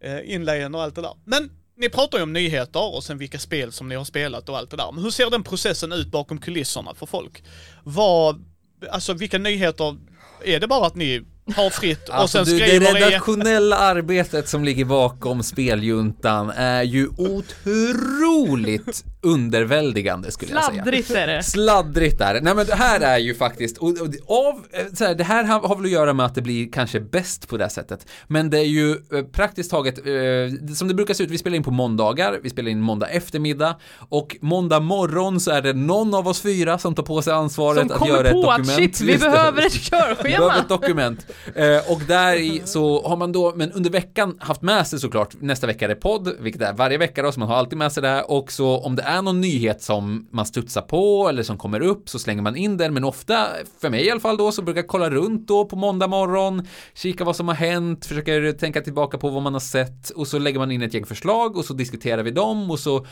Eh, 0.00 0.34
inläggen 0.34 0.74
och 0.74 0.82
allt 0.82 0.94
det 0.94 1.02
där. 1.02 1.14
Men 1.24 1.50
ni 1.76 1.88
pratar 1.88 2.18
ju 2.18 2.22
om 2.22 2.32
nyheter 2.32 2.94
och 2.94 3.04
sen 3.04 3.18
vilka 3.18 3.38
spel 3.38 3.72
som 3.72 3.88
ni 3.88 3.94
har 3.94 4.04
spelat 4.04 4.48
och 4.48 4.58
allt 4.58 4.70
det 4.70 4.76
där. 4.76 4.92
Men 4.92 5.04
hur 5.04 5.10
ser 5.10 5.30
den 5.30 5.42
processen 5.42 5.92
ut 5.92 6.10
bakom 6.10 6.38
kulisserna 6.38 6.94
för 6.94 7.06
folk? 7.06 7.44
Vad, 7.84 8.44
alltså 8.90 9.12
vilka 9.14 9.38
nyheter, 9.38 9.96
är 10.44 10.60
det 10.60 10.66
bara 10.66 10.86
att 10.86 10.94
ni 10.94 11.24
har 11.54 11.70
fritt 11.70 12.08
och 12.08 12.14
alltså, 12.14 12.44
sen 12.44 12.58
du, 12.58 12.60
skriver 12.60 12.94
Det 12.94 13.00
redaktionella 13.00 13.76
arbetet 13.76 14.48
som 14.48 14.64
ligger 14.64 14.84
bakom 14.84 15.42
speljuntan 15.42 16.50
är 16.56 16.82
ju 16.82 17.08
otroligt 17.08 19.04
underväldigande 19.22 20.30
skulle 20.30 20.52
jag 20.52 20.64
säga. 20.64 20.82
Sladdrigt 20.82 21.10
är 21.10 21.26
det. 21.26 21.42
Sladdrigt 21.42 22.20
är 22.20 22.34
det. 22.34 22.40
Nej 22.40 22.54
men 22.54 22.66
det 22.66 22.74
här 22.74 23.00
är 23.00 23.18
ju 23.18 23.34
faktiskt, 23.34 23.78
och, 23.78 23.88
och, 23.88 24.08
av, 24.26 24.64
så 24.94 25.04
här, 25.04 25.14
det 25.14 25.24
här 25.24 25.44
har 25.44 25.76
väl 25.76 25.84
att 25.84 25.90
göra 25.90 26.12
med 26.12 26.26
att 26.26 26.34
det 26.34 26.42
blir 26.42 26.72
kanske 26.72 27.00
bäst 27.00 27.48
på 27.48 27.56
det 27.56 27.68
sättet. 27.68 28.06
Men 28.26 28.50
det 28.50 28.58
är 28.58 28.64
ju 28.64 28.90
eh, 28.90 29.22
praktiskt 29.32 29.70
taget, 29.70 29.98
eh, 29.98 30.74
som 30.74 30.88
det 30.88 30.94
brukar 30.94 31.14
se 31.14 31.24
ut, 31.24 31.30
vi 31.30 31.38
spelar 31.38 31.56
in 31.56 31.62
på 31.62 31.70
måndagar, 31.70 32.38
vi 32.42 32.50
spelar 32.50 32.70
in 32.70 32.80
måndag 32.80 33.06
eftermiddag 33.06 33.76
och 34.08 34.36
måndag 34.40 34.80
morgon 34.80 35.40
så 35.40 35.50
är 35.50 35.62
det 35.62 35.72
någon 35.72 36.14
av 36.14 36.28
oss 36.28 36.40
fyra 36.40 36.78
som 36.78 36.94
tar 36.94 37.02
på 37.02 37.22
sig 37.22 37.32
ansvaret 37.32 37.90
att 37.90 38.08
göra 38.08 38.28
ett 38.28 38.34
dokument. 38.34 38.36
Som 38.36 38.42
kommer 38.42 38.66
på 38.66 38.72
att 38.72 38.76
shit, 38.76 39.00
vi 39.00 39.18
behöver 39.18 39.66
ett 39.66 39.72
körschema. 39.72 40.22
vi 40.22 40.30
behöver 40.30 40.60
ett 40.60 40.68
dokument. 40.68 41.26
Eh, 41.54 41.92
och 41.92 42.00
där 42.08 42.36
i 42.36 42.62
så 42.64 43.08
har 43.08 43.16
man 43.16 43.32
då, 43.32 43.52
men 43.56 43.72
under 43.72 43.90
veckan 43.90 44.36
haft 44.40 44.62
med 44.62 44.86
sig 44.86 45.00
såklart, 45.00 45.34
nästa 45.40 45.66
vecka 45.66 45.84
är 45.84 45.88
det 45.88 45.94
podd, 45.94 46.36
vilket 46.40 46.62
är 46.62 46.72
varje 46.72 46.98
vecka 46.98 47.22
då, 47.22 47.32
så 47.32 47.40
man 47.40 47.48
har 47.48 47.56
alltid 47.56 47.78
med 47.78 47.92
sig 47.92 48.02
det 48.02 48.08
här. 48.08 48.30
Och 48.30 48.52
så 48.52 48.78
om 48.78 48.96
det 48.96 49.02
är 49.02 49.22
någon 49.22 49.40
nyhet 49.40 49.82
som 49.82 50.28
man 50.30 50.46
studsar 50.46 50.82
på 50.82 51.28
eller 51.28 51.42
som 51.42 51.58
kommer 51.58 51.80
upp 51.80 52.08
så 52.08 52.18
slänger 52.18 52.42
man 52.42 52.56
in 52.56 52.76
den, 52.76 52.94
men 52.94 53.04
ofta, 53.04 53.48
för 53.80 53.90
mig 53.90 54.06
i 54.06 54.10
alla 54.10 54.20
fall 54.20 54.36
då, 54.36 54.52
så 54.52 54.62
brukar 54.62 54.80
jag 54.80 54.88
kolla 54.88 55.10
runt 55.10 55.48
då 55.48 55.64
på 55.64 55.76
måndag 55.76 56.06
morgon, 56.06 56.66
kika 56.94 57.24
vad 57.24 57.36
som 57.36 57.48
har 57.48 57.54
hänt, 57.54 58.06
försöker 58.06 58.52
tänka 58.52 58.80
tillbaka 58.80 59.18
på 59.18 59.28
vad 59.28 59.42
man 59.42 59.52
har 59.52 59.60
sett 59.60 60.10
och 60.10 60.26
så 60.26 60.38
lägger 60.38 60.58
man 60.58 60.70
in 60.70 60.82
ett 60.82 60.94
gäng 60.94 61.06
förslag 61.06 61.56
och 61.56 61.64
så 61.64 61.74
diskuterar 61.74 62.22
vi 62.22 62.30
dem 62.30 62.70
och 62.70 62.78
så 62.78 63.06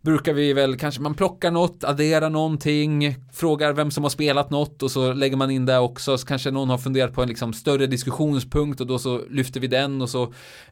brukar 0.00 0.32
vi 0.32 0.52
väl 0.52 0.76
kanske 0.76 1.00
man 1.00 1.14
plockar 1.14 1.50
något, 1.50 1.84
adderar 1.84 2.30
någonting, 2.30 3.16
frågar 3.32 3.72
vem 3.72 3.90
som 3.90 4.04
har 4.04 4.10
spelat 4.10 4.50
något 4.50 4.82
och 4.82 4.90
så 4.90 5.12
lägger 5.12 5.36
man 5.36 5.50
in 5.50 5.66
det 5.66 5.78
också. 5.78 6.18
Så 6.18 6.26
kanske 6.26 6.50
någon 6.50 6.70
har 6.70 6.78
funderat 6.78 7.14
på 7.14 7.22
en 7.22 7.28
liksom 7.28 7.52
större 7.52 7.86
diskussionspunkt 7.86 8.80
och 8.80 8.86
då 8.86 8.98
så 8.98 9.20
lyfter 9.30 9.60
vi 9.60 9.66
den 9.66 10.02
och 10.02 10.10
så 10.10 10.22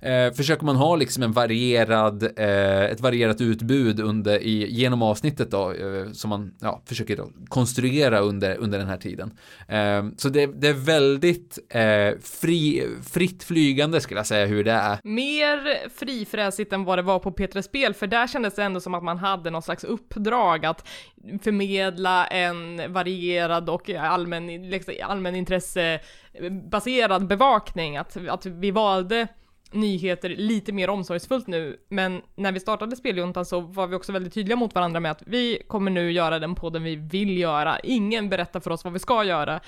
eh, 0.00 0.32
försöker 0.36 0.64
man 0.64 0.76
ha 0.76 0.96
liksom 0.96 1.22
en 1.22 1.32
varierad, 1.32 2.22
eh, 2.22 2.84
ett 2.84 3.00
varierat 3.00 3.40
utbud 3.40 4.00
under 4.00 4.38
i, 4.38 4.70
genom 4.70 5.02
avsnittet 5.02 5.50
då 5.50 5.72
eh, 5.72 6.12
som 6.12 6.30
man 6.30 6.54
ja, 6.60 6.82
försöker 6.86 7.16
då 7.16 7.30
konstruera 7.48 8.18
under, 8.18 8.56
under 8.56 8.78
den 8.78 8.88
här 8.88 8.96
tiden. 8.96 9.30
Eh, 9.68 10.04
så 10.16 10.28
det, 10.28 10.46
det, 10.46 10.68
är 10.68 10.84
väldigt 10.84 11.58
eh, 11.70 12.20
fri, 12.22 12.88
fritt 13.12 13.44
flygande 13.44 14.00
skulle 14.00 14.18
jag 14.18 14.26
säga 14.26 14.46
hur 14.46 14.64
det 14.64 14.72
är. 14.72 14.98
Mer 15.04 15.88
frifräsigt 15.88 16.72
än 16.72 16.84
vad 16.84 16.98
det 16.98 17.02
var 17.02 17.18
på 17.18 17.32
Petra 17.32 17.62
Spel, 17.62 17.94
för 17.94 18.06
där 18.06 18.26
kändes 18.26 18.54
det 18.54 18.62
ändå 18.62 18.80
som 18.80 18.94
att 18.94 19.02
man 19.02 19.15
man 19.16 19.24
hade 19.24 19.50
någon 19.50 19.62
slags 19.62 19.84
uppdrag 19.84 20.66
att 20.66 20.88
förmedla 21.42 22.26
en 22.26 22.92
varierad 22.92 23.70
och 23.70 23.90
allmän, 23.90 24.70
liksom, 24.70 24.94
allmänintressebaserad 25.02 27.26
bevakning, 27.26 27.96
att, 27.96 28.16
att 28.28 28.46
vi 28.46 28.70
valde 28.70 29.28
nyheter 29.72 30.28
lite 30.28 30.72
mer 30.72 30.90
omsorgsfullt 30.90 31.46
nu, 31.46 31.76
men 31.88 32.22
när 32.34 32.52
vi 32.52 32.60
startade 32.60 32.96
Speljuntan 32.96 33.44
så 33.44 33.60
var 33.60 33.86
vi 33.86 33.96
också 33.96 34.12
väldigt 34.12 34.34
tydliga 34.34 34.56
mot 34.56 34.74
varandra 34.74 35.00
med 35.00 35.10
att 35.10 35.22
vi 35.26 35.62
kommer 35.68 35.90
nu 35.90 36.12
göra 36.12 36.38
den 36.38 36.54
podden 36.54 36.82
vi 36.82 36.96
vill 36.96 37.38
göra. 37.38 37.78
Ingen 37.78 38.28
berättar 38.28 38.60
för 38.60 38.70
oss 38.70 38.84
vad 38.84 38.92
vi 38.92 38.98
ska 38.98 39.24
göra. 39.24 39.60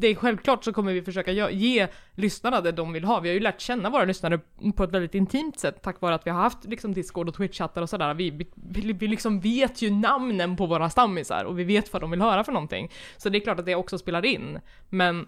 Det 0.00 0.06
är 0.06 0.14
självklart 0.14 0.64
så 0.64 0.72
kommer 0.72 0.92
vi 0.92 1.02
försöka 1.02 1.32
ge 1.50 1.88
lyssnarna 2.14 2.60
det 2.60 2.72
de 2.72 2.92
vill 2.92 3.04
ha. 3.04 3.20
Vi 3.20 3.28
har 3.28 3.34
ju 3.34 3.40
lärt 3.40 3.60
känna 3.60 3.90
våra 3.90 4.04
lyssnare 4.04 4.40
på 4.76 4.84
ett 4.84 4.92
väldigt 4.92 5.14
intimt 5.14 5.58
sätt 5.58 5.82
tack 5.82 6.00
vare 6.00 6.14
att 6.14 6.26
vi 6.26 6.30
har 6.30 6.40
haft 6.40 6.64
liksom 6.64 6.94
Discord 6.94 7.28
och 7.28 7.34
Twitch-chattar 7.34 7.82
och 7.82 7.90
sådär. 7.90 8.14
Vi, 8.14 8.30
vi, 8.54 8.92
vi 8.92 9.08
liksom 9.08 9.40
vet 9.40 9.82
ju 9.82 9.90
namnen 9.90 10.56
på 10.56 10.66
våra 10.66 10.90
stammisar 10.90 11.44
och 11.44 11.58
vi 11.58 11.64
vet 11.64 11.92
vad 11.92 12.02
de 12.02 12.10
vill 12.10 12.20
höra 12.20 12.44
för 12.44 12.52
någonting. 12.52 12.90
Så 13.16 13.28
det 13.28 13.38
är 13.38 13.40
klart 13.40 13.58
att 13.58 13.66
det 13.66 13.74
också 13.74 13.98
spelar 13.98 14.24
in. 14.24 14.60
Men 14.88 15.26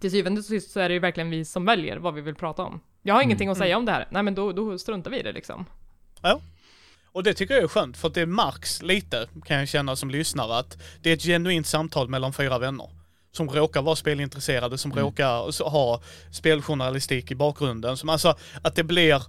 till 0.00 0.10
syvende 0.10 0.38
och 0.38 0.44
sist 0.44 0.70
så 0.70 0.80
är 0.80 0.88
det 0.88 0.94
ju 0.94 1.00
verkligen 1.00 1.30
vi 1.30 1.44
som 1.44 1.64
väljer 1.64 1.96
vad 1.96 2.14
vi 2.14 2.20
vill 2.20 2.34
prata 2.34 2.62
om. 2.62 2.80
Jag 3.06 3.14
har 3.14 3.22
ingenting 3.22 3.48
att 3.48 3.56
Mm. 3.56 3.64
säga 3.66 3.76
om 3.76 3.84
det 3.84 3.92
här. 3.92 4.06
Nej 4.10 4.22
men 4.22 4.34
då, 4.34 4.52
då 4.52 4.78
struntar 4.78 5.10
vi 5.10 5.18
i 5.18 5.22
det 5.22 5.32
liksom. 5.32 5.66
Ja. 6.22 6.40
Och 7.12 7.22
det 7.22 7.34
tycker 7.34 7.54
jag 7.54 7.62
är 7.64 7.68
skönt, 7.68 7.96
för 7.96 8.08
att 8.08 8.14
det 8.14 8.26
märks 8.26 8.82
lite, 8.82 9.28
kan 9.44 9.58
jag 9.58 9.68
känna 9.68 9.96
som 9.96 10.10
lyssnare, 10.10 10.58
att 10.58 10.78
det 11.02 11.10
är 11.10 11.14
ett 11.14 11.22
genuint 11.22 11.66
samtal 11.66 12.08
mellan 12.08 12.32
fyra 12.32 12.58
vänner. 12.58 12.90
Som 13.32 13.48
råkar 13.50 13.82
vara 13.82 13.96
spelintresserade, 13.96 14.78
som 14.78 14.92
råkar 14.92 15.50
så- 15.50 15.68
ha 15.68 16.00
speljournalistik 16.32 17.30
i 17.30 17.34
bakgrunden. 17.34 17.96
Som 17.96 18.08
alltså, 18.08 18.34
att 18.62 18.74
det 18.74 18.84
blir, 18.84 19.22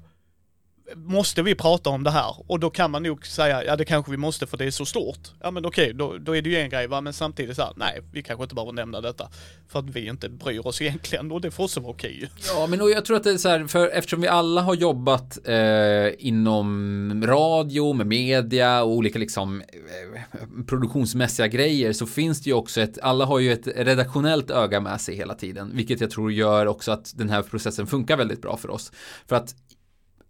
måste 0.95 1.41
vi 1.41 1.55
prata 1.55 1.89
om 1.89 2.03
det 2.03 2.11
här? 2.11 2.35
Och 2.47 2.59
då 2.59 2.69
kan 2.69 2.91
man 2.91 3.03
nog 3.03 3.27
säga, 3.27 3.63
ja 3.63 3.75
det 3.75 3.85
kanske 3.85 4.11
vi 4.11 4.17
måste 4.17 4.47
för 4.47 4.57
det 4.57 4.65
är 4.65 4.71
så 4.71 4.85
stort. 4.85 5.19
Ja 5.41 5.51
men 5.51 5.65
okej, 5.65 5.93
då, 5.93 6.17
då 6.17 6.35
är 6.35 6.41
det 6.41 6.49
ju 6.49 6.57
en 6.57 6.69
grej 6.69 6.87
va, 6.87 7.01
men 7.01 7.13
samtidigt 7.13 7.55
så 7.55 7.61
här, 7.61 7.73
nej, 7.75 8.01
vi 8.11 8.23
kanske 8.23 8.43
inte 8.43 8.55
behöver 8.55 8.73
nämna 8.73 9.01
detta. 9.01 9.29
För 9.67 9.79
att 9.79 9.89
vi 9.89 10.07
inte 10.07 10.29
bryr 10.29 10.67
oss 10.67 10.81
egentligen 10.87 11.31
och 11.31 11.41
det 11.41 11.51
får 11.51 11.63
också 11.63 11.79
vara 11.79 11.91
okej 11.91 12.19
ju. 12.21 12.27
Ja, 12.55 12.67
men 12.67 12.81
och 12.81 12.89
jag 12.89 13.05
tror 13.05 13.17
att 13.17 13.23
det 13.23 13.31
är 13.31 13.37
så 13.37 13.49
här, 13.49 13.67
för 13.67 13.87
eftersom 13.87 14.21
vi 14.21 14.27
alla 14.27 14.61
har 14.61 14.75
jobbat 14.75 15.47
eh, 15.47 16.27
inom 16.27 17.23
radio, 17.25 17.93
med 17.93 18.07
media 18.07 18.83
och 18.83 18.91
olika 18.91 19.19
liksom 19.19 19.61
eh, 19.61 20.63
produktionsmässiga 20.67 21.47
grejer 21.47 21.93
så 21.93 22.05
finns 22.05 22.41
det 22.41 22.49
ju 22.49 22.53
också 22.53 22.81
ett, 22.81 22.99
alla 23.01 23.25
har 23.25 23.39
ju 23.39 23.53
ett 23.53 23.67
redaktionellt 23.67 24.51
öga 24.51 24.79
med 24.79 25.01
sig 25.01 25.15
hela 25.15 25.33
tiden, 25.33 25.71
vilket 25.73 26.01
jag 26.01 26.11
tror 26.11 26.31
gör 26.31 26.65
också 26.65 26.91
att 26.91 27.13
den 27.15 27.29
här 27.29 27.41
processen 27.41 27.87
funkar 27.87 28.17
väldigt 28.17 28.41
bra 28.41 28.57
för 28.57 28.69
oss. 28.69 28.91
För 29.27 29.35
att 29.35 29.55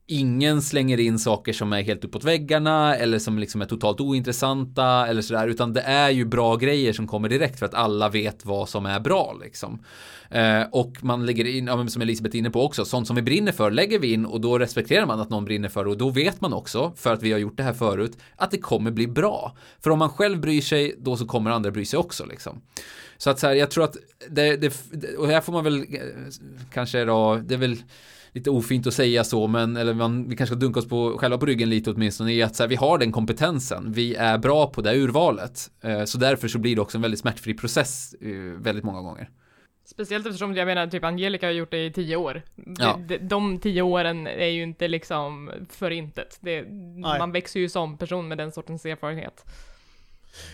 ingen 0.08 0.62
slänger 0.62 1.00
in 1.00 1.20
saker 1.20 1.54
som 1.54 1.74
är 1.74 1.82
helt 1.82 2.06
uppåt 2.06 2.24
väggarna 2.24 2.96
eller 2.96 3.20
som 3.20 3.40
liksom 3.40 3.62
är 3.62 3.66
totalt 3.66 4.02
ointressanta 4.02 5.08
eller 5.08 5.22
sådär 5.22 5.48
utan 5.48 5.74
det 5.74 5.82
är 5.82 6.10
ju 6.10 6.26
bra 6.26 6.56
grejer 6.56 6.94
som 6.94 7.08
kommer 7.08 7.30
direkt 7.30 7.60
för 7.60 7.66
att 7.66 7.74
alla 7.74 8.10
vet 8.10 8.46
vad 8.46 8.70
som 8.70 8.86
är 8.86 9.00
bra 9.00 9.38
liksom. 9.42 9.84
Eh, 10.30 10.62
och 10.72 11.04
man 11.04 11.26
lägger 11.26 11.46
in, 11.46 11.68
ja, 11.68 11.76
men 11.76 11.90
som 11.90 12.02
Elisabeth 12.02 12.36
är 12.36 12.40
inne 12.40 12.50
på 12.50 12.66
också, 12.66 12.86
sånt 12.86 13.08
som 13.08 13.16
vi 13.16 13.22
brinner 13.22 13.52
för 13.52 13.72
lägger 13.72 14.00
vi 14.00 14.14
in 14.14 14.26
och 14.26 14.42
då 14.42 14.60
respekterar 14.60 15.06
man 15.06 15.20
att 15.20 15.30
någon 15.30 15.46
brinner 15.46 15.70
för 15.70 15.84
det 15.86 15.90
och 15.90 15.98
då 15.98 16.10
vet 16.10 16.42
man 16.42 16.54
också, 16.54 16.94
för 16.96 17.14
att 17.14 17.24
vi 17.24 17.32
har 17.32 17.40
gjort 17.40 17.58
det 17.58 17.64
här 17.64 17.74
förut, 17.74 18.18
att 18.36 18.52
det 18.52 18.58
kommer 18.58 18.92
bli 18.92 19.08
bra. 19.08 19.58
För 19.84 19.90
om 19.90 20.00
man 20.00 20.10
själv 20.10 20.40
bryr 20.40 20.62
sig, 20.62 20.96
då 21.00 21.18
så 21.18 21.26
kommer 21.26 21.52
andra 21.52 21.72
bry 21.72 21.86
sig 21.86 22.00
också 22.00 22.26
liksom. 22.26 22.62
Så 23.18 23.30
att 23.30 23.40
så 23.40 23.48
här, 23.48 23.54
jag 23.54 23.72
tror 23.72 23.84
att 23.84 23.96
det, 24.30 24.58
det 24.58 24.74
och 25.18 25.28
här 25.28 25.42
får 25.42 25.54
man 25.54 25.64
väl 25.64 25.80
eh, 25.80 26.00
kanske 26.74 27.06
då, 27.06 27.36
det 27.36 27.54
är 27.54 27.60
väl 27.60 27.78
lite 28.32 28.50
ofint 28.50 28.88
att 28.88 28.94
säga 28.94 29.24
så, 29.24 29.48
men 29.48 29.78
eller 29.78 29.94
man, 29.94 30.30
vi 30.30 30.36
kanske 30.36 30.56
ska 30.56 30.60
dunka 30.60 30.80
oss 30.80 30.88
på, 30.88 31.18
själva 31.18 31.38
på 31.38 31.46
ryggen 31.46 31.70
lite 31.70 31.92
åtminstone, 31.92 32.34
i 32.34 32.44
att 32.44 32.56
så 32.56 32.64
här, 32.64 32.68
vi 32.68 32.76
har 32.76 32.98
den 32.98 33.12
kompetensen, 33.12 33.92
vi 33.92 34.16
är 34.16 34.38
bra 34.38 34.68
på 34.68 34.82
det 34.82 34.96
urvalet. 34.96 35.72
Eh, 35.82 36.04
så 36.04 36.18
därför 36.18 36.48
så 36.48 36.60
blir 36.60 36.76
det 36.76 36.82
också 36.82 36.98
en 36.98 37.02
väldigt 37.02 37.20
smärtfri 37.20 37.54
process 37.54 38.16
eh, 38.22 38.62
väldigt 38.62 38.84
många 38.84 39.02
gånger. 39.02 39.30
Speciellt 39.86 40.26
eftersom 40.26 40.56
jag 40.56 40.66
menar, 40.66 40.88
typ 40.88 41.04
Angelica 41.04 41.46
har 41.46 41.52
gjort 41.52 41.72
det 41.72 41.86
i 41.86 41.92
tio 41.92 42.16
år. 42.16 42.42
Ja. 42.80 43.00
De, 43.08 43.18
de, 43.18 43.28
de 43.28 43.60
tio 43.60 43.82
åren 43.82 44.28
är 44.28 44.48
ju 44.48 44.64
inte 44.64 44.88
liksom 44.88 45.52
för 45.70 45.92
intet. 45.92 46.38
Det, 46.42 46.66
man 47.20 47.32
växer 47.32 47.60
ju 47.60 47.70
som 47.70 47.98
person 47.98 48.28
med 48.28 48.38
den 48.38 48.52
sortens 48.52 48.86
erfarenhet. 48.86 49.46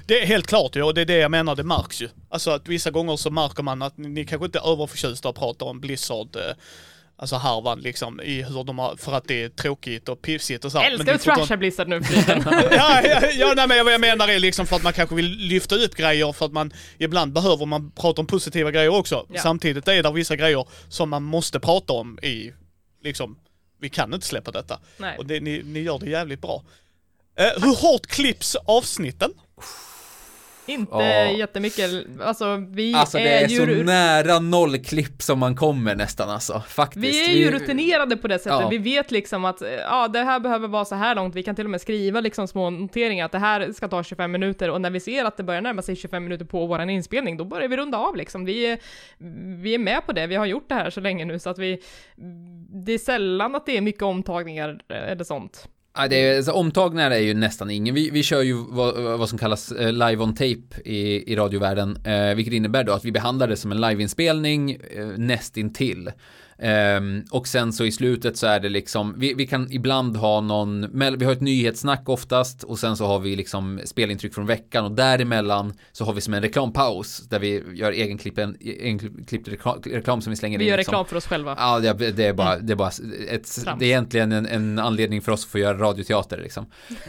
Det 0.05 0.21
är 0.21 0.25
helt 0.25 0.47
klart 0.47 0.75
ju, 0.75 0.83
och 0.83 0.93
det 0.93 1.01
är 1.01 1.05
det 1.05 1.17
jag 1.17 1.31
menar, 1.31 1.55
det 1.55 1.63
märks 1.63 2.01
ju. 2.01 2.09
Alltså 2.29 2.51
att 2.51 2.67
vissa 2.67 2.91
gånger 2.91 3.15
så 3.15 3.31
märker 3.31 3.63
man 3.63 3.81
att 3.81 3.97
ni, 3.97 4.09
ni 4.09 4.25
kanske 4.25 4.45
inte 4.45 4.59
är 4.59 4.71
överförtjusta 4.71 5.29
att 5.29 5.35
prata 5.35 5.65
om 5.65 5.79
Blizzard, 5.79 6.35
eh, 6.35 6.55
alltså 7.23 7.35
härvan 7.35 7.81
liksom, 7.81 8.21
i 8.21 8.41
hur 8.41 8.63
de 8.63 8.79
har, 8.79 8.95
för 8.95 9.13
att 9.13 9.27
det 9.27 9.43
är 9.43 9.49
tråkigt 9.49 10.09
och 10.09 10.21
pissigt 10.21 10.65
och 10.65 10.71
så. 10.71 10.77
Men 10.77 10.91
Älskar 10.91 11.11
är 11.11 11.15
att 11.15 11.21
fortfarande- 11.21 11.47
trasha 11.47 11.57
Blizzard 11.57 11.87
nu 11.87 12.03
för 12.03 12.13
tiden. 12.13 12.43
ja, 12.71 13.01
ja, 13.03 13.27
ja 13.31 13.53
nej, 13.55 13.67
men 13.67 13.85
vad 13.85 13.93
jag 13.93 14.01
menar 14.01 14.27
är 14.27 14.39
liksom 14.39 14.65
för 14.67 14.75
att 14.75 14.83
man 14.83 14.93
kanske 14.93 15.15
vill 15.15 15.37
lyfta 15.37 15.75
upp 15.75 15.95
grejer 15.95 16.31
för 16.31 16.45
att 16.45 16.51
man 16.51 16.73
ibland 16.97 17.33
behöver 17.33 17.65
man 17.65 17.91
prata 17.91 18.21
om 18.21 18.27
positiva 18.27 18.71
grejer 18.71 18.89
också. 18.89 19.25
Ja. 19.29 19.41
Samtidigt 19.41 19.87
är 19.87 20.03
det 20.03 20.11
vissa 20.11 20.35
grejer 20.35 20.67
som 20.89 21.09
man 21.09 21.23
måste 21.23 21.59
prata 21.59 21.93
om 21.93 22.19
i, 22.19 22.53
liksom, 23.03 23.37
vi 23.81 23.89
kan 23.89 24.13
inte 24.13 24.27
släppa 24.27 24.51
detta. 24.51 24.79
Nej. 24.97 25.17
Och 25.17 25.25
det, 25.25 25.39
ni, 25.39 25.63
ni 25.63 25.79
gör 25.79 25.99
det 25.99 26.09
jävligt 26.09 26.41
bra. 26.41 26.63
Eh, 27.39 27.63
hur 27.63 27.75
hårt 27.75 28.07
klipps 28.07 28.55
avsnitten? 28.55 29.33
Inte 30.65 30.95
Ja. 30.95 31.25
jättemycket, 31.31 31.91
alltså 32.21 32.55
vi 32.69 32.93
Alltså 32.93 33.17
det 33.17 33.27
är, 33.27 33.43
är 33.43 33.47
ju... 33.47 33.57
så 33.57 33.83
nära 33.83 34.39
nollklipp 34.39 35.21
som 35.21 35.39
man 35.39 35.55
kommer 35.55 35.95
nästan 35.95 36.29
alltså, 36.29 36.59
faktiskt. 36.67 37.05
Vi 37.05 37.25
är 37.25 37.37
ju 37.37 37.51
rutinerade 37.51 38.17
på 38.17 38.27
det 38.27 38.39
sättet, 38.39 38.59
Ja. 38.61 38.67
vi 38.69 38.77
vet 38.77 39.11
liksom 39.11 39.45
att 39.45 39.61
eh, 39.61 39.69
ja, 39.71 40.07
det 40.07 40.19
här 40.19 40.39
behöver 40.39 40.67
vara 40.67 40.85
så 40.85 40.95
här 40.95 41.15
långt, 41.15 41.35
vi 41.35 41.43
kan 41.43 41.55
till 41.55 41.65
och 41.65 41.71
med 41.71 41.81
skriva 41.81 42.19
liksom 42.19 42.47
små 42.47 42.69
noteringar 42.69 43.25
att 43.25 43.31
det 43.31 43.39
här 43.39 43.71
ska 43.73 43.87
ta 43.87 44.03
25 44.03 44.31
minuter 44.31 44.69
och 44.69 44.81
när 44.81 44.89
vi 44.89 44.99
ser 44.99 45.25
att 45.25 45.37
det 45.37 45.43
börjar 45.43 45.61
närma 45.61 45.81
sig 45.81 45.95
25 45.95 46.23
minuter 46.23 46.45
på 46.45 46.65
våran 46.65 46.89
inspelning, 46.89 47.37
då 47.37 47.45
börjar 47.45 47.67
vi 47.67 47.77
runda 47.77 47.97
av 47.97 48.15
liksom. 48.15 48.45
Vi 48.45 48.65
är, 48.65 48.79
vi 49.61 49.73
är 49.73 49.79
med 49.79 50.05
på 50.05 50.11
det, 50.13 50.27
vi 50.27 50.35
har 50.35 50.45
gjort 50.45 50.69
det 50.69 50.75
här 50.75 50.89
så 50.89 50.99
länge 51.01 51.25
nu 51.25 51.39
så 51.39 51.49
att 51.49 51.59
vi, 51.59 51.81
det 52.85 52.91
är 52.93 52.97
sällan 52.97 53.55
att 53.55 53.65
det 53.65 53.77
är 53.77 53.81
mycket 53.81 54.03
omtagningar 54.03 54.79
eh, 54.89 55.11
eller 55.11 55.23
sånt. 55.23 55.67
Ja, 55.95 56.07
det 56.07 56.15
är, 56.15 56.37
alltså, 56.37 56.51
omtagningar 56.51 57.11
är 57.11 57.19
ju 57.19 57.33
nästan 57.33 57.69
ingen. 57.69 57.95
Vi, 57.95 58.09
vi 58.09 58.23
kör 58.23 58.41
ju 58.41 58.53
vad, 58.69 59.19
vad 59.19 59.29
som 59.29 59.37
kallas 59.37 59.71
eh, 59.71 59.91
live 59.91 60.23
on 60.23 60.33
tape 60.33 60.81
i, 60.85 61.31
i 61.33 61.35
radiovärlden, 61.35 61.97
eh, 62.05 62.35
vilket 62.35 62.53
innebär 62.53 62.83
då 62.83 62.93
att 62.93 63.05
vi 63.05 63.11
behandlar 63.11 63.47
det 63.47 63.57
som 63.57 63.71
en 63.71 63.81
liveinspelning 63.81 64.71
eh, 64.71 65.07
nästintill. 65.17 66.11
Ehm, 66.59 67.23
och 67.31 67.47
sen 67.47 67.73
så 67.73 67.85
i 67.85 67.91
slutet 67.91 68.37
så 68.37 68.47
är 68.47 68.59
det 68.59 68.69
liksom, 68.69 69.15
vi, 69.17 69.33
vi 69.33 69.47
kan 69.47 69.71
ibland 69.71 70.17
ha 70.17 70.41
någon, 70.41 70.99
vi 71.17 71.25
har 71.25 71.31
ett 71.31 71.41
nyhetssnack 71.41 72.09
oftast 72.09 72.63
och 72.63 72.79
sen 72.79 72.97
så 72.97 73.05
har 73.05 73.19
vi 73.19 73.35
liksom 73.35 73.79
spelintryck 73.85 74.33
från 74.33 74.45
veckan 74.45 74.85
och 74.85 74.91
däremellan 74.91 75.73
så 75.91 76.05
har 76.05 76.13
vi 76.13 76.21
som 76.21 76.33
en 76.33 76.41
reklampaus 76.41 77.27
där 77.29 77.39
vi 77.39 77.63
gör 77.73 77.91
egenklippen, 77.91 78.57
egenklippt 78.59 79.47
reklam, 79.47 79.81
reklam 79.85 80.21
som 80.21 80.29
vi 80.31 80.37
slänger 80.37 80.57
Vi 80.57 80.63
in. 80.63 80.69
gör 80.69 80.77
liksom. 80.77 80.91
reklam 80.91 81.05
för 81.05 81.15
oss 81.15 81.25
själva. 81.27 81.55
Ja, 81.59 81.79
det, 81.79 82.11
det 82.11 82.25
är 82.25 82.33
bara, 82.33 82.57
det 82.57 82.73
är 82.73 82.77
bara 82.77 82.91
ett, 83.29 83.55
Trams. 83.63 83.79
det 83.79 83.85
är 83.85 83.89
egentligen 83.89 84.31
en, 84.31 84.45
en 84.45 84.79
anledning 84.79 85.21
för 85.21 85.31
oss 85.31 85.45
att 85.45 85.51
få 85.51 85.59
göra 85.59 85.77
radioteater 85.77 86.37
liksom. 86.37 86.65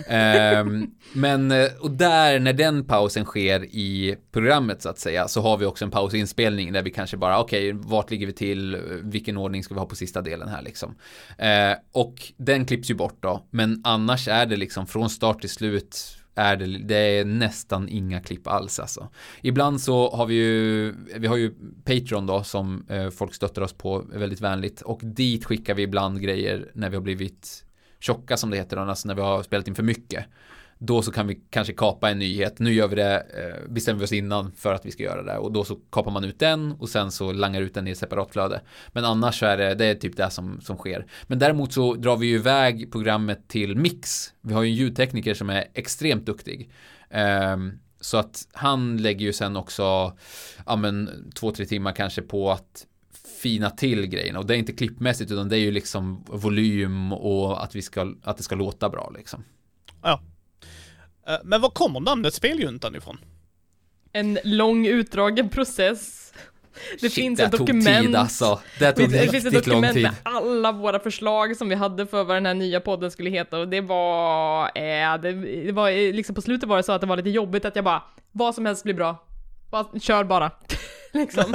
Ehm, 0.08 0.86
men, 1.12 1.52
och 1.80 1.90
där, 1.90 2.38
när 2.38 2.52
den 2.52 2.84
pausen 2.86 3.24
sker 3.24 3.64
i 3.64 4.16
programmet 4.32 4.82
så 4.82 4.88
att 4.88 4.98
säga, 4.98 5.28
så 5.28 5.40
har 5.40 5.56
vi 5.56 5.66
också 5.66 5.84
en 5.84 5.90
paus 5.90 6.14
i 6.14 6.18
inspelningen 6.18 6.74
där 6.74 6.82
vi 6.82 6.90
kanske 6.90 7.16
bara, 7.16 7.40
okej, 7.40 7.72
vart 7.72 8.10
ligger 8.10 8.26
vi 8.26 8.32
till, 8.32 8.76
vilken 9.02 9.33
ordning 9.36 9.64
ska 9.64 9.74
vi 9.74 9.80
ha 9.80 9.86
på 9.86 9.96
sista 9.96 10.22
delen 10.22 10.48
här 10.48 10.62
liksom. 10.62 10.94
Eh, 11.38 11.72
och 11.92 12.32
den 12.36 12.66
klipps 12.66 12.90
ju 12.90 12.94
bort 12.94 13.16
då, 13.20 13.46
men 13.50 13.80
annars 13.84 14.28
är 14.28 14.46
det 14.46 14.56
liksom 14.56 14.86
från 14.86 15.10
start 15.10 15.40
till 15.40 15.50
slut 15.50 16.18
är 16.34 16.56
det, 16.56 16.66
det 16.66 17.18
är 17.18 17.24
nästan 17.24 17.88
inga 17.88 18.20
klipp 18.20 18.46
alls 18.46 18.80
alltså. 18.80 19.08
Ibland 19.42 19.80
så 19.80 20.10
har 20.10 20.26
vi 20.26 20.34
ju, 20.34 20.94
vi 21.16 21.26
har 21.26 21.36
ju 21.36 21.54
Patreon 21.84 22.26
då 22.26 22.44
som 22.44 22.86
eh, 22.88 23.10
folk 23.10 23.34
stöttar 23.34 23.62
oss 23.62 23.72
på 23.72 24.04
väldigt 24.12 24.40
vänligt 24.40 24.80
och 24.80 25.00
dit 25.02 25.44
skickar 25.44 25.74
vi 25.74 25.82
ibland 25.82 26.20
grejer 26.20 26.70
när 26.74 26.90
vi 26.90 26.96
har 26.96 27.02
blivit 27.02 27.64
tjocka 28.00 28.36
som 28.36 28.50
det 28.50 28.56
heter, 28.56 28.76
alltså 28.76 29.08
när 29.08 29.14
vi 29.14 29.20
har 29.20 29.42
spelat 29.42 29.68
in 29.68 29.74
för 29.74 29.82
mycket 29.82 30.24
då 30.78 31.02
så 31.02 31.12
kan 31.12 31.26
vi 31.26 31.40
kanske 31.50 31.72
kapa 31.72 32.10
en 32.10 32.18
nyhet. 32.18 32.58
Nu 32.58 32.72
gör 32.72 32.88
vi 32.88 32.96
det, 32.96 33.16
eh, 33.16 33.70
bestämmer 33.70 33.98
vi 33.98 34.04
oss 34.04 34.12
innan 34.12 34.52
för 34.52 34.74
att 34.74 34.86
vi 34.86 34.90
ska 34.90 35.02
göra 35.02 35.22
det 35.22 35.38
och 35.38 35.52
då 35.52 35.64
så 35.64 35.76
kapar 35.76 36.10
man 36.10 36.24
ut 36.24 36.38
den 36.38 36.72
och 36.72 36.88
sen 36.88 37.10
så 37.10 37.32
langar 37.32 37.60
ut 37.60 37.74
den 37.74 37.88
i 37.88 37.90
ett 37.90 37.98
separat 37.98 38.32
flöde. 38.32 38.60
Men 38.88 39.04
annars 39.04 39.38
så 39.38 39.46
är 39.46 39.56
det, 39.56 39.74
det 39.74 39.84
är 39.84 39.94
typ 39.94 40.16
det 40.16 40.30
som, 40.30 40.60
som 40.60 40.76
sker. 40.76 41.06
Men 41.26 41.38
däremot 41.38 41.72
så 41.72 41.94
drar 41.94 42.16
vi 42.16 42.26
ju 42.26 42.34
iväg 42.34 42.92
programmet 42.92 43.48
till 43.48 43.76
mix. 43.76 44.32
Vi 44.40 44.54
har 44.54 44.62
ju 44.62 44.70
en 44.70 44.76
ljudtekniker 44.76 45.34
som 45.34 45.50
är 45.50 45.64
extremt 45.74 46.26
duktig. 46.26 46.70
Um, 47.54 47.78
så 48.00 48.16
att 48.16 48.48
han 48.52 48.96
lägger 48.96 49.26
ju 49.26 49.32
sen 49.32 49.56
också, 49.56 50.16
ja 50.66 50.76
men 50.76 51.10
två, 51.34 51.50
tre 51.50 51.66
timmar 51.66 51.92
kanske 51.92 52.22
på 52.22 52.50
att 52.50 52.86
fina 53.42 53.70
till 53.70 54.06
grejerna 54.06 54.38
och 54.38 54.46
det 54.46 54.54
är 54.54 54.58
inte 54.58 54.72
klippmässigt 54.72 55.30
utan 55.30 55.48
det 55.48 55.56
är 55.56 55.60
ju 55.60 55.70
liksom 55.70 56.24
volym 56.28 57.12
och 57.12 57.64
att 57.64 57.76
vi 57.76 57.82
ska, 57.82 58.14
att 58.22 58.36
det 58.36 58.42
ska 58.42 58.54
låta 58.54 58.88
bra 58.90 59.12
liksom. 59.16 59.44
Ja, 60.02 60.20
men 61.44 61.60
var 61.60 61.70
kommer 61.70 62.00
namnet 62.00 62.34
Speljuntan 62.34 62.96
ifrån? 62.96 63.18
En 64.12 64.38
lång 64.44 64.86
utdragen 64.86 65.48
process. 65.48 66.32
Det 66.92 66.98
Shit, 67.00 67.12
finns 67.14 67.40
ett 67.40 67.50
tog 67.50 67.60
dokument. 67.60 68.06
Tid, 68.06 68.16
alltså. 68.16 68.60
Det 68.78 68.92
tog 68.92 69.10
det 69.10 69.30
finns 69.30 69.44
ett 69.46 69.64
dokument 69.64 69.94
med 69.94 70.14
alla 70.22 70.72
våra 70.72 70.98
förslag 70.98 71.56
som 71.56 71.68
vi 71.68 71.74
hade 71.74 72.06
för 72.06 72.24
vad 72.24 72.36
den 72.36 72.46
här 72.46 72.54
nya 72.54 72.80
podden 72.80 73.10
skulle 73.10 73.30
heta 73.30 73.58
och 73.58 73.68
det 73.68 73.80
var, 73.80 74.64
eh, 74.64 75.20
det, 75.20 75.32
det 75.66 75.72
var 75.72 75.90
eh, 75.90 76.12
liksom 76.12 76.34
på 76.34 76.42
slutet 76.42 76.68
var 76.68 76.76
det 76.76 76.82
så 76.82 76.92
att 76.92 77.00
det 77.00 77.06
var 77.06 77.16
lite 77.16 77.30
jobbigt 77.30 77.64
att 77.64 77.76
jag 77.76 77.84
bara, 77.84 78.02
vad 78.32 78.54
som 78.54 78.66
helst 78.66 78.84
blir 78.84 78.94
bra. 78.94 79.26
Bara, 79.70 80.00
kör 80.00 80.24
bara. 80.24 80.50
liksom. 81.12 81.54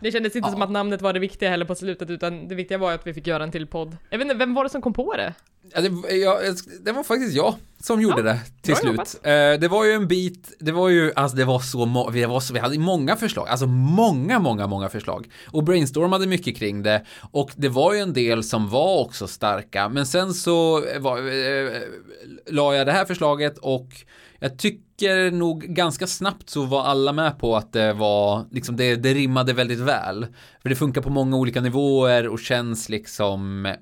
Det 0.00 0.12
kändes 0.12 0.36
inte 0.36 0.46
Ja. 0.48 0.52
som 0.52 0.62
att 0.62 0.70
namnet 0.70 1.02
var 1.02 1.12
det 1.12 1.18
viktiga 1.20 1.50
heller 1.50 1.64
på 1.64 1.74
slutet 1.74 2.10
utan 2.10 2.48
det 2.48 2.54
viktiga 2.54 2.78
var 2.78 2.92
att 2.92 3.06
vi 3.06 3.14
fick 3.14 3.26
göra 3.26 3.44
en 3.44 3.50
till 3.52 3.66
podd. 3.66 3.96
Jag 4.10 4.18
vet 4.18 4.24
inte, 4.24 4.34
vem 4.34 4.54
var 4.54 4.64
det 4.64 4.70
som 4.70 4.82
kom 4.82 4.92
på 4.92 5.16
det? 5.16 5.34
Ja, 5.74 5.80
det, 5.80 6.16
jag, 6.16 6.38
det 6.84 6.92
var 6.92 7.02
faktiskt 7.02 7.36
jag 7.36 7.54
som 7.80 8.00
gjorde 8.00 8.16
Ja, 8.16 8.22
det 8.22 8.40
till 8.62 8.76
slut. 8.76 9.20
Eh, 9.22 9.30
det 9.60 9.68
var 9.70 9.84
ju 9.84 9.92
en 9.92 10.08
bit, 10.08 10.52
det 10.60 10.72
var 10.72 10.88
ju, 10.88 11.12
alltså 11.16 11.36
det 11.36 11.44
var 11.44 11.58
så, 11.58 12.10
vi, 12.12 12.24
var 12.24 12.40
så, 12.40 12.54
vi 12.54 12.60
hade 12.60 12.78
många 12.78 13.16
förslag, 13.16 13.48
alltså 13.48 13.66
många, 13.66 14.38
många, 14.38 14.66
många 14.66 14.88
förslag. 14.88 15.28
Och 15.46 15.64
brainstormade 15.64 16.26
mycket 16.26 16.56
kring 16.56 16.82
det. 16.82 17.04
Och 17.30 17.50
det 17.56 17.68
var 17.68 17.94
ju 17.94 18.00
en 18.00 18.12
del 18.12 18.42
som 18.42 18.68
var 18.68 19.00
också 19.00 19.26
starka, 19.26 19.88
men 19.88 20.06
sen 20.06 20.34
så 20.34 20.84
var, 20.98 21.18
eh, 21.18 21.70
la 22.46 22.74
jag 22.74 22.86
det 22.86 22.92
här 22.92 23.04
förslaget 23.04 23.58
och 23.58 23.86
jag 24.40 24.58
tycker 24.58 25.30
nog 25.30 25.62
ganska 25.62 26.06
snabbt 26.06 26.50
så 26.50 26.64
var 26.64 26.82
alla 26.82 27.12
med 27.12 27.38
på 27.38 27.56
att 27.56 27.72
det 27.72 27.92
var, 27.92 28.44
liksom 28.50 28.76
det, 28.76 28.96
det 28.96 29.14
rimmade 29.14 29.52
väldigt 29.52 29.78
väl. 29.78 30.26
För 30.62 30.68
det 30.68 30.76
funkar 30.76 31.00
på 31.00 31.10
många 31.10 31.36
olika 31.36 31.60
nivåer 31.60 32.28
och 32.28 32.40
känns 32.40 32.88
liksom 32.88 33.74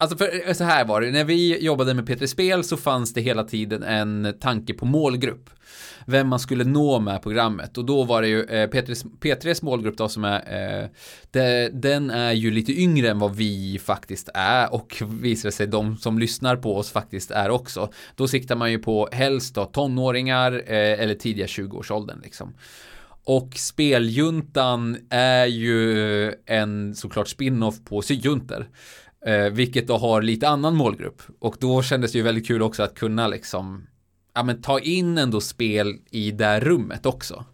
Alltså 0.00 0.16
för 0.16 0.48
eh, 0.48 0.52
så 0.52 0.64
här 0.64 0.84
var 0.84 1.00
det, 1.00 1.10
när 1.10 1.24
vi 1.24 1.64
jobbade 1.64 1.94
med 1.94 2.08
P3 2.08 2.26
Spel 2.26 2.64
så 2.64 2.76
fanns 2.76 3.14
det 3.14 3.20
hela 3.20 3.44
tiden 3.44 3.82
en 3.82 4.34
tanke 4.40 4.74
på 4.74 4.86
målgrupp. 4.86 5.50
Vem 6.06 6.28
man 6.28 6.38
skulle 6.38 6.64
nå 6.64 7.00
med 7.00 7.22
programmet 7.22 7.78
och 7.78 7.84
då 7.84 8.04
var 8.04 8.22
det 8.22 8.28
ju 8.28 8.42
eh, 8.42 8.68
P3, 8.68 9.06
P3s 9.20 9.64
målgrupp 9.64 9.98
då 9.98 10.08
som 10.08 10.24
är, 10.24 10.82
eh, 10.82 10.88
det, 11.30 11.70
den 11.72 12.10
är 12.10 12.32
ju 12.32 12.50
lite 12.50 12.80
yngre 12.80 13.10
än 13.10 13.18
vad 13.18 13.36
vi 13.36 13.80
faktiskt 13.84 14.28
är 14.34 14.74
och 14.74 15.02
visar 15.06 15.50
sig 15.50 15.66
de 15.66 15.96
som 15.96 16.18
lyssnar 16.18 16.56
på 16.56 16.76
oss 16.76 16.90
faktiskt 16.90 17.30
är 17.30 17.50
också. 17.50 17.92
Då 18.14 18.28
siktar 18.28 18.56
man 18.56 18.70
ju 18.70 18.78
på 18.78 19.08
helst 19.12 19.54
då 19.54 19.64
tonåringar 19.64 20.52
eh, 20.52 21.00
eller 21.00 21.14
tidiga 21.14 21.46
20-årsåldern 21.46 22.20
liksom. 22.22 22.54
Och 23.24 23.54
speljuntan 23.54 24.96
är 25.10 25.46
ju 25.46 26.32
en 26.46 26.94
såklart 26.94 27.28
spin-off 27.28 27.84
på 27.84 28.02
syjuntor. 28.02 28.66
Eh, 29.26 29.50
vilket 29.52 29.86
då 29.86 29.96
har 29.96 30.22
lite 30.22 30.48
annan 30.48 30.76
målgrupp. 30.76 31.22
Och 31.38 31.56
då 31.60 31.82
kändes 31.82 32.12
det 32.12 32.18
ju 32.18 32.24
väldigt 32.24 32.46
kul 32.46 32.62
också 32.62 32.82
att 32.82 32.94
kunna 32.94 33.28
liksom 33.28 33.86
Ja 34.34 34.42
men 34.42 34.62
ta 34.62 34.80
in 34.80 35.18
ändå 35.18 35.40
spel 35.40 35.94
i 36.10 36.30
det 36.30 36.60
rummet 36.60 37.06
också. 37.06 37.44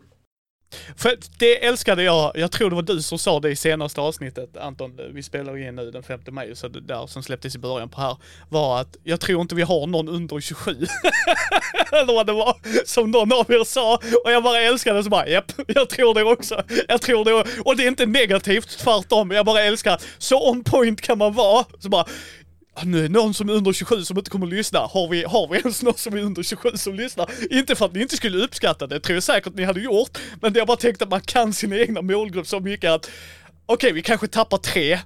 För 0.97 1.16
det 1.39 1.64
älskade 1.64 2.03
jag, 2.03 2.33
jag 2.35 2.51
tror 2.51 2.70
det 2.70 2.77
var 2.77 2.83
du 2.83 3.03
som 3.03 3.18
sa 3.18 3.41
det 3.41 3.51
i 3.51 3.57
senaste 3.57 4.01
avsnittet 4.01 4.57
Anton, 4.57 5.01
vi 5.12 5.23
spelar 5.23 5.59
in 5.59 5.77
nu 5.77 5.91
den 5.91 6.03
5 6.03 6.20
maj, 6.31 6.57
så 6.57 6.68
det 6.68 6.81
där 6.81 7.07
som 7.07 7.23
släpptes 7.23 7.55
i 7.55 7.59
början 7.59 7.89
på 7.89 8.01
här, 8.01 8.16
var 8.49 8.81
att 8.81 8.97
jag 9.05 9.20
tror 9.20 9.41
inte 9.41 9.55
vi 9.55 9.62
har 9.62 9.87
någon 9.87 10.09
under 10.09 10.41
27. 10.41 10.70
Eller 11.93 12.14
vad 12.14 12.27
det 12.27 12.33
var, 12.33 12.57
som 12.87 13.11
någon 13.11 13.33
av 13.33 13.51
er 13.51 13.64
sa. 13.64 13.95
Och 14.25 14.33
jag 14.33 14.43
bara 14.43 14.61
älskade 14.61 14.99
det 14.99 15.05
så 15.05 15.11
bara, 15.11 15.29
japp, 15.29 15.53
jag 15.66 15.89
tror 15.89 16.14
det 16.14 16.23
också. 16.23 16.62
Jag 16.89 17.03
tror 17.03 17.25
det 17.25 17.61
Och 17.64 17.77
det 17.77 17.85
är 17.85 17.89
inte 17.89 18.07
negativt, 18.07 18.79
tvärtom. 18.79 19.31
Jag 19.31 19.47
bara 19.47 19.62
älskar, 19.62 20.01
så 20.18 20.51
on 20.51 20.64
point 20.64 21.01
kan 21.01 21.18
man 21.18 21.33
vara. 21.33 21.64
Så 21.79 21.89
bara, 21.89 22.07
nu 22.85 22.99
är 22.99 23.03
det 23.03 23.09
någon 23.09 23.35
som 23.35 23.49
är 23.49 23.53
under 23.53 23.73
27 23.73 24.03
som 24.05 24.18
inte 24.18 24.31
kommer 24.31 24.47
att 24.47 24.53
lyssna. 24.53 24.79
Har 24.79 25.09
vi, 25.09 25.25
har 25.25 25.49
vi 25.49 25.59
ens 25.59 25.83
någon 25.83 25.95
som 25.97 26.14
är 26.14 26.23
under 26.23 26.43
27 26.43 26.68
som 26.75 26.95
lyssnar? 26.95 27.31
Inte 27.51 27.75
för 27.75 27.85
att 27.87 27.93
ni 27.95 28.03
inte 28.03 28.16
skulle 28.16 28.45
uppskatta 28.45 28.87
det, 28.87 29.01
tror 29.01 29.14
jag 29.14 29.23
säkert 29.23 29.55
ni 29.55 29.64
hade 29.64 29.81
gjort. 29.81 30.18
Men 30.41 30.55
jag 30.55 30.66
bara 30.66 30.77
tänkte 30.77 31.05
att 31.05 31.11
man 31.11 31.20
kan 31.20 31.53
sin 31.53 31.73
egna 31.73 32.03
målgrupp 32.03 32.47
så 32.47 32.61
mycket 32.61 32.91
att 32.91 33.11
okej, 33.66 33.93
vi 33.93 34.03
kanske 34.03 34.27
tappar 34.29 34.59
tre. 34.59 34.99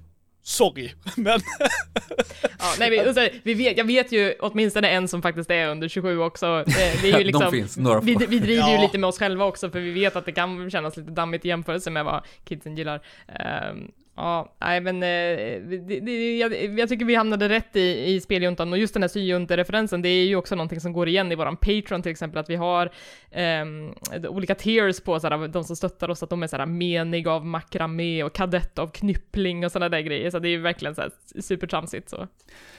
Sorry, 0.43 0.91
men 1.17 1.41
Ja, 2.59 2.75
nej, 2.79 2.91
vi, 2.91 3.11
och 3.11 3.15
så, 3.15 3.29
vi 3.43 3.55
vet, 3.55 3.77
jag 3.79 3.85
vet 3.85 4.13
ju 4.13 4.35
åtminstone 4.41 4.89
en 4.89 5.09
som 5.09 5.23
faktiskt 5.23 5.51
är 5.51 5.69
under 5.69 5.89
27 5.89 6.19
också. 6.19 6.65
Det 7.03 7.11
är 7.13 7.19
ju 7.19 7.25
liksom, 7.25 7.45
De 7.51 7.51
finns, 7.51 7.77
några 7.77 8.01
få. 8.01 8.07
vi, 8.07 8.15
vi 8.29 8.39
driver 8.39 8.69
ju 8.69 8.75
Ja. 8.75 8.83
lite 8.83 8.99
med 8.99 9.09
oss 9.09 9.19
själva 9.19 9.45
också, 9.45 9.71
för 9.71 9.81
vi 9.81 9.91
vet 9.91 10.17
att 10.17 10.25
det 10.27 10.33
kan 10.33 10.71
kännas 10.71 10.97
lite 10.97 11.11
dammigt 11.11 11.45
i 11.45 11.49
jämförelse 11.49 11.91
med 11.91 12.05
vad 12.05 12.25
kidsen 12.49 12.77
gillar. 12.77 13.01
Ehm, 13.29 13.91
ja, 14.17 14.55
nej 14.61 14.81
men 14.81 14.97
eh, 14.97 15.79
det, 15.87 16.01
det, 16.01 16.37
jag, 16.39 16.79
jag 16.79 16.89
tycker 16.89 17.05
vi 17.05 17.15
hamnade 17.15 17.49
rätt 17.49 17.77
i, 17.77 18.15
i 18.15 18.21
speljuntan, 18.21 18.73
och 18.73 18.79
just 18.79 18.95
den 18.95 19.03
här 19.03 19.09
syjunte-referensen, 19.09 20.03
det 20.03 20.09
är 20.09 20.25
ju 20.25 20.37
också 20.37 20.55
någonting 20.55 20.81
som 20.81 20.93
går 20.93 21.09
igen 21.09 21.33
i 21.33 21.35
våran 21.35 21.57
Patreon 21.57 22.03
till 22.03 22.13
exempel, 22.13 22.41
att 22.41 22.51
vi 22.51 22.57
har 22.57 22.91
ehm, 23.31 23.95
olika 24.29 24.55
tiers 24.55 25.01
på 25.01 25.21
såhär, 25.21 25.49
de 25.49 25.65
som 25.65 25.77
stöttar 25.77 26.11
oss, 26.11 26.23
att 26.23 26.31
de 26.31 26.43
är 26.43 26.47
såhär 26.47 26.67
menig 26.67 27.29
av 27.29 27.47
makramé 27.47 28.23
och 28.25 28.33
kadett 28.33 28.79
av 28.79 28.89
knyppling 28.89 29.65
och 29.65 29.73
sådana 29.73 29.89
där 29.89 30.01
grejer, 30.01 30.31
så 30.31 30.39
det 30.39 30.49
är 30.49 30.51
ju 30.51 30.61
verkligen 30.61 30.95
såhär 30.95 31.11
supertramsigt 31.41 32.11
så. 32.11 32.27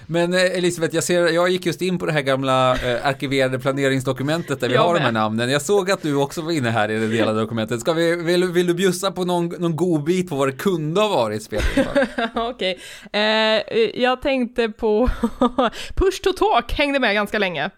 Men 0.05 0.33
eh, 0.33 0.57
Elisabeth, 0.57 0.95
jag 0.95 1.03
ser, 1.03 1.27
jag 1.27 1.49
gick 1.49 1.65
just 1.65 1.81
in 1.81 1.97
på 1.99 2.05
det 2.05 2.11
här 2.11 2.21
gamla 2.21 2.71
eh, 2.71 3.07
arkiverade 3.07 3.59
planeringsdokumentet 3.59 4.59
där 4.59 4.67
vi 4.69 4.73
Jag 4.73 4.81
har 4.81 4.93
de 4.93 4.99
här 4.99 5.07
med. 5.07 5.13
namnen. 5.13 5.49
Jag 5.49 5.61
såg 5.61 5.91
att 5.91 6.01
du 6.01 6.15
också 6.15 6.41
var 6.41 6.51
inne 6.51 6.69
här 6.69 6.91
i 6.91 6.99
det 6.99 7.07
delade 7.07 7.39
dokumentet. 7.39 7.79
Ska 7.81 7.93
vi, 7.93 8.15
vill, 8.15 8.43
vill 8.45 8.67
du 8.67 8.73
bjussa 8.73 9.11
på 9.11 9.25
någon, 9.25 9.45
någon 9.47 9.75
god 9.75 10.03
bit 10.03 10.29
på 10.29 10.35
vad 10.35 10.47
det 10.47 10.51
kunde 10.51 11.01
ha 11.01 11.07
varit 11.07 11.26
spelet? 11.39 11.65
Okej, 12.35 12.79
eh, 13.11 13.21
jag 14.01 14.21
tänkte 14.21 14.69
på 14.69 15.07
Push 15.95 16.21
to 16.23 16.33
Talk 16.33 16.73
hängde 16.73 16.99
med 16.99 17.13
ganska 17.13 17.39
länge. 17.39 17.69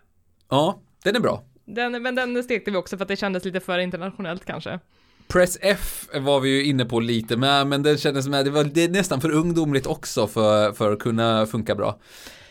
ja, 0.49 0.81
den 1.03 1.15
är 1.15 1.19
bra. 1.19 1.43
Den, 1.65 2.03
men 2.03 2.15
den 2.15 2.43
stekte 2.43 2.71
vi 2.71 2.77
också 2.77 2.97
för 2.97 3.03
att 3.03 3.09
det 3.09 3.15
kändes 3.15 3.45
lite 3.45 3.59
för 3.59 3.79
internationellt 3.79 4.45
kanske. 4.45 4.79
Press 5.27 5.57
F 5.61 6.07
var 6.13 6.39
vi 6.39 6.49
ju 6.49 6.63
inne 6.63 6.85
på 6.85 6.99
lite 6.99 7.37
med, 7.37 7.67
men 7.67 7.83
det 7.83 7.97
kändes 7.97 8.25
som 8.25 8.33
att 8.33 8.45
det 8.45 8.51
var 8.51 8.63
det 8.63 8.83
är 8.83 8.89
nästan 8.89 9.21
för 9.21 9.31
ungdomligt 9.31 9.87
också 9.87 10.27
för, 10.27 10.73
för 10.73 10.93
att 10.93 10.99
kunna 10.99 11.45
funka 11.45 11.75
bra. 11.75 11.99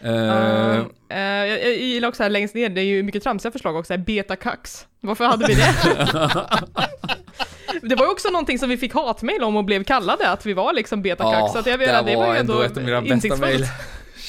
Uh, 0.05 0.87
eh, 1.09 1.19
jag, 1.19 1.49
jag 1.49 1.73
gillar 1.77 2.09
också 2.09 2.23
här 2.23 2.31
längst 2.31 2.55
ner, 2.55 2.69
det 2.69 2.81
är 2.81 2.85
ju 2.85 3.03
mycket 3.03 3.23
tramsiga 3.23 3.53
förslag 3.53 3.77
också, 3.77 3.99
betakax. 3.99 4.87
Varför 5.01 5.25
hade 5.25 5.47
vi 5.47 5.55
det? 5.55 5.75
det 7.89 7.95
var 7.95 8.05
ju 8.05 8.11
också 8.11 8.29
någonting 8.29 8.59
som 8.59 8.69
vi 8.69 8.77
fick 8.77 8.95
hatmejl 8.95 9.45
om 9.45 9.57
och 9.57 9.65
blev 9.65 9.85
kallade, 9.85 10.31
att 10.31 10.47
vi 10.47 10.53
var 10.53 10.73
liksom 10.73 11.03
betakax. 11.03 11.39
Ja, 11.39 11.49
så 11.53 11.59
att 11.59 11.67
jag 11.67 11.81
det 11.81 11.87
menar, 11.87 12.03
det 12.03 12.17
var 12.17 12.27
var 12.27 12.35
ju 12.35 12.41
ändå 12.41 12.53
ändå 12.53 12.65
ett 12.65 12.77
av 12.77 12.83
mina 12.83 13.01
bästa 13.01 13.37
mejl. 13.37 13.67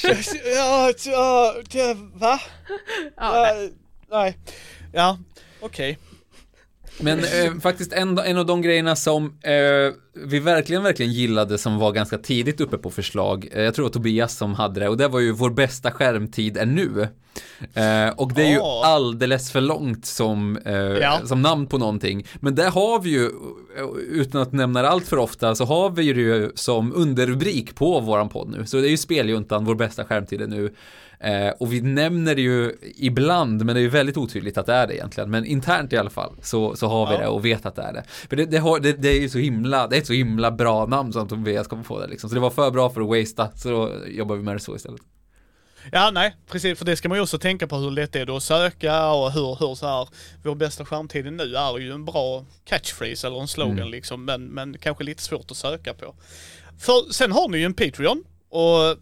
ja, 0.56 0.92
ja, 1.06 1.54
det, 1.70 1.96
va? 2.14 2.40
Ja, 3.16 3.54
nej. 4.10 4.38
Ja, 4.92 5.18
okej. 5.60 5.98
Men 7.00 7.18
eh, 7.18 7.60
faktiskt 7.62 7.92
en, 7.92 8.18
en 8.18 8.36
av 8.38 8.46
de 8.46 8.62
grejerna 8.62 8.96
som 8.96 9.24
eh, 9.42 9.94
vi 10.26 10.38
verkligen, 10.38 10.82
verkligen 10.82 11.12
gillade 11.12 11.58
som 11.58 11.78
var 11.78 11.92
ganska 11.92 12.18
tidigt 12.18 12.60
uppe 12.60 12.78
på 12.78 12.90
förslag, 12.90 13.48
eh, 13.52 13.62
jag 13.62 13.74
tror 13.74 13.82
det 13.84 13.88
var 13.88 13.92
Tobias 13.92 14.36
som 14.36 14.54
hade 14.54 14.80
det, 14.80 14.88
och 14.88 14.96
det 14.96 15.08
var 15.08 15.20
ju 15.20 15.32
vår 15.32 15.50
bästa 15.50 15.90
skärmtid 15.90 16.56
är 16.56 16.66
nu. 16.66 17.08
Eh, 17.74 18.08
och 18.16 18.32
det 18.34 18.42
är 18.42 18.50
ju 18.50 18.58
Åh. 18.58 18.86
alldeles 18.86 19.52
för 19.52 19.60
långt 19.60 20.06
som, 20.06 20.56
eh, 20.64 20.74
Ja. 20.74 21.20
som 21.24 21.42
namn 21.42 21.66
på 21.66 21.78
någonting. 21.78 22.26
Men 22.40 22.54
där 22.54 22.70
har 22.70 23.00
vi 23.00 23.10
ju, 23.10 23.24
eh, 23.24 23.86
utan 24.10 24.42
att 24.42 24.52
nämna 24.52 24.82
det 24.82 24.88
allt 24.88 25.08
för 25.08 25.16
ofta, 25.16 25.54
så 25.54 25.64
har 25.64 25.90
vi 25.90 26.12
det 26.12 26.20
ju 26.20 26.52
som 26.54 26.92
underrubrik 26.94 27.74
på 27.74 28.00
våran 28.00 28.28
podd 28.28 28.48
nu. 28.50 28.66
Så 28.66 28.76
det 28.76 28.88
är 28.88 28.90
ju 28.90 28.96
Speljuntan, 28.96 29.64
vår 29.64 29.74
bästa 29.74 30.04
skärmtid 30.04 30.42
är 30.42 30.46
nu. 30.46 30.74
Eh, 31.22 31.48
och 31.58 31.72
vi 31.72 31.80
nämner 31.80 32.34
det 32.34 32.40
ju 32.42 32.72
ibland, 32.96 33.64
men 33.64 33.74
det 33.74 33.80
är 33.80 33.82
ju 33.82 33.88
väldigt 33.88 34.16
otydligt 34.16 34.58
att 34.58 34.66
det 34.66 34.72
är 34.74 34.86
det 34.86 34.94
egentligen. 34.94 35.30
Men 35.30 35.44
internt 35.44 35.92
i 35.92 35.96
alla 35.96 36.10
fall 36.10 36.36
så, 36.42 36.76
så 36.76 36.86
har 36.86 37.06
vi 37.06 37.12
Ja. 37.14 37.20
det 37.20 37.26
och 37.26 37.44
vet 37.44 37.66
att 37.66 37.76
det 37.76 37.82
är 37.82 37.92
det. 37.92 38.04
För 38.08 38.36
det, 38.36 38.44
det, 38.44 38.58
har, 38.58 38.80
det, 38.80 38.92
det 38.92 39.08
är 39.08 39.20
ju 39.20 39.28
så 39.28 39.38
himla, 39.38 39.86
det 39.86 39.96
är 39.96 40.00
ett 40.00 40.06
så 40.06 40.12
himla 40.12 40.50
bra 40.50 40.86
namn 40.86 41.12
som 41.12 41.28
Tobias 41.28 41.66
kommer 41.68 41.82
få 41.82 42.00
det 42.00 42.06
liksom. 42.06 42.28
Så 42.30 42.34
det 42.34 42.40
var 42.40 42.50
för 42.50 42.70
bra 42.70 42.90
för 42.90 43.00
att 43.00 43.06
wastea, 43.08 43.50
så 43.56 43.70
då 43.70 43.92
jobbar 44.08 44.36
vi 44.36 44.42
med 44.42 44.56
det 44.56 44.60
så 44.60 44.76
istället. 44.76 45.00
Ja, 45.92 46.10
nej, 46.14 46.36
precis. 46.50 46.78
För 46.78 46.84
det 46.84 46.96
ska 46.96 47.08
man 47.08 47.18
ju 47.18 47.22
också 47.22 47.38
tänka 47.38 47.66
på 47.66 47.76
hur 47.76 47.90
lätt 47.90 48.12
det 48.12 48.20
är 48.20 48.36
att 48.36 48.42
söka 48.42 49.10
och 49.10 49.32
hur, 49.32 49.56
hur 49.60 49.74
så 49.74 49.86
här, 49.86 50.08
vår 50.44 50.54
bästa 50.54 50.84
skärmtid 50.84 51.32
nu 51.32 51.54
är 51.56 51.78
ju 51.78 51.92
en 51.92 52.04
bra 52.04 52.44
catchphrase 52.64 53.26
eller 53.26 53.40
en 53.40 53.48
slogan 53.48 53.78
Mm. 53.78 53.90
liksom, 53.90 54.24
men, 54.24 54.44
men 54.46 54.78
kanske 54.78 55.04
lite 55.04 55.22
svårt 55.22 55.50
att 55.50 55.56
söka 55.56 55.94
på. 55.94 56.14
För 56.78 57.12
sen 57.12 57.32
har 57.32 57.48
ni 57.48 57.58
ju 57.58 57.64
en 57.64 57.74
Patreon 57.74 58.24
och 58.50 58.96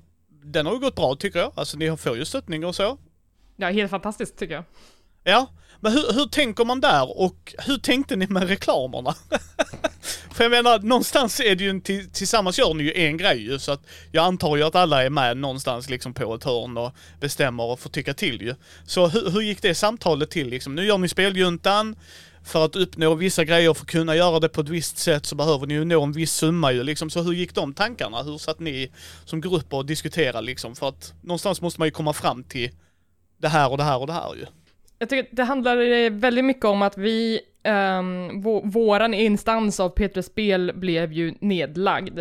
den 0.45 0.67
har 0.67 0.73
ju 0.73 0.79
gått 0.79 0.97
bra 0.97 1.17
tycker 1.17 1.39
jag. 1.39 1.53
Alltså 1.55 1.77
ni 1.77 1.97
får 1.97 2.17
ju 2.17 2.25
stöttning 2.25 2.65
och 2.65 2.75
så. 2.75 2.99
Ja, 3.57 3.71
helt 3.71 3.91
fantastiskt 3.91 4.39
tycker 4.39 4.55
jag. 4.55 4.65
Ja, 5.25 5.47
men 5.81 5.93
hur, 5.93 6.13
hur 6.13 6.27
tänker 6.27 6.65
man 6.65 6.81
där 6.81 7.21
och 7.21 7.55
hur 7.59 7.79
tänkte 7.79 8.17
ni 8.17 8.27
med 8.27 8.49
reklamerna? 8.49 9.15
För 10.31 10.45
jag 10.45 10.51
menar, 10.51 10.79
någonstans 10.79 11.41
är 11.41 11.55
det 11.55 11.65
ju 11.65 11.71
en, 11.71 11.81
till, 11.81 12.11
tillsammans 12.11 12.59
gör 12.59 12.75
ni 12.75 12.85
ju 12.85 12.93
en 12.95 13.17
grej 13.17 13.43
ju, 13.43 13.59
så 13.59 13.73
att 13.73 13.83
jag 14.13 14.25
antar 14.25 14.57
ju 14.57 14.63
att 14.63 14.75
alla 14.75 15.05
är 15.05 15.11
med 15.11 15.37
någonstans 15.37 15.91
liksom 15.91 16.15
på 16.15 16.35
ett 16.35 16.45
hörn 16.45 16.77
och 16.77 16.93
bestämmer 17.21 17.65
och 17.65 17.81
får 17.81 17.91
tycka 17.91 18.15
till 18.15 18.43
ju. 18.43 18.55
Så 18.87 19.07
hur, 19.07 19.31
hur 19.31 19.41
gick 19.41 19.63
det 19.63 19.75
samtalet 19.75 20.31
till 20.31 20.49
liksom? 20.49 20.75
Nu 20.75 20.85
gör 20.85 20.99
ni 20.99 21.09
speljuntan, 21.09 21.97
för 22.49 22.65
att 22.65 22.77
uppnå 22.77 23.15
vissa 23.15 23.45
grejer, 23.45 23.75
för 23.75 23.83
att 23.83 23.91
kunna 23.91 24.17
göra 24.17 24.41
det 24.41 24.49
på 24.49 24.61
ett 24.61 24.69
visst 24.69 24.99
sätt 24.99 25.27
så 25.27 25.35
behöver 25.35 25.67
ni 25.67 25.75
ju 25.75 25.85
nå 25.85 26.03
en 26.03 26.13
viss 26.13 26.33
summa 26.33 26.73
ju 26.73 26.83
liksom. 26.83 27.11
Så 27.11 27.23
hur 27.23 27.33
gick 27.33 27.55
de 27.55 27.75
tankarna? 27.75 28.23
Hur 28.23 28.39
satt 28.39 28.61
ni 28.61 28.91
som 29.25 29.41
grupp 29.41 29.75
och 29.75 29.87
diskuterade 29.87 30.47
liksom? 30.47 30.77
För 30.77 30.89
att 30.89 31.15
någonstans 31.23 31.61
måste 31.61 31.81
man 31.81 31.89
ju 31.89 31.93
komma 31.93 32.13
fram 32.13 32.45
till 32.45 32.71
det 33.39 33.49
här 33.49 33.71
och 33.71 33.77
det 33.77 33.85
här 33.85 33.99
och 33.99 34.07
det 34.07 34.13
här 34.13 34.35
ju. 34.35 34.47
Jag 34.99 35.09
tycker 35.09 35.23
att 35.23 35.37
det 35.37 35.45
handlar 35.45 35.77
eh, 35.77 36.11
väldigt 36.11 36.45
mycket 36.45 36.65
om 36.65 36.83
att 36.83 36.99
vi, 36.99 37.41
um, 37.69 38.41
våran 38.71 39.15
instans 39.15 39.81
av 39.81 39.89
Petrus 39.89 40.27
Spel 40.27 40.73
blev 40.75 41.13
ju 41.13 41.35
nedlagd. 41.41 42.19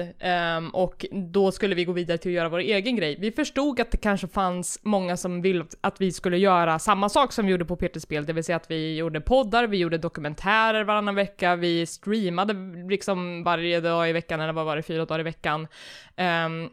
um, 0.58 0.70
och 0.70 1.06
då 1.12 1.52
skulle 1.52 1.76
vi 1.76 1.86
gå 1.86 1.92
vidare 1.92 2.18
till 2.18 2.32
att 2.32 2.36
göra 2.36 2.50
vår 2.50 2.60
egen 2.60 2.96
grej. 2.96 3.18
Vi 3.20 3.32
förstod 3.32 3.80
att 3.80 3.92
det 3.92 3.98
kanske 3.98 4.28
fanns 4.28 4.80
många 4.84 5.18
som 5.18 5.42
ville 5.42 5.66
att 5.82 6.02
vi 6.02 6.12
skulle 6.12 6.38
göra 6.38 6.80
samma 6.80 7.10
sak 7.10 7.34
som 7.34 7.46
vi 7.46 7.52
gjorde 7.52 7.66
på 7.66 7.76
Petrus 7.76 8.04
Spel, 8.04 8.26
det 8.26 8.34
vill 8.34 8.44
säga 8.44 8.56
att 8.56 8.72
vi 8.72 8.96
gjorde 8.98 9.22
poddar, 9.22 9.68
vi 9.68 9.78
gjorde 9.78 9.98
dokumentärer 9.98 10.84
varannan 10.84 11.16
vecka, 11.16 11.56
vi 11.56 11.86
streamade 11.86 12.54
liksom 12.90 13.44
varje 13.44 13.80
dag 13.80 14.10
i 14.10 14.14
veckan, 14.14 14.42
eller 14.42 14.54
vad 14.54 14.66
var 14.66 14.76
det, 14.76 14.82
fyra 14.82 15.06
dagar 15.06 15.20
i 15.20 15.24
veckan. 15.24 15.68
Um, 16.18 16.70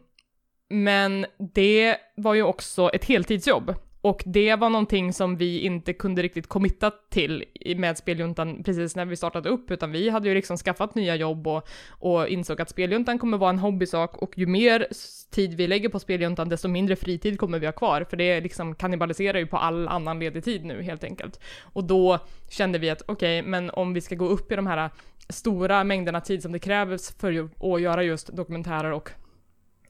men 0.69 1.25
det 1.53 1.97
var 2.15 2.33
ju 2.33 2.43
också 2.43 2.89
ett 2.89 3.05
heltidsjobb. 3.05 3.75
Och 4.05 4.23
det 4.25 4.55
var 4.55 4.69
någonting 4.69 5.13
som 5.13 5.37
vi 5.37 5.59
inte 5.59 5.93
kunde 5.93 6.21
riktigt 6.21 6.47
committa 6.47 6.91
till 7.09 7.43
med 7.75 7.97
Speljuntan 7.97 8.63
precis 8.63 8.95
när 8.95 9.05
vi 9.05 9.15
startade 9.15 9.49
upp, 9.49 9.71
utan 9.71 9.91
vi 9.91 10.09
hade 10.09 10.29
ju 10.29 10.35
liksom 10.35 10.57
skaffat 10.57 10.95
nya 10.95 11.15
jobb 11.15 11.47
och, 11.47 11.67
och 11.89 12.27
insåg 12.27 12.61
att 12.61 12.69
Speljuntan 12.69 13.19
kommer 13.19 13.37
vara 13.37 13.49
en 13.49 13.59
hobbysak 13.59 14.17
och 14.17 14.37
ju 14.37 14.45
mer 14.45 14.87
tid 15.31 15.53
vi 15.53 15.67
lägger 15.67 15.89
på 15.89 15.99
Speljuntan, 15.99 16.49
desto 16.49 16.67
mindre 16.67 16.95
fritid 16.95 17.39
kommer 17.39 17.59
vi 17.59 17.65
ha 17.65 17.73
kvar, 17.73 18.05
för 18.09 18.17
det 18.17 18.41
liksom 18.41 18.75
kannibaliserar 18.75 19.39
ju 19.39 19.47
på 19.47 19.57
all 19.57 19.87
annan 19.87 20.19
ledig 20.19 20.43
tid 20.43 20.65
nu 20.65 20.81
helt 20.81 21.03
enkelt. 21.03 21.39
Och 21.63 21.83
då 21.83 22.19
kände 22.49 22.79
vi 22.79 22.89
att 22.89 23.01
okej, 23.05 23.41
men 23.41 23.69
om 23.69 23.93
vi 23.93 24.01
ska 24.01 24.15
gå 24.15 24.25
upp 24.25 24.51
i 24.51 24.55
de 24.55 24.67
här 24.67 24.89
stora 25.29 25.83
mängderna 25.83 26.21
tid 26.21 26.41
som 26.41 26.51
det 26.51 26.59
krävs 26.59 27.15
för 27.19 27.49
att 27.59 27.81
göra 27.81 28.03
just 28.03 28.27
dokumentärer 28.27 28.91
och 28.91 29.09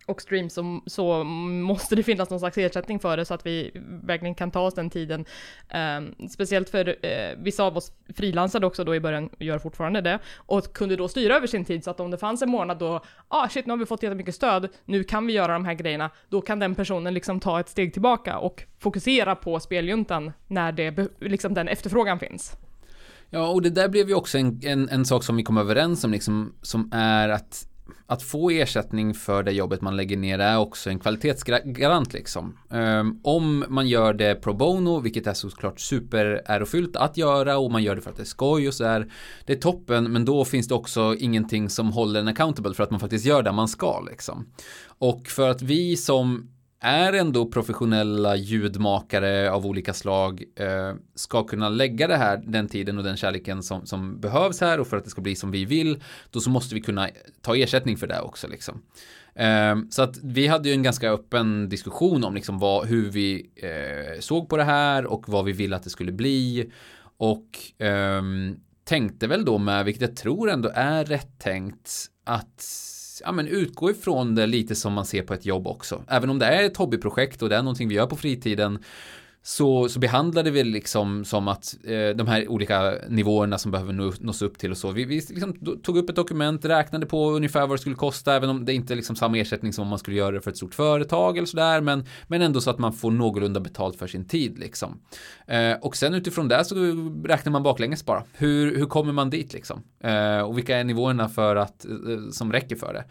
och 0.06 0.22
streams 0.22 0.54
så, 0.54 0.82
så 0.86 1.24
måste 1.24 1.96
det 1.96 2.04
finnas 2.04 2.30
någon 2.30 2.40
slags 2.40 2.58
ersättning 2.58 3.00
för 3.00 3.18
det 3.18 3.26
så 3.26 3.34
att 3.34 3.46
vi 3.46 3.72
verkligen 4.04 4.36
kan 4.36 4.52
ta 4.52 4.60
oss 4.60 4.74
den 4.74 4.90
tiden. 4.90 5.26
Ehm, 5.70 6.16
speciellt 6.30 6.70
för 6.70 7.06
eh, 7.06 7.38
vissa 7.38 7.64
av 7.64 7.78
oss 7.78 7.92
frilansade 8.16 8.66
också 8.66 8.84
då 8.84 8.96
i 8.96 9.00
början, 9.00 9.28
och 9.28 9.42
gör 9.42 9.60
fortfarande 9.60 10.02
det, 10.02 10.20
och 10.36 10.74
kunde 10.74 10.96
då 10.96 11.08
styra 11.08 11.36
över 11.36 11.48
sin 11.48 11.66
tid 11.66 11.84
så 11.84 11.92
att 11.92 12.00
om 12.00 12.12
det 12.12 12.18
fanns 12.18 12.42
en 12.42 12.50
månad 12.50 12.78
då, 12.78 13.02
ah 13.28 13.50
shit 13.50 13.66
nu 13.66 13.74
har 13.74 13.78
vi 13.78 13.86
fått 13.86 14.04
jättemycket 14.04 14.36
stöd, 14.36 14.70
nu 14.86 15.04
kan 15.04 15.28
vi 15.28 15.34
göra 15.34 15.54
de 15.54 15.66
här 15.66 15.74
grejerna, 15.74 16.10
då 16.30 16.42
kan 16.42 16.60
den 16.60 16.76
personen 16.76 17.14
liksom 17.14 17.40
ta 17.40 17.60
ett 17.60 17.70
steg 17.70 17.94
tillbaka 17.94 18.38
och 18.38 18.64
fokusera 18.80 19.36
på 19.36 19.60
speljuntan 19.60 20.32
när 20.48 20.72
det, 20.72 21.08
liksom 21.20 21.54
den 21.54 21.68
efterfrågan 21.68 22.20
finns. 22.20 22.58
Ja, 23.30 23.48
och 23.48 23.62
det 23.62 23.70
där 23.70 23.90
blev 23.90 24.10
ju 24.10 24.16
också 24.16 24.38
en, 24.38 24.60
en, 24.64 24.90
en 24.90 25.06
sak 25.06 25.24
som 25.24 25.36
vi 25.36 25.44
kom 25.44 25.58
överens 25.58 26.04
om, 26.04 26.12
liksom, 26.12 26.54
som 26.62 26.90
är 26.94 27.30
att 27.30 27.68
att 28.08 28.24
få 28.24 28.50
ersättning 28.50 29.14
för 29.14 29.44
det 29.44 29.52
jobbet 29.52 29.82
man 29.82 29.96
lägger 29.96 30.18
ner 30.18 30.40
är 30.40 30.58
också 30.58 30.90
en 30.90 31.00
kvalitetsgarant 31.00 32.14
liksom. 32.14 32.58
Um, 32.70 33.20
om 33.24 33.66
man 33.68 33.88
gör 33.88 34.14
det 34.14 34.36
pro 34.36 34.54
bono, 34.54 35.00
vilket 35.00 35.28
är 35.28 35.34
såklart 35.34 35.80
superärofyllt 35.80 36.96
att 36.96 37.18
göra 37.18 37.58
och 37.58 37.72
man 37.72 37.84
gör 37.84 37.96
det 37.96 38.02
för 38.02 38.10
att 38.10 38.18
det 38.18 38.24
är 38.24 38.26
skoj 38.26 38.68
och 38.68 38.74
sådär. 38.74 39.12
Det 39.46 39.54
är 39.54 39.58
toppen, 39.58 40.12
men 40.12 40.26
då 40.26 40.46
finns 40.46 40.68
det 40.68 40.76
också 40.76 41.16
ingenting 41.20 41.70
som 41.70 41.92
håller 41.92 42.20
en 42.20 42.28
accountable 42.28 42.74
för 42.74 42.84
att 42.84 42.92
man 42.92 43.00
faktiskt 43.00 43.26
gör 43.26 43.44
det 43.44 43.52
man 43.52 43.68
ska 43.68 44.00
liksom. 44.00 44.46
Och 44.98 45.28
för 45.28 45.50
att 45.50 45.62
vi 45.62 45.98
som 45.98 46.55
är 46.80 47.14
ändå 47.14 47.46
professionella 47.46 48.36
ljudmakare 48.36 49.52
av 49.52 49.66
olika 49.66 49.94
slag 49.94 50.44
eh, 50.56 50.96
ska 51.16 51.44
kunna 51.44 51.70
lägga 51.70 52.08
det 52.08 52.18
här, 52.18 52.42
den 52.46 52.68
tiden 52.68 52.98
och 52.98 53.04
den 53.04 53.18
kärleken 53.18 53.64
som, 53.64 53.86
som 53.86 54.20
behövs 54.20 54.62
här 54.62 54.80
och 54.80 54.88
för 54.88 54.98
att 54.98 55.04
det 55.04 55.10
ska 55.10 55.22
bli 55.22 55.36
som 55.36 55.52
vi 55.52 55.66
vill, 55.66 56.04
då 56.32 56.40
så 56.40 56.50
måste 56.50 56.76
vi 56.76 56.82
kunna 56.82 57.10
ta 57.42 57.56
ersättning 57.56 57.98
för 57.98 58.08
det 58.08 58.22
också 58.22 58.48
liksom. 58.48 58.82
Eh, 59.36 59.76
så 59.90 60.02
att 60.02 60.18
vi 60.24 60.48
hade 60.48 60.70
ju 60.70 60.76
en 60.76 60.84
ganska 60.84 61.12
öppen 61.12 61.70
diskussion 61.70 62.24
om 62.24 62.36
liksom 62.36 62.60
vad, 62.60 62.88
hur 62.88 63.10
vi 63.10 63.50
eh, 63.56 64.20
såg 64.20 64.50
på 64.50 64.58
det 64.58 64.64
här 64.64 65.06
och 65.06 65.30
vad 65.30 65.46
vi 65.46 65.52
ville 65.52 65.76
att 65.76 65.84
det 65.84 65.90
skulle 65.90 66.12
bli 66.12 66.72
och 67.18 67.50
ehm, 67.78 68.56
tänkte 68.84 69.28
väl 69.28 69.46
då 69.46 69.58
med, 69.58 69.86
vilket 69.86 70.02
jag 70.02 70.16
tror 70.16 70.50
ändå 70.50 70.72
är 70.76 71.06
rätt 71.06 71.40
tänkt, 71.40 71.92
att 72.24 72.64
ja, 73.26 73.32
men 73.32 73.48
utgå 73.48 73.92
ifrån 73.92 74.36
det 74.36 74.48
lite 74.48 74.76
som 74.76 74.94
man 74.94 75.06
ser 75.06 75.22
på 75.22 75.34
ett 75.34 75.46
jobb 75.46 75.68
också. 75.68 76.04
Även 76.08 76.30
om 76.30 76.40
det 76.40 76.46
är 76.46 76.64
ett 76.64 76.78
hobbyprojekt 76.78 77.42
och 77.42 77.50
det 77.50 77.56
är 77.56 77.62
någonting 77.62 77.90
vi 77.90 77.96
gör 77.96 78.08
på 78.08 78.16
fritiden 78.16 78.80
så, 79.48 79.90
så 79.90 80.00
behandlade 80.00 80.52
vi 80.52 80.64
liksom 80.64 81.26
som 81.26 81.48
att 81.48 81.76
eh, 81.84 82.10
de 82.16 82.28
här 82.28 82.48
olika 82.48 82.94
nivåerna 83.10 83.58
som 83.58 83.72
behöver 83.72 83.94
nå, 83.94 84.14
nås 84.20 84.42
upp 84.42 84.58
till 84.58 84.72
och 84.72 84.78
så. 84.78 84.92
Vi, 84.92 85.06
vi 85.06 85.16
liksom 85.16 85.80
tog 85.84 85.98
upp 85.98 86.10
ett 86.10 86.16
dokument, 86.16 86.66
räknade 86.66 87.06
på 87.06 87.32
ungefär 87.32 87.68
vad 87.68 87.78
det 87.78 87.82
skulle 87.82 87.96
kosta, 87.96 88.36
även 88.36 88.50
om 88.50 88.66
det 88.66 88.74
inte 88.74 88.94
är 88.94 88.96
liksom 88.96 89.16
samma 89.16 89.38
ersättning 89.38 89.74
som 89.74 89.82
om 89.82 89.88
man 89.88 90.00
skulle 90.00 90.18
göra 90.18 90.32
det 90.32 90.42
för 90.42 90.52
ett 90.52 90.58
stort 90.58 90.76
företag 90.76 91.38
eller 91.38 91.48
sådär, 91.48 91.82
men, 91.82 92.06
men 92.28 92.42
ändå 92.42 92.62
så 92.62 92.70
att 92.70 92.80
man 92.80 92.94
får 92.94 93.12
någorlunda 93.12 93.60
betalt 93.60 93.96
för 94.00 94.08
sin 94.08 94.28
tid 94.28 94.60
liksom. 94.60 95.02
Eh, 95.48 95.74
och 95.82 95.96
sen 95.96 96.14
utifrån 96.14 96.48
det 96.48 96.66
så 96.66 96.76
räknar 97.26 97.52
man 97.52 97.64
baklänges 97.64 98.06
bara. 98.06 98.24
Hur, 98.34 98.78
hur 98.78 98.86
kommer 98.86 99.14
man 99.14 99.30
dit 99.30 99.54
liksom? 99.54 99.84
Eh, 100.04 100.40
och 100.40 100.58
vilka 100.58 100.78
är 100.78 100.84
nivåerna 100.84 101.30
för 101.30 101.56
att, 101.56 101.86
eh, 101.86 101.92
som 102.32 102.54
räcker 102.54 102.76
för 102.76 102.94
det? 102.94 103.04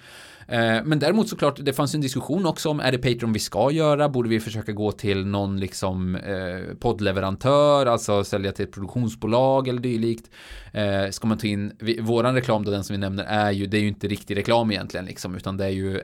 Eh, 0.48 0.84
men 0.84 0.98
däremot 0.98 1.28
såklart, 1.28 1.58
det 1.62 1.72
fanns 1.72 1.94
en 1.94 2.00
diskussion 2.00 2.46
också 2.46 2.68
om 2.68 2.80
är 2.80 2.92
det 2.92 2.98
Patreon 2.98 3.32
vi 3.32 3.38
ska 3.38 3.70
göra? 3.70 4.08
Borde 4.08 4.28
vi 4.28 4.40
försöka 4.40 4.72
gå 4.72 4.92
till 4.92 5.26
någon 5.26 5.60
liksom 5.60 6.16
eh, 6.16 6.76
poddleverantör, 6.80 7.86
alltså 7.86 8.24
sälja 8.24 8.52
till 8.52 8.64
ett 8.64 8.72
produktionsbolag 8.72 9.68
eller 9.68 9.80
dylikt? 9.80 10.30
Eh, 10.72 11.10
ska 11.10 11.26
man 11.26 11.38
ta 11.38 11.46
in, 11.46 11.72
vi, 11.78 12.00
våran 12.00 12.34
reklam 12.34 12.64
då, 12.64 12.70
den 12.70 12.84
som 12.84 12.94
vi 12.94 12.98
nämner, 12.98 13.24
är 13.24 13.50
ju, 13.50 13.66
det 13.66 13.76
är 13.76 13.82
ju 13.82 13.88
inte 13.88 14.08
riktig 14.08 14.36
reklam 14.36 14.70
egentligen 14.70 15.06
liksom, 15.06 15.34
utan 15.34 15.56
det 15.56 15.64
är 15.64 15.70
ju 15.70 15.96
eh, 15.96 16.02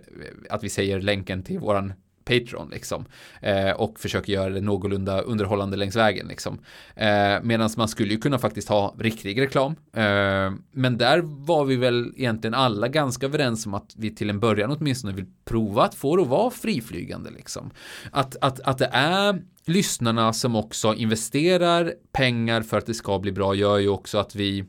att 0.50 0.64
vi 0.64 0.68
säger 0.68 1.00
länken 1.00 1.42
till 1.42 1.58
våran 1.58 1.92
Patreon 2.30 2.68
liksom. 2.70 3.04
Eh, 3.42 3.70
och 3.70 4.00
försöker 4.00 4.32
göra 4.32 4.50
det 4.50 4.60
någorlunda 4.60 5.20
underhållande 5.20 5.76
längs 5.76 5.96
vägen 5.96 6.26
liksom. 6.28 6.58
Eh, 6.96 7.42
Medan 7.42 7.70
man 7.76 7.88
skulle 7.88 8.12
ju 8.12 8.20
kunna 8.20 8.38
faktiskt 8.38 8.68
ha 8.68 8.94
riktig 8.98 9.40
reklam. 9.40 9.72
Eh, 9.92 10.52
men 10.72 10.98
där 10.98 11.20
var 11.46 11.64
vi 11.64 11.76
väl 11.76 12.12
egentligen 12.16 12.54
alla 12.54 12.88
ganska 12.88 13.26
överens 13.26 13.66
om 13.66 13.74
att 13.74 13.94
vi 13.96 14.14
till 14.14 14.30
en 14.30 14.40
början 14.40 14.76
åtminstone 14.80 15.12
vill 15.12 15.26
prova 15.44 15.82
att 15.84 15.94
få 15.94 16.16
det 16.16 16.22
att 16.22 16.28
vara 16.28 16.50
friflygande 16.50 17.30
liksom. 17.30 17.70
Att, 18.12 18.36
att, 18.40 18.60
att 18.60 18.78
det 18.78 18.90
är 18.92 19.42
lyssnarna 19.66 20.32
som 20.32 20.56
också 20.56 20.94
investerar 20.94 21.94
pengar 22.12 22.62
för 22.62 22.78
att 22.78 22.86
det 22.86 22.94
ska 22.94 23.18
bli 23.18 23.32
bra 23.32 23.54
gör 23.54 23.78
ju 23.78 23.88
också 23.88 24.18
att 24.18 24.34
vi 24.34 24.64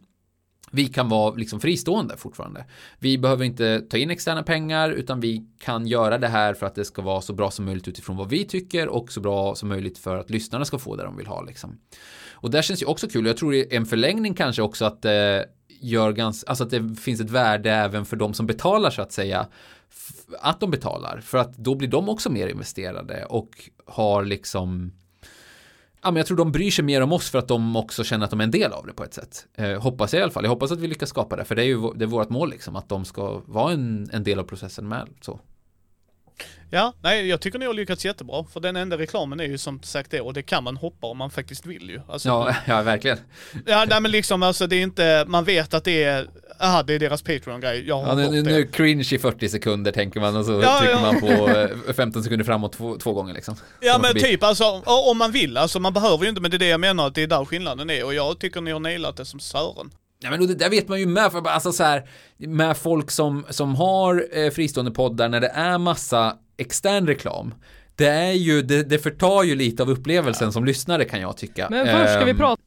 vi 0.72 0.88
kan 0.88 1.10
vara 1.10 1.36
liksom 1.36 1.60
fristående 1.60 2.18
fortfarande. 2.18 2.66
Vi 3.00 3.18
behöver 3.18 3.46
inte 3.46 3.80
ta 3.80 3.98
in 3.98 4.12
externa 4.12 4.44
pengar 4.44 4.90
utan 4.90 5.20
vi 5.20 5.46
kan 5.60 5.88
göra 5.88 6.18
det 6.18 6.28
här 6.28 6.54
för 6.54 6.66
att 6.66 6.76
det 6.76 6.86
ska 6.86 7.02
vara 7.02 7.22
så 7.22 7.34
bra 7.34 7.52
som 7.52 7.66
möjligt 7.66 7.88
utifrån 7.88 8.18
vad 8.18 8.30
vi 8.30 8.46
tycker 8.46 8.88
och 8.88 9.12
så 9.12 9.22
bra 9.22 9.56
som 9.56 9.70
möjligt 9.70 9.98
för 9.98 10.18
att 10.18 10.30
lyssnarna 10.30 10.66
ska 10.66 10.80
få 10.80 10.96
det 10.96 11.04
de 11.04 11.18
vill 11.18 11.28
ha. 11.28 11.42
Liksom. 11.42 11.80
Och 12.32 12.52
där 12.52 12.62
känns 12.62 12.82
ju 12.82 12.86
också 12.86 13.08
kul. 13.08 13.26
Jag 13.26 13.38
tror 13.38 13.52
det 13.52 13.74
är 13.74 13.78
en 13.78 13.86
förlängning 13.86 14.34
kanske 14.34 14.62
också 14.62 14.86
att 14.86 15.02
det 15.02 15.46
gör 15.82 16.12
ganska, 16.12 16.50
alltså 16.50 16.64
att 16.64 16.70
det 16.70 16.96
finns 16.96 17.22
ett 17.22 17.30
värde 17.30 17.72
även 17.72 18.06
för 18.06 18.16
de 18.16 18.34
som 18.34 18.48
betalar 18.48 18.90
så 18.90 19.02
att 19.02 19.12
säga 19.12 19.48
att 20.40 20.60
de 20.60 20.72
betalar 20.72 21.22
för 21.22 21.38
att 21.38 21.58
då 21.58 21.76
blir 21.76 21.88
de 21.88 22.10
också 22.10 22.30
mer 22.30 22.48
investerade 22.48 23.26
och 23.26 23.70
har 23.86 24.26
liksom 24.26 24.92
Ja, 26.04 26.12
men 26.12 26.16
jag 26.18 26.28
tror 26.28 26.38
de 26.38 26.52
bryr 26.52 26.72
sig 26.72 26.86
mer 26.86 27.02
om 27.02 27.12
oss 27.12 27.30
för 27.30 27.40
att 27.40 27.48
de 27.48 27.76
också 27.76 28.04
känner 28.04 28.24
att 28.26 28.30
de 28.32 28.40
är 28.40 28.44
en 28.44 28.52
del 28.52 28.72
av 28.72 28.86
det 28.88 28.94
på 28.94 29.04
ett 29.04 29.14
sätt. 29.14 29.46
Eh, 29.58 29.82
hoppas 29.82 30.14
jag 30.14 30.20
i 30.20 30.24
alla 30.24 30.32
fall. 30.32 30.44
Jag 30.44 30.50
hoppas 30.50 30.72
att 30.72 30.80
vi 30.80 30.88
lyckas 30.88 31.10
skapa 31.10 31.36
det, 31.36 31.46
för 31.46 31.56
det 31.56 31.62
är 31.62 31.66
ju 31.66 31.94
det 31.96 32.06
är 32.06 32.08
vårt 32.08 32.30
mål 32.30 32.50
liksom, 32.50 32.76
att 32.76 32.90
de 32.90 33.06
ska 33.06 33.42
vara 33.46 33.74
en, 33.74 34.10
en 34.14 34.24
del 34.24 34.40
av 34.40 34.44
processen 34.44 34.88
med. 34.88 35.08
Så. 35.22 35.40
Ja, 36.70 36.94
nej 37.02 37.28
jag 37.28 37.42
tycker 37.42 37.60
ni 37.60 37.66
har 37.66 37.74
lyckats 37.74 38.06
jättebra. 38.06 38.44
För 38.54 38.60
den 38.60 38.76
enda 38.76 38.98
reklamen 38.98 39.40
är 39.40 39.44
ju 39.44 39.58
som 39.58 39.84
sagt 39.84 40.12
det 40.12 40.22
och 40.22 40.34
det 40.34 40.42
kan 40.44 40.64
man 40.64 40.78
hoppa 40.78 41.08
om 41.08 41.18
man 41.18 41.30
faktiskt 41.30 41.66
vill 41.66 41.90
ju. 41.90 42.02
Alltså, 42.08 42.30
Ja, 42.30 42.56
ja 42.68 42.82
verkligen. 42.82 43.18
ja 43.66 43.86
nej 43.90 44.02
men 44.02 44.12
liksom 44.12 44.44
alltså 44.44 44.68
det 44.68 44.76
är 44.76 44.84
inte, 44.84 45.26
man 45.28 45.44
vet 45.44 45.74
att 45.74 45.84
det 45.84 46.04
är, 46.04 46.28
aha 46.62 46.84
det 46.84 46.94
är 46.94 47.00
deras 47.00 47.22
Patreon-grej, 47.22 47.88
jag 47.88 48.02
har 48.02 48.22
Ja, 48.22 48.30
nu, 48.30 48.42
nu, 48.42 48.64
cringe 48.68 49.08
i 49.12 49.20
40 49.20 49.50
sekunder 49.50 49.92
tänker 49.92 50.20
man 50.20 50.36
och 50.36 50.46
så 50.46 50.52
Ja, 50.64 50.80
trycker 50.80 50.96
ja. 50.96 51.02
man 51.02 51.20
på 51.22 51.50
eh, 51.88 51.94
15 51.94 52.24
sekunder 52.24 52.46
framåt 52.46 52.74
två, 52.74 52.98
två 52.98 53.14
gånger 53.14 53.34
liksom. 53.34 53.56
Ja 53.80 53.98
men 54.02 54.08
förbi. 54.08 54.20
typ 54.22 54.44
alltså, 54.44 54.64
om 54.86 55.18
man 55.18 55.32
vill, 55.32 55.58
alltså 55.58 55.80
man 55.80 55.94
behöver 55.94 56.24
ju 56.24 56.30
inte, 56.30 56.42
men 56.42 56.52
det 56.52 56.58
är 56.58 56.60
det 56.60 56.68
jag 56.68 56.80
menar 56.80 57.08
att 57.08 57.16
det 57.16 57.24
är 57.24 57.28
där 57.28 57.46
skillnaden 57.46 57.90
är 57.90 58.06
och 58.06 58.14
jag 58.14 58.40
tycker 58.40 58.62
ni 58.62 58.72
har 58.72 58.80
nailat 58.80 59.18
det 59.18 59.26
som 59.26 59.40
Sören. 59.40 59.92
Ja, 60.24 60.30
men 60.30 60.48
det 60.48 60.56
där 60.56 60.70
vet 60.70 60.88
man 60.88 61.00
ju 61.00 61.06
med, 61.06 61.32
för 61.32 61.48
alltså 61.48 61.72
så 61.72 61.84
här, 61.84 62.10
med 62.38 62.78
folk 62.78 63.12
som, 63.12 63.46
som 63.50 63.76
har 63.76 64.28
eh, 64.32 64.50
fristående 64.52 64.92
poddar 64.92 65.30
när 65.30 65.40
det 65.40 65.48
är 65.48 65.78
massa 65.78 66.36
extern 66.58 67.08
reklam. 67.08 67.54
Det 67.96 68.08
är 68.08 68.32
ju, 68.32 68.62
det, 68.62 68.84
det 68.84 69.00
förtar 69.00 69.44
ju 69.44 69.56
lite 69.56 69.84
av 69.84 69.90
upplevelsen 69.90 70.54
som 70.54 70.66
lyssnare 70.66 71.06
kan 71.06 71.22
jag 71.22 71.38
tycka. 71.38 71.68
Men 71.70 71.86
först 71.86 72.14
ska 72.14 72.26
vi 72.26 72.32
Ehm, 72.32 72.38
prata 72.38 72.62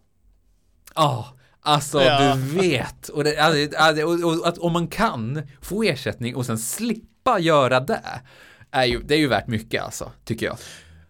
Ja, 0.95 1.29
alltså 1.65 2.03
Ja. 2.03 2.35
du 2.35 2.41
vet. 2.61 3.09
Och, 3.09 3.25
det, 3.25 3.39
alltså, 3.39 3.77
alltså, 3.79 4.05
och, 4.05 4.41
och 4.41 4.49
att 4.49 4.59
om 4.59 4.73
man 4.73 4.89
kan 4.89 5.43
få 5.63 5.83
ersättning 5.83 6.37
och 6.37 6.47
sen 6.47 6.59
slippa 6.59 7.39
göra 7.39 7.81
det, 7.81 8.03
är 8.71 8.85
ju, 8.85 9.01
det 9.03 9.15
är 9.15 9.19
ju 9.19 9.29
värt 9.29 9.47
mycket 9.47 9.83
alltså, 9.83 10.13
tycker 10.25 10.47
jag. 10.47 10.57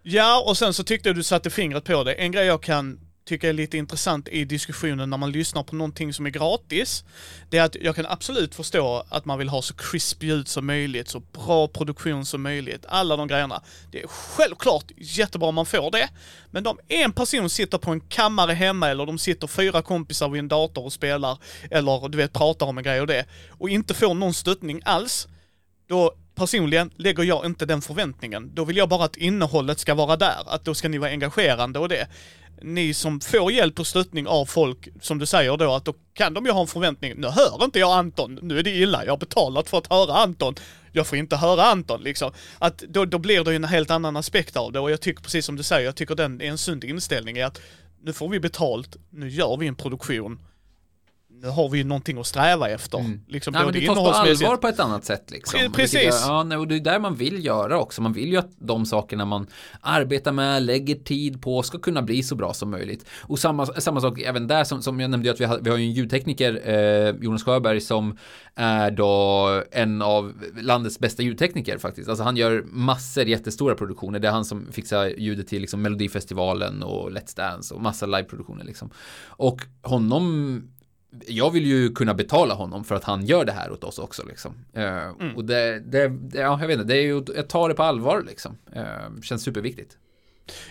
Ja, 0.03 0.45
och 0.47 0.57
sen 0.57 0.75
så 0.75 0.85
tyckte 0.85 1.09
jag 1.09 1.17
du 1.17 1.23
satte 1.23 1.51
fingret 1.51 1.85
på 1.85 2.05
det. 2.05 2.13
En 2.15 2.33
grej 2.33 2.47
jag 2.47 2.63
kan 2.63 3.01
tycka 3.25 3.49
är 3.49 3.53
lite 3.53 3.79
intressant 3.79 4.29
i 4.29 4.45
diskussionen 4.45 5.11
när 5.11 5.17
man 5.17 5.33
lyssnar 5.33 5.63
på 5.63 5.77
någonting 5.77 6.13
som 6.13 6.27
är 6.27 6.31
gratis, 6.31 7.05
det 7.51 7.59
är 7.59 7.63
att 7.63 7.75
jag 7.75 7.97
kan 7.97 8.07
absolut 8.07 8.55
förstå 8.55 9.05
att 9.09 9.25
man 9.25 9.39
vill 9.39 9.49
ha 9.49 9.63
så 9.63 9.75
crispy 9.75 10.27
ljud 10.27 10.49
som 10.49 10.67
möjligt, 10.67 11.09
så 11.09 11.21
bra 11.21 11.69
produktion 11.69 12.27
som 12.27 12.43
möjligt, 12.43 12.85
alla 12.89 13.17
de 13.17 13.29
grejerna. 13.29 13.63
Det 13.93 14.03
är 14.03 14.07
självklart 14.09 14.85
jättebra 14.97 15.49
om 15.49 15.55
man 15.55 15.67
får 15.67 15.91
det, 15.91 16.09
men 16.51 16.67
om 16.67 16.79
en 16.89 17.13
person 17.13 17.51
sitter 17.51 17.79
på 17.79 17.91
en 17.91 18.01
kammare 18.01 18.53
hemma 18.53 18.89
eller 18.89 19.07
de 19.07 19.19
sitter 19.19 19.47
fyra 19.47 19.83
kompisar 19.83 20.29
vid 20.29 20.39
en 20.39 20.49
dator 20.49 20.85
och 20.85 20.93
spelar, 20.93 21.39
eller 21.71 22.09
du 22.09 22.19
vet 22.19 22.33
pratar 22.33 22.67
om 22.67 22.79
en 22.79 22.85
grej 22.85 23.01
och 23.01 23.07
det, 23.07 23.27
och 23.51 23.69
inte 23.69 23.95
får 23.95 24.15
någon 24.15 24.35
stöttning 24.35 24.83
alls, 24.85 25.29
då 25.89 26.15
personligen 26.35 26.91
lägger 26.97 27.23
jag 27.23 27.47
inte 27.47 27.67
den 27.67 27.83
förväntningen. 27.83 28.51
Då 28.55 28.65
vill 28.65 28.77
jag 28.77 28.89
bara 28.89 29.05
att 29.05 29.17
innehållet 29.17 29.79
ska 29.79 29.95
vara 29.95 30.17
där, 30.17 30.43
att 30.47 30.65
då 30.65 30.75
ska 30.75 30.89
ni 30.89 30.99
vara 30.99 31.11
engagerande 31.11 31.79
och 31.79 31.89
det. 31.89 32.09
Ni 32.63 32.95
som 32.95 33.21
får 33.21 33.53
hjälp 33.53 33.81
och 33.81 33.87
stöttning 33.87 34.27
av 34.27 34.47
folk, 34.47 34.89
som 35.01 35.19
du 35.19 35.27
säger 35.27 35.57
då, 35.57 35.75
att 35.75 35.85
då 35.85 35.95
kan 36.15 36.35
de 36.35 36.47
ju 36.47 36.53
ha 36.53 36.61
en 36.61 36.67
förväntning. 36.67 37.13
Nu 37.17 37.29
hör 37.29 37.65
inte 37.65 37.79
jag 37.79 37.99
Anton, 37.99 38.39
nu 38.43 38.59
är 38.59 38.63
det 38.63 38.71
illa, 38.71 39.05
jag 39.05 39.13
har 39.13 39.19
betalat 39.19 39.71
för 39.71 39.79
att 39.79 39.87
höra 39.87 40.15
Anton. 40.15 40.55
Jag 40.93 41.07
får 41.07 41.19
inte 41.19 41.37
höra 41.37 41.65
Anton 41.65 42.03
liksom. 42.03 42.33
Att 42.59 42.79
då, 42.79 43.05
då 43.05 43.19
blir 43.19 43.45
det 43.45 43.51
ju 43.51 43.57
en 43.57 43.65
helt 43.65 43.91
annan 43.91 44.17
aspekt 44.17 44.57
av 44.57 44.73
det 44.73 44.81
och 44.81 44.91
jag 44.91 45.01
tycker 45.01 45.23
precis 45.23 45.47
som 45.47 45.57
du 45.57 45.63
säger, 45.63 45.85
jag 45.85 45.97
tycker 45.97 46.15
den 46.15 46.41
är 46.41 46.47
en 46.47 46.59
sund 46.59 46.85
inställning 46.85 47.37
i 47.37 47.43
att 47.43 47.61
nu 48.03 48.13
får 48.13 48.29
vi 48.29 48.41
betalt, 48.41 48.97
nu 49.11 49.29
gör 49.29 49.57
vi 49.57 49.67
en 49.67 49.75
produktion. 49.75 50.39
Nu 51.45 51.51
har 51.51 51.69
vi 51.69 51.79
ju 51.79 51.85
någonting 51.85 52.19
att 52.19 52.27
sträva 52.27 52.69
efter. 52.69 53.19
Liksom 53.27 53.53
Nej, 53.53 53.65
men 53.65 53.73
det 53.73 53.87
tas 53.87 53.97
på 53.97 54.11
allvar 54.11 54.57
på 54.57 54.69
ett 54.69 54.81
annat 54.81 55.05
sätt 55.05 55.31
liksom. 55.31 55.61
Pre- 55.61 55.73
precis. 55.73 55.95
Vilket 55.95 56.21
Ja, 56.27 56.59
och 56.59 56.69
det 56.69 56.77
är 56.77 56.81
där 56.81 56.99
man 56.99 57.15
vill 57.15 57.45
göra 57.45 57.81
också. 57.81 58.03
Man 58.03 58.13
vill 58.13 58.29
ju 58.29 58.37
att 58.37 58.51
de 58.59 58.87
sakerna 58.87 59.25
man 59.25 59.47
arbetar 59.81 60.33
med, 60.33 60.63
lägger 60.63 60.95
tid 60.95 61.43
på, 61.43 61.63
ska 61.63 61.79
kunna 61.79 62.03
bli 62.03 62.23
så 62.23 62.35
bra 62.35 62.55
som 62.55 62.71
möjligt. 62.71 63.07
Och 63.23 63.39
samma, 63.39 63.67
samma 63.67 64.01
sak 64.01 64.21
även 64.21 64.47
där 64.47 64.65
som, 64.65 64.83
som 64.83 65.01
jag 65.01 65.11
nämnde 65.11 65.31
att 65.31 65.41
vi 65.41 65.45
har, 65.45 65.59
vi 65.63 65.71
har 65.71 65.77
ju 65.77 65.85
en 65.85 65.93
ljudtekniker, 65.93 66.61
eh, 66.65 67.15
Jonas 67.21 67.45
Sjöberg, 67.45 67.81
som 67.81 68.19
är 68.55 68.91
då 68.91 69.63
en 69.71 70.03
av 70.03 70.33
landets 70.61 70.99
bästa 70.99 71.23
ljudtekniker 71.23 71.79
faktiskt. 71.79 72.09
Alltså 72.09 72.25
han 72.25 72.37
gör 72.37 72.65
massor 72.67 73.25
jättestora 73.25 73.75
produktioner. 73.75 74.19
Det 74.19 74.29
är 74.29 74.33
han 74.33 74.45
som 74.45 74.73
fixar 74.73 75.07
ljudet 75.07 75.49
till 75.49 75.61
liksom 75.61 75.83
Melodifestivalen 75.83 76.83
och 76.83 77.11
Let's 77.11 77.37
Dance 77.37 77.75
och 77.75 77.83
massa 77.83 78.07
liveproduktioner 78.07 78.65
liksom. 78.65 78.91
Och 79.27 79.61
honom 79.83 80.63
jag 81.27 81.51
vill 81.51 81.67
ju 81.67 81.93
kunna 81.93 82.15
betala 82.15 82.55
honom 82.55 82.85
för 82.85 82.95
att 82.95 83.05
han 83.05 83.27
gör 83.27 83.45
det 83.45 83.53
här 83.53 83.73
åt 83.73 83.85
oss 83.85 83.99
också 83.99 84.23
liksom. 84.27 84.53
Eh, 84.73 85.09
Och 85.37 85.45
det, 85.45 85.81
det, 85.81 86.09
det, 86.09 86.39
ja, 86.39 86.61
jag 86.61 86.67
vet 86.67 86.75
inte, 86.81 86.85
det 86.95 86.97
är 86.99 87.03
ju, 87.03 87.23
jag 87.37 87.49
tar 87.49 87.69
det 87.69 87.75
på 87.75 87.83
allvar 87.83 88.25
liksom. 88.27 88.57
Eh, 88.73 89.21
känns 89.23 89.43
superviktigt. 89.43 89.99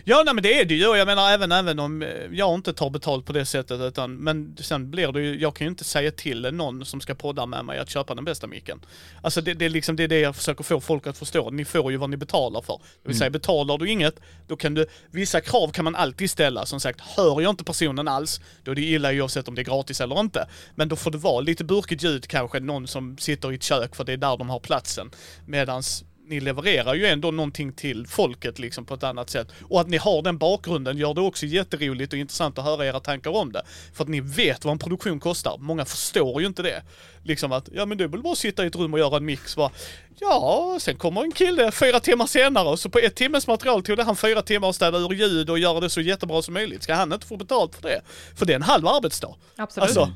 Ja, 0.03 0.23
nej 0.25 0.33
men 0.33 0.43
det 0.43 0.59
är 0.59 0.65
det 0.65 0.73
ju. 0.73 0.83
Jag 0.83 1.05
menar 1.05 1.31
även, 1.31 1.51
även 1.51 1.79
om 1.79 2.01
eh, 2.01 2.09
jag 2.31 2.55
inte 2.55 2.73
tar 2.73 2.89
betalt 2.89 3.25
på 3.25 3.33
det 3.33 3.45
sättet 3.45 3.81
utan, 3.81 4.15
men 4.15 4.57
sen 4.59 4.91
blir 4.91 5.11
det 5.11 5.21
ju, 5.21 5.39
jag 5.39 5.55
kan 5.55 5.65
ju 5.65 5.69
inte 5.69 5.83
säga 5.83 6.11
till 6.11 6.41
någon 6.53 6.85
som 6.85 7.01
ska 7.01 7.15
podda 7.15 7.45
med 7.45 7.65
mig 7.65 7.79
att 7.79 7.89
köpa 7.89 8.15
den 8.15 8.25
bästa 8.25 8.47
micken. 8.47 8.85
Alltså 9.21 9.41
det, 9.41 9.53
det 9.53 9.65
är 9.65 9.69
liksom 9.69 9.95
det, 9.95 10.03
är 10.03 10.07
det 10.07 10.19
jag 10.19 10.35
försöker 10.35 10.63
få 10.63 10.81
folk 10.81 11.07
att 11.07 11.17
förstå. 11.17 11.49
Ni 11.49 11.65
får 11.65 11.91
ju 11.91 11.97
vad 11.97 12.09
ni 12.09 12.17
betalar 12.17 12.61
för. 12.61 12.81
Det 13.03 13.09
vill 13.09 13.17
säga 13.17 13.29
betalar 13.29 13.77
du 13.77 13.89
inget, 13.89 14.19
då 14.47 14.55
kan 14.55 14.73
du, 14.73 14.85
vissa 15.11 15.41
krav 15.41 15.71
kan 15.71 15.85
man 15.85 15.95
alltid 15.95 16.31
ställa. 16.31 16.65
Som 16.65 16.79
sagt, 16.79 17.01
hör 17.01 17.41
jag 17.41 17.49
inte 17.49 17.63
personen 17.63 18.07
alls, 18.07 18.41
då 18.63 18.71
är 18.71 18.75
det 18.75 18.81
illa 18.81 19.13
oavsett 19.13 19.47
om 19.47 19.55
det 19.55 19.61
är 19.61 19.65
gratis 19.65 20.01
eller 20.01 20.19
inte. 20.19 20.47
Men 20.75 20.89
då 20.89 20.95
får 20.95 21.11
det 21.11 21.17
vara 21.17 21.41
lite 21.41 21.63
burkigt 21.63 22.03
ljud 22.03 22.27
kanske, 22.27 22.59
någon 22.59 22.87
som 22.87 23.17
sitter 23.17 23.51
i 23.51 23.55
ett 23.55 23.63
kök 23.63 23.95
för 23.95 24.03
det 24.03 24.13
är 24.13 24.17
där 24.17 24.37
de 24.37 24.49
har 24.49 24.59
platsen. 24.59 25.11
Medans 25.45 26.03
ni 26.27 26.39
levererar 26.39 26.93
ju 26.93 27.05
ändå 27.05 27.31
någonting 27.31 27.73
till 27.73 28.07
folket 28.07 28.59
liksom 28.59 28.85
på 28.85 28.93
ett 28.93 29.03
annat 29.03 29.29
sätt. 29.29 29.47
Och 29.69 29.81
att 29.81 29.87
ni 29.87 29.97
har 29.97 30.21
den 30.21 30.37
bakgrunden 30.37 30.97
gör 30.97 31.13
det 31.13 31.21
också 31.21 31.45
jätteroligt 31.45 32.13
och 32.13 32.19
intressant 32.19 32.57
att 32.57 32.65
höra 32.65 32.85
era 32.85 32.99
tankar 32.99 33.31
om 33.31 33.51
det. 33.51 33.63
För 33.93 34.03
att 34.03 34.09
ni 34.09 34.21
vet 34.21 34.65
vad 34.65 34.71
en 34.71 34.79
produktion 34.79 35.19
kostar. 35.19 35.57
Många 35.57 35.85
förstår 35.85 36.41
ju 36.41 36.47
inte 36.47 36.61
det. 36.61 36.83
Liksom 37.23 37.51
att, 37.51 37.69
ja 37.73 37.85
men 37.85 37.97
det 37.97 38.03
är 38.03 38.07
väl 38.07 38.21
bara 38.21 38.33
att 38.33 38.37
sitta 38.37 38.63
i 38.63 38.67
ett 38.67 38.75
rum 38.75 38.93
och 38.93 38.99
göra 38.99 39.17
en 39.17 39.25
mix. 39.25 39.57
Va? 39.57 39.71
Ja, 40.19 40.77
sen 40.81 40.95
kommer 40.95 41.23
en 41.23 41.31
kille 41.31 41.71
fyra 41.71 41.99
timmar 41.99 42.27
senare 42.27 42.69
och 42.69 42.79
så 42.79 42.89
på 42.89 42.99
ett 42.99 43.15
timmes 43.15 43.47
material 43.47 43.83
tog 43.83 43.97
det 43.97 44.03
han 44.03 44.15
fyra 44.15 44.41
timmar 44.41 44.69
att 44.69 44.75
städa 44.75 44.97
ur 44.97 45.13
ljud 45.13 45.49
och 45.49 45.59
göra 45.59 45.79
det 45.79 45.89
så 45.89 46.01
jättebra 46.01 46.41
som 46.41 46.53
möjligt. 46.53 46.83
Ska 46.83 46.93
han 46.93 47.13
inte 47.13 47.27
få 47.27 47.37
betalt 47.37 47.75
för 47.75 47.81
det? 47.81 48.01
För 48.35 48.45
det 48.45 48.53
är 48.53 48.55
en 48.55 48.61
halv 48.61 48.87
arbetsdag. 48.87 49.35
Absolut. 49.55 49.83
Alltså, 49.83 50.11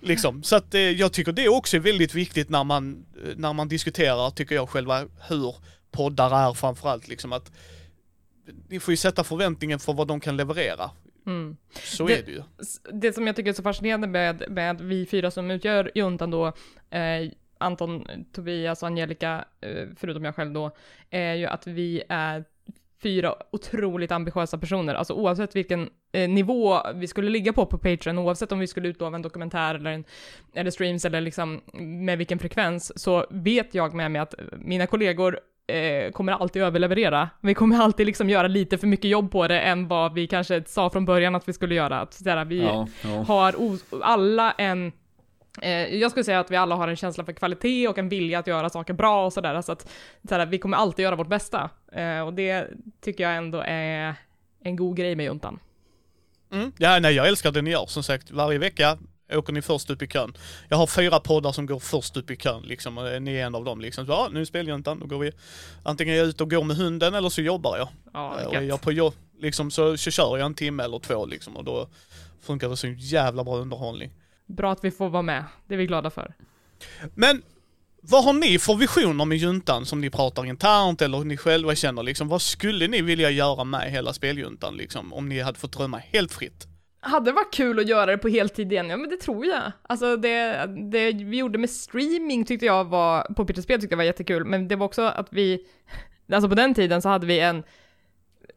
liksom. 0.00 0.42
Så 0.42 0.56
att 0.56 0.74
eh, 0.74 0.80
jag 0.80 1.12
tycker 1.12 1.32
det 1.32 1.48
också 1.48 1.76
är 1.76 1.80
väldigt 1.80 2.14
viktigt 2.14 2.48
när 2.48 2.64
man, 2.64 3.06
eh, 3.24 3.32
när 3.36 3.52
man 3.52 3.68
diskuterar, 3.68 4.30
tycker 4.30 4.54
jag, 4.54 4.68
själva 4.68 5.04
hur 5.28 5.54
poddar 5.90 6.48
är 6.50 6.54
framförallt. 6.54 7.08
Liksom 7.08 7.32
att 7.32 7.52
ni 8.68 8.80
får 8.80 8.92
ju 8.92 8.96
sätta 8.96 9.24
förväntningen 9.24 9.78
för 9.78 9.92
vad 9.92 10.08
de 10.08 10.20
kan 10.20 10.36
leverera. 10.36 10.90
Mm. 11.26 11.56
Så 11.84 12.06
Det- 12.06 12.18
är 12.18 12.22
det 12.22 12.30
ju. 12.32 12.42
Det 12.92 13.12
som 13.12 13.26
jag 13.26 13.36
tycker 13.36 13.50
är 13.50 13.54
så 13.54 13.62
fascinerande 13.62 14.06
med, 14.06 14.44
med 14.48 14.80
vi 14.80 15.06
fyra 15.06 15.30
som 15.30 15.50
utgör 15.50 15.90
juntan 15.94 16.30
då, 16.30 16.46
eh, 16.90 17.30
Anton, 17.60 18.06
Tobias 18.32 18.82
och 18.82 18.86
Angelica, 18.88 19.44
eh, 19.60 19.86
förutom 19.96 20.24
jag 20.24 20.34
själv 20.34 20.52
då, 20.52 20.76
är 21.10 21.34
ju 21.34 21.46
att 21.46 21.66
vi 21.66 22.02
är 22.08 22.44
fyra 23.02 23.34
otroligt 23.52 24.12
ambitiösa 24.12 24.58
personer, 24.58 24.94
alltså 24.94 25.14
oavsett 25.14 25.56
vilken 25.56 25.90
eh, 26.12 26.28
nivå 26.28 26.80
vi 26.94 27.06
skulle 27.06 27.30
ligga 27.30 27.52
på 27.52 27.66
på 27.66 27.78
Patreon, 27.78 28.18
oavsett 28.18 28.52
om 28.52 28.58
vi 28.58 28.66
skulle 28.66 28.88
utlova 28.88 29.16
en 29.16 29.22
dokumentär 29.22 29.74
eller, 29.74 29.90
en, 29.90 30.04
eller 30.54 30.70
streams 30.70 31.04
eller 31.04 31.20
liksom 31.20 31.60
med 31.78 32.18
vilken 32.18 32.38
frekvens, 32.38 33.02
så 33.02 33.26
vet 33.30 33.74
jag 33.74 33.94
med 33.94 34.10
mig 34.10 34.20
att 34.20 34.34
mina 34.58 34.86
kollegor 34.86 35.40
eh, 35.66 36.12
kommer 36.12 36.32
alltid 36.32 36.62
överleverera. 36.62 37.30
Vi 37.40 37.54
kommer 37.54 37.78
alltid 37.78 38.06
liksom 38.06 38.30
göra 38.30 38.48
lite 38.48 38.78
för 38.78 38.86
mycket 38.86 39.10
jobb 39.10 39.30
på 39.30 39.48
det 39.48 39.60
än 39.60 39.88
vad 39.88 40.14
vi 40.14 40.26
kanske 40.26 40.64
sa 40.66 40.90
från 40.90 41.04
början 41.04 41.34
att 41.34 41.48
vi 41.48 41.52
skulle 41.52 41.74
göra. 41.74 42.00
Att, 42.00 42.14
sådär, 42.14 42.44
vi 42.44 42.62
Ja, 42.62 42.88
ja. 43.04 43.08
har 43.08 43.54
alla 44.02 44.52
en 44.52 44.92
jag 46.00 46.10
skulle 46.10 46.24
säga 46.24 46.40
att 46.40 46.50
vi 46.50 46.56
alla 46.56 46.74
har 46.74 46.88
en 46.88 46.96
känsla 46.96 47.24
för 47.24 47.32
kvalitet 47.32 47.88
och 47.88 47.98
en 47.98 48.08
vilja 48.08 48.38
att 48.38 48.46
göra 48.46 48.70
saker 48.70 48.94
bra 48.94 49.26
och 49.26 49.32
sådär, 49.32 49.62
så 49.62 49.72
att 49.72 49.90
sådär, 50.28 50.46
vi 50.46 50.58
kommer 50.58 50.76
alltid 50.76 51.02
göra 51.02 51.16
vårt 51.16 51.28
bästa. 51.28 51.70
Eh, 51.92 52.20
och 52.20 52.34
det 52.34 52.68
tycker 53.00 53.24
jag 53.24 53.36
ändå 53.36 53.62
är 53.66 54.14
en 54.64 54.76
god 54.76 54.96
grej 54.96 55.16
med 55.16 55.24
juntan. 55.24 55.58
Mm. 56.52 56.72
Ja, 56.78 56.98
nej, 56.98 57.14
jag 57.14 57.28
älskar 57.28 57.52
det 57.52 57.62
ni 57.62 57.70
gör. 57.70 57.86
Som 57.86 58.02
sagt, 58.02 58.30
varje 58.30 58.58
vecka 58.58 58.98
åker 59.32 59.52
ni 59.52 59.62
först 59.62 59.90
upp 59.90 60.02
i 60.02 60.06
kön. 60.06 60.36
Jag 60.68 60.76
har 60.76 60.86
fyra 60.86 61.20
poddar 61.20 61.52
som 61.52 61.66
går 61.66 61.78
först 61.78 62.16
upp 62.16 62.30
i 62.30 62.36
kön 62.36 62.62
liksom, 62.62 62.98
och 62.98 63.22
ni 63.22 63.36
är 63.36 63.46
en 63.46 63.54
av 63.54 63.64
dem 63.64 63.80
liksom. 63.80 64.06
Så, 64.06 64.12
ja, 64.12 64.28
nu 64.32 64.40
är 64.40 64.44
speljuntan, 64.44 64.98
då 64.98 65.06
går 65.06 65.18
vi. 65.18 65.32
Antingen 65.82 66.14
är 66.14 66.18
jag 66.18 66.26
ute 66.26 66.42
och 66.42 66.50
går 66.50 66.64
med 66.64 66.76
hunden 66.76 67.14
eller 67.14 67.28
så 67.28 67.40
jobbar 67.40 67.78
jag. 67.78 67.88
Ja, 68.12 68.46
och 68.46 68.54
är 68.54 68.62
jag 68.62 68.80
på 68.80 68.92
jobb, 68.92 69.14
liksom, 69.38 69.70
så, 69.70 69.96
så 69.96 70.10
kör 70.10 70.38
jag 70.38 70.46
en 70.46 70.54
timme 70.54 70.82
eller 70.82 70.98
två 70.98 71.26
liksom, 71.26 71.56
och 71.56 71.64
då 71.64 71.88
funkar 72.40 72.68
det 72.68 72.76
så 72.76 72.86
jävla 72.86 73.44
bra 73.44 73.56
underhållning. 73.56 74.10
Bra 74.48 74.72
att 74.72 74.84
vi 74.84 74.90
får 74.90 75.08
vara 75.08 75.22
med, 75.22 75.44
det 75.66 75.74
är 75.74 75.78
vi 75.78 75.86
glada 75.86 76.10
för. 76.10 76.34
Men 77.14 77.42
vad 78.00 78.24
har 78.24 78.32
ni 78.32 78.58
för 78.58 78.74
visioner 78.74 79.24
med 79.24 79.38
juntan 79.38 79.86
som 79.86 80.00
ni 80.00 80.10
pratar 80.10 80.46
internt 80.46 81.02
eller 81.02 81.24
ni 81.24 81.36
själva 81.36 81.74
känner 81.74 82.02
liksom? 82.02 82.28
Vad 82.28 82.42
skulle 82.42 82.88
ni 82.88 83.02
vilja 83.02 83.30
göra 83.30 83.64
med 83.64 83.90
hela 83.90 84.12
speljuntan 84.12 84.76
liksom? 84.76 85.12
Om 85.12 85.28
ni 85.28 85.40
hade 85.40 85.58
fått 85.58 85.72
drömma 85.72 85.98
helt 85.98 86.32
fritt? 86.32 86.66
Hade 87.00 87.30
det 87.30 87.34
varit 87.34 87.54
kul 87.54 87.78
att 87.78 87.88
göra 87.88 88.06
det 88.06 88.18
på 88.18 88.28
heltid 88.28 88.72
igen? 88.72 88.90
Ja, 88.90 88.96
men 88.96 89.10
det 89.10 89.16
tror 89.16 89.46
jag. 89.46 89.72
Alltså 89.82 90.16
det, 90.16 90.66
det 90.90 91.12
vi 91.12 91.36
gjorde 91.36 91.58
med 91.58 91.70
streaming 91.70 92.44
tyckte 92.44 92.66
jag 92.66 92.84
var, 92.84 93.34
på 93.34 93.44
Peter 93.44 93.62
Spel 93.62 93.80
tyckte 93.80 93.92
jag 93.92 93.98
var 93.98 94.04
jättekul, 94.04 94.44
men 94.44 94.68
det 94.68 94.76
var 94.76 94.86
också 94.86 95.02
att 95.02 95.28
vi, 95.30 95.66
alltså 96.32 96.48
på 96.48 96.54
den 96.54 96.74
tiden 96.74 97.02
så 97.02 97.08
hade 97.08 97.26
vi 97.26 97.40
en 97.40 97.62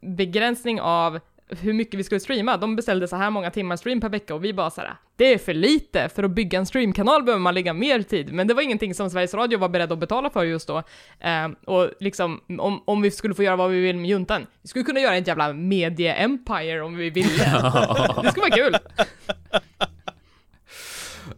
begränsning 0.00 0.80
av 0.80 1.20
hur 1.60 1.72
mycket 1.72 2.00
vi 2.00 2.04
skulle 2.04 2.20
streama. 2.20 2.56
De 2.56 2.76
beställde 2.76 3.08
så 3.08 3.16
här 3.16 3.30
många 3.30 3.50
timmar 3.50 3.76
stream 3.76 4.00
per 4.00 4.08
vecka 4.08 4.34
och 4.34 4.44
vi 4.44 4.52
bara 4.52 4.70
så 4.70 4.80
här, 4.80 4.96
det 5.16 5.34
är 5.34 5.38
för 5.38 5.54
lite, 5.54 6.08
för 6.08 6.22
att 6.22 6.30
bygga 6.30 6.58
en 6.58 6.66
streamkanal 6.66 7.22
behöver 7.22 7.40
man 7.40 7.54
lägga 7.54 7.72
mer 7.72 8.02
tid. 8.02 8.32
Men 8.32 8.46
det 8.46 8.54
var 8.54 8.62
ingenting 8.62 8.94
som 8.94 9.10
Sveriges 9.10 9.34
Radio 9.34 9.58
var 9.58 9.68
beredd 9.68 9.92
att 9.92 9.98
betala 9.98 10.30
för 10.30 10.44
just 10.44 10.68
då. 10.68 10.82
Eh, 11.20 11.48
och 11.66 11.90
liksom, 12.00 12.40
om, 12.58 12.82
om 12.84 13.02
vi 13.02 13.10
skulle 13.10 13.34
få 13.34 13.42
göra 13.42 13.56
vad 13.56 13.70
vi 13.70 13.80
vill 13.80 13.96
med 13.96 14.10
juntan, 14.10 14.46
vi 14.62 14.68
skulle 14.68 14.84
kunna 14.84 15.00
göra 15.00 15.16
ett 15.16 15.26
jävla 15.26 15.52
medie-empire 15.52 16.80
om 16.80 16.96
vi 16.96 17.10
ville. 17.10 17.28
det 18.22 18.30
skulle 18.30 18.48
vara 18.48 18.50
kul. 18.50 18.76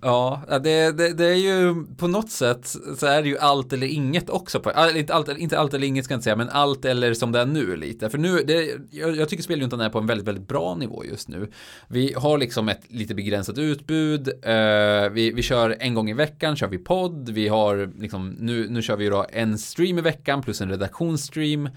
Ja, 0.06 0.42
det, 0.48 0.98
det, 0.98 1.12
det, 1.12 1.24
är 1.24 1.34
ju 1.34 1.84
på 1.96 2.08
något 2.08 2.30
sätt 2.30 2.66
så 2.98 3.06
är 3.06 3.22
det 3.22 3.28
ju 3.28 3.38
allt 3.38 3.72
eller 3.72 3.86
inget 3.86 4.30
också. 4.30 4.60
På, 4.60 4.70
äh, 4.70 4.98
inte, 4.98 5.14
allt, 5.14 5.38
inte 5.38 5.58
allt 5.58 5.74
eller 5.74 5.86
inget 5.86 6.04
ska 6.04 6.14
jag 6.14 6.16
inte 6.16 6.24
säga, 6.24 6.36
men 6.36 6.48
allt 6.48 6.84
eller 6.84 7.14
som 7.14 7.32
det 7.32 7.40
är 7.40 7.46
nu 7.46 7.76
lite. 7.76 8.10
För 8.10 8.18
nu, 8.18 8.38
det, 8.46 8.70
jag, 8.90 9.16
jag 9.16 9.28
tycker 9.28 9.42
speljuntan 9.42 9.80
är 9.80 9.90
på 9.90 9.98
en 9.98 10.06
väldigt, 10.06 10.28
väldigt 10.28 10.48
bra 10.48 10.74
nivå 10.74 11.04
just 11.04 11.28
nu. 11.28 11.50
Vi 11.88 12.14
har 12.16 12.38
liksom 12.38 12.68
ett 12.68 12.80
lite 12.88 13.14
begränsat 13.14 13.58
utbud. 13.58 14.28
Uh, 14.28 15.08
vi, 15.12 15.32
vi 15.34 15.42
kör 15.42 15.76
en 15.80 15.94
gång 15.94 16.10
i 16.10 16.14
veckan, 16.14 16.56
kör 16.56 16.68
vi 16.68 16.78
podd. 16.78 17.30
Vi 17.30 17.48
har 17.48 18.00
liksom, 18.00 18.36
nu, 18.38 18.68
nu 18.68 18.82
kör 18.82 18.96
vi 18.96 19.08
då 19.08 19.26
en 19.32 19.58
stream 19.58 19.98
i 19.98 20.02
veckan 20.02 20.42
plus 20.42 20.60
en 20.60 20.70
redaktionsstream 20.70 21.66
uh, 21.66 21.72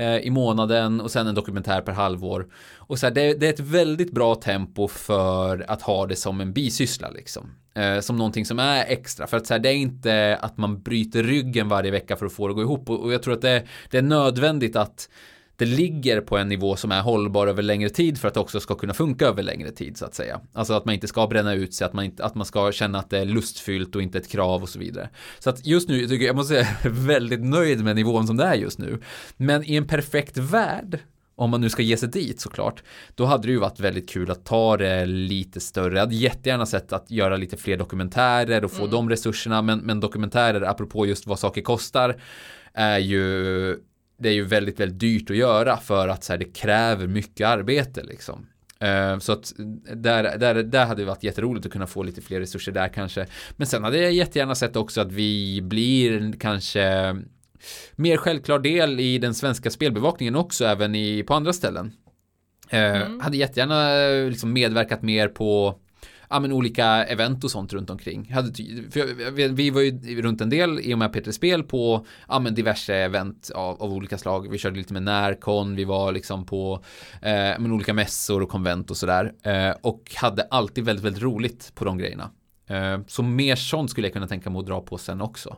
Eh, 0.00 0.18
i 0.18 0.30
månaden 0.30 1.00
och 1.00 1.10
sen 1.10 1.26
en 1.26 1.34
dokumentär 1.34 1.80
per 1.80 1.92
halvår. 1.92 2.46
Och 2.76 2.98
så 2.98 3.06
här, 3.06 3.14
det, 3.14 3.34
det, 3.34 3.46
är 3.46 3.52
ett 3.52 3.60
väldigt 3.60 4.12
bra 4.12 4.34
tempo 4.34 4.88
för 4.88 5.64
att 5.68 5.82
ha 5.82 6.06
det 6.06 6.16
som 6.16 6.40
en 6.40 6.52
bisyssla 6.52 7.10
liksom. 7.10 7.50
Eh, 7.74 8.00
som 8.00 8.16
någonting 8.16 8.46
som 8.46 8.58
är 8.58 8.84
extra. 8.88 9.26
För 9.26 9.36
att 9.36 9.46
så 9.46 9.54
här, 9.54 9.58
det 9.58 9.68
är 9.68 9.74
inte 9.74 10.38
att 10.40 10.58
man 10.58 10.82
bryter 10.82 11.22
ryggen 11.22 11.68
varje 11.68 11.90
vecka 11.90 12.16
för 12.16 12.26
att 12.26 12.32
få 12.32 12.48
det 12.48 12.52
att 12.52 12.56
gå 12.56 12.62
ihop. 12.62 12.90
Och, 12.90 13.00
och 13.00 13.12
jag 13.12 13.22
tror 13.22 13.34
att 13.34 13.42
det, 13.42 13.64
det, 13.90 13.98
är 13.98 14.02
nödvändigt 14.02 14.76
att 14.76 15.08
det 15.60 15.66
ligger 15.66 16.20
på 16.20 16.38
en 16.38 16.48
nivå 16.48 16.76
som 16.76 16.92
är 16.92 17.02
hållbar 17.02 17.46
över 17.46 17.62
längre 17.62 17.88
tid 17.88 18.18
för 18.18 18.28
att 18.28 18.34
det 18.34 18.40
också 18.40 18.60
ska 18.60 18.74
kunna 18.74 18.94
funka 18.94 19.26
över 19.26 19.42
längre 19.42 19.70
tid 19.70 19.96
så 19.96 20.04
att 20.04 20.14
säga. 20.14 20.40
Alltså 20.52 20.74
att 20.74 20.84
man 20.84 20.94
inte 20.94 21.08
ska 21.08 21.26
bränna 21.26 21.54
ut 21.54 21.74
sig, 21.74 21.84
att 21.84 21.92
man, 21.92 22.04
inte, 22.04 22.24
att 22.24 22.34
man 22.34 22.46
ska 22.46 22.72
känna 22.72 22.98
att 22.98 23.10
det 23.10 23.18
är 23.18 23.24
lustfyllt 23.24 23.96
och 23.96 24.02
inte 24.02 24.18
ett 24.18 24.28
krav 24.28 24.62
och 24.62 24.68
så 24.68 24.78
vidare. 24.78 25.08
Så 25.38 25.50
att 25.50 25.66
just 25.66 25.88
nu 25.88 26.00
tycker 26.00 26.24
jag, 26.24 26.28
jag 26.28 26.36
måste 26.36 26.54
säga, 26.54 26.90
väldigt 26.90 27.44
nöjd 27.44 27.84
med 27.84 27.96
nivån 27.96 28.26
som 28.26 28.36
det 28.36 28.44
är 28.44 28.54
just 28.54 28.78
nu. 28.78 29.00
Men 29.36 29.64
i 29.64 29.76
en 29.76 29.86
perfekt 29.86 30.36
värld 30.36 30.98
om 31.36 31.50
man 31.50 31.60
nu 31.60 31.70
ska 31.70 31.82
ge 31.82 31.96
sig 31.96 32.08
dit 32.08 32.40
såklart, 32.40 32.82
då 33.14 33.24
hade 33.24 33.46
det 33.46 33.52
ju 33.52 33.58
varit 33.58 33.80
väldigt 33.80 34.08
kul 34.08 34.30
att 34.30 34.44
ta 34.44 34.76
det 34.76 35.06
lite 35.06 35.60
större. 35.60 35.94
Jag 35.94 36.00
hade 36.00 36.14
jättegärna 36.14 36.66
sett 36.66 36.92
att 36.92 37.10
göra 37.10 37.36
lite 37.36 37.56
fler 37.56 37.76
dokumentärer 37.76 38.64
och 38.64 38.72
få 38.72 38.82
mm. 38.82 38.90
de 38.90 39.10
resurserna, 39.10 39.62
men, 39.62 39.78
men 39.78 40.00
dokumentärer, 40.00 40.62
apropå 40.62 41.06
just 41.06 41.26
vad 41.26 41.38
saker 41.38 41.62
kostar, 41.62 42.16
är 42.74 42.98
ju 42.98 43.76
det 44.20 44.28
är 44.28 44.32
ju 44.32 44.44
väldigt, 44.44 44.80
väldigt 44.80 45.00
dyrt 45.00 45.30
att 45.30 45.36
göra 45.36 45.76
för 45.76 46.08
att 46.08 46.24
så 46.24 46.32
här, 46.32 46.38
det 46.38 46.44
kräver 46.44 47.06
mycket 47.06 47.46
arbete 47.46 48.02
liksom. 48.02 48.46
Uh, 48.84 49.18
så 49.18 49.32
att 49.32 49.52
där, 49.94 50.38
där, 50.38 50.54
där 50.54 50.86
hade 50.86 51.02
det 51.02 51.06
varit 51.06 51.22
jätteroligt 51.22 51.66
att 51.66 51.72
kunna 51.72 51.86
få 51.86 52.02
lite 52.02 52.20
fler 52.20 52.40
resurser 52.40 52.72
där 52.72 52.88
kanske. 52.88 53.26
Men 53.56 53.66
sen 53.66 53.84
hade 53.84 53.98
jag 53.98 54.12
jättegärna 54.12 54.54
sett 54.54 54.76
också 54.76 55.00
att 55.00 55.12
vi 55.12 55.60
blir 55.62 56.32
kanske 56.38 57.16
mer 57.96 58.16
självklar 58.16 58.58
del 58.58 59.00
i 59.00 59.18
den 59.18 59.34
svenska 59.34 59.70
spelbevakningen 59.70 60.36
också, 60.36 60.64
även 60.64 60.94
i, 60.94 61.22
på 61.22 61.34
andra 61.34 61.52
ställen. 61.52 61.92
Eh, 62.68 63.02
mm. 63.02 63.20
Hade 63.20 63.36
jättegärna 63.36 63.98
liksom 64.28 64.52
medverkat 64.52 65.02
mer 65.02 65.28
på 65.28 65.80
ja, 66.30 66.40
men 66.40 66.52
olika 66.52 66.86
event 67.04 67.44
och 67.44 67.50
sånt 67.50 67.72
runt 67.72 67.90
omkring. 67.90 68.32
Hade, 68.32 68.52
för 68.90 69.48
vi 69.48 69.70
var 69.70 69.80
ju 69.80 70.22
runt 70.22 70.40
en 70.40 70.50
del 70.50 70.80
i 70.80 70.94
och 70.94 70.98
med 70.98 71.12
Peter 71.12 71.32
Spel 71.32 71.62
på 71.62 72.06
ja, 72.28 72.38
men 72.38 72.54
diverse 72.54 72.94
event 72.94 73.50
av, 73.54 73.82
av, 73.82 73.92
olika 73.92 74.18
slag. 74.18 74.50
Vi 74.50 74.58
körde 74.58 74.76
lite 74.76 74.92
med 74.92 75.02
Närcon, 75.02 75.76
vi 75.76 75.84
var 75.84 76.12
liksom 76.12 76.46
på 76.46 76.84
eh, 77.22 77.30
men 77.58 77.72
olika 77.72 77.94
mässor 77.94 78.42
och 78.42 78.48
konvent 78.48 78.90
och 78.90 78.96
sådär. 78.96 79.32
Eh, 79.42 79.74
och 79.82 80.14
hade 80.16 80.42
alltid 80.42 80.84
väldigt, 80.84 81.04
väldigt 81.04 81.22
roligt 81.22 81.72
på 81.74 81.84
de 81.84 81.98
grejerna. 81.98 82.30
Eh, 82.66 83.00
så 83.06 83.22
mer 83.22 83.56
sånt 83.56 83.90
skulle 83.90 84.06
jag 84.06 84.12
kunna 84.12 84.28
tänka 84.28 84.50
mig 84.50 84.60
att 84.60 84.66
dra 84.66 84.80
på 84.80 84.98
sen 84.98 85.20
också. 85.20 85.56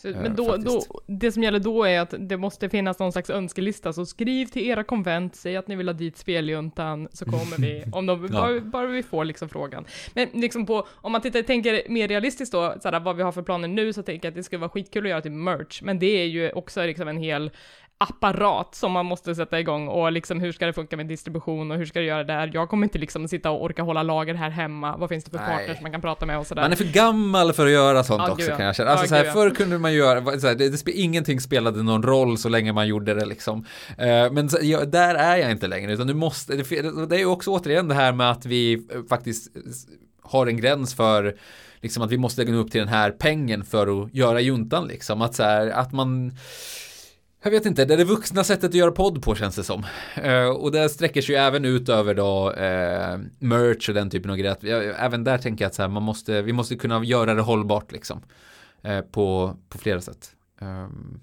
Så, 0.00 0.08
men 0.08 0.36
då, 0.36 0.56
då, 0.56 0.82
det 1.06 1.32
som 1.32 1.42
gäller 1.42 1.58
då 1.58 1.84
är 1.84 2.00
att 2.00 2.14
det 2.18 2.36
måste 2.36 2.68
finnas 2.68 2.98
någon 2.98 3.12
slags 3.12 3.30
önskelista, 3.30 3.92
så 3.92 4.06
skriv 4.06 4.46
till 4.46 4.62
era 4.62 4.84
konvent, 4.84 5.36
säg 5.36 5.56
att 5.56 5.68
ni 5.68 5.76
vill 5.76 5.88
ha 5.88 5.92
dit 5.92 6.16
speljuntan, 6.16 7.08
så 7.12 7.24
kommer 7.24 7.58
vi, 7.58 7.84
om 7.92 8.06
de, 8.06 8.22
ja. 8.22 8.32
bara, 8.32 8.60
bara, 8.60 8.86
vi 8.86 9.02
får 9.02 9.24
liksom 9.24 9.48
frågan. 9.48 9.84
Men 10.14 10.28
liksom 10.32 10.66
på, 10.66 10.86
om 10.94 11.12
man 11.12 11.20
tittar, 11.20 11.42
tänker 11.42 11.88
mer 11.88 12.08
realistiskt 12.08 12.52
då, 12.52 12.74
såhär, 12.80 13.00
vad 13.00 13.16
vi 13.16 13.22
har 13.22 13.32
för 13.32 13.42
planer 13.42 13.68
nu, 13.68 13.92
så 13.92 14.02
tänker 14.02 14.26
jag 14.26 14.30
att 14.30 14.36
det 14.36 14.42
skulle 14.42 14.60
vara 14.60 14.70
skitkul 14.70 15.04
att 15.04 15.10
göra 15.10 15.20
till 15.20 15.32
merch, 15.32 15.82
men 15.82 15.98
det 15.98 16.06
är 16.06 16.26
ju 16.26 16.52
också 16.52 16.86
liksom 16.86 17.08
en 17.08 17.16
hel 17.16 17.50
apparat 18.00 18.74
som 18.74 18.92
man 18.92 19.06
måste 19.06 19.34
sätta 19.34 19.60
igång 19.60 19.88
och 19.88 20.12
liksom 20.12 20.40
hur 20.40 20.52
ska 20.52 20.66
det 20.66 20.72
funka 20.72 20.96
med 20.96 21.06
distribution 21.06 21.70
och 21.70 21.76
hur 21.76 21.86
ska 21.86 21.98
det 21.98 22.04
göra 22.04 22.24
där? 22.24 22.50
Jag 22.54 22.68
kommer 22.68 22.86
inte 22.86 22.98
liksom 22.98 23.28
sitta 23.28 23.50
och 23.50 23.64
orka 23.64 23.82
hålla 23.82 24.02
lager 24.02 24.34
här 24.34 24.50
hemma. 24.50 24.96
Vad 24.96 25.08
finns 25.08 25.24
det 25.24 25.30
för 25.30 25.38
Nej. 25.38 25.56
partners 25.56 25.80
man 25.80 25.92
kan 25.92 26.00
prata 26.00 26.26
med 26.26 26.38
och 26.38 26.46
sådär? 26.46 26.62
Man 26.62 26.72
är 26.72 26.76
för 26.76 26.84
gammal 26.84 27.52
för 27.52 27.66
att 27.66 27.72
göra 27.72 28.04
sånt 28.04 28.22
ah, 28.22 28.30
också 28.30 28.50
kan 28.50 28.66
jag 28.66 28.76
känna. 28.76 28.90
Alltså 28.90 29.04
ah, 29.04 29.08
så 29.08 29.14
här, 29.14 29.32
förr 29.32 29.50
kunde 29.50 29.78
man 29.78 29.94
göra, 29.94 30.40
så 30.40 30.46
här, 30.46 30.54
det, 30.54 30.84
det, 30.84 30.92
ingenting 30.92 31.40
spelade 31.40 31.82
någon 31.82 32.02
roll 32.02 32.38
så 32.38 32.48
länge 32.48 32.72
man 32.72 32.88
gjorde 32.88 33.14
det 33.14 33.24
liksom. 33.24 33.58
Uh, 33.58 34.32
men 34.32 34.48
så, 34.48 34.58
ja, 34.62 34.84
där 34.84 35.14
är 35.14 35.36
jag 35.36 35.50
inte 35.50 35.66
längre, 35.66 35.92
utan 35.92 36.06
du 36.06 36.14
måste, 36.14 36.56
det, 36.56 37.06
det 37.06 37.16
är 37.16 37.20
ju 37.20 37.26
också 37.26 37.50
återigen 37.50 37.88
det 37.88 37.94
här 37.94 38.12
med 38.12 38.30
att 38.30 38.46
vi 38.46 38.86
faktiskt 39.08 39.50
har 40.22 40.46
en 40.46 40.56
gräns 40.56 40.94
för 40.94 41.36
liksom 41.80 42.02
att 42.02 42.12
vi 42.12 42.18
måste 42.18 42.44
lägga 42.44 42.56
upp 42.58 42.70
till 42.70 42.80
den 42.80 42.88
här 42.88 43.10
pengen 43.10 43.64
för 43.64 44.02
att 44.02 44.14
göra 44.14 44.40
juntan 44.40 44.86
liksom. 44.86 45.22
Att 45.22 45.34
så 45.34 45.42
här, 45.42 45.70
att 45.70 45.92
man 45.92 46.32
jag 47.48 47.60
vet 47.60 47.66
inte, 47.66 47.84
det 47.84 47.94
är 47.94 47.98
det 47.98 48.04
vuxna 48.04 48.44
sättet 48.44 48.64
att 48.64 48.74
göra 48.74 48.90
podd 48.90 49.22
på 49.22 49.34
känns 49.34 49.56
det 49.56 49.64
som. 49.64 49.86
Eh, 50.14 50.48
och 50.48 50.72
det 50.72 50.88
sträcker 50.88 51.22
sig 51.22 51.34
ju 51.34 51.40
även 51.40 51.64
ut 51.64 51.88
över 51.88 52.14
då 52.14 52.52
eh, 52.52 53.18
merch 53.38 53.88
och 53.88 53.94
den 53.94 54.10
typen 54.10 54.30
av 54.30 54.36
grejer. 54.36 54.52
Att, 54.52 54.64
även 54.98 55.24
där 55.24 55.38
tänker 55.38 55.64
jag 55.64 55.68
att 55.68 55.74
så 55.74 55.82
här, 55.82 55.88
man 55.88 56.02
måste, 56.02 56.42
vi 56.42 56.52
måste 56.52 56.76
kunna 56.76 57.04
göra 57.04 57.34
det 57.34 57.42
hållbart 57.42 57.92
liksom. 57.92 58.22
Eh, 58.82 59.00
på, 59.00 59.56
på 59.68 59.78
flera 59.78 60.00
sätt. 60.00 60.30
Um. 60.60 61.20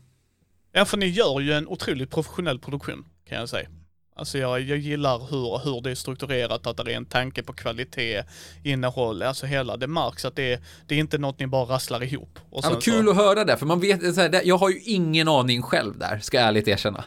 Ja, 0.71 0.85
för 0.85 0.97
ni 0.97 1.07
gör 1.07 1.39
ju 1.39 1.53
en 1.53 1.67
otroligt 1.67 2.11
professionell 2.11 2.59
produktion 2.59 3.05
kan 3.29 3.37
jag 3.37 3.49
säga. 3.49 3.69
Alltså 4.17 4.37
jag, 4.37 4.61
jag 4.61 4.77
gillar 4.77 5.19
hur, 5.19 5.63
hur 5.63 5.81
det 5.81 5.91
är 5.91 5.95
strukturerat, 5.95 6.67
att 6.67 6.77
det 6.77 6.91
är 6.91 6.97
en 6.97 7.05
tanke 7.05 7.43
på 7.43 7.53
kvalitet, 7.53 8.23
innehåll, 8.63 9.21
alltså 9.21 9.45
hela, 9.45 9.77
det 9.77 9.87
märks 9.87 10.25
att 10.25 10.35
det, 10.35 10.61
det 10.87 10.95
är 10.95 10.99
inte 10.99 11.17
något 11.17 11.39
ni 11.39 11.47
bara 11.47 11.65
rasslar 11.65 12.03
ihop. 12.03 12.39
Och 12.49 12.63
ja, 12.63 12.79
kul 12.81 13.05
så... 13.05 13.11
att 13.11 13.17
höra 13.17 13.45
det, 13.45 13.57
för 13.57 13.65
man 13.65 13.79
vet, 13.79 14.15
så 14.15 14.21
här, 14.21 14.41
jag 14.43 14.57
har 14.57 14.69
ju 14.69 14.79
ingen 14.79 15.27
aning 15.27 15.61
själv 15.61 15.97
där, 15.97 16.19
ska 16.19 16.37
jag 16.37 16.47
ärligt 16.47 16.67
erkänna. 16.67 17.03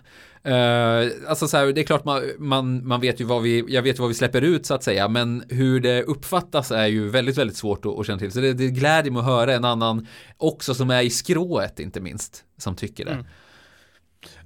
Uh, 0.47 1.10
alltså 1.28 1.48
så 1.48 1.56
här, 1.56 1.66
det 1.66 1.80
är 1.80 1.85
klart 1.85 2.05
man, 2.05 2.22
man, 2.39 2.86
man 2.86 3.01
vet 3.01 3.20
ju 3.20 3.24
vad 3.24 3.43
vi, 3.43 3.64
jag 3.68 3.82
vet 3.82 3.97
ju 3.97 4.01
vad 4.01 4.09
vi 4.09 4.14
släpper 4.14 4.43
ut 4.43 4.66
så 4.66 4.74
att 4.74 4.82
säga, 4.82 5.09
men 5.09 5.44
hur 5.48 5.80
det 5.80 6.02
uppfattas 6.02 6.70
är 6.70 6.86
ju 6.86 7.09
väldigt, 7.09 7.39
väldigt 7.39 7.56
svårt 7.56 7.86
att, 7.86 7.98
att 7.98 8.06
känna 8.06 8.18
till. 8.18 8.32
Så 8.32 8.40
det, 8.40 8.52
det 8.52 8.68
gläder 8.68 9.10
mig 9.10 9.20
att 9.20 9.26
höra 9.26 9.55
en 9.55 9.64
annan 9.64 10.06
också 10.36 10.74
som 10.74 10.90
är 10.90 11.02
i 11.02 11.10
skrået, 11.10 11.80
inte 11.80 12.01
minst, 12.01 12.44
som 12.59 12.76
tycker 12.76 13.05
det. 13.05 13.12
Mm. 13.12 13.26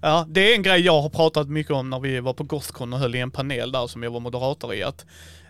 Ja, 0.01 0.27
det 0.29 0.51
är 0.51 0.55
en 0.55 0.63
grej 0.63 0.81
jag 0.81 1.03
har 1.03 1.09
pratat 1.09 1.49
mycket 1.49 1.73
om 1.73 1.91
när 1.91 2.01
vi 2.01 2.21
var 2.21 2.35
på 2.35 2.45
Gothcon 2.45 2.93
och 2.93 2.99
höll 2.99 3.15
i 3.15 3.19
en 3.19 3.31
panel 3.31 3.73
där 3.73 3.87
som 3.87 4.03
jag 4.03 4.11
var 4.11 4.21
moderator 4.21 4.75
i. 4.75 4.83
Att, 4.83 5.07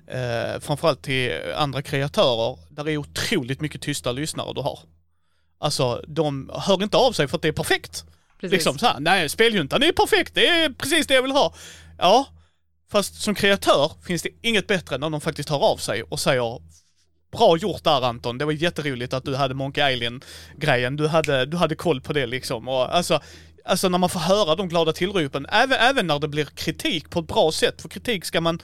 eh, 0.07 0.61
framförallt 0.61 1.03
till 1.03 1.33
andra 1.57 1.83
kreatörer, 1.83 2.59
där 2.71 2.89
är 2.89 2.97
otroligt 2.97 3.61
mycket 3.61 3.83
tysta 3.83 4.13
lyssnare 4.13 4.53
du 4.55 4.61
har. 4.61 4.79
Alltså, 5.59 6.05
de 6.09 6.51
hör 6.55 6.83
inte 6.83 6.97
av 6.97 7.13
sig 7.13 7.29
för 7.29 7.37
att 7.37 7.43
det 7.43 7.49
är 7.49 7.53
perfekt. 7.53 8.05
Precis. 8.41 8.53
Liksom 8.53 8.79
så 8.79 8.87
här, 8.87 9.01
nej, 9.01 9.29
speljuntan 9.29 9.83
är 9.83 9.93
perfekt, 9.93 10.35
det 10.35 10.49
är 10.49 10.71
precis 10.71 11.07
det 11.07 11.15
jag 11.15 11.23
vill 11.23 11.33
ha. 11.33 11.55
Ja, 11.99 12.27
fast 12.91 13.23
som 13.23 13.35
kreatör 13.35 13.93
finns 14.07 14.23
det 14.23 14.31
inget 14.43 14.67
bättre 14.67 14.99
när 14.99 15.11
de 15.11 15.21
faktiskt 15.21 15.49
hör 15.49 15.65
av 15.73 15.77
sig 15.77 16.03
och 16.03 16.21
säger 16.21 16.61
Bra 17.33 17.57
gjort 17.57 17.85
där 17.85 18.05
Anton, 18.05 18.39
det 18.39 18.45
var 18.45 18.53
jätteroligt 18.53 19.13
att 19.13 19.25
du 19.25 19.37
hade 19.37 19.55
Monkey 19.55 19.93
Island-grejen, 19.93 20.97
du 20.97 21.09
hade, 21.09 21.47
du 21.47 21.57
hade 21.57 21.75
koll 21.75 22.01
på 22.01 22.13
det 22.13 22.27
liksom. 22.27 22.69
Och 22.69 22.97
alltså, 22.97 23.21
alltså 23.65 23.89
när 23.89 23.99
man 23.99 24.09
får 24.09 24.21
höra 24.21 24.55
de 24.55 24.69
glada 24.69 24.93
tillropen, 24.93 25.47
även, 25.49 25.79
även 25.79 26.07
när 26.07 26.19
det 26.19 26.29
blir 26.29 26.45
kritik 26.45 27.11
på 27.11 27.21
ett 27.21 27.27
bra 27.27 27.53
sätt, 27.53 27.83
för 27.83 27.89
kritik 27.89 28.25
ska 28.25 28.41
man 28.41 28.63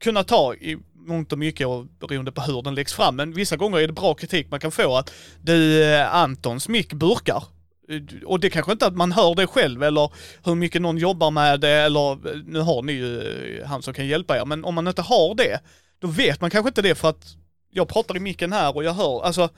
kunna 0.00 0.24
ta 0.24 0.54
i 0.54 0.78
mångt 0.94 1.32
och 1.32 1.38
mycket 1.38 1.66
och 1.66 1.86
beroende 1.86 2.32
på 2.32 2.40
hur 2.40 2.62
den 2.62 2.74
läggs 2.74 2.92
fram, 2.92 3.16
men 3.16 3.32
vissa 3.32 3.56
gånger 3.56 3.78
är 3.78 3.86
det 3.86 3.92
bra 3.92 4.14
kritik 4.14 4.50
man 4.50 4.60
kan 4.60 4.72
få 4.72 4.96
att 4.96 5.12
du, 5.42 5.84
eh, 5.84 6.14
Antons 6.14 6.68
mick 6.68 6.92
burkar. 6.92 7.44
Eh, 7.88 8.26
och 8.26 8.40
det 8.40 8.50
kanske 8.50 8.72
inte 8.72 8.86
att 8.86 8.96
man 8.96 9.12
hör 9.12 9.34
det 9.34 9.46
själv 9.46 9.82
eller 9.82 10.10
hur 10.44 10.54
mycket 10.54 10.82
någon 10.82 10.98
jobbar 10.98 11.30
med 11.30 11.60
det 11.60 11.70
eller 11.70 12.12
eh, 12.12 12.40
nu 12.46 12.60
har 12.60 12.82
ni 12.82 12.92
ju 12.92 13.62
han 13.66 13.82
som 13.82 13.94
kan 13.94 14.06
hjälpa 14.06 14.36
er, 14.36 14.44
men 14.44 14.64
om 14.64 14.74
man 14.74 14.88
inte 14.88 15.02
har 15.02 15.34
det, 15.34 15.60
då 16.00 16.06
vet 16.06 16.40
man 16.40 16.50
kanske 16.50 16.68
inte 16.68 16.82
det 16.82 16.94
för 16.94 17.08
att 17.08 17.36
jag 17.70 17.88
pratar 17.88 18.16
i 18.16 18.20
micken 18.20 18.52
här 18.52 18.76
och 18.76 18.84
jag 18.84 18.92
hör, 18.92 19.22
alltså 19.22 19.48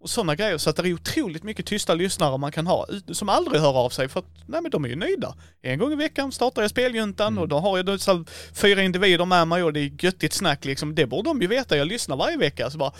och 0.00 0.10
sådana 0.10 0.34
grejer. 0.34 0.58
Så 0.58 0.70
att 0.70 0.76
det 0.76 0.88
är 0.88 0.92
otroligt 0.92 1.42
mycket 1.42 1.66
tysta 1.66 1.94
lyssnare 1.94 2.38
man 2.38 2.52
kan 2.52 2.66
ha 2.66 2.86
som 3.12 3.28
aldrig 3.28 3.60
hör 3.60 3.76
av 3.76 3.90
sig 3.90 4.08
för 4.08 4.20
att, 4.20 4.26
nej 4.46 4.62
men 4.62 4.70
de 4.70 4.84
är 4.84 4.88
ju 4.88 4.96
nöjda. 4.96 5.34
En 5.62 5.78
gång 5.78 5.92
i 5.92 5.96
veckan 5.96 6.32
startar 6.32 6.62
jag 6.62 6.70
speljuntan 6.70 7.26
mm. 7.26 7.42
och 7.42 7.48
då 7.48 7.58
har 7.58 7.76
jag 7.76 7.86
dessa 7.86 8.24
fyra 8.54 8.82
individer 8.82 9.24
med 9.24 9.48
mig 9.48 9.62
och 9.62 9.72
det 9.72 9.80
är 9.80 10.04
göttigt 10.04 10.32
snack 10.32 10.64
liksom. 10.64 10.94
Det 10.94 11.06
borde 11.06 11.30
de 11.30 11.42
ju 11.42 11.46
veta, 11.46 11.76
jag 11.76 11.88
lyssnar 11.88 12.16
varje 12.16 12.36
vecka. 12.36 12.70
Så 12.70 12.78
bara, 12.78 12.92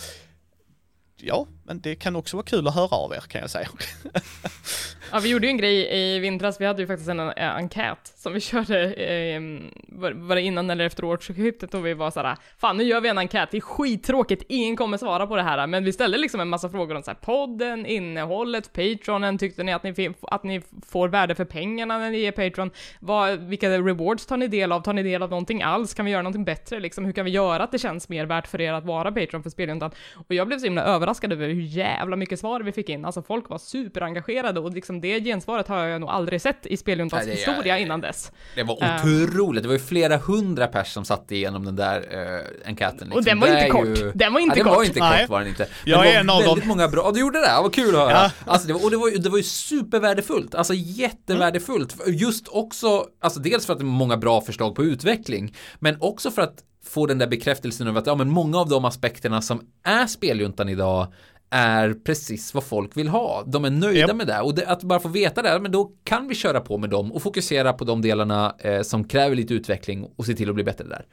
ja, 1.17 1.47
men 1.65 1.81
det 1.81 1.95
kan 1.95 2.17
också 2.17 2.37
vara 2.37 2.47
kul 2.47 2.69
att 2.69 2.75
höra 2.75 2.97
av 2.97 3.13
er 3.13 3.21
kan 3.21 3.41
jag 3.41 3.51
säga. 3.51 3.69
Ja, 5.13 5.21
vi 5.23 5.29
gjorde 5.29 5.47
ju 5.47 5.51
en 5.51 5.57
grej 5.57 5.89
i 5.99 6.19
vintras, 6.19 6.61
vi 6.61 6.65
hade 6.67 6.83
ju 6.83 6.87
faktiskt 6.87 7.11
en, 7.11 7.21
enkät 7.37 8.13
som 8.17 8.33
vi 8.33 8.41
körde, 8.41 8.93
eh, 8.95 9.41
var, 9.89 10.35
det 10.35 10.43
innan 10.43 10.71
eller 10.71 10.87
efter 10.87 11.05
årsskiftet 11.05 11.75
och 11.75 11.87
vi 11.87 11.95
var 11.95 12.11
såhär, 12.11 12.37
fan 12.59 12.77
nu 12.77 12.85
gör 12.85 13.01
vi 13.01 13.09
en 13.09 13.19
enkät, 13.19 13.51
det 13.51 13.57
är 13.57 13.61
skittråkigt, 13.61 14.43
ingen 14.49 14.77
kommer 14.77 14.97
svara 14.97 15.27
på 15.27 15.37
det 15.37 15.43
här, 15.43 15.67
men 15.67 15.85
vi 15.85 15.93
ställde 15.93 16.19
liksom 16.19 16.41
en 16.41 16.49
massa 16.49 16.69
frågor 16.69 16.95
om 16.95 17.03
så 17.03 17.11
här, 17.11 17.19
podden, 17.19 17.87
innehållet, 17.87 18.73
Patronen, 18.73 19.39
tyckte 19.39 19.63
ni 19.63 19.73
att 19.73 19.83
ni, 19.83 20.15
att 20.23 20.43
ni 20.43 20.63
får 20.87 21.09
värde 21.09 21.35
för 21.35 21.45
pengarna 21.45 21.99
när 21.99 22.11
ni 22.11 22.19
ger 22.19 22.33
Patreon? 22.33 22.71
Vad, 23.01 23.39
vilka 23.39 23.71
rewards 23.71 24.27
tar 24.27 24.37
ni 24.37 24.49
del 24.49 24.73
av? 24.73 24.81
Tar 24.81 24.93
ni 24.93 25.03
del 25.03 25.23
av 25.23 25.31
någonting 25.31 25.63
alls? 25.63 25.95
Kan 25.95 26.05
vi 26.05 26.11
göra 26.11 26.23
någonting 26.23 26.45
bättre 26.45 26.81
liksom? 26.81 27.05
Hur 27.05 27.13
kan 27.13 27.25
vi 27.25 27.31
göra 27.31 27.63
att 27.63 27.73
det 27.73 27.79
känns 27.79 28.09
mer 28.09 28.27
värt 28.27 28.47
för 28.47 28.61
er 28.61 28.73
att 28.73 28.85
vara 28.85 29.13
Patreon 29.13 29.43
för 29.43 29.51
Speljuntan? 29.51 29.91
Och 30.15 30.35
jag 30.35 30.47
blev 30.47 30.59
så 30.59 30.65
himla 30.65 30.83
överraskad 30.83 31.33
över 31.33 31.49
hur 31.49 31.63
jävla 31.63 32.17
mycket 32.17 32.41
svar 32.41 32.61
vi 32.61 32.73
fick 32.73 32.89
in, 32.89 33.05
alltså 33.05 33.23
folk 33.23 33.49
var 33.49 33.59
superengagerade 33.59 34.61
och 34.61 34.73
liksom 34.73 34.96
det 35.01 35.21
gensvaret 35.21 35.69
har 35.69 35.85
jag 35.87 36.01
nog 36.01 36.11
aldrig 36.11 36.41
sett 36.41 36.67
i 36.67 36.77
Speljuntans 36.77 37.27
Nej, 37.27 37.37
det 37.37 37.43
är- 37.43 37.47
historia 37.47 37.79
innan 37.79 38.01
dess. 38.01 38.33
Det 38.55 38.63
var 38.63 38.79
Ehm. 38.83 38.97
otroligt. 39.25 39.63
Det 39.63 39.69
var 39.69 39.75
ju 39.75 39.79
flera 39.81 40.17
hundra 40.17 40.67
pers 40.67 40.93
som 40.93 41.05
satt 41.05 41.33
igenom 41.33 41.65
den 41.65 41.77
där 41.77 41.99
uh, 42.01 42.41
enkäten. 42.69 42.99
Liksom. 42.99 43.13
Och 43.19 43.25
den 43.25 43.41
var 43.41 43.49
inte 43.49 43.61
är 43.61 43.71
kort. 43.71 43.87
ju- 43.87 44.13
Den 44.15 44.33
var 44.33 44.41
inte 44.41 44.59
ja, 44.59 44.65
den 44.65 44.71
var 44.73 44.79
kort. 44.79 44.87
inte 44.87 45.01
Nej. 45.01 45.21
kort 45.21 45.31
var 45.31 45.39
den 45.39 45.49
inte. 45.49 45.69
Jag 45.85 45.99
Men 45.99 46.09
är 46.09 46.13
det 46.13 46.19
en 46.19 46.27
var 46.27 46.35
av 46.35 46.41
dem. 46.41 46.49
väldigt 46.49 46.67
många 46.69 46.89
bra. 46.89 47.03
Ja, 47.05 47.11
du 47.13 47.21
gjorde 47.21 47.41
det? 47.41 47.47
Ja, 47.47 47.63
vad 47.63 47.75
kul 47.75 47.89
att 47.89 48.01
höra. 48.01 48.11
Ja. 48.13 48.31
Alltså, 48.47 48.67
det 48.69 48.73
var, 48.75 48.85
och 48.85 48.91
det 48.91 48.97
var, 48.97 49.09
ju- 49.11 49.17
det 49.17 49.29
var 49.29 49.39
ju 49.39 49.43
supervärdefullt. 49.45 50.55
Alltså 50.55 50.75
jättevärdefullt. 50.75 51.97
Just 52.07 52.49
också, 52.49 53.05
alltså 53.21 53.41
dels 53.41 53.67
för 53.67 53.73
att 53.73 53.79
det 53.79 53.85
var 53.85 53.93
många 53.93 54.17
bra 54.17 54.41
förslag 54.41 54.75
på 54.75 54.85
utveckling, 54.85 55.55
men 55.79 55.97
också 56.01 56.31
för 56.31 56.43
att 56.43 56.55
få 56.85 57.07
den 57.07 57.19
där 57.19 57.27
bekräftelsen 57.27 57.87
över 57.89 57.99
att 58.01 58.07
ja, 58.07 58.15
men 58.15 58.29
många 58.31 58.59
av 58.59 58.69
de 58.69 58.85
aspekterna 58.85 59.43
som 59.43 59.61
är 59.85 60.07
speljuntan 60.07 60.69
idag 60.69 61.07
är 61.51 61.95
precis 62.05 62.55
vad 62.55 62.65
folk 62.65 62.97
vill 62.97 63.09
ha. 63.09 63.45
De 63.47 63.65
är 63.65 63.71
nöjda 63.71 63.99
Japp. 63.99 64.17
med 64.17 64.27
det 64.27 64.41
och 64.41 64.55
det, 64.55 64.67
att 64.67 64.83
bara 64.83 65.01
få 65.01 65.09
veta 65.09 65.43
det, 65.43 65.61
men 65.61 65.73
då 65.73 65.93
kan 66.05 66.29
vi 66.29 66.35
köra 66.35 66.61
på 66.61 66.79
med 66.79 66.91
dem 66.91 67.13
och 67.13 67.23
fokusera 67.23 67.73
på 67.73 67.85
de 67.85 68.03
delarna 68.03 68.57
eh, 68.59 68.83
som 68.83 69.09
kräver 69.09 69.37
lite 69.37 69.55
utveckling 69.55 70.11
och 70.17 70.27
se 70.27 70.35
till 70.35 70.49
att 70.49 70.55
bli 70.55 70.65
bättre 70.65 70.85
där. 70.85 71.07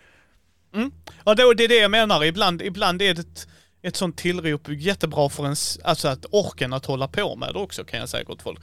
Ja, 1.26 1.35
då, 1.35 1.53
det 1.53 1.64
är 1.64 1.68
det 1.68 1.76
jag 1.80 1.91
menar. 1.91 2.23
Ibland, 2.23 2.61
ibland 2.61 3.01
är 3.01 3.14
det 3.14 3.22
ett, 3.22 3.47
ett 3.81 3.95
sånt 3.95 4.18
tillrop 4.18 4.61
jättebra 4.69 5.30
för 5.30 5.43
ens, 5.43 5.80
alltså 5.84 6.07
att 6.07 6.26
orken 6.31 6.73
att 6.73 6.85
hålla 6.85 7.07
på 7.07 7.35
med 7.35 7.53
det 7.53 7.60
också 7.60 7.84
kan 7.84 7.99
jag 7.99 8.10
säga 8.10 8.23
gott 8.23 8.41
folk. 8.41 8.60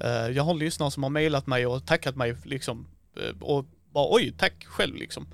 Eh, 0.00 0.28
jag 0.28 0.42
har 0.42 0.54
lyssnare 0.54 0.90
som 0.90 1.02
har 1.02 1.10
mejlat 1.10 1.46
mig 1.46 1.66
och 1.66 1.86
tackat 1.86 2.16
mig 2.16 2.36
liksom 2.44 2.86
eh, 3.20 3.42
och 3.42 3.66
bara 3.92 4.14
oj, 4.14 4.34
tack 4.38 4.64
själv 4.66 4.96
liksom. 4.96 5.26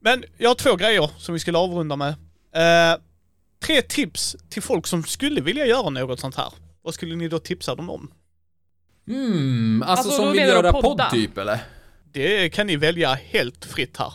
Men 0.00 0.24
jag 0.36 0.50
har 0.50 0.54
två 0.54 0.76
grejer 0.76 1.10
som 1.18 1.32
vi 1.32 1.38
skulle 1.38 1.58
avrunda 1.58 1.96
med. 1.96 2.14
Eh, 2.54 2.98
tre 3.58 3.82
tips 3.82 4.36
till 4.48 4.62
folk 4.62 4.86
som 4.86 5.04
skulle 5.04 5.40
vilja 5.40 5.66
göra 5.66 5.90
något 5.90 6.20
sånt 6.20 6.34
här. 6.36 6.52
Vad 6.82 6.94
skulle 6.94 7.16
ni 7.16 7.28
då 7.28 7.38
tipsa 7.38 7.74
dem 7.74 7.90
om? 7.90 8.10
Mm, 9.08 9.82
alltså, 9.86 10.08
Alltså, 10.08 10.22
som 10.22 10.32
vill 10.32 10.40
göra 10.40 10.72
podd 10.72 11.02
typ 11.10 11.38
eller? 11.38 11.58
Det 12.12 12.48
kan 12.48 12.66
ni 12.66 12.76
välja 12.76 13.14
helt 13.14 13.64
fritt 13.64 13.96
här. 13.96 14.12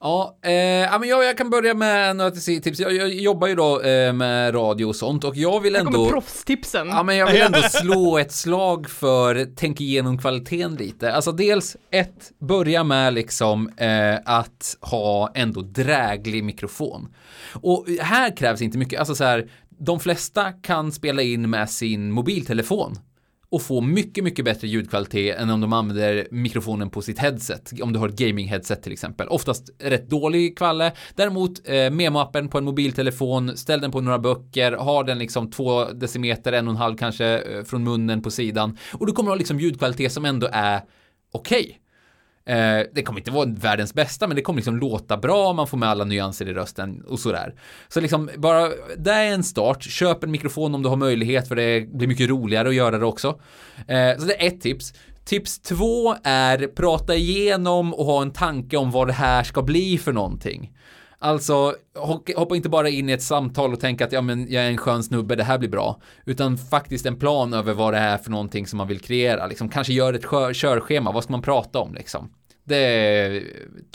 Ja, 0.00 0.38
eh, 0.42 0.52
ja, 0.52 0.98
men 0.98 1.08
jag, 1.08 1.24
jag 1.24 1.38
kan 1.38 1.50
börja 1.50 1.74
med 1.74 2.16
några 2.16 2.30
tips. 2.30 2.80
Jag, 2.80 2.92
jag 2.92 3.08
jobbar 3.08 3.48
ju 3.48 3.54
då 3.54 3.80
eh, 3.80 4.12
med 4.12 4.54
radio 4.54 4.84
och 4.84 4.96
sånt 4.96 5.24
och 5.24 5.36
jag 5.36 5.60
vill 5.60 5.76
Här 5.76 5.84
kommer 5.84 5.98
ändå... 5.98 6.10
proffstipsen. 6.10 6.88
Ja, 6.88 7.02
men 7.02 7.16
jag 7.16 7.32
vill 7.32 7.42
ändå 7.46 7.62
slå 7.62 8.18
ett 8.18 8.32
slag 8.32 8.90
för 8.90 9.48
tänk 9.56 9.80
igenom 9.80 10.18
kvaliteten 10.18 10.74
lite. 10.74 11.12
Alltså 11.12 11.32
dels 11.32 11.76
ett, 11.90 12.32
börja 12.38 12.84
med 12.84 13.14
liksom 13.14 13.68
eh, 13.76 14.14
att 14.24 14.76
ha 14.80 15.32
ändå 15.34 15.60
dräglig 15.60 16.44
mikrofon. 16.44 17.14
Och 17.52 17.86
här 18.00 18.36
krävs 18.36 18.62
inte 18.62 18.78
mycket, 18.78 18.98
alltså 18.98 19.14
så 19.14 19.24
här, 19.24 19.50
de 19.78 20.00
flesta 20.00 20.52
kan 20.52 20.92
spela 20.92 21.22
in 21.22 21.50
med 21.50 21.70
sin 21.70 22.10
mobiltelefon 22.10 22.98
och 23.50 23.62
få 23.62 23.80
mycket, 23.80 24.24
mycket 24.24 24.44
bättre 24.44 24.68
ljudkvalitet 24.68 25.38
än 25.38 25.50
om 25.50 25.60
de 25.60 25.72
använder 25.72 26.28
mikrofonen 26.30 26.90
på 26.90 27.02
sitt 27.02 27.18
headset. 27.18 27.72
Om 27.82 27.92
du 27.92 27.98
har 27.98 28.08
ett 28.08 28.20
gaming-headset 28.20 28.82
till 28.82 28.92
exempel. 28.92 29.28
Oftast 29.28 29.70
rätt 29.78 30.10
dålig 30.10 30.58
kvalle. 30.58 30.92
Däremot 31.14 31.68
eh, 31.68 31.72
memo-appen 31.72 32.48
på 32.48 32.58
en 32.58 32.64
mobiltelefon, 32.64 33.56
ställ 33.56 33.80
den 33.80 33.90
på 33.90 34.00
några 34.00 34.18
böcker, 34.18 34.72
ha 34.72 35.02
den 35.02 35.18
liksom 35.18 35.50
två 35.50 35.84
decimeter, 35.84 36.52
en 36.52 36.68
och 36.68 36.72
en 36.72 36.76
halv 36.76 36.96
kanske 36.96 37.26
eh, 37.38 37.64
från 37.64 37.84
munnen 37.84 38.22
på 38.22 38.30
sidan. 38.30 38.78
Och 38.92 39.06
du 39.06 39.12
kommer 39.12 39.30
ha 39.30 39.36
liksom 39.36 39.60
ljudkvalitet 39.60 40.12
som 40.12 40.24
ändå 40.24 40.48
är 40.52 40.80
okej. 41.32 41.78
Eh, 42.48 42.86
det 42.92 43.02
kommer 43.02 43.20
inte 43.20 43.30
vara 43.30 43.48
världens 43.48 43.94
bästa, 43.94 44.26
men 44.26 44.36
det 44.36 44.42
kommer 44.42 44.56
liksom 44.56 44.76
låta 44.76 45.16
bra, 45.16 45.52
man 45.52 45.66
får 45.66 45.78
med 45.78 45.88
alla 45.88 46.04
nyanser 46.04 46.48
i 46.48 46.54
rösten 46.54 47.04
och 47.08 47.18
sådär. 47.18 47.54
Så 47.88 48.00
liksom 48.00 48.30
bara, 48.36 48.68
det 48.96 49.10
är 49.10 49.32
en 49.32 49.44
start. 49.44 49.82
Köp 49.82 50.24
en 50.24 50.30
mikrofon 50.30 50.74
om 50.74 50.82
du 50.82 50.88
har 50.88 50.96
möjlighet, 50.96 51.48
för 51.48 51.56
det 51.56 51.92
blir 51.92 52.08
mycket 52.08 52.28
roligare 52.28 52.68
att 52.68 52.74
göra 52.74 52.98
det 52.98 53.06
också. 53.06 53.40
Eh, 53.88 54.18
så 54.18 54.24
det 54.24 54.42
är 54.42 54.46
ett 54.46 54.60
tips. 54.60 54.92
Tips 55.24 55.60
två 55.60 56.14
är 56.24 56.66
prata 56.66 57.14
igenom 57.14 57.94
och 57.94 58.04
ha 58.04 58.22
en 58.22 58.32
tanke 58.32 58.76
om 58.76 58.90
vad 58.90 59.06
det 59.06 59.12
här 59.12 59.42
ska 59.42 59.62
bli 59.62 59.98
för 59.98 60.12
någonting. 60.12 60.72
Alltså, 61.18 61.74
hoppa 62.36 62.56
inte 62.56 62.68
bara 62.68 62.88
in 62.88 63.08
i 63.08 63.12
ett 63.12 63.22
samtal 63.22 63.72
och 63.72 63.80
tänka 63.80 64.04
att 64.04 64.12
ja, 64.12 64.20
men 64.20 64.52
jag 64.52 64.64
är 64.64 64.68
en 64.68 64.76
skön 64.76 65.02
snubbe, 65.02 65.36
det 65.36 65.44
här 65.44 65.58
blir 65.58 65.68
bra. 65.68 66.00
Utan 66.24 66.58
faktiskt 66.58 67.06
en 67.06 67.16
plan 67.18 67.54
över 67.54 67.74
vad 67.74 67.94
det 67.94 67.98
är 67.98 68.18
för 68.18 68.30
någonting 68.30 68.66
som 68.66 68.76
man 68.76 68.88
vill 68.88 69.00
kreera. 69.00 69.46
Liksom, 69.46 69.68
kanske 69.68 69.92
gör 69.92 70.14
ett 70.14 70.56
körschema, 70.56 71.12
vad 71.12 71.24
ska 71.24 71.32
man 71.32 71.42
prata 71.42 71.78
om 71.78 71.94
liksom? 71.94 72.30
Det 72.68 72.76
är 72.76 73.42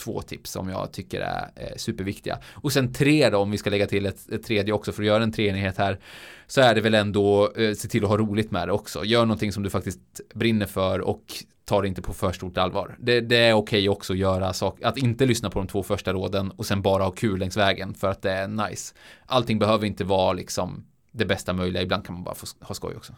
två 0.03 0.21
tips 0.21 0.51
som 0.51 0.69
jag 0.69 0.91
tycker 0.91 1.21
är 1.21 1.51
eh, 1.55 1.75
superviktiga. 1.77 2.39
Och 2.53 2.73
sen 2.73 2.93
tre 2.93 3.29
då, 3.29 3.37
om 3.37 3.51
vi 3.51 3.57
ska 3.57 3.69
lägga 3.69 3.87
till 3.87 4.05
ett, 4.05 4.29
ett 4.31 4.43
tredje 4.43 4.73
också 4.73 4.91
för 4.91 5.03
att 5.03 5.07
göra 5.07 5.23
en 5.23 5.31
treenighet 5.31 5.77
här, 5.77 5.99
så 6.47 6.61
är 6.61 6.75
det 6.75 6.81
väl 6.81 6.93
ändå 6.93 7.53
eh, 7.57 7.73
se 7.73 7.87
till 7.87 8.03
att 8.03 8.09
ha 8.09 8.17
roligt 8.17 8.51
med 8.51 8.67
det 8.67 8.71
också. 8.71 9.05
Gör 9.05 9.25
någonting 9.25 9.51
som 9.51 9.63
du 9.63 9.69
faktiskt 9.69 9.99
brinner 10.33 10.65
för 10.65 11.01
och 11.01 11.23
ta 11.65 11.81
det 11.81 11.87
inte 11.87 12.01
på 12.01 12.13
för 12.13 12.31
stort 12.31 12.57
allvar. 12.57 12.95
Det, 12.99 13.21
det 13.21 13.37
är 13.37 13.53
okej 13.53 13.89
också 13.89 14.13
att 14.13 14.19
göra 14.19 14.53
saker, 14.53 14.85
att 14.85 14.97
inte 14.97 15.25
lyssna 15.25 15.49
på 15.49 15.59
de 15.59 15.67
två 15.67 15.83
första 15.83 16.13
råden 16.13 16.51
och 16.51 16.65
sen 16.65 16.81
bara 16.81 17.03
ha 17.03 17.11
kul 17.11 17.39
längs 17.39 17.57
vägen 17.57 17.93
för 17.93 18.07
att 18.07 18.21
det 18.21 18.31
är 18.31 18.47
nice. 18.47 18.95
Allting 19.25 19.59
behöver 19.59 19.85
inte 19.85 20.03
vara 20.03 20.33
liksom 20.33 20.85
det 21.11 21.25
bästa 21.25 21.53
möjliga, 21.53 21.83
ibland 21.83 22.05
kan 22.05 22.15
man 22.15 22.23
bara 22.23 22.35
få 22.35 22.45
ha 22.61 22.75
skoj 22.75 22.95
också. 22.95 23.13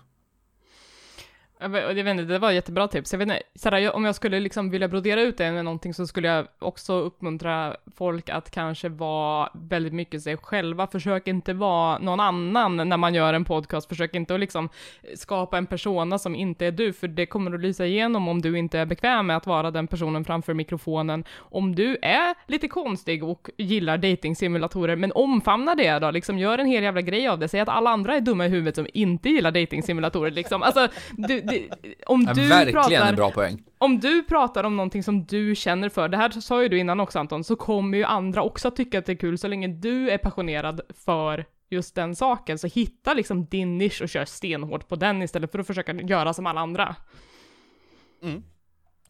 Jag 1.66 1.94
vet, 1.94 2.08
inte, 2.08 2.24
det 2.24 2.40
var 2.40 2.50
ett 2.50 2.56
jättebra 2.56 2.88
tips. 2.88 3.14
Jag 3.14 3.20
vet 3.20 3.28
inte, 3.28 3.42
såhär, 3.56 3.78
jag, 3.78 3.96
om 3.96 4.06
jag 4.06 4.16
skulle 4.16 4.40
liksom 4.40 4.70
vilja 4.70 4.88
brodera 4.88 5.22
ut 5.22 5.38
det 5.38 5.52
med 5.52 5.66
någonting 5.66 5.94
så 5.94 6.08
skulle 6.08 6.28
jag 6.28 6.48
också 6.60 6.94
uppmuntra 6.94 7.76
folk 7.96 8.30
att 8.30 8.52
kanske 8.52 8.90
vara 8.90 9.50
väldigt 9.54 9.94
mycket 9.94 10.22
sig 10.22 10.38
själva. 10.38 10.88
Försök 10.88 11.28
inte 11.28 11.54
vara 11.54 11.98
någon 11.98 12.20
annan 12.20 12.90
när 12.90 12.98
man 12.98 13.14
gör 13.14 13.34
en 13.34 13.46
podcast. 13.46 13.90
Försök 13.90 14.16
inte 14.16 14.34
att 14.34 14.40
liksom 14.40 14.70
skapa 15.16 15.58
en 15.58 15.66
persona 15.66 16.20
som 16.20 16.36
inte 16.36 16.66
är 16.66 16.72
du, 16.72 16.94
för 16.94 17.08
det 17.08 17.26
kommer 17.26 17.54
att 17.54 17.62
lysa 17.62 17.86
igenom 17.86 18.28
om 18.28 18.42
du 18.42 18.58
inte 18.58 18.80
är 18.80 18.86
bekväm 18.86 19.28
med 19.28 19.38
att 19.38 19.48
vara 19.48 19.72
den 19.72 19.88
personen 19.88 20.26
framför 20.26 20.54
mikrofonen. 20.54 21.24
Om 21.38 21.76
du 21.76 21.98
är 22.02 22.36
lite 22.48 22.68
konstig 22.68 23.24
och 23.24 23.50
gillar 23.58 23.98
datingsimulatorer, 23.98 24.96
men 24.96 25.12
omfamna 25.12 25.76
det 25.76 26.00
då, 26.00 26.12
liksom 26.12 26.40
gör 26.40 26.58
en 26.58 26.68
hel 26.68 26.84
jävla 26.84 27.02
grej 27.02 27.28
av 27.28 27.40
det. 27.40 27.48
Säg 27.48 27.60
att 27.60 27.70
alla 27.70 27.90
andra 27.90 28.16
är 28.16 28.22
dumma 28.22 28.46
i 28.46 28.50
huvudet 28.50 28.76
som 28.76 28.88
inte 28.94 29.30
gillar 29.30 29.52
datingsimulatorer, 29.52 30.32
liksom. 30.32 30.64
Alltså, 30.64 30.88
du, 31.12 31.42
det, 31.60 31.96
om 32.06 32.24
Ja, 32.28 32.34
du 32.34 32.48
verkligen 32.48 32.74
pratar 32.74 33.10
en 33.10 33.16
bra 33.16 33.32
poäng. 33.32 33.64
om 33.78 34.00
du 34.00 34.24
pratar 34.24 34.64
om 34.64 34.78
någonting 34.78 35.04
som 35.04 35.26
du 35.26 35.56
känner 35.56 35.90
för, 35.90 36.10
det 36.10 36.18
här 36.18 36.30
sa 36.30 36.64
ju 36.64 36.70
du 36.70 36.80
innan 36.80 37.00
också 37.00 37.20
Anton, 37.20 37.44
så 37.44 37.56
kommer 37.56 37.98
ju 37.98 38.04
andra 38.04 38.44
också 38.44 38.68
att 38.68 38.76
tycka 38.76 39.00
att 39.00 39.06
det 39.06 39.12
är 39.12 39.16
kul 39.18 39.38
så 39.38 39.48
länge 39.48 39.68
du 39.68 40.10
är 40.10 40.18
passionerad 40.18 40.82
för 41.06 41.46
just 41.70 41.96
den 41.96 42.16
saken. 42.16 42.60
Så 42.60 42.68
hitta 42.68 43.14
liksom 43.14 43.46
din 43.46 43.78
nisch 43.78 44.02
och 44.02 44.10
kör 44.10 44.26
stenhårt 44.26 44.88
på 44.88 44.96
den 44.96 45.22
istället 45.22 45.52
för 45.52 45.60
att 45.60 45.68
försöka 45.68 45.94
göra 45.94 46.34
som 46.34 46.46
alla 46.48 46.62
andra. 46.62 46.96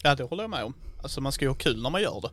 Ja, 0.04 0.16
det 0.16 0.24
håller 0.24 0.44
jag 0.44 0.50
med 0.50 0.64
om. 0.64 0.74
Alltså 1.04 1.22
man 1.22 1.32
ska 1.32 1.46
ju 1.46 1.50
ha 1.50 1.56
kul 1.56 1.82
när 1.82 1.90
man 1.90 2.02
gör 2.02 2.22
det. 2.22 2.30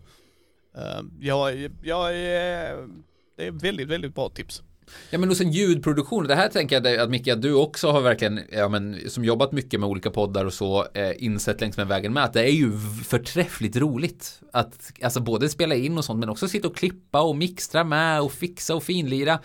Uh, 0.80 1.04
jag, 1.20 1.70
jag 1.82 2.16
är... 2.16 2.88
Det 3.36 3.46
är 3.46 3.50
väldigt, 3.50 3.88
väldigt 3.88 4.14
bra 4.14 4.28
tips. 4.28 4.62
Ja 5.10 5.18
men 5.18 5.30
och 5.30 5.36
sen 5.36 5.52
ljudproduktion, 5.52 6.26
det 6.26 6.34
här 6.34 6.48
tänker 6.48 6.80
jag 6.80 6.96
att 6.96 7.10
Micke, 7.10 7.28
att 7.28 7.42
du 7.42 7.54
också 7.54 7.90
har 7.90 8.00
verkligen, 8.00 8.40
ja 8.52 8.68
men 8.68 9.10
som 9.10 9.24
jobbat 9.24 9.52
mycket 9.52 9.80
med 9.80 9.88
olika 9.88 10.10
poddar 10.10 10.44
och 10.44 10.52
så, 10.52 10.86
eh, 10.94 11.24
insett 11.24 11.60
längs 11.60 11.76
med 11.76 11.86
vägen 11.86 12.12
med 12.12 12.24
att 12.24 12.32
det 12.32 12.40
är 12.40 12.52
ju 12.52 12.72
förträffligt 13.08 13.76
roligt 13.76 14.40
att, 14.52 14.92
alltså 15.02 15.20
både 15.20 15.48
spela 15.48 15.74
in 15.74 15.98
och 15.98 16.04
sånt 16.04 16.20
men 16.20 16.28
också 16.28 16.48
sitta 16.48 16.68
och 16.68 16.76
klippa 16.76 17.20
och 17.20 17.36
mixtra 17.36 17.84
med 17.84 18.20
och 18.20 18.32
fixa 18.32 18.74
och 18.74 18.82
finlira. 18.82 19.38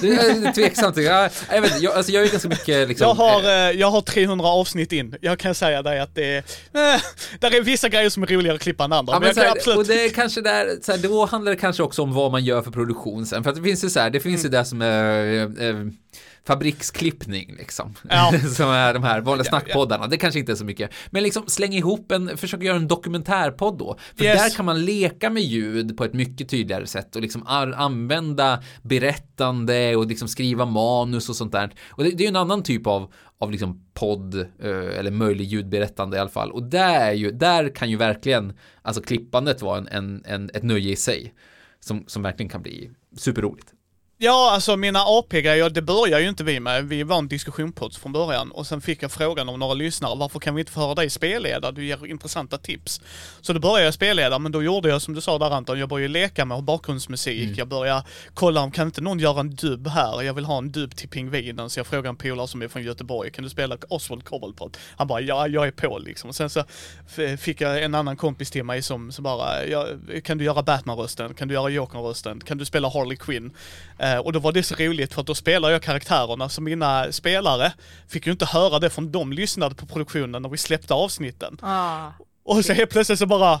Det 0.00 0.08
är 0.08 0.52
tveksamt, 0.52 0.96
jag, 0.96 1.30
jag 1.52 1.62
vet 1.62 1.82
jag, 1.82 1.94
alltså 1.94 2.12
jag 2.12 2.20
är 2.20 2.26
ju 2.26 2.30
ganska 2.30 2.48
mycket 2.48 2.88
liksom, 2.88 3.08
Jag 3.08 3.14
har, 3.14 3.44
eh, 3.44 3.68
eh, 3.68 3.70
jag 3.70 3.90
har 3.90 4.00
300 4.00 4.46
avsnitt 4.46 4.92
in. 4.92 5.14
Jag 5.20 5.38
kan 5.38 5.54
säga 5.54 5.82
dig 5.82 6.00
att 6.00 6.14
det 6.14 6.24
är... 6.24 6.38
Eh, 6.38 7.00
där 7.40 7.54
är 7.54 7.62
vissa 7.62 7.88
grejer 7.88 8.10
som 8.10 8.22
är 8.22 8.26
roligare 8.26 8.56
att 8.56 8.62
klippa 8.62 8.84
än 8.84 8.92
andra. 8.92 9.12
Ja, 9.12 9.20
men 9.20 9.28
men 9.28 9.34
så 9.34 9.40
här, 9.40 9.50
absolut... 9.50 9.78
och 9.78 9.86
det 9.86 10.04
är 10.04 10.08
kanske 10.08 10.40
där, 10.40 10.78
så 10.82 10.92
här, 10.92 10.98
då 10.98 11.26
handlar 11.26 11.52
det 11.52 11.58
kanske 11.58 11.82
också 11.82 12.02
om 12.02 12.14
vad 12.14 12.32
man 12.32 12.44
gör 12.44 12.62
för 12.62 12.70
produktion 12.70 13.26
sen. 13.26 13.42
För 13.42 13.50
att 13.50 13.56
det 13.56 13.62
finns 13.62 13.84
ju 13.84 13.90
så 13.90 14.00
här, 14.00 14.10
det 14.10 14.20
finns 14.20 14.44
ju 14.44 14.48
det 14.48 14.64
som 14.64 14.77
är, 14.82 15.62
eh, 15.62 15.86
fabriksklippning 16.48 17.54
liksom. 17.58 17.94
Ja. 18.08 18.32
Som 18.56 18.68
är 18.68 18.94
de 18.94 19.02
här 19.02 19.20
vanliga 19.20 19.44
snackpoddarna. 19.44 20.06
Det 20.06 20.16
kanske 20.16 20.40
inte 20.40 20.52
är 20.52 20.56
så 20.56 20.64
mycket. 20.64 20.90
Men 21.10 21.22
liksom 21.22 21.42
släng 21.46 21.72
ihop 21.72 22.12
en, 22.12 22.36
försök 22.36 22.62
göra 22.62 22.76
en 22.76 22.88
dokumentärpodd 22.88 23.78
då. 23.78 23.98
För 24.16 24.24
Yes. 24.24 24.42
där 24.42 24.56
kan 24.56 24.64
man 24.64 24.84
leka 24.84 25.30
med 25.30 25.42
ljud 25.42 25.96
på 25.96 26.04
ett 26.04 26.14
mycket 26.14 26.48
tydligare 26.48 26.86
sätt 26.86 27.16
och 27.16 27.22
liksom 27.22 27.46
använda 27.76 28.62
berättande 28.82 29.96
och 29.96 30.06
liksom 30.06 30.28
skriva 30.28 30.64
manus 30.66 31.28
och 31.28 31.36
sånt 31.36 31.52
där. 31.52 31.74
Och 31.88 32.04
det, 32.04 32.10
det 32.10 32.22
är 32.22 32.24
ju 32.24 32.28
en 32.28 32.36
annan 32.36 32.62
typ 32.62 32.86
av, 32.86 33.12
av 33.38 33.50
liksom 33.50 33.84
podd 33.94 34.34
eh, 34.34 34.98
eller 34.98 35.10
möjlig 35.10 35.44
ljudberättande 35.44 36.16
i 36.16 36.20
alla 36.20 36.30
fall. 36.30 36.50
Och 36.52 36.62
där, 36.62 37.00
är 37.00 37.12
ju, 37.12 37.30
där 37.30 37.74
kan 37.74 37.90
ju 37.90 37.96
verkligen 37.96 38.52
alltså 38.82 39.02
klippandet 39.02 39.62
vara 39.62 39.78
en, 39.78 39.88
en, 39.88 40.22
en, 40.24 40.50
ett 40.54 40.62
nöje 40.62 40.92
i 40.92 40.96
sig. 40.96 41.34
Som, 41.80 42.04
som 42.06 42.22
verkligen 42.22 42.50
kan 42.50 42.62
bli 42.62 42.90
superroligt. 43.16 43.72
Ja, 44.20 44.50
alltså 44.52 44.76
mina 44.76 45.00
AP-grejer, 45.00 45.70
det 45.70 45.82
börjar 45.82 46.18
ju 46.18 46.28
inte 46.28 46.44
vi 46.44 46.60
med. 46.60 46.84
Vi 46.84 47.02
var 47.02 47.18
en 47.18 47.28
diskussionspodd 47.28 47.96
från 47.96 48.12
början 48.12 48.50
och 48.50 48.66
sen 48.66 48.80
fick 48.80 49.02
jag 49.02 49.12
frågan 49.12 49.48
av 49.48 49.58
några 49.58 49.74
lyssnare, 49.74 50.18
varför 50.18 50.38
kan 50.38 50.54
vi 50.54 50.60
inte 50.60 50.72
få 50.72 50.80
höra 50.80 50.94
dig 50.94 51.10
spelleda? 51.10 51.72
Du 51.72 51.84
ger 51.84 52.06
intressanta 52.06 52.58
tips. 52.58 53.00
Så 53.40 53.52
då 53.52 53.60
började 53.60 53.84
jag 53.84 53.94
spelleda, 53.94 54.38
men 54.38 54.52
då 54.52 54.62
gjorde 54.62 54.88
jag 54.88 55.02
som 55.02 55.14
du 55.14 55.20
sa 55.20 55.38
där 55.38 55.50
Anton, 55.50 55.78
jag 55.78 55.88
började 55.88 56.12
leka 56.12 56.44
med 56.44 56.62
bakgrundsmusik, 56.62 57.58
jag 57.58 57.68
började 57.68 58.04
kolla 58.34 58.60
om 58.60 58.70
kan 58.70 58.86
inte 58.86 59.00
någon 59.00 59.18
göra 59.18 59.40
en 59.40 59.54
dubb 59.54 59.88
här? 59.88 60.22
Jag 60.22 60.34
vill 60.34 60.44
ha 60.44 60.58
en 60.58 60.72
dubb 60.72 60.96
till 60.96 61.08
Pingvinen, 61.08 61.70
så 61.70 61.80
jag 61.80 61.86
frågade 61.86 62.08
en 62.08 62.16
polare 62.16 62.48
som 62.48 62.62
är 62.62 62.68
från 62.68 62.82
Göteborg, 62.82 63.30
kan 63.30 63.44
du 63.44 63.50
spela 63.50 63.76
Oswald 63.88 64.24
Cobblepot? 64.24 64.76
Han 64.96 65.06
bara, 65.06 65.20
ja, 65.20 65.48
jag 65.48 65.66
är 65.66 65.70
på 65.70 65.98
liksom. 65.98 66.30
Och 66.30 66.36
sen 66.36 66.50
så 66.50 66.64
fick 67.38 67.60
jag 67.60 67.82
en 67.82 67.94
annan 67.94 68.16
kompis 68.16 68.50
till 68.50 68.64
mig 68.64 68.82
som, 68.82 69.12
som 69.12 69.24
bara, 69.24 69.66
ja, 69.66 69.86
kan 70.24 70.38
du 70.38 70.44
göra 70.44 70.62
Batman-rösten? 70.62 71.34
Kan 71.34 71.48
du 71.48 71.54
göra 71.54 71.68
Jokern-rösten? 71.68 72.40
Kan 72.40 72.58
du 72.58 72.64
spela 72.64 72.88
Harley 72.88 73.16
Quinn? 73.16 73.50
Eh, 74.08 74.18
och 74.18 74.32
då 74.32 74.38
var 74.38 74.52
det 74.52 74.62
så 74.62 74.74
roligt 74.74 75.14
för 75.14 75.20
att 75.20 75.26
då 75.26 75.34
spelar 75.34 75.70
jag 75.70 75.82
karaktärerna 75.82 76.48
så 76.48 76.62
mina 76.62 77.12
spelare 77.12 77.72
fick 78.08 78.26
ju 78.26 78.32
inte 78.32 78.46
höra 78.46 78.78
det 78.78 78.90
från 78.90 79.12
de 79.12 79.32
lyssnade 79.32 79.74
på 79.74 79.86
produktionen 79.86 80.42
när 80.42 80.48
vi 80.48 80.56
släppte 80.58 80.94
avsnitten. 80.94 81.58
Ah. 81.62 82.10
Och 82.44 82.64
så 82.64 82.72
helt 82.72 82.90
plötsligt 82.90 83.18
så 83.18 83.26
bara, 83.26 83.60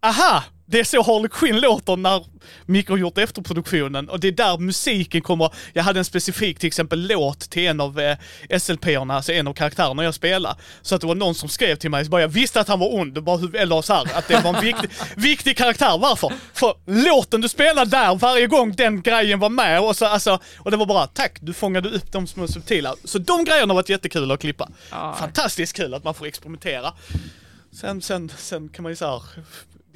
aha! 0.00 0.44
Det 0.70 0.80
är 0.80 0.84
så 0.84 1.02
Harley 1.02 1.28
Quinn 1.28 1.60
låter 1.60 1.96
när 1.96 2.26
Micke 2.66 2.88
har 2.88 2.96
gjort 2.96 3.18
efterproduktionen 3.18 4.08
och 4.08 4.20
det 4.20 4.28
är 4.28 4.32
där 4.32 4.58
musiken 4.58 5.22
kommer. 5.22 5.54
Jag 5.72 5.82
hade 5.82 5.98
en 5.98 6.04
specifik 6.04 6.58
till 6.58 6.66
exempel 6.66 7.06
låt 7.06 7.40
till 7.40 7.66
en 7.66 7.80
av 7.80 8.00
eh, 8.00 8.16
SLP-erna, 8.58 9.14
alltså 9.14 9.32
en 9.32 9.48
av 9.48 9.52
karaktärerna 9.52 10.04
jag 10.04 10.14
spelar. 10.14 10.56
Så 10.82 10.94
att 10.94 11.00
det 11.00 11.06
var 11.06 11.14
någon 11.14 11.34
som 11.34 11.48
skrev 11.48 11.76
till 11.76 11.90
mig, 11.90 12.04
så 12.04 12.10
bara 12.10 12.20
jag 12.20 12.28
visste 12.28 12.60
att 12.60 12.68
han 12.68 12.78
var 12.78 12.94
ond, 12.94 13.22
bara, 13.22 13.60
eller 13.60 13.82
så 13.82 13.94
här, 13.94 14.18
att 14.18 14.28
det 14.28 14.40
var 14.44 14.54
en 14.54 14.60
viktig, 14.60 14.90
viktig 15.16 15.56
karaktär. 15.56 15.98
Varför? 15.98 16.32
För 16.52 16.74
låten 16.86 17.40
du 17.40 17.48
spelade 17.48 17.90
där, 17.90 18.14
varje 18.14 18.46
gång 18.46 18.72
den 18.72 19.02
grejen 19.02 19.38
var 19.38 19.50
med 19.50 19.80
och 19.80 19.96
så 19.96 20.06
alltså, 20.06 20.38
och 20.58 20.70
det 20.70 20.76
var 20.76 20.86
bara 20.86 21.06
tack, 21.06 21.38
du 21.40 21.52
fångade 21.52 21.88
upp 21.88 22.12
de 22.12 22.26
små 22.26 22.48
subtila. 22.48 22.94
Så 23.04 23.18
de 23.18 23.44
grejerna 23.44 23.70
har 23.70 23.74
varit 23.74 23.88
jättekul 23.88 24.30
att 24.30 24.40
klippa. 24.40 24.68
Ja. 24.90 25.16
Fantastiskt 25.18 25.76
kul 25.76 25.94
att 25.94 26.04
man 26.04 26.14
får 26.14 26.26
experimentera. 26.26 26.92
Sen, 27.72 28.02
sen, 28.02 28.32
sen 28.36 28.68
kan 28.68 28.82
man 28.82 28.92
ju 28.92 28.96
så 28.96 29.06
här 29.06 29.22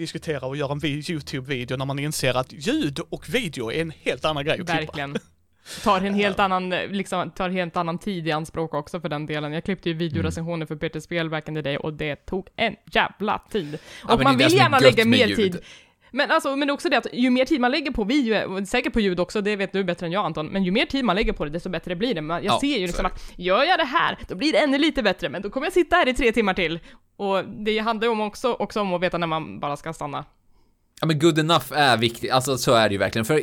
diskutera 0.03 0.47
och 0.47 0.57
göra 0.57 0.73
en 0.73 0.79
vi- 0.79 1.03
YouTube-video 1.11 1.77
när 1.77 1.85
man 1.87 1.99
inser 1.99 2.35
att 2.35 2.53
ljud 2.53 2.99
och 3.11 3.35
video 3.35 3.73
är 3.73 3.83
en 3.83 3.93
helt 4.03 4.25
annan 4.25 4.45
grej 4.45 4.53
att 4.53 4.57
klippa. 4.59 4.75
Verkligen. 4.75 5.17
Tar 5.85 6.01
en 6.01 6.15
helt 6.15 6.39
annan, 6.39 6.69
liksom, 6.71 7.31
tar 7.31 7.45
en 7.49 7.53
helt 7.55 7.77
annan 7.77 7.99
tid 7.99 8.27
i 8.29 8.33
anspråk 8.33 8.75
också 8.75 9.01
för 9.01 9.09
den 9.09 9.27
delen. 9.27 9.53
Jag 9.53 9.65
klippte 9.65 9.89
ju 9.89 9.95
videorecensioner 9.95 10.67
för 10.67 10.77
Peter 10.77 11.01
Spel 11.01 11.31
back 11.31 11.49
in 11.49 11.55
the 11.55 11.63
day 11.63 11.77
och 11.77 11.93
det 11.95 12.17
tog 12.17 12.49
en 12.57 12.77
jävla 12.93 13.43
tid. 13.51 13.79
Ja, 14.09 14.13
Och 14.13 14.19
men 14.19 14.25
man 14.25 14.37
vill 14.39 14.55
gärna 14.55 14.79
lägga 14.79 15.05
med 15.05 15.19
mer 15.19 15.27
ljud. 15.27 15.37
tid. 15.37 15.59
Men 16.15 16.31
alltså, 16.31 16.57
men 16.57 16.71
också 16.71 16.89
det 16.89 16.99
att 16.99 17.07
ju 17.13 17.31
mer 17.31 17.45
tid 17.45 17.61
man 17.61 17.71
lägger 17.71 17.91
på 17.91 18.05
video, 18.05 18.67
säkert 18.67 18.93
på 18.93 19.01
ljud 19.01 19.21
också, 19.21 19.41
det 19.41 19.57
vet 19.57 19.73
du 19.73 19.85
bättre 19.85 20.07
än 20.07 20.13
jag 20.13 20.25
Anton, 20.25 20.47
men 20.47 20.65
ju 20.65 20.71
mer 20.71 20.87
tid 20.87 21.05
man 21.05 21.17
lägger 21.17 21.33
på 21.33 21.45
det, 21.45 21.51
desto 21.51 21.69
bättre 21.71 21.97
blir 21.97 22.15
det. 22.15 22.21
Jag 22.21 22.45
Ja, 22.45 22.59
ser 22.61 22.79
ju 22.79 22.87
liksom 22.87 23.07
att, 23.07 23.33
gör 23.37 23.65
jag 23.65 23.79
det 23.79 23.85
här, 23.85 24.19
då 24.29 24.35
blir 24.35 24.53
det 24.53 24.59
ännu 24.59 24.79
lite 24.79 25.03
bättre, 25.03 25.29
men 25.29 25.43
då 25.43 25.51
kommer 25.51 25.67
jag 25.67 25.73
sitta 25.73 25.97
här 25.97 26.09
i 26.09 26.15
tre 26.15 26.33
timmar 26.33 26.55
till. 26.55 26.81
Och 27.17 27.45
det 27.45 27.79
handlar 27.79 28.07
ju 28.07 28.13
om 28.13 28.21
också, 28.21 28.53
också 28.53 28.81
om 28.81 28.95
att 28.95 29.03
veta 29.03 29.19
när 29.19 29.27
man 29.27 29.61
bara 29.61 29.77
ska 29.77 29.93
stanna. 29.93 30.25
Ja 31.03 31.07
men 31.07 31.19
good 31.19 31.39
enough 31.39 31.73
är 31.73 31.97
viktigt, 31.97 32.31
alltså 32.31 32.59
så 32.59 32.75
är 32.75 32.89
det 32.89 32.93
ju 32.93 32.99
verkligen. 32.99 33.25
För 33.25 33.41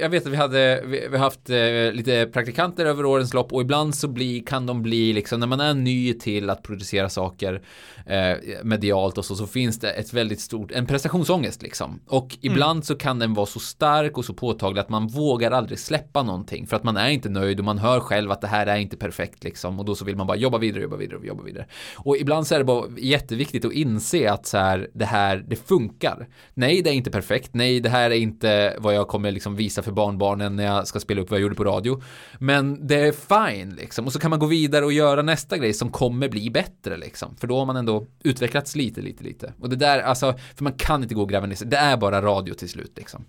jag 0.00 0.08
vet 0.08 0.26
att 0.26 0.32
vi 0.32 0.36
hade, 0.36 0.82
vi, 0.86 1.06
har 1.10 1.18
haft 1.18 1.50
eh, 1.50 1.92
lite 1.92 2.26
praktikanter 2.32 2.86
över 2.86 3.04
årens 3.04 3.34
lopp 3.34 3.52
och 3.52 3.60
ibland 3.60 3.94
så 3.94 4.08
blir, 4.08 4.42
kan 4.42 4.66
de 4.66 4.82
bli 4.82 5.12
liksom, 5.12 5.40
när 5.40 5.46
man 5.46 5.60
är 5.60 5.74
ny 5.74 6.14
till 6.14 6.50
att 6.50 6.62
producera 6.62 7.08
saker 7.08 7.62
eh, 8.06 8.36
medialt 8.62 9.18
och 9.18 9.24
så, 9.24 9.36
så 9.36 9.46
finns 9.46 9.78
det 9.78 9.90
ett 9.90 10.12
väldigt 10.12 10.40
stort, 10.40 10.72
en 10.72 10.86
prestationsångest 10.86 11.62
liksom. 11.62 12.00
Och 12.06 12.38
ibland 12.40 12.84
så 12.84 12.94
kan 12.94 13.18
den 13.18 13.34
vara 13.34 13.46
så 13.46 13.60
stark 13.60 14.18
och 14.18 14.24
så 14.24 14.34
påtaglig 14.34 14.80
att 14.80 14.88
man 14.88 15.06
vågar 15.06 15.50
aldrig 15.50 15.78
släppa 15.78 16.22
någonting 16.22 16.66
för 16.66 16.76
att 16.76 16.84
man 16.84 16.96
är 16.96 17.08
inte 17.08 17.28
nöjd 17.28 17.58
och 17.58 17.64
man 17.64 17.78
hör 17.78 18.00
själv 18.00 18.30
att 18.30 18.40
det 18.40 18.46
här 18.46 18.66
är 18.66 18.76
inte 18.76 18.96
perfekt 18.96 19.44
liksom 19.44 19.78
och 19.78 19.84
då 19.84 19.94
så 19.94 20.04
vill 20.04 20.16
man 20.16 20.26
bara 20.26 20.36
jobba 20.36 20.58
vidare, 20.58 20.82
jobba 20.82 20.96
vidare, 20.96 21.26
jobba 21.26 21.42
vidare. 21.42 21.66
Och 21.96 22.16
ibland 22.16 22.46
så 22.46 22.54
är 22.54 22.58
det 22.58 22.64
bara 22.64 22.86
jätteviktigt 22.98 23.64
att 23.64 23.72
inse 23.72 24.32
att 24.32 24.46
så 24.46 24.58
här, 24.58 24.88
det 24.92 25.04
här, 25.04 25.44
det 25.48 25.56
funkar. 25.56 26.28
Nej, 26.54 26.79
det 26.82 26.90
är 26.90 26.94
inte 26.94 27.10
perfekt. 27.10 27.54
Nej, 27.54 27.80
det 27.80 27.88
här 27.88 28.10
är 28.10 28.14
inte 28.14 28.76
vad 28.78 28.94
jag 28.94 29.08
kommer 29.08 29.30
liksom 29.30 29.56
visa 29.56 29.82
för 29.82 29.92
barnbarnen 29.92 30.56
när 30.56 30.64
jag 30.64 30.86
ska 30.86 31.00
spela 31.00 31.20
upp 31.20 31.30
vad 31.30 31.38
jag 31.38 31.42
gjorde 31.42 31.54
på 31.54 31.64
radio. 31.64 32.02
Men 32.38 32.86
det 32.86 32.96
är 32.96 33.12
fine 33.12 33.74
liksom. 33.74 34.06
Och 34.06 34.12
så 34.12 34.18
kan 34.18 34.30
man 34.30 34.38
gå 34.38 34.46
vidare 34.46 34.84
och 34.84 34.92
göra 34.92 35.22
nästa 35.22 35.58
grej 35.58 35.74
som 35.74 35.90
kommer 35.90 36.28
bli 36.28 36.50
bättre 36.50 36.96
liksom. 36.96 37.36
För 37.36 37.46
då 37.46 37.58
har 37.58 37.66
man 37.66 37.76
ändå 37.76 38.06
utvecklats 38.22 38.76
lite, 38.76 39.00
lite, 39.00 39.24
lite. 39.24 39.52
Och 39.60 39.70
det 39.70 39.76
där, 39.76 40.00
alltså, 40.00 40.34
för 40.56 40.64
man 40.64 40.72
kan 40.72 41.02
inte 41.02 41.14
gå 41.14 41.22
och 41.22 41.28
gräva 41.28 41.46
ner 41.46 41.56
sig. 41.56 41.66
Det 41.66 41.76
är 41.76 41.96
bara 41.96 42.22
radio 42.22 42.54
till 42.54 42.68
slut 42.68 42.92
liksom. 42.96 43.24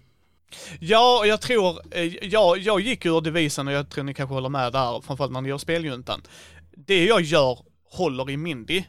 Ja, 0.80 1.24
jag 1.26 1.42
tror, 1.42 1.82
eh, 1.92 2.26
ja, 2.26 2.56
jag 2.58 2.80
gick 2.80 3.06
ur 3.06 3.22
devisen 3.22 3.68
och 3.68 3.74
jag 3.74 3.90
tror 3.90 4.04
ni 4.04 4.14
kanske 4.14 4.34
håller 4.34 4.50
med 4.50 4.74
där, 4.74 5.02
framförallt 5.02 5.34
när 5.34 5.42
ni 5.42 5.50
gör 5.50 5.58
speljuntan. 5.58 6.22
Det 6.72 7.06
jag 7.06 7.22
gör 7.22 7.60
håller 7.92 8.30
i 8.30 8.38
Mindy. 8.38 8.84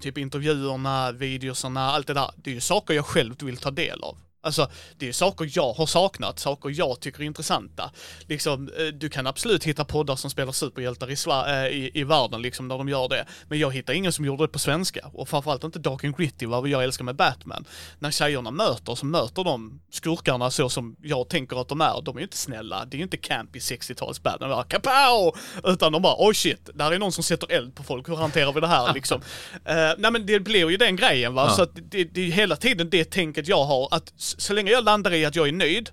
Typ 0.00 0.18
intervjuerna, 0.18 1.12
videosarna, 1.12 1.80
allt 1.80 2.06
det 2.06 2.14
där. 2.14 2.30
Det 2.36 2.50
är 2.50 2.54
ju 2.54 2.60
saker 2.60 2.94
jag 2.94 3.06
själv 3.06 3.42
vill 3.42 3.56
ta 3.56 3.70
del 3.70 4.02
av. 4.02 4.18
Alltså, 4.42 4.70
det 4.98 5.08
är 5.08 5.12
saker 5.12 5.50
jag 5.54 5.72
har 5.72 5.86
saknat, 5.86 6.38
saker 6.38 6.70
jag 6.78 7.00
tycker 7.00 7.20
är 7.20 7.24
intressanta. 7.24 7.90
Liksom, 8.28 8.70
eh, 8.78 8.84
du 8.86 9.08
kan 9.08 9.26
absolut 9.26 9.64
hitta 9.64 9.84
poddar 9.84 10.16
som 10.16 10.30
spelar 10.30 10.52
superhjältar 10.52 11.10
i, 11.10 11.14
Sva- 11.14 11.48
eh, 11.64 11.66
i, 11.68 11.90
i 11.94 12.04
världen, 12.04 12.42
liksom, 12.42 12.68
när 12.68 12.78
de 12.78 12.88
gör 12.88 13.08
det. 13.08 13.26
Men 13.48 13.58
jag 13.58 13.74
hittar 13.74 13.92
ingen 13.92 14.12
som 14.12 14.24
gjorde 14.24 14.44
det 14.44 14.48
på 14.48 14.58
svenska. 14.58 15.10
Och 15.12 15.28
framförallt 15.28 15.64
inte 15.64 15.78
Dark 15.78 16.04
and 16.04 16.16
Gritty, 16.16 16.46
vad 16.46 16.68
jag 16.68 16.84
älskar 16.84 17.04
med 17.04 17.16
Batman. 17.16 17.64
När 17.98 18.10
tjejerna 18.10 18.50
möter, 18.50 18.94
så 18.94 19.06
möter 19.06 19.44
de 19.44 19.80
skurkarna 19.92 20.50
så 20.50 20.68
som 20.68 20.96
jag 21.02 21.28
tänker 21.28 21.60
att 21.60 21.68
de 21.68 21.80
är. 21.80 22.02
De 22.02 22.16
är 22.16 22.20
ju 22.20 22.24
inte 22.24 22.36
snälla, 22.36 22.84
det 22.84 22.96
är 22.96 22.98
ju 22.98 23.04
inte 23.04 23.16
campy 23.16 23.58
60-tals 23.58 24.22
Batman, 24.22 24.50
bara 24.50 24.62
kapow! 24.64 25.36
Utan 25.64 25.92
de 25.92 26.02
bara, 26.02 26.14
oj 26.18 26.34
shit, 26.34 26.70
där 26.74 26.92
är 26.92 26.98
någon 26.98 27.12
som 27.12 27.24
sätter 27.24 27.52
eld 27.52 27.74
på 27.74 27.82
folk, 27.82 28.08
hur 28.08 28.16
hanterar 28.16 28.52
vi 28.52 28.60
det 28.60 28.66
här 28.66 28.94
liksom? 28.94 29.20
Eh, 29.64 29.90
nej 29.98 30.10
men 30.12 30.26
det 30.26 30.40
blir 30.40 30.70
ju 30.70 30.76
den 30.76 30.96
grejen 30.96 31.34
va, 31.34 31.46
Ja. 31.48 31.54
så 31.56 31.62
att 31.62 31.70
det, 31.74 32.04
det 32.04 32.20
är 32.20 32.30
hela 32.32 32.56
tiden 32.56 32.90
det 32.90 33.04
tänket 33.04 33.48
jag 33.48 33.64
har, 33.64 33.88
att 33.90 34.12
så 34.38 34.52
länge 34.52 34.70
jag 34.70 34.84
landar 34.84 35.12
i 35.12 35.24
att 35.24 35.36
jag 35.36 35.48
är 35.48 35.52
nöjd, 35.52 35.90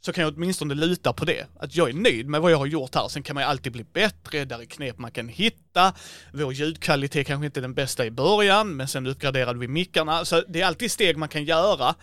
så 0.00 0.12
kan 0.12 0.24
jag 0.24 0.34
åtminstone 0.36 0.74
luta 0.74 1.12
på 1.12 1.24
det. 1.24 1.46
Att 1.60 1.76
jag 1.76 1.88
är 1.88 1.94
nöjd 1.94 2.28
med 2.28 2.40
vad 2.40 2.52
jag 2.52 2.58
har 2.58 2.66
gjort 2.66 2.94
här. 2.94 3.08
Sen 3.08 3.22
kan 3.22 3.34
man 3.34 3.42
ju 3.42 3.48
alltid 3.48 3.72
bli 3.72 3.84
bättre, 3.84 4.44
där 4.44 4.58
är 4.58 4.64
knep 4.64 4.98
man 4.98 5.10
kan 5.10 5.28
hitta. 5.28 5.94
Vår 6.32 6.52
ljudkvalitet 6.52 7.26
kanske 7.26 7.46
inte 7.46 7.60
är 7.60 7.62
den 7.62 7.74
bästa 7.74 8.06
i 8.06 8.10
början, 8.10 8.76
men 8.76 8.88
sen 8.88 9.06
uppgraderade 9.06 9.58
vi 9.58 9.68
mickarna. 9.68 10.24
Så 10.24 10.42
det 10.48 10.60
är 10.60 10.66
alltid 10.66 10.90
steg 10.90 11.16
man 11.16 11.28
kan 11.28 11.44
göra. 11.44 11.94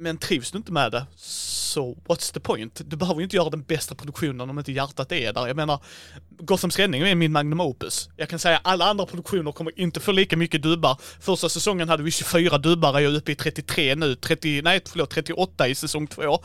Men 0.00 0.18
trivs 0.18 0.50
du 0.50 0.58
inte 0.58 0.72
med 0.72 0.92
det, 0.92 1.06
så 1.16 1.96
what's 2.08 2.34
the 2.34 2.40
point? 2.40 2.80
Du 2.86 2.96
behöver 2.96 3.20
ju 3.20 3.24
inte 3.24 3.36
göra 3.36 3.50
den 3.50 3.62
bästa 3.62 3.94
produktionen 3.94 4.50
om 4.50 4.58
inte 4.58 4.72
hjärtat 4.72 5.12
är 5.12 5.32
där. 5.32 5.46
Jag 5.46 5.56
menar, 5.56 5.80
Gothams 6.38 6.78
räddning 6.78 7.02
är 7.02 7.14
min 7.14 7.32
magnum 7.32 7.60
opus. 7.60 8.08
Jag 8.16 8.28
kan 8.28 8.38
säga 8.38 8.60
alla 8.64 8.84
andra 8.84 9.06
produktioner 9.06 9.52
kommer 9.52 9.80
inte 9.80 10.00
få 10.00 10.12
lika 10.12 10.36
mycket 10.36 10.62
dubbar. 10.62 10.98
Första 11.20 11.48
säsongen 11.48 11.88
hade 11.88 12.02
vi 12.02 12.10
24 12.10 12.58
dubbar, 12.58 13.00
jag 13.00 13.12
är 13.12 13.16
uppe 13.16 13.32
i 13.32 13.34
33 13.34 13.94
nu, 13.94 14.14
30, 14.14 14.62
nej 14.62 14.80
förlåt, 14.86 15.10
38 15.10 15.68
i 15.68 15.74
säsong 15.74 16.06
2. 16.06 16.42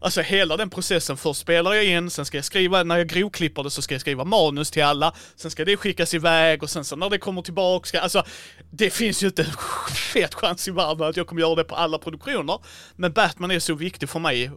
Alltså 0.00 0.20
hela 0.20 0.56
den 0.56 0.70
processen, 0.70 1.16
först 1.16 1.40
spelar 1.40 1.74
jag 1.74 1.84
in, 1.84 2.10
sen 2.10 2.24
ska 2.24 2.38
jag 2.38 2.44
skriva, 2.44 2.82
när 2.82 2.96
jag 2.96 3.08
grovklipper 3.08 3.62
det 3.62 3.70
så 3.70 3.82
ska 3.82 3.94
jag 3.94 4.00
skriva 4.00 4.24
manus 4.24 4.70
till 4.70 4.84
alla, 4.84 5.14
sen 5.36 5.50
ska 5.50 5.64
det 5.64 5.76
skickas 5.76 6.14
iväg 6.14 6.62
och 6.62 6.70
sen 6.70 6.84
så 6.84 6.96
när 6.96 7.10
det 7.10 7.18
kommer 7.18 7.42
tillbaka, 7.42 7.86
ska, 7.86 8.00
alltså 8.00 8.24
det 8.70 8.90
finns 8.90 9.22
ju 9.22 9.26
inte 9.26 9.42
en 9.42 9.50
fet 9.94 10.34
chans 10.34 10.68
i 10.68 10.70
världen 10.70 11.08
att 11.08 11.16
jag 11.16 11.26
kommer 11.26 11.40
göra 11.40 11.54
det 11.54 11.64
på 11.64 11.74
alla 11.74 11.98
produktioner. 11.98 12.58
Men 13.00 13.12
Batman 13.12 13.50
är 13.50 13.58
så 13.58 13.74
viktig 13.74 14.08
för 14.08 14.18
mig, 14.20 14.50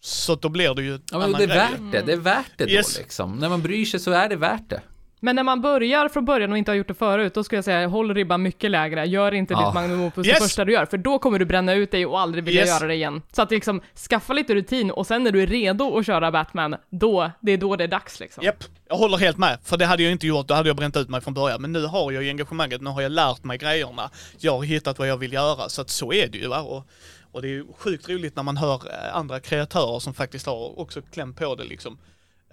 så 0.00 0.34
då 0.34 0.48
blir 0.48 0.74
det 0.74 0.82
ju 0.82 0.98
Ja, 1.12 1.18
men 1.18 1.32
det 1.32 1.42
är 1.42 1.46
grej. 1.46 1.56
värt 1.58 1.92
det. 1.92 2.00
Det 2.00 2.12
är 2.12 2.16
värt 2.16 2.52
det 2.56 2.70
Yes. 2.70 2.94
då 2.96 3.02
liksom. 3.02 3.36
När 3.38 3.48
man 3.48 3.62
bryr 3.62 3.84
sig 3.84 4.00
så 4.00 4.10
är 4.10 4.28
det 4.28 4.36
värt 4.36 4.68
det. 4.70 4.80
Men 5.24 5.36
när 5.36 5.42
man 5.42 5.60
börjar 5.60 6.08
från 6.08 6.24
början 6.24 6.52
och 6.52 6.58
inte 6.58 6.70
har 6.70 6.76
gjort 6.76 6.88
det 6.88 6.94
förut, 6.94 7.34
då 7.34 7.44
skulle 7.44 7.56
jag 7.56 7.64
säga 7.64 7.86
håll 7.88 8.14
ribban 8.14 8.42
mycket 8.42 8.70
lägre. 8.70 9.04
Gör 9.06 9.34
inte 9.34 9.54
Ja. 9.54 9.66
ditt 9.66 9.74
magnum 9.74 10.00
opus 10.02 10.26
Yes. 10.26 10.38
det 10.38 10.44
första 10.44 10.64
du 10.64 10.72
gör, 10.72 10.86
för 10.86 10.96
då 10.98 11.18
kommer 11.18 11.38
du 11.38 11.44
bränna 11.44 11.74
ut 11.74 11.90
dig 11.90 12.06
och 12.06 12.20
aldrig 12.20 12.44
vilja 12.44 12.60
Yes. 12.60 12.68
göra 12.68 12.86
det 12.88 12.94
igen. 12.94 13.22
Så 13.32 13.42
att 13.42 13.50
liksom, 13.50 13.80
skaffa 14.10 14.32
lite 14.32 14.54
rutin 14.54 14.90
och 14.90 15.06
sen 15.06 15.22
när 15.24 15.30
du 15.30 15.42
är 15.42 15.46
redo 15.46 15.98
att 15.98 16.06
köra 16.06 16.30
Batman, 16.32 16.76
då, 16.90 17.30
det 17.40 17.52
är 17.52 17.56
då 17.56 17.76
det 17.76 17.84
är 17.84 17.88
dags 17.88 18.20
liksom. 18.20 18.44
Japp, 18.44 18.64
jag 18.88 18.96
håller 18.96 19.16
helt 19.18 19.38
med. 19.38 19.58
För 19.64 19.76
det 19.76 19.86
hade 19.86 20.02
jag 20.02 20.12
inte 20.12 20.26
gjort, 20.26 20.48
då 20.48 20.54
hade 20.54 20.68
jag 20.68 20.76
bränt 20.76 20.96
ut 20.96 21.08
mig 21.08 21.20
från 21.20 21.34
början. 21.34 21.62
Men 21.62 21.72
nu 21.72 21.86
har 21.86 22.12
jag 22.12 22.22
ju 22.22 22.28
engagemanget, 22.30 22.80
nu 22.80 22.90
har 22.90 23.02
jag 23.02 23.12
lärt 23.12 23.44
mig 23.44 23.58
grejerna. 23.58 24.10
Jag 24.38 24.52
har 24.56 24.62
hittat 24.64 24.98
vad 24.98 25.08
jag 25.08 25.16
vill 25.16 25.32
göra, 25.32 25.68
så 25.68 25.82
att 25.82 25.90
så 25.90 26.12
är 26.12 26.26
det 26.26 26.38
ju 26.38 26.48
va. 26.48 26.60
Och, 26.60 26.88
och 27.32 27.42
det 27.42 27.48
är 27.48 27.52
ju 27.52 27.66
sjukt 27.72 28.08
roligt 28.08 28.36
när 28.36 28.42
man 28.42 28.56
hör 28.56 28.74
eh, 28.74 29.16
andra 29.16 29.40
kreatörer 29.40 29.98
som 29.98 30.14
faktiskt 30.14 30.46
har 30.46 30.78
också 30.78 31.02
kläm 31.02 31.34
på 31.34 31.54
det 31.54 31.64
liksom. 31.64 31.98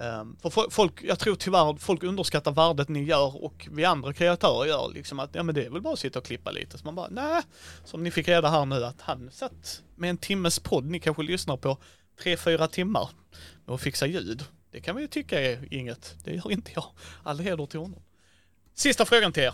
Um, 0.02 0.38
för 0.42 0.70
folk, 0.70 1.04
jag 1.04 1.20
tror 1.20 1.36
tyvärr 1.36 1.78
folk 1.78 2.04
underskattar 2.04 2.52
värdet 2.52 2.90
ni 2.90 3.04
gör 3.04 3.44
och 3.44 3.68
vi 3.72 3.86
andra 3.86 4.14
kreatörer 4.14 4.66
gör 4.66 4.92
liksom 4.94 5.20
att 5.20 5.36
ja 5.36 5.44
men 5.44 5.56
det 5.56 5.66
är 5.66 5.70
väl 5.70 5.82
bara 5.82 5.94
att 5.94 6.00
sitta 6.00 6.20
och 6.20 6.26
klippa 6.26 6.52
lite. 6.52 6.78
Så 6.78 6.86
man 6.86 6.96
bara 6.96 7.08
nej, 7.10 7.44
som 7.86 8.04
ni 8.04 8.12
fick 8.12 8.28
reda 8.28 8.50
här 8.50 8.66
nu 8.66 8.86
att 8.86 9.02
han 9.02 9.30
satt 9.32 9.84
med 9.96 10.10
en 10.10 10.18
timmes 10.18 10.60
podd 10.60 10.86
ni 10.86 11.00
kanske 11.00 11.24
lyssnar 11.24 11.58
på 11.58 11.78
tre, 12.24 12.38
fyra 12.38 12.68
timmar 12.68 13.10
med 13.66 13.76
att 13.76 13.82
fixa 13.82 14.08
ljud. 14.08 14.44
Det 14.72 14.82
kan 14.82 14.96
vi 14.96 15.02
ju 15.02 15.08
tycka 15.08 15.42
är 15.42 15.74
inget, 15.74 16.16
det 16.24 16.36
gör 16.36 16.52
inte 16.52 16.72
jag. 16.76 16.86
All 17.24 17.40
heder 17.40 17.66
till 17.66 17.80
honom. 17.80 18.02
Sista 18.74 19.06
frågan 19.06 19.34
till 19.34 19.44
er. 19.44 19.54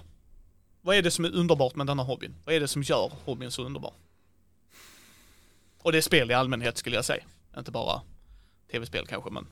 Vad 0.81 0.95
är 0.95 1.02
det 1.02 1.11
som 1.11 1.26
är 1.26 1.35
underbart 1.35 1.76
med 1.76 1.88
denna 1.88 2.03
hobbyn? 2.03 2.35
Vad 2.45 2.56
är 2.56 2.60
det 2.60 2.68
som 2.68 2.84
gör 2.84 3.11
hobbyn 3.26 3.52
så 3.52 3.64
underbar? 3.64 3.93
Och 5.85 5.91
det 5.91 5.97
är 5.97 6.01
spel 6.01 6.31
i 6.31 6.33
allmänhet 6.33 6.77
skulle 6.77 6.95
jag 6.95 7.05
säga. 7.05 7.23
Inte 7.57 7.71
bara 7.71 8.01
tv-spel 8.71 9.05
kanske, 9.07 9.29
men 9.29 9.47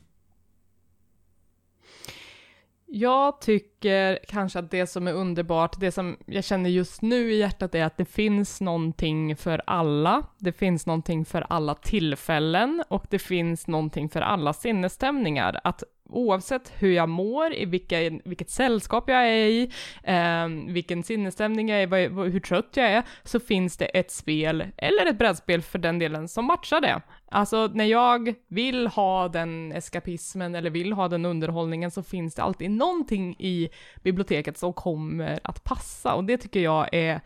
jag 2.85 3.41
tycker 3.41 4.19
kanske 4.27 4.59
att 4.59 4.71
det 4.71 4.87
som 4.87 5.07
är 5.07 5.13
underbart, 5.13 5.79
det 5.79 5.91
som 5.91 6.17
jag 6.25 6.43
känner 6.43 6.69
just 6.69 7.01
nu 7.01 7.33
i 7.33 7.37
hjärtat 7.37 7.75
är 7.75 7.83
att 7.83 7.97
det 7.97 8.05
finns 8.05 8.61
någonting 8.61 9.35
för 9.35 9.61
alla. 9.67 10.23
Det 10.37 10.51
finns 10.51 10.85
någonting 10.85 11.25
för 11.25 11.45
alla 11.49 11.75
tillfällen 11.75 12.83
och 12.87 13.05
det 13.09 13.19
finns 13.19 13.67
någonting 13.67 14.09
för 14.09 14.21
alla 14.21 14.53
sinnesstämningar. 14.53 15.59
Att 15.63 15.83
oavsett 16.13 16.73
hur 16.77 16.91
jag 16.91 17.09
mår, 17.09 17.53
i 17.53 17.65
vilka, 17.65 17.97
vilket 18.25 18.49
sällskap 18.49 19.09
jag 19.09 19.27
är 19.27 19.45
i, 19.47 19.71
eh, 20.03 20.47
vilken 20.73 21.03
sinnesstämning 21.03 21.69
jag 21.69 21.81
är, 21.81 22.09
vad, 22.09 22.31
hur 22.31 22.39
trött 22.39 22.69
jag 22.73 22.91
är, 22.91 23.03
så 23.23 23.39
finns 23.39 23.77
det 23.77 23.85
ett 23.85 24.11
spel, 24.11 24.65
eller 24.77 25.05
ett 25.05 25.17
brädspel 25.17 25.61
för 25.61 25.79
den 25.79 25.99
delen, 25.99 26.27
som 26.27 26.45
matchar 26.45 26.81
det. 26.81 27.01
Alltså 27.29 27.67
när 27.73 27.85
jag 27.85 28.33
vill 28.47 28.87
ha 28.87 29.27
den 29.27 29.71
eskapismen 29.71 30.55
eller 30.55 30.69
vill 30.69 30.93
ha 30.93 31.07
den 31.07 31.25
underhållningen 31.25 31.91
så 31.91 32.03
finns 32.03 32.35
det 32.35 32.43
alltid 32.43 32.71
någonting 32.71 33.35
i 33.39 33.69
biblioteket 34.03 34.57
som 34.57 34.73
kommer 34.73 35.39
att 35.43 35.63
passa 35.63 36.13
och 36.13 36.23
det 36.23 36.37
tycker 36.37 36.59
jag 36.59 36.89
är 36.91 37.21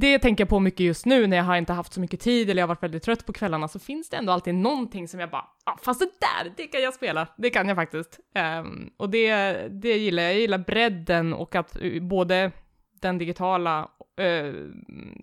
det 0.00 0.18
tänker 0.18 0.42
jag 0.42 0.48
på 0.48 0.60
mycket 0.60 0.80
just 0.80 1.06
nu 1.06 1.26
när 1.26 1.36
jag 1.36 1.44
har 1.44 1.56
inte 1.56 1.72
haft 1.72 1.92
så 1.92 2.00
mycket 2.00 2.20
tid 2.20 2.50
eller 2.50 2.62
jag 2.62 2.66
har 2.66 2.74
varit 2.74 2.82
väldigt 2.82 3.02
trött 3.02 3.26
på 3.26 3.32
kvällarna 3.32 3.68
så 3.68 3.78
finns 3.78 4.08
det 4.08 4.16
ändå 4.16 4.32
alltid 4.32 4.54
någonting 4.54 5.08
som 5.08 5.20
jag 5.20 5.30
bara, 5.30 5.46
ah, 5.64 5.76
fast 5.82 6.00
det 6.00 6.10
där, 6.20 6.52
det 6.56 6.66
kan 6.66 6.82
jag 6.82 6.94
spela, 6.94 7.28
det 7.36 7.50
kan 7.50 7.68
jag 7.68 7.76
faktiskt. 7.76 8.20
Um, 8.60 8.90
och 8.96 9.10
det, 9.10 9.52
det 9.68 9.96
gillar 9.96 10.22
jag, 10.22 10.32
jag 10.32 10.40
gillar 10.40 10.58
bredden 10.58 11.32
och 11.32 11.54
att 11.54 11.76
eh, 11.82 12.02
både 12.02 12.52
den 13.00 13.18
digitala 13.18 13.88
uh, 14.20 14.70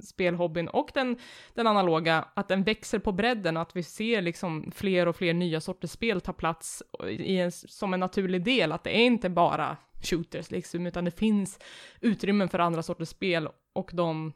spelhobbyn 0.04 0.68
och 0.68 0.90
den, 0.94 1.18
den 1.54 1.68
analoga, 1.68 2.26
att 2.34 2.48
den 2.48 2.64
växer 2.64 2.99
på 2.99 3.12
bredden 3.12 3.58
och 3.58 3.62
att 3.62 3.76
vi 3.76 3.84
ser 3.84 4.22
liksom 4.22 4.72
fler 4.76 5.08
och 5.08 5.16
fler 5.16 5.34
nya 5.34 5.62
sorters 5.62 5.91
spel 5.91 6.22
ta 6.22 6.34
plats 6.34 6.84
i 7.10 7.38
en, 7.38 7.52
som 7.52 7.94
en 7.94 7.99
naturlig 7.99 8.44
del, 8.44 8.72
att 8.72 8.84
det 8.84 8.98
är 8.98 9.06
inte 9.06 9.30
bara 9.30 9.78
shooters 10.02 10.52
liksom, 10.52 10.88
utan 10.88 11.06
det 11.06 11.12
finns 11.12 11.60
utrymmen 12.02 12.49
för 12.49 12.60
andra 12.60 12.84
sorters 12.84 13.10
spel 13.10 13.49
och 13.74 13.90
de 13.94 14.34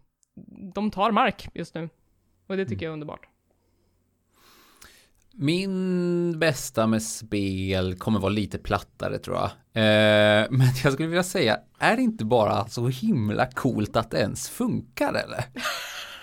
de 0.73 0.91
tar 0.91 1.11
mark 1.11 1.47
just 1.53 1.75
nu. 1.75 1.89
Och 2.47 2.57
det 2.57 2.65
tycker 2.65 2.85
jag 2.85 2.89
är 2.89 2.93
underbart. 2.93 3.27
Min 5.33 6.39
bästa 6.39 6.87
med 6.87 7.03
spel 7.03 7.95
kommer 7.95 8.19
vara 8.19 8.29
lite 8.29 8.57
plattare 8.57 9.19
tror 9.19 9.37
jag. 9.37 9.49
Eh, 9.73 10.47
men 10.51 10.67
jag 10.83 10.93
skulle 10.93 11.07
vilja 11.07 11.23
säga, 11.23 11.59
är 11.79 11.95
det 11.95 12.01
inte 12.01 12.25
bara 12.25 12.67
så 12.67 12.87
himla 12.87 13.51
coolt 13.51 13.95
att 13.95 14.11
det 14.11 14.19
ens 14.19 14.49
funkar 14.49 15.13
eller? 15.13 15.45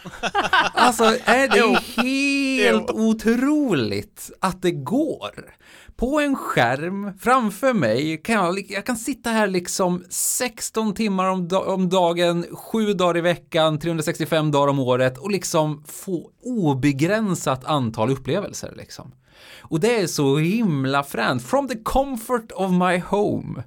alltså 0.72 1.04
är 1.24 1.48
det 1.48 2.02
helt 2.02 2.90
otroligt 2.90 4.30
att 4.40 4.62
det 4.62 4.70
går? 4.72 5.54
på 5.98 6.20
en 6.20 6.36
skärm 6.36 7.18
framför 7.18 7.74
mig 7.74 8.20
kan 8.24 8.34
jag, 8.34 8.70
jag 8.70 8.86
kan 8.86 8.96
sitta 8.96 9.30
här 9.30 9.46
liksom 9.46 10.04
16 10.08 10.94
timmar 10.94 11.28
om, 11.28 11.48
om 11.66 11.88
dagen, 11.88 12.46
7 12.52 12.92
dagar 12.92 13.16
i 13.16 13.20
veckan, 13.20 13.78
365 13.78 14.50
dagar 14.50 14.68
om 14.68 14.78
året 14.78 15.18
och 15.18 15.30
liksom 15.30 15.84
få 15.86 16.30
obegränsat 16.42 17.64
antal 17.64 18.10
upplevelser 18.10 18.74
liksom. 18.76 19.12
Och 19.60 19.80
det 19.80 20.00
är 20.00 20.06
så 20.06 20.36
himla 20.36 21.02
fränt. 21.02 21.42
From 21.42 21.68
the 21.68 21.78
comfort 21.78 22.52
of 22.52 22.72
my 22.72 22.98
home 22.98 23.62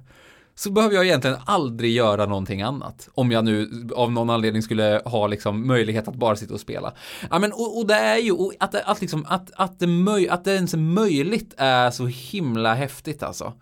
så 0.54 0.70
behöver 0.70 0.94
jag 0.94 1.04
egentligen 1.04 1.36
aldrig 1.46 1.92
göra 1.92 2.26
någonting 2.26 2.62
annat. 2.62 3.08
Om 3.14 3.30
jag 3.30 3.44
nu 3.44 3.88
av 3.96 4.12
någon 4.12 4.30
anledning 4.30 4.62
skulle 4.62 5.02
ha 5.04 5.26
liksom 5.26 5.66
möjlighet 5.66 6.08
att 6.08 6.14
bara 6.14 6.36
sitta 6.36 6.54
och 6.54 6.60
spela. 6.60 6.92
Ja, 7.30 7.38
men, 7.38 7.52
och, 7.52 7.78
och 7.78 7.86
det 7.86 7.94
är 7.94 8.18
ju 8.18 8.32
att, 8.60 8.74
att, 8.74 9.00
liksom, 9.00 9.26
att, 9.28 9.50
att, 9.54 9.78
det 9.78 9.86
möj, 9.86 10.28
att 10.28 10.44
det 10.44 10.54
ens 10.54 10.74
är 10.74 10.78
möjligt 10.78 11.54
är 11.56 11.90
så 11.90 12.06
himla 12.06 12.74
häftigt 12.74 13.22
alltså. 13.22 13.52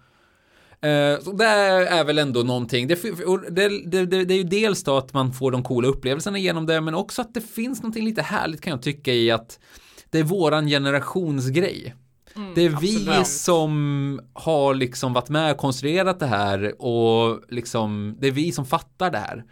Eh, 0.81 1.21
så 1.21 1.33
det 1.33 1.45
är 1.45 2.05
väl 2.05 2.19
ändå 2.19 2.43
någonting. 2.43 2.89
Det, 2.89 3.03
det, 3.51 3.69
det, 3.87 4.25
det, 4.25 4.35
är 4.35 4.39
ju 4.39 4.45
dels 4.45 4.85
då 4.85 4.97
att 4.97 5.13
man 5.13 5.33
får 5.33 5.51
de 5.51 5.63
coola 5.63 5.89
upplevelserna 5.89 6.39
genom 6.39 6.67
det, 6.67 6.81
men 6.81 6.95
också 6.95 7.23
att 7.23 7.35
det 7.35 7.41
finns 7.41 7.83
någonting 7.83 8.05
lite 8.05 8.23
härligt 8.23 8.61
kan 8.61 8.71
jag 8.71 8.83
tycka 8.83 9.13
i 9.13 9.31
att 9.31 9.59
det 10.11 10.19
är 10.19 10.23
våran 10.23 10.67
generations 10.67 11.49
grej. 11.49 11.95
Mm, 12.37 12.55
det 12.55 12.65
är 12.65 12.69
vi 12.69 13.09
absolut. 13.09 13.27
som 13.27 14.21
har 14.33 14.75
liksom 14.75 15.13
varit 15.13 15.29
med 15.29 15.53
och 15.53 15.59
konstruerat 15.59 16.21
det 16.21 16.27
här 16.27 16.83
och 16.83 17.43
liksom 17.49 18.17
det 18.19 18.27
är 18.27 18.33
vi 18.33 18.53
som 18.53 18.67
fattar 18.67 19.11
det 19.11 19.19
här. 19.19 19.45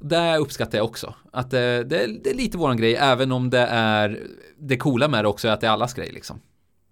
Det 0.00 0.36
uppskattar 0.36 0.78
jag 0.78 0.84
också. 0.84 1.14
Att 1.32 1.50
det, 1.50 1.84
det, 1.84 2.06
det 2.24 2.30
är 2.30 2.34
lite 2.34 2.58
våran 2.58 2.76
grej, 2.76 2.94
även 2.94 3.32
om 3.32 3.50
det 3.50 3.66
är 3.70 4.26
det 4.58 4.76
coola 4.76 5.08
med 5.08 5.24
det 5.24 5.28
också, 5.28 5.48
att 5.48 5.60
det 5.60 5.66
är 5.66 5.70
allas 5.70 5.94
grej 5.94 6.12
liksom. 6.12 6.40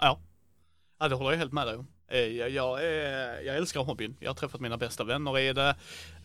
Ja, 0.01 0.21
ja 1.01 1.09
det 1.09 1.15
håller 1.15 1.31
jag 1.31 1.39
helt 1.39 1.53
med 1.53 1.67
dig 1.67 1.77
om. 1.77 1.87
Eh, 2.09 2.19
jag, 2.19 2.51
jag, 2.51 2.85
jag, 3.45 3.57
älskar 3.57 3.81
hobbyn. 3.81 4.17
Jag 4.21 4.31
har 4.31 4.35
träffat 4.35 4.61
mina 4.61 4.77
bästa 4.77 5.05
vänner 5.05 5.39
i 5.39 5.53
det. 5.53 5.77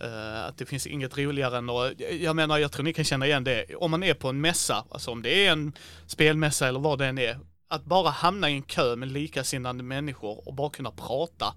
Uh, 0.03 0.45
att 0.45 0.57
det 0.57 0.65
finns 0.65 0.87
inget 0.87 1.17
roligare 1.17 1.57
än 1.57 1.69
att, 1.69 1.91
jag 2.19 2.35
menar, 2.35 2.57
jag 2.57 2.71
tror 2.71 2.83
ni 2.83 2.93
kan 2.93 3.05
känna 3.05 3.25
igen 3.25 3.43
det. 3.43 3.75
Om 3.75 3.91
man 3.91 4.03
är 4.03 4.13
på 4.13 4.29
en 4.29 4.41
mässa, 4.41 4.85
alltså 4.89 5.11
om 5.11 5.21
det 5.21 5.47
är 5.47 5.51
en 5.51 5.73
spelmässa 6.07 6.67
eller 6.67 6.79
vad 6.79 6.99
det 6.99 7.05
än 7.05 7.17
är, 7.17 7.39
att 7.71 7.85
bara 7.85 8.09
hamna 8.09 8.49
i 8.49 8.53
en 8.53 8.61
kö 8.61 8.95
med 8.95 9.11
likasinnande 9.11 9.83
människor 9.83 10.47
och 10.47 10.53
bara 10.53 10.69
kunna 10.69 10.91
prata 10.91 11.53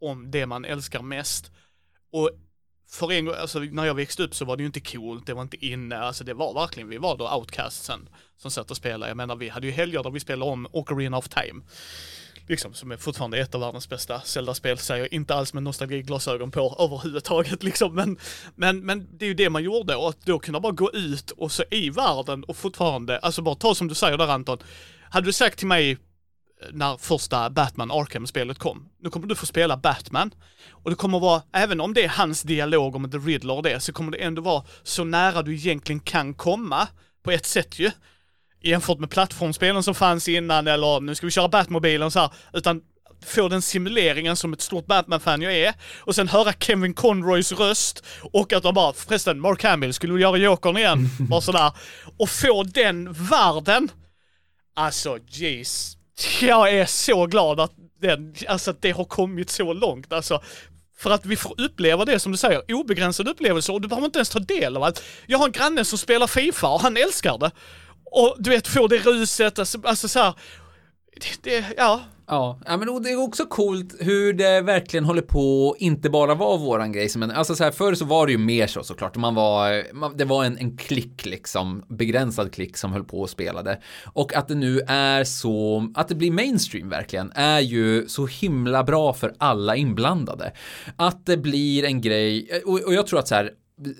om 0.00 0.30
det 0.30 0.46
man 0.46 0.64
älskar 0.64 1.02
mest. 1.02 1.52
Och 2.12 2.30
för 2.90 3.12
en 3.12 3.24
gång, 3.24 3.34
alltså 3.34 3.58
när 3.58 3.84
jag 3.84 3.94
växte 3.94 4.22
upp 4.22 4.34
så 4.34 4.44
var 4.44 4.56
det 4.56 4.62
ju 4.62 4.66
inte 4.66 4.80
coolt, 4.80 5.26
det 5.26 5.34
var 5.34 5.42
inte 5.42 5.66
inne, 5.66 5.98
alltså 5.98 6.24
det 6.24 6.34
var 6.34 6.54
verkligen, 6.54 6.88
vi 6.88 6.98
var 6.98 7.16
då 7.16 7.36
outcastsen 7.36 8.08
som 8.36 8.50
satt 8.50 8.70
och 8.70 8.76
spelade. 8.76 9.10
Jag 9.10 9.16
menar 9.16 9.36
vi 9.36 9.48
hade 9.48 9.66
ju 9.66 9.72
helger 9.72 10.02
där 10.02 10.10
vi 10.10 10.20
spelade 10.20 10.50
om 10.50 10.66
Ocarina 10.72 11.18
of 11.18 11.28
Time. 11.28 11.62
Liksom, 12.48 12.74
som 12.74 12.92
är 12.92 12.96
fortfarande 12.96 13.38
ett 13.38 13.54
av 13.54 13.60
världens 13.60 13.88
bästa 13.88 14.20
Zelda-spel, 14.20 14.78
säger 14.78 15.00
jag, 15.04 15.12
inte 15.12 15.34
alls 15.34 15.54
med 15.54 15.62
nostalgiglasögon 15.62 16.50
på 16.50 16.76
överhuvudtaget 16.78 17.62
liksom. 17.62 17.94
Men, 17.94 18.18
men, 18.54 18.80
men 18.80 19.08
det 19.18 19.24
är 19.24 19.28
ju 19.28 19.34
det 19.34 19.50
man 19.50 19.62
gjorde 19.62 19.96
och 19.96 20.08
att 20.08 20.26
då 20.26 20.38
kunna 20.38 20.60
bara 20.60 20.72
gå 20.72 20.92
ut 20.92 21.30
och 21.30 21.52
så 21.52 21.64
i 21.70 21.90
världen 21.90 22.44
och 22.44 22.56
fortfarande, 22.56 23.18
alltså 23.18 23.42
bara 23.42 23.54
ta 23.54 23.74
som 23.74 23.88
du 23.88 23.94
säger 23.94 24.18
där 24.18 24.28
Anton, 24.28 24.58
hade 25.14 25.26
du 25.26 25.32
sagt 25.32 25.58
till 25.58 25.66
mig 25.66 25.90
eh, 25.90 25.96
när 26.72 26.96
första 26.96 27.50
Batman 27.50 27.90
Arkham-spelet 27.90 28.58
kom, 28.58 28.88
nu 29.02 29.10
kommer 29.10 29.26
du 29.26 29.34
få 29.34 29.46
spela 29.46 29.76
Batman. 29.76 30.34
Och 30.70 30.90
det 30.90 30.96
kommer 30.96 31.20
vara, 31.20 31.42
även 31.52 31.80
om 31.80 31.94
det 31.94 32.04
är 32.04 32.08
hans 32.08 32.42
dialog 32.42 32.96
om 32.96 33.10
The 33.10 33.18
Riddler 33.18 33.54
och 33.54 33.62
det, 33.62 33.80
så 33.80 33.92
kommer 33.92 34.12
det 34.12 34.18
ändå 34.18 34.42
vara 34.42 34.64
så 34.82 35.04
nära 35.04 35.42
du 35.42 35.54
egentligen 35.54 36.00
kan 36.00 36.34
komma, 36.34 36.88
på 37.24 37.30
ett 37.30 37.46
sätt 37.46 37.78
ju. 37.78 37.90
Jämfört 38.62 38.98
med 38.98 39.10
plattformsspelen 39.10 39.82
som 39.82 39.94
fanns 39.94 40.28
innan, 40.28 40.66
eller 40.66 41.00
nu 41.00 41.14
ska 41.14 41.26
vi 41.26 41.30
köra 41.30 41.48
Batmobilen 41.48 42.10
så 42.10 42.20
här, 42.20 42.30
utan 42.52 42.80
få 43.26 43.48
den 43.48 43.62
simuleringen 43.62 44.36
som 44.36 44.52
ett 44.52 44.60
stort 44.60 44.86
Batman-fan 44.86 45.42
jag 45.42 45.56
är, 45.56 45.74
och 46.00 46.14
sen 46.14 46.28
höra 46.28 46.52
Kevin 46.52 46.94
Conroys 46.94 47.52
röst, 47.52 48.04
och 48.32 48.52
att 48.52 48.62
de 48.62 48.74
bara, 48.74 48.92
förresten, 48.92 49.40
Mark 49.40 49.62
Hamill, 49.64 49.94
skulle 49.94 50.12
du 50.12 50.20
göra 50.20 50.36
Jokern 50.36 50.76
igen? 50.76 51.08
Bara 51.18 51.40
sådär. 51.40 51.72
Och 52.18 52.28
få 52.28 52.62
den 52.62 53.12
världen 53.12 53.88
Alltså 54.74 55.18
jeez. 55.26 55.96
Jag 56.40 56.72
är 56.72 56.86
så 56.86 57.26
glad 57.26 57.60
att 57.60 57.72
den, 58.00 58.34
alltså 58.48 58.70
att 58.70 58.82
det 58.82 58.90
har 58.90 59.04
kommit 59.04 59.50
så 59.50 59.72
långt. 59.72 60.12
Alltså, 60.12 60.42
för 60.96 61.10
att 61.10 61.26
vi 61.26 61.36
får 61.36 61.60
uppleva 61.60 62.04
det 62.04 62.18
som 62.18 62.32
du 62.32 62.38
säger, 62.38 62.72
obegränsade 62.72 63.30
upplevelser 63.30 63.72
och 63.72 63.80
du 63.80 63.88
behöver 63.88 64.06
inte 64.06 64.18
ens 64.18 64.28
ta 64.28 64.38
del 64.38 64.76
av 64.76 64.82
allt. 64.82 65.02
Jag 65.26 65.38
har 65.38 65.46
en 65.46 65.52
granne 65.52 65.84
som 65.84 65.98
spelar 65.98 66.26
Fifa 66.26 66.68
och 66.68 66.80
han 66.80 66.96
älskar 66.96 67.38
det. 67.38 67.50
Och 68.04 68.36
du 68.38 68.50
vet, 68.50 68.68
får 68.68 68.88
det 68.88 68.98
ruset, 68.98 69.58
alltså, 69.58 69.78
alltså 69.84 70.08
så 70.08 70.18
här, 70.18 70.34
det, 71.20 71.50
det, 71.50 71.64
ja, 71.76 72.00
Ja, 72.26 72.58
ja 72.66 72.76
men 72.76 73.02
det 73.02 73.10
är 73.10 73.22
också 73.22 73.46
coolt 73.46 73.94
hur 74.00 74.32
det 74.32 74.60
verkligen 74.60 75.04
håller 75.04 75.22
på 75.22 75.70
att 75.70 75.80
inte 75.80 76.10
bara 76.10 76.34
vara 76.34 76.56
våran 76.56 76.92
grej. 76.92 77.08
Men 77.16 77.30
alltså 77.30 77.54
så 77.54 77.64
här, 77.64 77.70
förr 77.70 77.94
så 77.94 78.04
var 78.04 78.26
det 78.26 78.32
ju 78.32 78.38
mer 78.38 78.66
så 78.66 78.82
såklart. 78.82 79.16
Man 79.16 79.34
var, 79.34 79.94
man, 79.94 80.16
det 80.16 80.24
var 80.24 80.44
en, 80.44 80.58
en 80.58 80.76
klick 80.76 81.26
liksom, 81.26 81.84
begränsad 81.88 82.52
klick 82.52 82.76
som 82.76 82.92
höll 82.92 83.04
på 83.04 83.20
och 83.20 83.30
spelade. 83.30 83.80
Och 84.06 84.34
att 84.34 84.48
det 84.48 84.54
nu 84.54 84.80
är 84.86 85.24
så, 85.24 85.88
att 85.94 86.08
det 86.08 86.14
blir 86.14 86.30
mainstream 86.30 86.88
verkligen, 86.88 87.32
är 87.34 87.60
ju 87.60 88.08
så 88.08 88.26
himla 88.26 88.84
bra 88.84 89.12
för 89.12 89.34
alla 89.38 89.76
inblandade. 89.76 90.52
Att 90.96 91.26
det 91.26 91.36
blir 91.36 91.84
en 91.84 92.00
grej, 92.00 92.62
och, 92.66 92.80
och 92.80 92.94
jag 92.94 93.06
tror 93.06 93.18
att 93.18 93.28
så 93.28 93.34
här, 93.34 93.50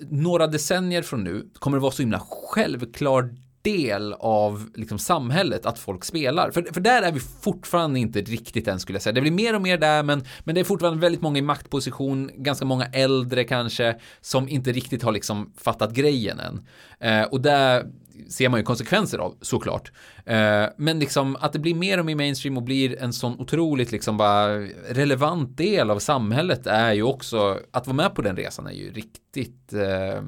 några 0.09 0.47
decennier 0.47 1.01
från 1.01 1.23
nu 1.23 1.49
kommer 1.59 1.77
det 1.77 1.81
vara 1.81 1.91
så 1.91 2.01
himla 2.01 2.21
självklart 2.29 3.25
del 3.65 4.13
av 4.19 4.69
liksom, 4.75 4.99
samhället 4.99 5.65
att 5.65 5.79
folk 5.79 6.05
spelar. 6.05 6.51
För, 6.51 6.61
för 6.73 6.81
där 6.81 7.01
är 7.01 7.11
vi 7.11 7.19
fortfarande 7.19 7.99
inte 7.99 8.21
riktigt 8.21 8.67
än 8.67 8.79
skulle 8.79 8.95
jag 8.95 9.03
säga. 9.03 9.13
Det 9.13 9.21
blir 9.21 9.31
mer 9.31 9.55
och 9.55 9.61
mer 9.61 9.77
där, 9.77 10.03
men, 10.03 10.23
men 10.43 10.55
det 10.55 10.61
är 10.61 10.65
fortfarande 10.65 11.01
väldigt 11.01 11.21
många 11.21 11.39
i 11.39 11.41
maktposition, 11.41 12.31
ganska 12.35 12.65
många 12.65 12.85
äldre 12.85 13.43
kanske, 13.43 13.95
som 14.21 14.49
inte 14.49 14.71
riktigt 14.71 15.03
har 15.03 15.11
liksom 15.11 15.53
fattat 15.57 15.93
grejen 15.93 16.39
än. 16.39 16.67
Eh, 16.99 17.27
och 17.27 17.41
där 17.41 17.85
ser 18.29 18.49
man 18.49 18.59
ju 18.59 18.63
konsekvenser 18.63 19.17
av 19.17 19.35
såklart. 19.41 19.91
Eh, 20.25 20.65
men 20.77 20.99
liksom 20.99 21.35
att 21.35 21.53
det 21.53 21.59
blir 21.59 21.75
mer 21.75 21.99
och 21.99 22.05
mer 22.05 22.15
mainstream 22.15 22.57
och 22.57 22.63
blir 22.63 23.01
en 23.01 23.13
sån 23.13 23.39
otroligt 23.39 23.91
liksom 23.91 24.17
bara 24.17 24.47
relevant 24.89 25.57
del 25.57 25.91
av 25.91 25.99
samhället 25.99 26.67
är 26.67 26.93
ju 26.93 27.03
också 27.03 27.59
att 27.71 27.87
vara 27.87 27.97
med 27.97 28.15
på 28.15 28.21
den 28.21 28.35
resan 28.35 28.67
är 28.67 28.71
ju 28.71 28.91
riktigt 28.91 29.73
eh, 29.73 30.21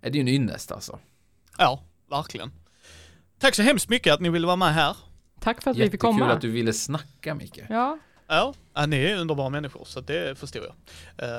är 0.00 0.10
det 0.10 0.18
ju 0.18 0.20
en 0.20 0.28
ynnest 0.28 0.72
alltså. 0.72 0.98
Ja, 1.58 1.82
verkligen. 2.10 2.50
Tack 3.38 3.54
så 3.54 3.62
hemskt 3.62 3.88
mycket 3.88 4.14
att 4.14 4.20
ni 4.20 4.28
ville 4.30 4.46
vara 4.46 4.56
med 4.56 4.74
här. 4.74 4.96
Tack 5.40 5.62
för 5.62 5.70
att 5.70 5.76
vi 5.76 5.90
fick 5.90 6.00
komma. 6.00 6.12
Jättekul 6.18 6.30
att 6.36 6.40
du 6.40 6.50
ville 6.50 6.72
snacka 6.72 7.34
Micke. 7.34 7.58
Ja, 7.68 7.98
Ja, 8.30 8.54
ja 8.74 8.86
ni 8.86 8.96
är 8.96 9.16
underbara 9.16 9.48
människor, 9.48 9.84
så 9.84 10.00
det 10.00 10.38
förstår 10.38 10.62
jag. 10.64 10.74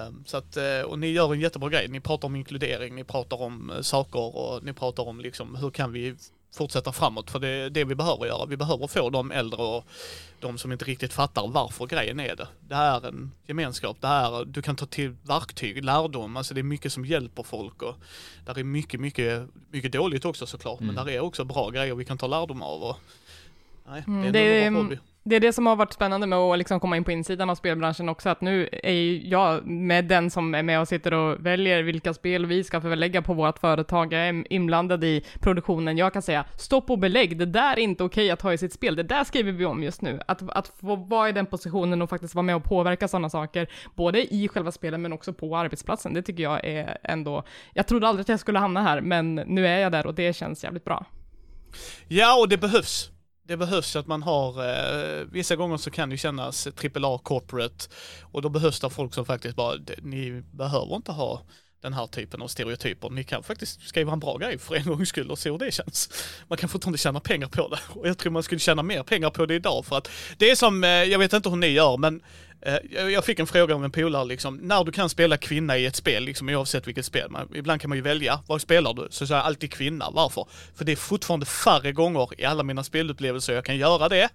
Ehm, 0.08 0.24
Så 0.26 0.38
att, 0.38 0.58
eh, 0.58 0.82
och 0.86 1.00
ni 1.00 1.08
gör 1.12 1.34
en 1.34 1.40
jättebra 1.40 1.70
grej. 1.70 1.88
Ni 1.88 2.00
pratar 2.00 2.28
om 2.28 2.36
inkludering, 2.36 2.96
ni 2.96 3.04
pratar 3.04 3.42
om 3.42 3.70
eh, 3.72 3.82
saker 3.82 4.36
och 4.38 4.64
ni 4.64 4.74
pratar 4.74 5.08
om 5.08 5.20
liksom 5.20 5.56
hur 5.56 5.70
kan 5.72 5.92
vi 5.92 6.16
fortsätta 6.56 6.92
framåt? 6.92 7.32
För 7.32 7.40
det 7.40 7.48
är 7.48 7.70
det 7.70 7.84
vi 7.84 7.96
behöver 7.96 8.26
göra. 8.26 8.46
Vi 8.46 8.58
behöver 8.58 8.88
få 8.88 9.10
de 9.10 9.32
äldre 9.32 9.62
och 9.62 9.86
de 10.40 10.58
som 10.58 10.72
inte 10.72 10.86
riktigt 10.86 11.14
fattar 11.14 11.48
varför 11.48 11.86
grejen 11.88 12.20
är 12.20 12.36
det. 12.36 12.48
Det 12.68 12.76
är 12.76 13.06
en 13.08 13.32
gemenskap, 13.48 13.98
det 14.02 14.08
är, 14.08 14.46
du 14.46 14.62
kan 14.62 14.76
ta 14.76 14.86
till 14.86 15.16
verktyg, 15.24 15.84
lärdom, 15.86 16.38
alltså 16.38 16.54
det 16.54 16.62
är 16.62 16.64
mycket 16.64 16.94
som 16.94 17.06
hjälper 17.06 17.44
folk 17.44 17.82
och 17.82 17.96
där 18.46 18.60
är 18.60 18.64
mycket, 18.64 19.00
mycket, 19.00 19.48
mycket 19.72 19.92
dåligt 19.92 20.26
också 20.26 20.46
såklart, 20.46 20.80
men 20.80 20.96
där 20.96 21.10
är 21.10 21.20
också 21.20 21.44
bra 21.44 21.70
grejer 21.70 21.96
vi 21.96 22.06
kan 22.06 22.18
ta 22.18 22.28
lärdom 22.28 22.62
av 22.62 22.84
och 22.84 22.96
nej, 23.88 24.04
Mm, 24.08 24.22
det 24.22 24.28
är 24.28 24.32
det 24.44 24.62
en 24.64 24.76
underbar 24.76 24.80
är- 24.80 24.84
hobby 24.84 25.09
det 25.30 25.36
är 25.36 25.40
det 25.40 25.54
som 25.54 25.68
har 25.68 25.76
varit 25.76 25.94
spännande 25.94 26.28
med 26.28 26.40
att 26.40 26.58
liksom 26.58 26.80
komma 26.80 26.98
in 26.98 27.04
på 27.04 27.12
insidan 27.12 27.50
av 27.50 27.56
spelbranschen 27.56 28.10
också, 28.10 28.30
att 28.30 28.42
nu 28.42 28.70
är 28.84 28.92
ju 28.92 29.28
jag 29.28 29.68
med 29.68 30.06
den 30.06 30.32
som 30.32 30.56
är 30.56 30.64
med 30.64 30.82
och 30.82 30.88
sitter 30.88 31.14
och 31.14 31.46
väljer 31.46 31.84
vilka 31.84 32.14
spel 32.14 32.46
vi 32.46 32.64
ska 32.64 32.82
förlägga 32.82 33.22
på 33.22 33.34
vårt 33.34 33.60
företag. 33.60 34.14
Jag 34.14 34.28
är 34.28 34.54
inblandad 34.54 35.04
i 35.04 35.26
produktionen. 35.40 35.98
Jag 35.98 36.14
kan 36.14 36.22
säga 36.22 36.46
stopp 36.58 36.90
och 36.90 37.00
belägg, 37.00 37.38
det 37.38 37.46
där 37.46 37.74
är 37.74 37.80
inte 37.80 38.04
okej 38.04 38.32
att 38.32 38.42
ha 38.42 38.54
i 38.54 38.58
sitt 38.58 38.74
spel. 38.74 38.96
Det 38.96 39.04
där 39.04 39.24
skriver 39.24 39.52
vi 39.52 39.66
om 39.66 39.84
just 39.84 40.02
nu. 40.02 40.20
Att, 40.28 40.50
att 40.50 40.68
få 40.68 40.96
vara 40.96 41.30
i 41.30 41.32
den 41.32 41.46
positionen 41.46 42.02
och 42.02 42.10
faktiskt 42.10 42.36
vara 42.36 42.44
med 42.44 42.56
och 42.56 42.64
påverka 42.64 43.08
sådana 43.08 43.30
saker, 43.30 43.68
både 43.96 44.34
i 44.34 44.48
själva 44.48 44.72
spelen 44.72 45.02
men 45.02 45.14
också 45.14 45.34
på 45.34 45.58
arbetsplatsen, 45.58 46.14
det 46.14 46.22
tycker 46.22 46.44
jag 46.44 46.66
är 46.66 46.98
ändå, 47.04 47.44
jag 47.74 47.88
trodde 47.88 48.08
aldrig 48.08 48.22
att 48.22 48.30
jag 48.30 48.40
skulle 48.40 48.60
hamna 48.60 48.82
här, 48.82 49.02
men 49.02 49.36
nu 49.36 49.68
är 49.68 49.80
jag 49.80 49.92
där 49.92 50.08
och 50.08 50.16
det 50.16 50.34
känns 50.36 50.64
jävligt 50.64 50.86
bra. 50.86 51.06
Ja, 52.08 52.40
och 52.40 52.50
det 52.50 52.58
behövs. 52.58 53.12
Det 53.50 53.58
behövs 53.58 53.96
att 53.96 54.08
man 54.08 54.24
har, 54.24 54.70
eh, 54.70 55.26
vissa 55.32 55.56
gånger 55.56 55.78
så 55.78 55.92
kan 55.92 56.10
det 56.10 56.18
kännas 56.18 56.68
AAA 56.68 57.18
corporate 57.18 57.86
och 58.22 58.42
då 58.42 58.50
behövs 58.50 58.80
det 58.80 58.90
folk 58.90 59.14
som 59.14 59.26
faktiskt 59.26 59.56
bara, 59.56 59.76
ni 60.02 60.44
behöver 60.52 60.96
inte 60.96 61.12
ha 61.12 61.42
den 61.82 61.94
här 61.94 62.08
typen 62.08 62.42
av 62.42 62.48
stereotyper. 62.48 63.10
Ni 63.10 63.24
kan 63.24 63.44
faktiskt 63.44 63.88
skriva 63.88 64.14
en 64.14 64.20
bra 64.20 64.38
grej 64.38 64.58
för 64.58 64.76
en 64.76 64.86
gångs 64.86 65.10
skull 65.10 65.32
och 65.32 65.40
se 65.40 65.52
hur 65.52 65.58
det 65.58 65.72
känns. 65.72 66.10
Man 66.48 66.58
kan 66.58 66.70
fortfarande 66.70 66.98
tjäna 66.98 67.20
pengar 67.20 67.48
på 67.48 67.68
det 67.68 67.80
och 67.90 68.08
jag 68.08 68.18
tror 68.18 68.32
man 68.32 68.44
skulle 68.44 68.60
tjäna 68.60 68.84
mer 68.84 69.04
pengar 69.04 69.30
på 69.30 69.46
det 69.46 69.56
idag 69.56 69.86
för 69.86 69.98
att 69.98 70.10
det 70.38 70.52
är 70.52 70.56
som, 70.56 70.84
eh, 70.84 70.90
jag 70.90 71.20
vet 71.20 71.34
inte 71.34 71.50
hur 71.50 71.58
ni 71.58 71.68
gör 71.68 71.98
men 71.98 72.22
Eh, 72.62 72.78
jag- 73.12 73.26
fick 73.26 73.40
en 73.40 73.48
fråga 73.48 73.76
av 73.76 73.84
en 73.86 73.92
polare 73.92 74.26
liksom, 74.26 74.56
när 74.58 74.84
du 74.84 74.92
kan 74.92 75.10
spela 75.10 75.38
kvinna 75.38 75.78
i 75.78 75.86
ett 75.86 75.96
spel, 75.96 76.24
liksom 76.24 76.50
oavsett 76.50 76.88
vilket 76.88 77.06
spel, 77.06 77.30
man, 77.30 77.50
ibland 77.56 77.82
kan 77.82 77.90
man 77.90 77.98
ju 77.98 78.02
välja, 78.02 78.40
vad 78.48 78.62
spelar 78.62 78.94
du? 78.94 79.08
Så 79.10 79.28
säger 79.28 79.40
jag 79.40 79.46
alltid 79.46 79.72
kvinna, 79.72 80.10
varför? 80.12 80.48
För 80.76 80.86
det 80.86 80.92
är 80.92 80.96
fortfarande 80.96 81.46
färre 81.46 81.92
gånger 81.92 82.42
i 82.42 82.46
alla 82.46 82.64
mina 82.64 82.84
spelupplevelser 82.84 83.54
jag 83.54 83.66
kan 83.66 83.78
göra 83.78 84.10
det, 84.10 84.30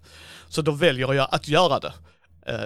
så 0.49 0.63
då 0.63 0.73
väljer 0.73 1.15
jag 1.15 1.29
att 1.31 1.49
göra 1.49 1.81
det. 1.81 1.93
Eh, 2.47 2.65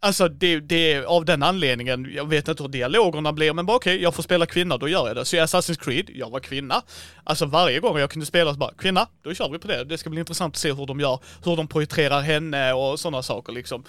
alltså 0.00 0.28
det, 0.28 0.60
det 0.60 0.92
är 0.92 1.02
av 1.02 1.24
den 1.24 1.42
anledningen, 1.42 2.10
jag 2.14 2.28
vet 2.28 2.48
inte 2.48 2.62
hur 2.62 2.70
dialogerna 2.70 3.32
blir, 3.32 3.52
men 3.52 3.66
bara 3.66 3.76
okej, 3.76 4.02
jag 4.02 4.14
får 4.14 4.22
spela 4.22 4.46
kvinna, 4.46 4.76
då 4.76 4.88
gör 4.88 5.06
jag 5.06 5.16
det. 5.16 5.24
Så 5.24 5.36
i 5.36 5.40
Assassin's 5.40 5.84
Creed, 5.84 6.10
jag 6.14 6.30
var 6.30 6.40
kvinna. 6.40 6.82
Alltså 7.24 7.46
varje 7.46 7.80
gång 7.80 7.98
jag 7.98 8.10
kunde 8.10 8.26
spela 8.26 8.52
så 8.52 8.58
bara, 8.58 8.74
kvinna, 8.74 9.06
då 9.22 9.34
kör 9.34 9.48
vi 9.48 9.58
på 9.58 9.68
det. 9.68 9.84
Det 9.84 9.98
ska 9.98 10.10
bli 10.10 10.20
intressant 10.20 10.54
att 10.54 10.60
se 10.60 10.72
hur 10.72 10.86
de 10.86 11.00
gör, 11.00 11.18
hur 11.44 11.56
de 11.56 11.68
poetrerar 11.68 12.20
henne 12.20 12.72
och 12.72 13.00
sådana 13.00 13.22
saker 13.22 13.52
liksom. 13.52 13.84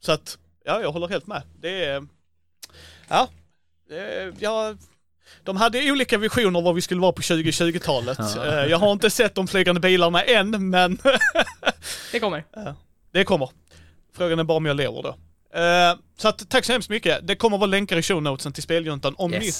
Så 0.00 0.12
att, 0.12 0.38
ja, 0.66 0.80
jag 0.80 0.92
håller 0.92 1.08
helt 1.08 1.26
med. 1.26 1.42
Det 1.60 1.84
är, 1.84 2.06
ja, 3.08 3.28
ja, 4.38 4.74
de 5.42 5.56
hade 5.56 5.90
olika 5.92 6.18
visioner 6.18 6.60
vad 6.62 6.74
vi 6.74 6.80
skulle 6.82 7.00
vara 7.00 7.12
på 7.12 7.22
2020-talet. 7.22 8.18
Ja. 8.18 8.46
Eh, 8.46 8.70
Jag 8.70 8.78
har 8.78 8.92
inte 8.92 9.10
sett 9.10 9.34
de 9.34 9.46
flygande 9.48 9.80
bilarna 9.80 10.22
än, 10.22 10.70
men 10.70 10.98
Det 12.12 12.20
kommer. 12.20 12.44
det 13.12 13.24
kommer. 13.24 13.50
Frågan 14.16 14.38
är 14.38 14.44
bara 14.44 14.56
om 14.56 14.66
jag 14.66 14.76
lever 14.76 15.02
då. 15.02 15.16
Eh, 15.60 15.96
så 16.18 16.28
att, 16.28 16.48
tack 16.50 16.64
så 16.64 16.72
hemskt 16.72 16.90
mycket. 16.90 17.26
Det 17.26 17.36
kommer 17.36 17.58
vara 17.58 17.66
länkar 17.66 17.96
i 17.96 18.02
show 18.02 18.22
notesen 18.22 18.52
till 18.52 18.62
Speljuntan. 18.62 19.14
Om 19.18 19.34
Yes. 19.34 19.42
ni 19.42 19.52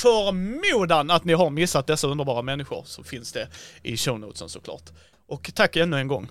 förmodan 0.00 1.10
att 1.10 1.24
ni 1.24 1.32
har 1.32 1.50
missat 1.50 1.86
dessa 1.86 2.06
underbara 2.08 2.42
människor 2.42 2.82
så 2.86 3.04
finns 3.04 3.32
det 3.32 3.48
i 3.82 3.96
show 3.96 4.20
notesen 4.20 4.48
såklart. 4.48 4.82
Och 5.28 5.50
tack 5.54 5.76
ännu 5.76 5.96
en 5.98 6.08
gång. 6.08 6.28